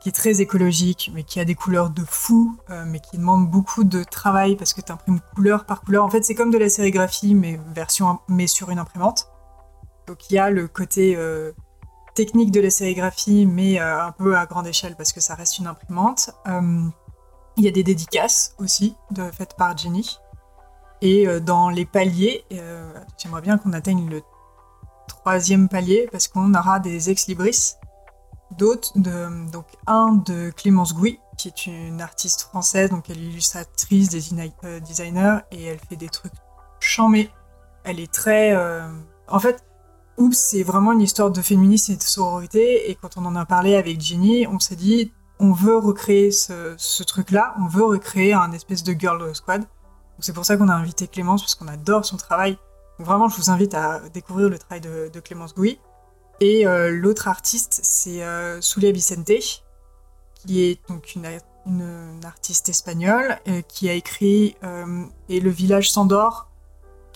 qui 0.00 0.10
est 0.10 0.12
très 0.12 0.40
écologique 0.40 1.10
mais 1.12 1.24
qui 1.24 1.40
a 1.40 1.44
des 1.44 1.56
couleurs 1.56 1.90
de 1.90 2.04
fou, 2.04 2.56
euh, 2.70 2.84
mais 2.86 3.00
qui 3.00 3.18
demande 3.18 3.50
beaucoup 3.50 3.82
de 3.82 4.04
travail 4.04 4.54
parce 4.54 4.72
que 4.72 4.80
tu 4.80 4.92
imprimes 4.92 5.18
couleur 5.34 5.64
par 5.64 5.80
couleur. 5.80 6.04
En 6.04 6.10
fait 6.10 6.24
c'est 6.24 6.36
comme 6.36 6.52
de 6.52 6.58
la 6.58 6.68
sérigraphie 6.68 7.34
mais 7.34 7.58
version 7.74 8.20
mais 8.28 8.46
sur 8.46 8.70
une 8.70 8.78
imprimante. 8.78 9.26
Donc 10.06 10.30
il 10.30 10.34
y 10.34 10.38
a 10.38 10.50
le 10.50 10.68
côté 10.68 11.16
euh, 11.16 11.52
technique 12.18 12.50
de 12.50 12.60
la 12.60 12.70
sérigraphie, 12.70 13.46
mais 13.46 13.80
euh, 13.80 14.02
un 14.02 14.10
peu 14.10 14.36
à 14.36 14.44
grande 14.44 14.66
échelle 14.66 14.96
parce 14.96 15.12
que 15.12 15.20
ça 15.20 15.36
reste 15.36 15.60
une 15.60 15.68
imprimante. 15.68 16.30
Euh, 16.48 16.82
Il 17.56 17.64
y 17.64 17.68
a 17.68 17.70
des 17.70 17.84
dédicaces 17.84 18.56
aussi 18.58 18.96
de, 19.12 19.30
faites 19.30 19.54
par 19.56 19.78
Jenny. 19.78 20.18
Et 21.00 21.28
euh, 21.28 21.38
dans 21.38 21.68
les 21.68 21.86
paliers, 21.86 22.44
j'aimerais 23.18 23.42
bien 23.42 23.56
qu'on 23.56 23.72
atteigne 23.72 24.10
le 24.10 24.22
troisième 25.06 25.68
palier 25.68 26.08
parce 26.10 26.26
qu'on 26.26 26.52
aura 26.54 26.80
des 26.80 27.08
ex-libris. 27.08 27.74
D'autres, 28.56 28.90
de, 28.96 29.48
donc 29.52 29.66
un 29.86 30.14
de 30.14 30.50
Clémence 30.50 30.94
Gouy, 30.94 31.20
qui 31.36 31.46
est 31.46 31.66
une 31.66 32.00
artiste 32.00 32.40
française, 32.42 32.90
donc 32.90 33.10
elle 33.10 33.18
est 33.18 33.26
illustratrice, 33.26 34.08
euh, 34.64 34.80
designer, 34.80 35.42
et 35.52 35.66
elle 35.66 35.78
fait 35.88 35.96
des 35.96 36.08
trucs 36.08 36.34
chamés. 36.80 37.30
Elle 37.84 38.00
est 38.00 38.12
très... 38.12 38.56
En 39.30 39.38
fait, 39.38 39.62
Oups, 40.18 40.36
c'est 40.36 40.62
vraiment 40.62 40.92
une 40.92 41.00
histoire 41.00 41.30
de 41.30 41.40
féminisme 41.40 41.92
et 41.92 41.96
de 41.96 42.02
sororité. 42.02 42.90
Et 42.90 42.94
quand 42.94 43.16
on 43.16 43.24
en 43.24 43.36
a 43.36 43.46
parlé 43.46 43.76
avec 43.76 44.00
Jenny, 44.00 44.46
on 44.46 44.58
s'est 44.58 44.76
dit, 44.76 45.12
on 45.38 45.52
veut 45.52 45.76
recréer 45.76 46.30
ce, 46.30 47.02
truc-là, 47.02 47.54
on 47.60 47.68
veut 47.68 47.84
recréer 47.84 48.34
un 48.34 48.52
espèce 48.52 48.82
de 48.82 48.92
girl 48.92 49.34
squad. 49.34 49.64
C'est 50.20 50.32
pour 50.32 50.44
ça 50.44 50.56
qu'on 50.56 50.68
a 50.68 50.74
invité 50.74 51.06
Clémence, 51.06 51.42
parce 51.42 51.54
qu'on 51.54 51.68
adore 51.68 52.04
son 52.04 52.16
travail. 52.16 52.58
Donc 52.98 53.06
vraiment, 53.06 53.28
je 53.28 53.36
vous 53.36 53.50
invite 53.50 53.74
à 53.74 54.00
découvrir 54.12 54.48
le 54.48 54.58
travail 54.58 54.80
de, 54.80 55.20
Clémence 55.20 55.54
Gouy. 55.54 55.78
Et 56.40 56.66
euh, 56.66 56.90
l'autre 56.90 57.28
artiste, 57.28 57.80
c'est 57.82 58.22
euh, 58.22 58.60
Zulia 58.60 58.90
Vicente, 58.90 59.62
qui 60.34 60.64
est 60.64 60.80
donc 60.88 61.14
une 61.14 62.24
artiste 62.24 62.68
espagnole, 62.68 63.38
euh, 63.48 63.62
qui 63.62 63.88
a 63.88 63.92
écrit 63.92 64.56
euh, 64.64 65.04
Et 65.28 65.40
le 65.40 65.50
village 65.50 65.90
s'endort, 65.90 66.47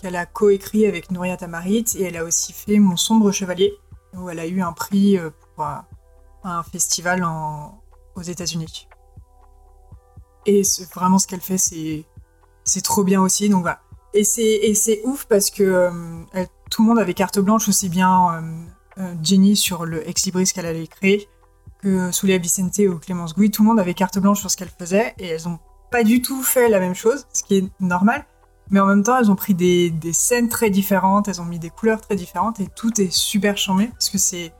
qu'elle 0.02 0.16
a 0.16 0.26
coécrit 0.26 0.86
avec 0.86 1.10
Nouria 1.10 1.36
Tamarit 1.36 1.84
et 1.96 2.02
elle 2.02 2.16
a 2.16 2.24
aussi 2.24 2.52
fait 2.52 2.78
Mon 2.78 2.96
sombre 2.96 3.30
chevalier 3.30 3.72
où 4.14 4.28
elle 4.28 4.40
a 4.40 4.46
eu 4.46 4.60
un 4.60 4.72
prix 4.72 5.16
euh, 5.16 5.30
pour 5.54 5.64
un, 5.64 6.62
festival 6.64 7.24
aux 8.16 8.22
États-Unis. 8.22 8.88
Et 10.44 10.62
vraiment 10.92 11.20
ce 11.20 11.28
qu'elle 11.28 11.40
fait, 11.40 11.56
c'est 11.56 12.80
trop 12.82 13.04
bien 13.04 13.22
aussi. 13.22 13.48
Donc 13.48 13.62
voilà. 13.62 13.80
Et 14.12 14.24
c'est 14.24 15.00
ouf 15.04 15.24
parce 15.26 15.50
que 15.50 15.62
euh, 15.62 15.90
elle- 16.32 16.48
tout 16.70 16.82
le 16.82 16.88
monde 16.88 16.98
avait 16.98 17.14
carte 17.14 17.38
blanche 17.38 17.68
aussi 17.68 17.88
bien 17.88 18.42
euh, 18.98 19.14
Jenny 19.22 19.56
sur 19.56 19.84
le 19.86 20.06
ex 20.08 20.24
libris 20.24 20.46
qu'elle 20.46 20.66
allait 20.66 20.86
créer 20.86 21.28
que 21.82 22.10
Soulia 22.10 22.38
Vicente 22.38 22.78
ou 22.78 22.98
Clémence 22.98 23.34
Gouy. 23.34 23.50
Tout 23.50 23.62
le 23.62 23.68
monde 23.68 23.80
avait 23.80 23.94
carte 23.94 24.18
blanche 24.18 24.40
sur 24.40 24.50
ce 24.50 24.56
qu'elle 24.56 24.70
faisait 24.76 25.14
et 25.18 25.28
elles 25.28 25.48
ont 25.48 25.58
pas 25.90 26.02
du 26.02 26.22
tout 26.22 26.42
fait 26.42 26.68
la 26.68 26.80
même 26.80 26.94
chose, 26.94 27.26
ce 27.32 27.42
qui 27.44 27.58
est 27.58 27.64
normal. 27.78 28.26
Mais 28.70 28.80
en 28.80 28.86
même 28.86 29.02
temps, 29.02 29.18
elles 29.18 29.30
ont 29.30 29.36
pris 29.36 29.54
des, 29.54 29.92
scènes 30.12 30.48
très 30.48 30.70
différentes, 30.70 31.28
elles 31.28 31.40
ont 31.40 31.46
mis 31.46 31.58
des 31.58 31.70
couleurs 31.70 32.00
très 32.00 32.16
différentes 32.16 32.60
et 32.60 32.68
tout 32.74 33.00
est 33.00 33.12
super 33.12 33.56
charmé 33.56 33.88
parce 33.88 34.08
que 34.08 34.18
c'est 34.18 34.54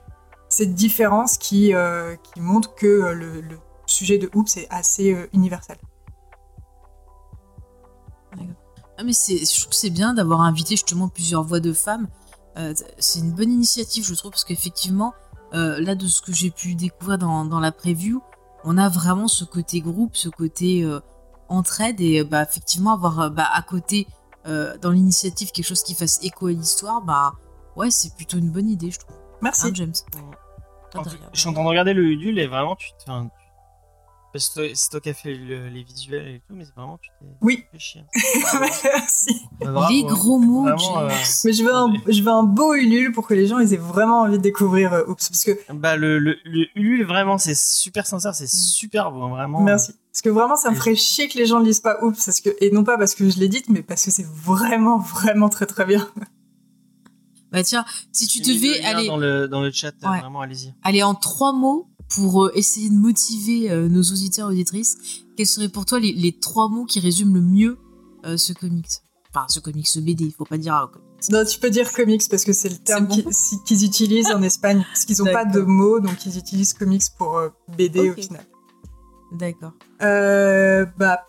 cette 0.49 0.75
différence 0.75 1.37
qui, 1.37 1.73
euh, 1.73 2.15
montre 2.37 2.75
que 2.75 2.85
euh, 2.85 3.13
le, 3.13 3.57
sujet 3.85 4.17
de 4.17 4.29
Oops 4.33 4.57
est 4.57 4.67
assez 4.69 5.13
euh, 5.13 5.27
universel. 5.33 5.77
Ah 8.97 9.03
mais 9.03 9.11
je 9.13 9.59
trouve 9.59 9.69
que 9.69 9.75
c'est 9.75 9.89
bien 9.89 10.13
d'avoir 10.13 10.41
invité 10.41 10.75
justement 10.75 11.07
plusieurs 11.07 11.43
voix 11.43 11.59
de 11.59 11.73
femmes 11.73 12.07
c'est 12.99 13.17
une 13.17 13.31
bonne 13.31 13.51
initiative, 13.51 14.05
je 14.05 14.13
trouve, 14.13 14.29
parce 14.29 14.43
qu'effectivement, 14.43 15.15
là, 15.53 15.95
de 15.95 16.05
ce 16.05 16.21
que 16.21 16.31
j'ai 16.31 16.51
pu 16.51 16.75
découvrir 16.75 17.17
dans, 17.17 17.59
la 17.59 17.71
preview, 17.71 18.21
on 18.63 18.77
a 18.77 18.89
vraiment 18.89 19.27
ce 19.27 19.43
côté 19.43 19.81
groupe, 19.81 20.15
ce 20.15 20.29
côté 20.29 20.87
entraide, 21.53 22.01
et 22.01 22.23
bah, 22.23 22.43
effectivement, 22.43 22.93
avoir 22.93 23.19
euh, 23.19 23.29
bah, 23.29 23.47
à 23.53 23.61
côté, 23.61 24.07
euh, 24.47 24.77
dans 24.79 24.91
l'initiative, 24.91 25.51
quelque 25.51 25.65
chose 25.65 25.83
qui 25.83 25.93
fasse 25.95 26.19
écho 26.23 26.47
à 26.47 26.51
l'histoire, 26.51 27.01
bah 27.01 27.33
ouais, 27.75 27.89
c'est 27.91 28.13
plutôt 28.15 28.37
une 28.37 28.49
bonne 28.51 28.69
idée, 28.69 28.91
je 28.91 28.99
trouve. 28.99 29.15
Merci. 29.41 29.67
Hein, 29.67 29.71
James? 29.73 29.93
Toi, 30.91 31.01
En. 31.01 31.09
Je 31.33 31.39
suis 31.39 31.49
en 31.49 31.53
train 31.53 31.63
de 31.63 31.69
regarder 31.69 31.93
le 31.93 32.03
Ulule 32.03 32.39
et 32.39 32.47
vraiment, 32.47 32.75
tu 32.75 32.89
te. 32.93 33.03
enfin, 33.09 33.25
tu- 33.25 33.42
parce 34.33 34.49
que 34.49 34.73
c'est 34.73 34.89
toi 34.89 34.99
qui 34.99 35.09
as 35.09 35.13
fait 35.13 35.33
le- 35.35 35.69
les 35.69 35.83
visuels 35.83 36.27
et 36.27 36.41
tout, 36.47 36.53
mais 36.55 36.65
c'est 36.65 36.73
vraiment, 36.75 36.97
tu 36.97 37.09
t'es 37.19 37.25
Oui. 37.41 37.63
fait 37.71 37.79
chier. 37.79 38.03
Merci. 38.83 39.41
Bah, 39.61 39.71
bravo, 39.71 39.93
Les 39.93 40.01
hein. 40.03 40.07
gros 40.07 40.39
mots, 40.39 40.63
Vraiment, 40.63 40.99
euh, 41.01 41.09
Mais 41.45 41.53
je 41.53 41.63
veux, 41.63 41.73
un, 41.73 41.93
je 42.07 42.21
veux 42.23 42.31
un 42.31 42.43
beau 42.43 42.73
Ulule 42.73 43.11
pour 43.11 43.27
que 43.27 43.33
les 43.33 43.47
gens 43.47 43.59
ils 43.59 43.73
aient 43.73 43.77
vraiment 43.77 44.21
envie 44.21 44.37
de 44.37 44.43
découvrir 44.43 44.91
euh, 44.93 45.03
Oops. 45.07 45.29
Parce 45.29 45.43
que, 45.43 45.51
Bah, 45.73 45.95
le, 45.95 46.19
le, 46.19 46.35
le 46.43 46.65
Ulule, 46.75 47.05
vraiment, 47.05 47.37
c'est 47.37 47.55
super 47.55 48.05
sincère, 48.07 48.33
c'est 48.35 48.49
super 48.49 49.11
beau, 49.11 49.29
vraiment. 49.29 49.61
merci. 49.61 49.93
Parce 50.11 50.21
que 50.21 50.29
vraiment, 50.29 50.55
ça 50.55 50.69
me 50.71 50.75
ferait 50.75 50.95
chier 50.95 51.27
que 51.29 51.37
les 51.37 51.45
gens 51.45 51.59
ne 51.59 51.65
lisent 51.65 51.79
pas 51.79 51.97
Oops. 52.03 52.23
Parce 52.25 52.41
que, 52.41 52.49
et 52.59 52.71
non 52.71 52.83
pas 52.83 52.97
parce 52.97 53.15
que 53.15 53.29
je 53.29 53.37
l'ai 53.39 53.47
dit, 53.47 53.63
mais 53.69 53.81
parce 53.83 54.03
que 54.05 54.11
c'est 54.11 54.27
vraiment, 54.27 54.97
vraiment 54.99 55.49
très 55.49 55.65
très 55.65 55.85
bien. 55.85 56.07
Bah 57.51 57.63
tiens, 57.63 57.85
si 58.11 58.25
tu 58.25 58.41
devais 58.41 58.83
aller, 58.83 59.05
Dans 59.07 59.17
le, 59.17 59.47
dans 59.47 59.61
le 59.61 59.71
chat, 59.71 59.93
Ouais. 60.03 60.19
vraiment, 60.21 60.41
allez-y. 60.41 60.73
aller 60.81 61.03
en 61.03 61.13
trois 61.13 61.53
mots 61.53 61.87
pour 62.15 62.45
euh, 62.45 62.51
essayer 62.55 62.89
de 62.89 62.95
motiver 62.95 63.71
euh, 63.71 63.87
nos 63.87 64.01
auditeurs 64.01 64.49
et 64.49 64.53
auditrices, 64.53 64.97
quels 65.35 65.47
seraient 65.47 65.69
pour 65.69 65.85
toi 65.85 65.99
les, 65.99 66.13
les 66.13 66.37
trois 66.37 66.69
mots 66.69 66.85
qui 66.85 66.99
résument 66.99 67.33
le 67.33 67.41
mieux 67.41 67.77
euh, 68.25 68.37
ce 68.37 68.53
comics? 68.53 69.01
Enfin, 69.29 69.45
ce 69.49 69.59
comics, 69.59 69.87
ce 69.87 69.99
BD, 69.99 70.25
il 70.25 70.31
faut 70.31 70.45
pas 70.45 70.57
dire. 70.57 70.89
comics. 70.91 71.07
Non, 71.31 71.43
tu 71.45 71.57
peux 71.59 71.69
dire 71.69 71.91
comics 71.91 72.21
parce 72.29 72.43
que 72.43 72.53
c'est 72.53 72.69
le 72.69 72.77
terme 72.77 73.07
bon. 73.07 73.17
qu'ils 73.65 73.83
utilisent 73.85 74.31
en 74.31 74.41
Espagne. 74.43 74.85
Parce 74.91 75.05
qu'ils 75.05 75.21
ont 75.23 75.31
pas 75.31 75.45
de 75.45 75.61
mots, 75.61 75.99
donc 75.99 76.25
ils 76.25 76.37
utilisent 76.37 76.73
comics 76.73 77.03
pour 77.17 77.37
euh, 77.37 77.49
BD 77.77 78.09
au 78.09 78.13
final. 78.13 78.45
D'accord. 79.31 79.71
Euh, 80.03 80.85
bah, 80.97 81.25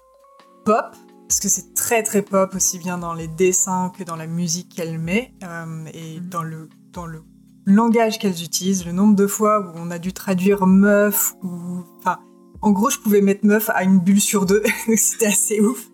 pop, 0.67 0.85
parce 1.29 1.41
que 1.41 1.49
c'est 1.49 1.73
très 1.75 2.03
très 2.03 2.21
pop, 2.23 2.55
aussi 2.55 2.79
bien 2.79 2.99
dans 2.99 3.15
les 3.15 3.29
dessins 3.29 3.91
que 3.97 4.05
dans 4.05 4.17
la 4.17 4.27
musique 4.27 4.75
qu'elle 4.75 4.99
met, 4.99 5.33
euh, 5.43 5.87
et 5.95 6.21
Mhm. 6.21 6.29
dans, 6.29 6.43
le, 6.43 6.69
dans 6.93 7.07
le 7.07 7.23
langage 7.67 8.19
qu'elles 8.19 8.43
utilisent, 8.43 8.85
le 8.85 8.93
nombre 8.93 9.15
de 9.15 9.27
fois 9.27 9.61
où 9.61 9.73
on 9.77 9.91
a 9.91 9.99
dû 9.99 10.13
traduire 10.13 10.67
meuf, 10.67 11.35
ou... 11.43 11.85
Enfin, 11.99 12.19
en 12.63 12.71
gros, 12.71 12.91
je 12.91 12.99
pouvais 12.99 13.21
mettre 13.21 13.45
meuf 13.47 13.71
à 13.71 13.85
une 13.85 13.99
bulle 13.99 14.21
sur 14.21 14.47
deux, 14.47 14.63
c'était 14.97 15.27
assez 15.27 15.61
ouf. 15.61 15.89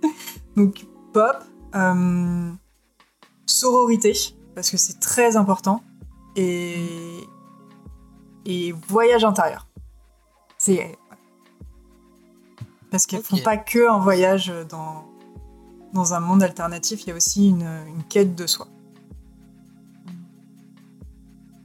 Donc, 0.57 0.87
pop, 1.13 1.37
euh, 1.75 2.51
sororité, 3.47 4.13
parce 4.55 4.71
que 4.71 4.77
c'est 4.77 5.01
très 5.01 5.37
important, 5.37 5.83
et, 6.37 7.27
et 8.47 8.73
voyage 8.89 9.25
intérieur. 9.25 9.67
C'est 10.59 10.97
parce 12.91 13.07
qu'elles 13.07 13.21
Ok. 13.21 13.27
font 13.27 13.43
pas 13.43 13.57
que 13.57 13.89
un 13.89 13.99
voyage 13.99 14.53
dans, 14.69 15.05
dans 15.93 16.13
un 16.15 16.21
monde 16.21 16.43
alternatif, 16.43 17.05
il 17.05 17.09
y 17.11 17.13
a 17.13 17.17
aussi 17.17 17.49
une, 17.49 17.69
une 17.87 18.03
quête 18.09 18.35
de 18.35 18.47
soi. 18.47 18.67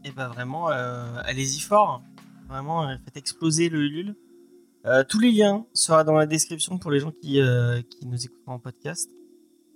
Et 0.08 0.12
bah 0.12 0.28
vraiment, 0.28 0.70
euh, 0.70 1.18
allez-y 1.24 1.60
fort. 1.60 2.02
Vraiment, 2.48 2.88
euh, 2.88 2.96
faites 3.04 3.18
exploser 3.18 3.70
le 3.70 3.80
Ulule. 3.80 4.16
Euh, 4.86 5.04
tous 5.04 5.20
les 5.20 5.32
liens 5.32 5.66
seront 5.74 6.04
dans 6.04 6.14
la 6.14 6.28
description 6.28 6.78
pour 6.78 6.92
les 6.92 7.00
gens 7.00 7.12
qui, 7.12 7.42
euh, 7.42 7.82
qui 7.82 8.06
nous 8.06 8.24
écouteront 8.24 8.54
en 8.54 8.60
podcast. 8.60 9.10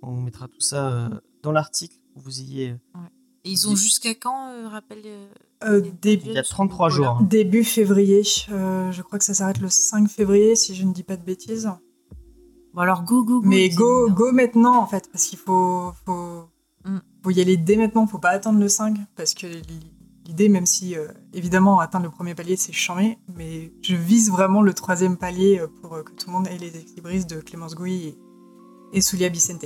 On 0.02 0.12
vous 0.12 0.20
mettra 0.20 0.46
tout 0.46 0.60
ça 0.60 0.88
euh, 0.92 1.08
dans 1.42 1.50
l'article 1.50 1.96
pour 2.14 2.22
que 2.22 2.26
vous 2.28 2.40
ayez. 2.40 2.76
Et 3.44 3.50
ils 3.50 3.68
ont 3.68 3.74
jusqu'à 3.74 4.14
quand, 4.14 4.50
euh, 4.52 4.68
rappelle 4.68 5.02
euh, 5.04 5.26
Euh, 5.64 5.80
les 5.80 5.90
début, 5.90 6.26
Il 6.28 6.32
y 6.34 6.38
a 6.38 6.42
33 6.44 6.90
Voilà. 6.90 6.94
jours. 7.18 7.22
début 7.26 7.64
février, 7.64 8.22
euh, 8.50 8.92
je 8.92 9.02
crois 9.02 9.18
que 9.18 9.24
ça 9.24 9.34
s'arrête 9.34 9.58
le 9.58 9.68
5 9.68 10.08
février 10.08 10.54
si 10.54 10.74
je 10.76 10.84
ne 10.84 10.92
dis 10.92 11.02
pas 11.02 11.16
de 11.16 11.24
bêtises. 11.24 11.68
Bon 12.72 12.82
alors 12.82 13.02
go 13.02 13.24
go 13.24 13.40
go. 13.40 13.48
Mais 13.48 13.68
go, 13.68 14.06
hein. 14.08 14.12
go 14.12 14.30
maintenant 14.30 14.78
en 14.80 14.86
fait, 14.86 15.08
parce 15.10 15.26
qu'il 15.26 15.38
faut, 15.40 15.92
faut, 16.06 16.44
Mm. 16.84 16.98
faut 17.22 17.30
y 17.30 17.40
aller 17.42 17.58
dès 17.58 17.76
maintenant, 17.76 18.06
faut 18.06 18.18
pas 18.18 18.30
attendre 18.30 18.58
le 18.58 18.68
5, 18.68 18.96
parce 19.14 19.34
que 19.34 19.46
l'idée, 20.30 20.48
même 20.48 20.66
si 20.66 20.96
euh, 20.96 21.08
évidemment 21.34 21.80
atteindre 21.80 22.04
le 22.06 22.10
premier 22.10 22.34
palier 22.34 22.56
c'est 22.56 22.72
chambé, 22.72 23.18
mais 23.36 23.72
je 23.82 23.96
vise 23.96 24.30
vraiment 24.30 24.62
le 24.62 24.72
troisième 24.74 25.16
palier 25.16 25.58
euh, 25.60 25.66
pour 25.82 25.94
euh, 25.96 26.02
que 26.02 26.12
tout 26.12 26.28
le 26.28 26.32
monde 26.32 26.46
ait 26.48 26.56
les 26.58 26.76
équilibristes 26.76 27.28
de 27.28 27.40
Clémence 27.40 27.74
Gouy 27.74 27.94
et, 28.08 28.18
et 28.92 29.00
Soulia 29.00 29.28
Vicente. 29.28 29.64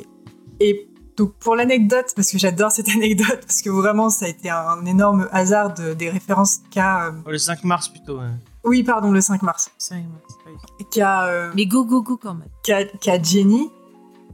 Et 0.61 0.89
donc 1.17 1.35
pour 1.35 1.55
l'anecdote, 1.55 2.13
parce 2.17 2.31
que 2.31 2.39
j'adore 2.39 2.73
cette 2.73 2.89
anecdote, 2.89 3.41
parce 3.47 3.61
que 3.63 3.71
vraiment 3.71 4.09
ça 4.11 4.25
a 4.25 4.29
été 4.29 4.49
un 4.51 4.85
énorme 4.87 5.29
hasard 5.33 5.75
de- 5.75 5.95
des 5.95 6.09
références 6.11 6.61
qu'a. 6.71 7.07
euh, 7.09 7.13
le 7.31 7.39
5 7.39 7.63
mars 7.65 7.89
plutôt. 7.89 8.19
ouais. 8.19 8.31
oui, 8.65 8.83
pardon, 8.83 9.11
le 9.13 9.21
5 9.21 9.43
mars. 9.43 9.71
C'est 9.79 9.95
vrai, 9.95 10.05
moi, 10.05 10.21
c'est 10.29 10.39
pas 10.45 10.51
évident. 10.51 10.91
Qu'a. 10.91 11.27
euh, 11.27 11.53
Mais 11.55 11.67
go 11.67 11.85
go 11.85 12.03
go 12.03 12.17
quand 12.17 12.35
même. 12.35 12.49
qu'a 12.65 12.85
qu'a 12.85 13.23
Jenny, 13.23 13.71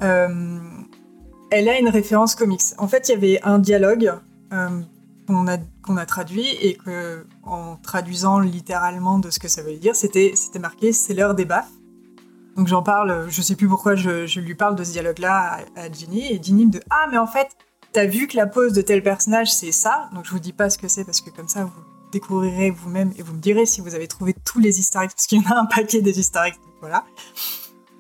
euh, 0.03 0.59
elle 1.51 1.69
a 1.69 1.79
une 1.79 1.89
référence 1.89 2.35
comics. 2.35 2.63
En 2.79 2.89
fait, 2.89 3.09
il 3.09 3.13
y 3.13 3.15
avait 3.15 3.41
un 3.43 3.59
dialogue 3.59 4.13
euh, 4.53 4.81
qu'on 5.31 5.97
a, 5.97 6.07
traduit 6.07 6.49
et 6.61 6.75
que, 6.75 7.27
en 7.43 7.77
traduisant 7.77 8.39
littéralement 8.39 9.19
de 9.19 9.31
ce 9.31 9.39
que 9.39 9.49
ça 9.49 9.63
veut 9.63 9.77
dire, 9.77 9.95
c'était 9.97 10.35
marqué 10.61 10.93
c'est 10.93 11.15
l'heure 11.15 11.35
des 11.35 11.45
baffes. 11.45 11.71
Donc 12.57 12.67
j'en 12.67 12.83
parle, 12.83 13.27
je 13.29 13.43
sais 13.43 13.57
plus 13.57 13.69
pourquoi 13.69 13.95
je, 13.95 14.41
lui 14.41 14.55
parle 14.55 14.77
de 14.77 14.85
ce 14.85 14.93
dialogue-là 14.93 15.61
à, 15.77 15.93
Jenny 15.93 16.33
et 16.33 16.43
Jenny 16.43 16.67
me 16.67 16.73
dit 16.73 16.81
ah 16.91 17.07
mais 17.11 17.19
en 17.19 17.27
fait 17.27 17.49
t'as 17.93 18.07
vu 18.07 18.27
que 18.27 18.37
la 18.37 18.47
pose 18.47 18.73
de 18.73 18.83
tel 18.83 19.03
personnage 19.03 19.53
c'est 19.53 19.73
ça? 19.73 20.11
Donc 20.15 20.25
je 20.27 20.31
vous 20.31 20.41
dis 20.41 20.53
pas 20.53 20.69
ce 20.69 20.79
que 20.79 20.89
c'est 20.89 21.05
parce 21.05 21.21
que 21.21 21.31
comme 21.31 21.49
ça 21.49 21.65
vous 21.65 21.83
découvrirez 22.13 22.71
vous-même 22.71 23.13
et 23.17 23.23
vous 23.23 23.35
me 23.35 23.41
direz 23.41 23.67
si 23.67 23.81
vous 23.81 23.95
avez 23.95 24.09
trouvé 24.09 24.35
tous 24.45 24.59
les 24.59 24.81
easter 24.81 24.99
eggs 24.99 25.11
parce 25.11 25.27
qu'il 25.27 25.41
y 25.41 25.47
en 25.47 25.51
a 25.51 25.61
un 25.61 25.67
paquet 25.67 26.03
des 26.03 26.19
easter 26.19 26.51
voilà 26.81 27.05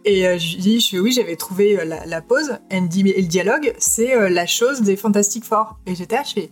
et 0.05 0.27
euh, 0.27 0.39
je 0.39 0.57
dis, 0.57 0.81
je 0.81 0.99
oui, 0.99 1.13
j'avais 1.13 1.37
trouvé 1.37 1.79
euh, 1.79 1.85
la, 1.85 2.07
la 2.07 2.23
pause. 2.23 2.59
Elle 2.71 2.85
me 2.85 2.89
dit, 2.89 3.05
mais 3.05 3.11
et 3.11 3.21
le 3.21 3.29
dialogue, 3.29 3.75
c'est 3.79 4.17
euh, 4.17 4.29
la 4.31 4.47
chose 4.47 4.81
des 4.81 4.97
Fantastic 4.97 5.45
Four. 5.45 5.79
Et 5.87 5.95
j'étais 5.95 6.23
fais, 6.25 6.51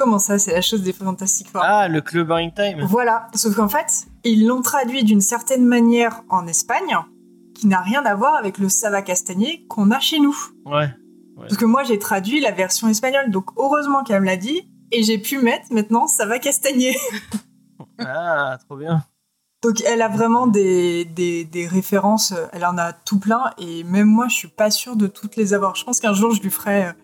comment 0.00 0.18
ça, 0.18 0.38
c'est 0.38 0.52
la 0.52 0.62
chose 0.62 0.80
des 0.82 0.94
Fantastic 0.94 1.50
Four 1.50 1.60
Ah, 1.62 1.86
le 1.86 2.00
Clubbering 2.00 2.52
Time. 2.54 2.80
Voilà. 2.88 3.28
Sauf 3.34 3.54
qu'en 3.54 3.68
fait, 3.68 4.06
ils 4.24 4.46
l'ont 4.46 4.62
traduit 4.62 5.04
d'une 5.04 5.20
certaine 5.20 5.66
manière 5.66 6.22
en 6.30 6.46
Espagne, 6.46 6.96
qui 7.54 7.66
n'a 7.66 7.82
rien 7.82 8.02
à 8.06 8.14
voir 8.14 8.34
avec 8.34 8.56
le 8.56 8.70
Sava 8.70 9.02
Castagnier 9.02 9.66
qu'on 9.68 9.90
a 9.90 10.00
chez 10.00 10.18
nous. 10.18 10.34
Ouais. 10.64 10.88
Parce 11.36 11.58
que 11.58 11.66
moi, 11.66 11.82
j'ai 11.84 11.98
traduit 11.98 12.40
la 12.40 12.50
version 12.50 12.88
espagnole, 12.88 13.30
donc 13.30 13.50
heureusement 13.58 14.02
qu'elle 14.02 14.22
me 14.22 14.26
l'a 14.26 14.38
dit, 14.38 14.70
et 14.90 15.02
j'ai 15.02 15.18
pu 15.18 15.38
mettre 15.38 15.66
maintenant 15.70 16.06
Sava 16.06 16.38
Castagnier. 16.38 16.96
Ah, 18.02 18.56
trop 18.64 18.78
bien. 18.78 19.04
Donc 19.62 19.82
elle 19.82 20.00
a 20.00 20.08
vraiment 20.08 20.46
des, 20.46 21.04
des, 21.04 21.44
des 21.44 21.66
références, 21.66 22.32
euh, 22.32 22.46
elle 22.54 22.64
en 22.64 22.78
a 22.78 22.94
tout 22.94 23.18
plein, 23.18 23.50
et 23.58 23.84
même 23.84 24.06
moi 24.06 24.26
je 24.28 24.34
suis 24.34 24.48
pas 24.48 24.70
sûre 24.70 24.96
de 24.96 25.06
toutes 25.06 25.36
les 25.36 25.52
avoir. 25.52 25.74
Je 25.74 25.84
pense 25.84 26.00
qu'un 26.00 26.14
jour 26.14 26.32
je 26.34 26.40
lui 26.40 26.48
ferai... 26.48 26.94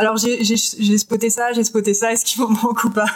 euh, 0.00 0.06
Alors 0.06 0.16
j'ai 0.16 0.98
spoté 0.98 1.30
ça, 1.30 1.52
j'ai 1.52 1.64
spoté 1.64 1.94
ça, 1.94 2.12
est-ce 2.12 2.24
qu'il 2.24 2.40
m'en 2.42 2.48
manque 2.50 2.84
ou 2.84 2.90
pas 2.90 3.06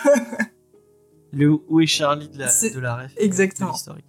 Le 1.32 1.50
Où 1.68 1.80
est 1.80 1.86
Charlie 1.86 2.28
de 2.28 2.38
la, 2.38 2.48
C'est- 2.48 2.70
de 2.70 2.80
la 2.80 2.96
ref. 2.96 3.12
Exactement. 3.16 3.70
de 3.70 3.74
l'historique. 3.74 4.04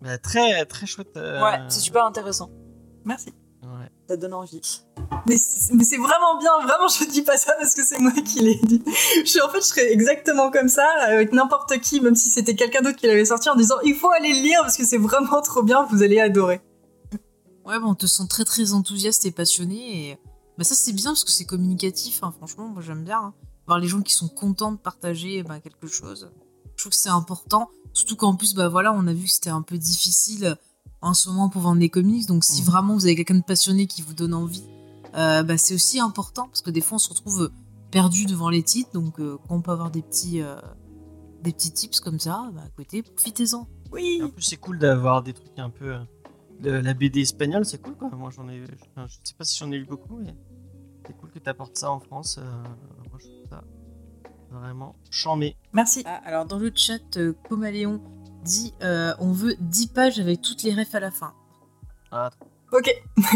Bah, 0.00 0.16
très, 0.18 0.64
très 0.66 0.86
chouette. 0.86 1.16
euh, 1.16 1.42
Ouais, 1.42 1.58
c'est 1.68 1.80
super 1.80 2.04
intéressant. 2.04 2.50
Merci. 3.04 3.30
Ouais. 3.62 3.88
Ça 4.08 4.16
donne 4.16 4.32
envie. 4.34 4.60
Mais 5.26 5.36
c'est 5.36 5.96
vraiment 5.96 6.38
bien, 6.38 6.52
vraiment 6.62 6.86
je 6.88 7.04
dis 7.10 7.22
pas 7.22 7.36
ça 7.36 7.52
parce 7.58 7.74
que 7.74 7.84
c'est 7.84 7.98
moi 7.98 8.12
qui 8.12 8.40
l'ai 8.40 8.54
dit. 8.62 8.82
Je 9.24 9.28
suis, 9.28 9.40
en 9.42 9.48
fait 9.50 9.58
je 9.60 9.66
serais 9.66 9.92
exactement 9.92 10.50
comme 10.50 10.68
ça 10.68 10.86
avec 11.06 11.32
n'importe 11.32 11.78
qui, 11.80 12.00
même 12.00 12.14
si 12.14 12.30
c'était 12.30 12.54
quelqu'un 12.54 12.80
d'autre 12.82 12.96
qui 12.96 13.06
l'avait 13.08 13.24
sorti 13.24 13.50
en 13.50 13.56
disant 13.56 13.74
il 13.84 13.94
faut 13.94 14.10
aller 14.10 14.28
le 14.32 14.40
lire 14.42 14.60
parce 14.62 14.76
que 14.76 14.84
c'est 14.84 14.96
vraiment 14.98 15.42
trop 15.42 15.62
bien, 15.62 15.84
vous 15.90 16.02
allez 16.02 16.20
adorer. 16.20 16.60
Ouais, 17.66 17.78
bah, 17.78 17.84
on 17.84 17.94
te 17.94 18.06
sent 18.06 18.22
très 18.30 18.44
très 18.44 18.72
enthousiaste 18.72 19.26
et 19.26 19.30
passionné. 19.32 20.10
Et 20.12 20.18
bah, 20.58 20.64
ça, 20.64 20.74
c'est 20.74 20.92
bien 20.92 21.10
parce 21.12 21.24
que 21.24 21.30
c'est 21.30 21.44
communicatif. 21.46 22.22
hein, 22.22 22.32
franchement, 22.36 22.68
moi 22.68 22.82
j'aime 22.82 23.04
bien. 23.04 23.18
hein. 23.22 23.34
Voir 23.66 23.78
les 23.78 23.88
gens 23.88 24.00
qui 24.02 24.12
sont 24.14 24.28
contents 24.28 24.72
de 24.72 24.76
partager 24.78 25.42
bah, 25.42 25.60
quelque 25.60 25.86
chose. 25.86 26.30
Je 26.76 26.82
trouve 26.82 26.90
que 26.92 26.98
c'est 26.98 27.08
important. 27.08 27.70
Surtout 27.92 28.16
qu'en 28.16 28.34
plus, 28.36 28.54
bah 28.54 28.68
voilà, 28.68 28.92
on 28.92 29.06
a 29.06 29.12
vu 29.12 29.24
que 29.24 29.30
c'était 29.30 29.50
un 29.50 29.62
peu 29.62 29.78
difficile 29.78 30.56
en 31.00 31.14
ce 31.14 31.28
moment 31.28 31.48
pour 31.48 31.62
vendre 31.62 31.80
les 31.80 31.90
comics. 31.90 32.26
Donc 32.26 32.44
si 32.44 32.60
Mhm. 32.62 32.66
vraiment 32.66 32.94
vous 32.94 33.04
avez 33.06 33.14
quelqu'un 33.16 33.34
de 33.36 33.42
passionné 33.42 33.86
qui 33.86 34.02
vous 34.02 34.14
donne 34.14 34.34
envie, 34.34 34.64
euh, 35.14 35.42
bah, 35.42 35.58
c'est 35.58 35.74
aussi 35.74 35.98
important 36.00 36.46
parce 36.48 36.62
que 36.62 36.70
des 36.70 36.80
fois 36.80 36.96
on 36.96 36.98
se 36.98 37.08
retrouve 37.08 37.50
perdu 37.90 38.26
devant 38.26 38.48
les 38.50 38.62
titres. 38.62 38.90
Donc 38.92 39.18
euh, 39.20 39.36
quand 39.48 39.56
on 39.56 39.60
peut 39.62 39.70
avoir 39.72 39.90
des 39.90 40.02
petits, 40.02 40.40
euh, 40.40 40.56
des 41.42 41.52
petits 41.52 41.72
tips 41.72 42.00
comme 42.00 42.18
ça, 42.20 42.50
bah, 42.54 42.62
à 42.64 42.68
côté, 42.70 43.02
profitez-en. 43.02 43.66
Oui. 43.92 44.20
En 44.22 44.28
plus, 44.30 44.42
c'est 44.42 44.56
cool 44.56 44.78
d'avoir 44.78 45.22
des 45.22 45.32
trucs 45.34 45.58
un 45.58 45.70
peu. 45.70 45.94
euh, 46.64 46.82
la 46.82 46.94
BD 46.94 47.20
espagnole, 47.22 47.64
c'est 47.64 47.80
cool 47.82 47.96
quoi. 47.96 48.10
Moi, 48.10 48.30
j'en 48.34 48.48
ai. 48.48 48.62
enfin, 48.92 49.06
je 49.08 49.16
sais 49.24 49.34
pas 49.34 49.44
si 49.44 49.58
j'en 49.58 49.70
ai 49.72 49.76
eu 49.76 49.84
beaucoup, 49.84 50.16
mais 50.16 50.34
c'est 51.08 51.16
cool 51.16 51.30
que 51.30 51.38
tu 51.40 51.48
apportes 51.48 51.76
ça 51.76 51.90
en 51.90 51.98
France. 52.00 52.38
euh, 52.38 52.42
moi, 53.10 53.18
je 53.18 53.24
trouve 53.26 53.48
ça 53.50 53.64
vraiment 54.50 54.94
chambé. 55.10 55.56
Merci. 55.72 56.02
Ah, 56.06 56.20
alors 56.24 56.44
dans 56.46 56.58
le 56.58 56.70
chat, 56.74 57.16
euh, 57.16 57.32
Comaléon 57.48 58.00
dit 58.44 58.72
euh, 58.82 59.12
on 59.18 59.32
veut 59.32 59.56
10 59.60 59.86
pages 59.88 60.20
avec 60.20 60.40
toutes 60.42 60.62
les 60.62 60.74
refs 60.74 60.94
à 60.94 61.00
la 61.00 61.10
fin. 61.10 61.34
Ah, 62.12 62.30
Ok. 62.72 62.90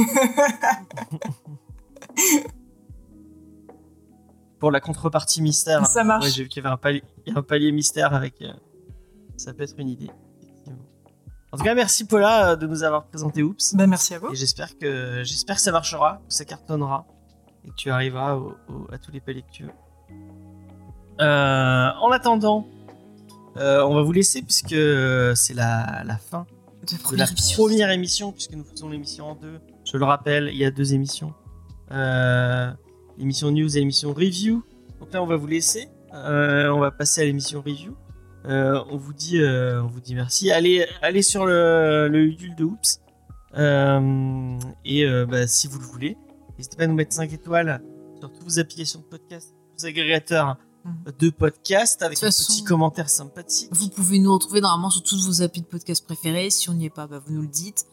pour 4.58 4.70
la 4.70 4.80
contrepartie 4.80 5.42
mystère. 5.42 5.86
Ça 5.86 6.04
marche. 6.04 6.24
Ouais, 6.24 6.30
j'ai 6.30 6.44
vu 6.44 6.48
qu'il 6.48 6.62
y 6.62 6.66
avait 6.66 6.72
un 6.72 6.76
palier, 6.78 7.02
un 7.34 7.42
palier 7.42 7.72
mystère 7.72 8.14
avec. 8.14 8.40
euh, 8.42 8.52
ça 9.36 9.52
peut 9.52 9.62
être 9.64 9.74
une 9.78 9.88
idée. 9.88 10.10
En 11.52 11.58
tout 11.58 11.64
cas, 11.64 11.74
merci 11.74 12.06
Paula 12.06 12.52
euh, 12.52 12.56
de 12.56 12.66
nous 12.66 12.82
avoir 12.82 13.04
présenté 13.04 13.42
Oops. 13.42 13.74
Ben, 13.74 13.86
merci 13.86 14.14
à 14.14 14.18
vous. 14.18 14.30
Et 14.32 14.36
j'espère 14.36 14.78
que 14.78 15.22
j'espère 15.24 15.56
que 15.56 15.62
ça 15.62 15.72
marchera, 15.72 16.22
que 16.28 16.32
ça 16.34 16.44
cartonnera 16.46 17.06
et 17.64 17.70
que 17.70 17.74
tu 17.76 17.90
arriveras 17.90 18.34
au- 18.36 18.54
au- 18.68 18.86
à 18.92 18.98
tous 18.98 19.12
les 19.12 19.20
paliers 19.20 19.42
que 19.42 19.52
tu 19.52 19.62
veux. 19.64 19.70
Euh, 21.20 21.88
en 22.00 22.10
attendant, 22.10 22.66
euh, 23.56 23.82
on 23.84 23.94
va 23.94 24.02
vous 24.02 24.12
laisser 24.12 24.42
puisque 24.42 24.72
euh, 24.72 25.34
c'est 25.34 25.54
la, 25.54 26.02
la 26.04 26.16
fin 26.16 26.46
De 26.82 26.86
de 26.86 26.92
la 26.92 26.98
première 27.02 27.28
émission. 27.30 27.62
première 27.64 27.90
émission, 27.90 28.32
puisque 28.32 28.52
nous 28.54 28.64
faisons 28.64 28.88
l'émission 28.88 29.30
en 29.30 29.34
deux. 29.34 29.60
Je 29.84 29.96
le 29.96 30.04
rappelle, 30.04 30.48
il 30.52 30.56
y 30.56 30.64
a 30.64 30.70
deux 30.70 30.94
émissions. 30.94 31.32
Euh, 31.92 32.70
l'émission 33.18 33.50
news 33.50 33.76
et 33.76 33.80
l'émission 33.80 34.12
review. 34.12 34.64
Donc 35.00 35.12
là, 35.12 35.22
on 35.22 35.26
va 35.26 35.36
vous 35.36 35.46
laisser. 35.46 35.88
Euh, 36.14 36.68
on 36.70 36.78
va 36.80 36.90
passer 36.90 37.20
à 37.22 37.24
l'émission 37.24 37.60
review. 37.60 37.94
Euh, 38.46 38.82
on 38.90 38.96
vous 38.96 39.12
dit, 39.12 39.38
euh, 39.40 39.82
on 39.82 39.86
vous 39.86 40.00
dit 40.00 40.14
merci. 40.14 40.50
Allez, 40.50 40.86
allez 41.02 41.22
sur 41.22 41.44
le, 41.46 42.08
le 42.10 42.24
Udul 42.24 42.54
de 42.56 42.64
Oops. 42.64 43.00
Euh, 43.58 44.58
et 44.84 45.04
euh, 45.04 45.26
bah, 45.26 45.46
si 45.46 45.68
vous 45.68 45.78
le 45.78 45.84
voulez, 45.84 46.16
n'hésitez 46.62 46.76
pas 46.76 46.84
à 46.84 46.86
nous 46.86 46.94
mettre 46.94 47.12
5 47.12 47.32
étoiles 47.32 47.82
sur 48.20 48.30
toutes 48.32 48.44
vos 48.44 48.58
applications 48.60 49.00
de 49.00 49.04
podcast, 49.04 49.52
vos 49.78 49.86
agrégateurs 49.86 50.56
Mhm. 50.84 51.12
de 51.18 51.30
podcast 51.30 52.02
avec 52.02 52.18
De 52.20 52.24
un 52.24 52.28
façon, 52.28 52.52
petit 52.52 52.64
commentaire 52.64 53.08
sympathique. 53.10 53.68
Vous 53.72 53.88
pouvez 53.88 54.18
nous 54.18 54.32
retrouver 54.32 54.60
normalement 54.60 54.90
sur 54.90 55.02
toutes 55.02 55.20
vos 55.20 55.42
applis 55.42 55.60
de 55.62 55.66
podcast 55.66 56.04
préférés. 56.04 56.50
Si 56.50 56.70
on 56.70 56.74
n'y 56.74 56.86
est 56.86 56.90
pas, 56.90 57.06
bah, 57.06 57.20
vous 57.24 57.32
nous 57.32 57.42
le 57.42 57.48
dites. 57.48 57.86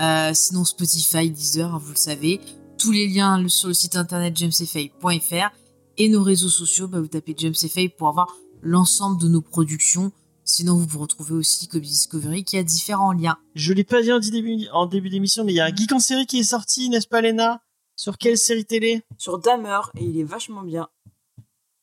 Euh, 0.00 0.30
sinon, 0.34 0.64
Spotify, 0.64 1.30
Deezer, 1.30 1.74
hein, 1.74 1.78
vous 1.82 1.92
le 1.92 1.96
savez. 1.98 2.40
Tous 2.78 2.92
les 2.92 3.08
liens 3.08 3.46
sur 3.48 3.68
le 3.68 3.74
site 3.74 3.96
internet 3.96 4.36
jamesfay.fr 4.36 5.50
et 5.96 6.08
nos 6.10 6.22
réseaux 6.22 6.48
sociaux, 6.50 6.86
bah, 6.88 7.00
vous 7.00 7.08
tapez 7.08 7.34
jamesfay 7.36 7.88
pour 7.88 8.08
avoir 8.08 8.28
l'ensemble 8.62 9.18
de 9.20 9.28
nos 9.28 9.40
productions. 9.42 10.12
Sinon, 10.44 10.76
vous 10.76 10.84
vous 10.86 10.98
retrouvez 10.98 11.34
aussi 11.34 11.66
comme 11.68 11.80
Discovery 11.80 12.44
qui 12.44 12.58
a 12.58 12.62
différents 12.62 13.12
liens. 13.12 13.38
Je 13.54 13.72
l'ai 13.72 13.84
pas 13.84 14.02
dit 14.02 14.12
en 14.12 14.18
début, 14.18 14.66
en 14.72 14.84
début 14.86 15.08
d'émission, 15.08 15.44
mais 15.44 15.52
il 15.52 15.56
y 15.56 15.60
a 15.60 15.64
un 15.66 15.74
geek 15.74 15.92
en 15.92 15.98
série 16.00 16.26
qui 16.26 16.40
est 16.40 16.42
sorti, 16.44 16.90
n'est-ce 16.90 17.08
pas, 17.08 17.22
Léna? 17.22 17.62
Sur 17.96 18.18
quelle 18.18 18.38
série 18.38 18.64
télé? 18.64 19.02
Sur 19.18 19.38
Damer, 19.38 19.90
et 19.96 20.04
il 20.04 20.18
est 20.18 20.24
vachement 20.24 20.62
bien. 20.62 20.88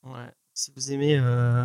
Ouais. 0.04 0.32
Si 0.54 0.72
vous 0.76 0.92
aimez, 0.92 1.18
euh, 1.18 1.64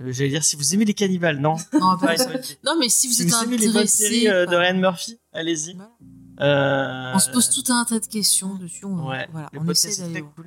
euh, 0.00 0.12
j'allais 0.12 0.30
dire, 0.30 0.44
si 0.44 0.56
vous 0.56 0.74
aimez 0.74 0.84
les 0.84 0.94
cannibales, 0.94 1.38
non? 1.38 1.56
Non, 1.72 1.96
pas- 1.98 2.16
Ouais, 2.16 2.40
non, 2.64 2.76
mais 2.78 2.88
si 2.88 3.06
vous 3.06 3.14
Si 3.14 3.22
êtes 3.22 3.28
vous 3.30 3.44
aimez 3.44 3.56
les 3.58 3.66
bonnes 3.66 3.76
intéressé, 3.76 4.02
séries 4.04 4.28
euh, 4.28 4.46
de 4.46 4.56
Ryan 4.56 4.74
Murphy, 4.78 5.18
allez-y. 5.32 5.74
Voilà. 5.74 5.92
Euh, 6.40 7.12
on 7.14 7.18
se 7.18 7.30
pose 7.30 7.48
tout 7.48 7.72
un 7.72 7.84
tas 7.84 7.98
de 7.98 8.06
questions 8.06 8.54
dessus. 8.56 8.84
On, 8.84 9.08
Ouais, 9.08 9.26
voilà, 9.32 9.48
le 9.52 9.60
on 9.60 9.64
podcast 9.64 9.86
essaie 9.94 10.02
est 10.02 10.08
d'aller 10.12 10.20
très 10.22 10.32
cool. 10.34 10.46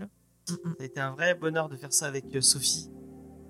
Mm. 0.49 0.55
Ça 0.77 0.81
a 0.81 0.83
été 0.83 0.99
un 0.99 1.11
vrai 1.11 1.33
bonheur 1.35 1.69
de 1.69 1.75
faire 1.77 1.93
ça 1.93 2.07
avec 2.07 2.25
Sophie, 2.41 2.89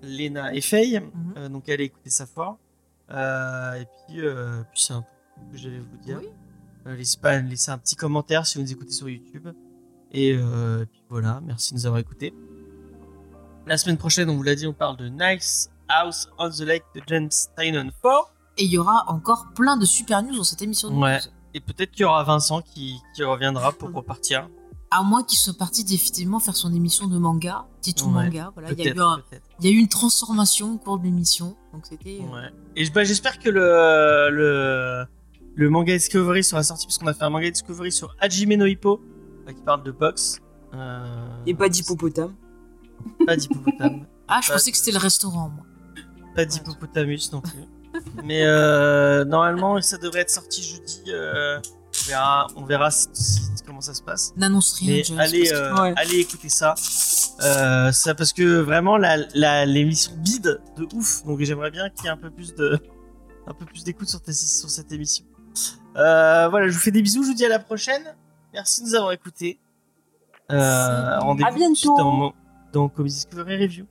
Léna 0.02 0.54
et 0.54 0.60
Faye. 0.60 1.00
Mhm. 1.00 1.34
Euh, 1.36 1.48
donc 1.48 1.68
allez 1.68 1.84
écouter 1.84 2.10
ça 2.10 2.26
fort. 2.26 2.58
Euh, 3.10 3.74
et 3.74 3.84
puis, 4.06 4.20
euh, 4.20 4.62
puis 4.72 4.80
c'est 4.82 4.92
un 4.92 5.02
peu 5.02 5.08
ce 5.48 5.52
que 5.52 5.58
j'allais 5.58 5.80
vous 5.80 5.96
dire. 5.98 6.18
Oui. 6.22 6.28
Euh, 6.86 6.96
laissez, 6.96 7.18
pas, 7.18 7.38
laissez 7.40 7.70
un 7.70 7.78
petit 7.78 7.96
commentaire 7.96 8.46
si 8.46 8.56
vous 8.56 8.64
nous 8.64 8.72
écoutez 8.72 8.92
sur 8.92 9.08
YouTube. 9.08 9.48
Et, 10.12 10.32
euh, 10.36 10.82
et 10.82 10.86
puis 10.86 11.02
voilà, 11.08 11.40
merci 11.44 11.72
de 11.74 11.78
nous 11.78 11.86
avoir 11.86 12.00
écoutés. 12.00 12.34
La 13.66 13.76
semaine 13.78 13.96
prochaine, 13.98 14.28
on 14.30 14.36
vous 14.36 14.42
l'a 14.42 14.54
dit, 14.54 14.66
on 14.66 14.72
parle 14.72 14.96
de 14.96 15.08
Nice 15.08 15.70
House 15.88 16.28
on 16.38 16.50
the 16.50 16.60
Lake 16.60 16.84
de 16.94 17.02
James 17.06 17.28
Tynan 17.58 17.90
4. 18.02 18.32
Et 18.58 18.64
il 18.64 18.70
y 18.70 18.78
aura 18.78 19.04
encore 19.08 19.46
plein 19.54 19.76
de 19.76 19.84
super 19.84 20.22
news 20.22 20.36
dans 20.36 20.44
cette 20.44 20.62
émission. 20.62 20.90
de 20.90 20.94
Ouais. 20.96 21.16
news. 21.16 21.22
Et 21.54 21.60
peut-être 21.60 21.90
qu'il 21.92 22.02
y 22.02 22.04
aura 22.04 22.22
Vincent 22.24 22.62
qui, 22.62 22.96
qui 23.14 23.22
reviendra 23.24 23.72
pour 23.72 23.92
repartir. 23.92 24.48
À 24.92 25.02
moins 25.04 25.22
qu'il 25.22 25.38
soit 25.38 25.56
parti 25.56 25.84
définitivement 25.84 26.40
faire 26.40 26.56
son 26.56 26.74
émission 26.74 27.06
de 27.06 27.16
manga, 27.18 27.64
Titou 27.80 28.06
Ouais, 28.06 28.24
Manga. 28.24 28.50
Voilà, 28.54 28.72
il 28.72 28.78
y, 28.84 28.88
a 28.88 28.92
eu 28.94 29.00
un- 29.00 29.22
il 29.60 29.66
y 29.66 29.68
a 29.68 29.72
eu 29.72 29.78
une 29.78 29.88
transformation 29.88 30.74
au 30.74 30.78
cours 30.78 30.98
de 30.98 31.04
l'émission. 31.04 31.56
Donc 31.72 31.86
c'était. 31.86 32.18
euh, 32.20 32.34
Ouais. 32.34 32.50
Et 32.76 32.88
bah, 32.90 33.04
j'espère 33.04 33.38
que 33.38 33.48
le, 33.50 34.30
le, 34.30 35.04
le 35.54 35.70
manga 35.70 35.92
Discovery 35.96 36.42
sera 36.42 36.64
sorti, 36.64 36.86
parce 36.86 36.98
qu'on 36.98 37.06
a 37.06 37.14
fait 37.14 37.22
un 37.24 37.30
manga 37.30 37.48
Discovery 37.50 37.92
sur 37.92 38.16
Hajime 38.20 38.54
no 38.56 38.66
Hippo, 38.66 39.00
qui 39.52 39.62
parle 39.62 39.82
de 39.82 39.90
boxe. 39.92 40.38
Euh, 40.74 41.28
Et 41.46 41.54
pas 41.54 41.68
d'hippopotame. 41.68 42.34
Pas 43.26 43.36
d'hippopotame. 43.36 44.06
Ah, 44.28 44.40
je 44.42 44.48
Pas 44.48 44.54
pensais 44.54 44.70
que 44.70 44.76
c'était 44.78 44.92
le 44.92 44.98
restaurant, 44.98 45.48
moi. 45.50 45.64
pas 46.36 46.44
d'hippopotamus 46.44 47.32
non 47.32 47.40
plus. 47.40 47.64
Mais 48.24 48.44
euh, 48.44 49.24
normalement, 49.24 49.80
ça 49.82 49.98
devrait 49.98 50.20
être 50.20 50.30
sorti 50.30 50.62
jeudi. 50.62 51.02
euh, 51.08 51.58
on 51.58 52.08
verra, 52.08 52.46
on 52.56 52.64
verra 52.64 52.90
si- 52.92 53.08
si- 53.12 53.40
comment 53.66 53.80
ça 53.80 53.94
se 53.94 54.02
passe. 54.02 54.32
N'annonce 54.36 54.72
rien, 54.78 55.02
Mais 55.10 55.20
allez, 55.20 55.48
que- 55.48 55.54
euh, 55.54 55.74
Ouais. 55.82 55.92
allez 55.96 56.18
écouter 56.20 56.48
ça. 56.48 56.74
Euh, 57.42 57.90
ça 57.92 58.14
parce 58.14 58.32
que 58.32 58.60
vraiment 58.60 58.96
la, 58.96 59.16
la- 59.34 59.66
l'émission 59.66 60.12
bide 60.18 60.60
de 60.76 60.86
ouf. 60.94 61.24
Donc 61.24 61.40
j'aimerais 61.40 61.70
bien 61.72 61.90
qu'il 61.90 62.04
y 62.04 62.06
ait 62.08 62.10
un 62.10 62.16
peu 62.16 62.30
plus 62.30 62.54
de 62.54 62.78
un 63.46 63.54
peu 63.54 63.64
plus 63.64 63.82
d'écoute 63.82 64.08
sur, 64.08 64.20
sur 64.24 64.70
cette 64.70 64.92
émission. 64.92 65.24
Euh, 65.96 66.48
voilà, 66.48 66.68
je 66.68 66.72
vous 66.72 66.78
fais 66.78 66.92
des 66.92 67.02
bisous. 67.02 67.22
Je 67.24 67.28
vous 67.28 67.34
dis 67.34 67.44
à 67.44 67.48
la 67.48 67.58
prochaine. 67.58 68.02
Merci 68.52 68.82
de 68.82 68.88
nous 68.88 68.94
avoir 68.94 69.12
écoutés. 69.12 69.58
Euh. 70.50 71.18
Rendez-vous 71.20 72.32
dans 72.72 72.88
Comedy 72.88 73.14
Discovery 73.14 73.56
Review. 73.62 73.86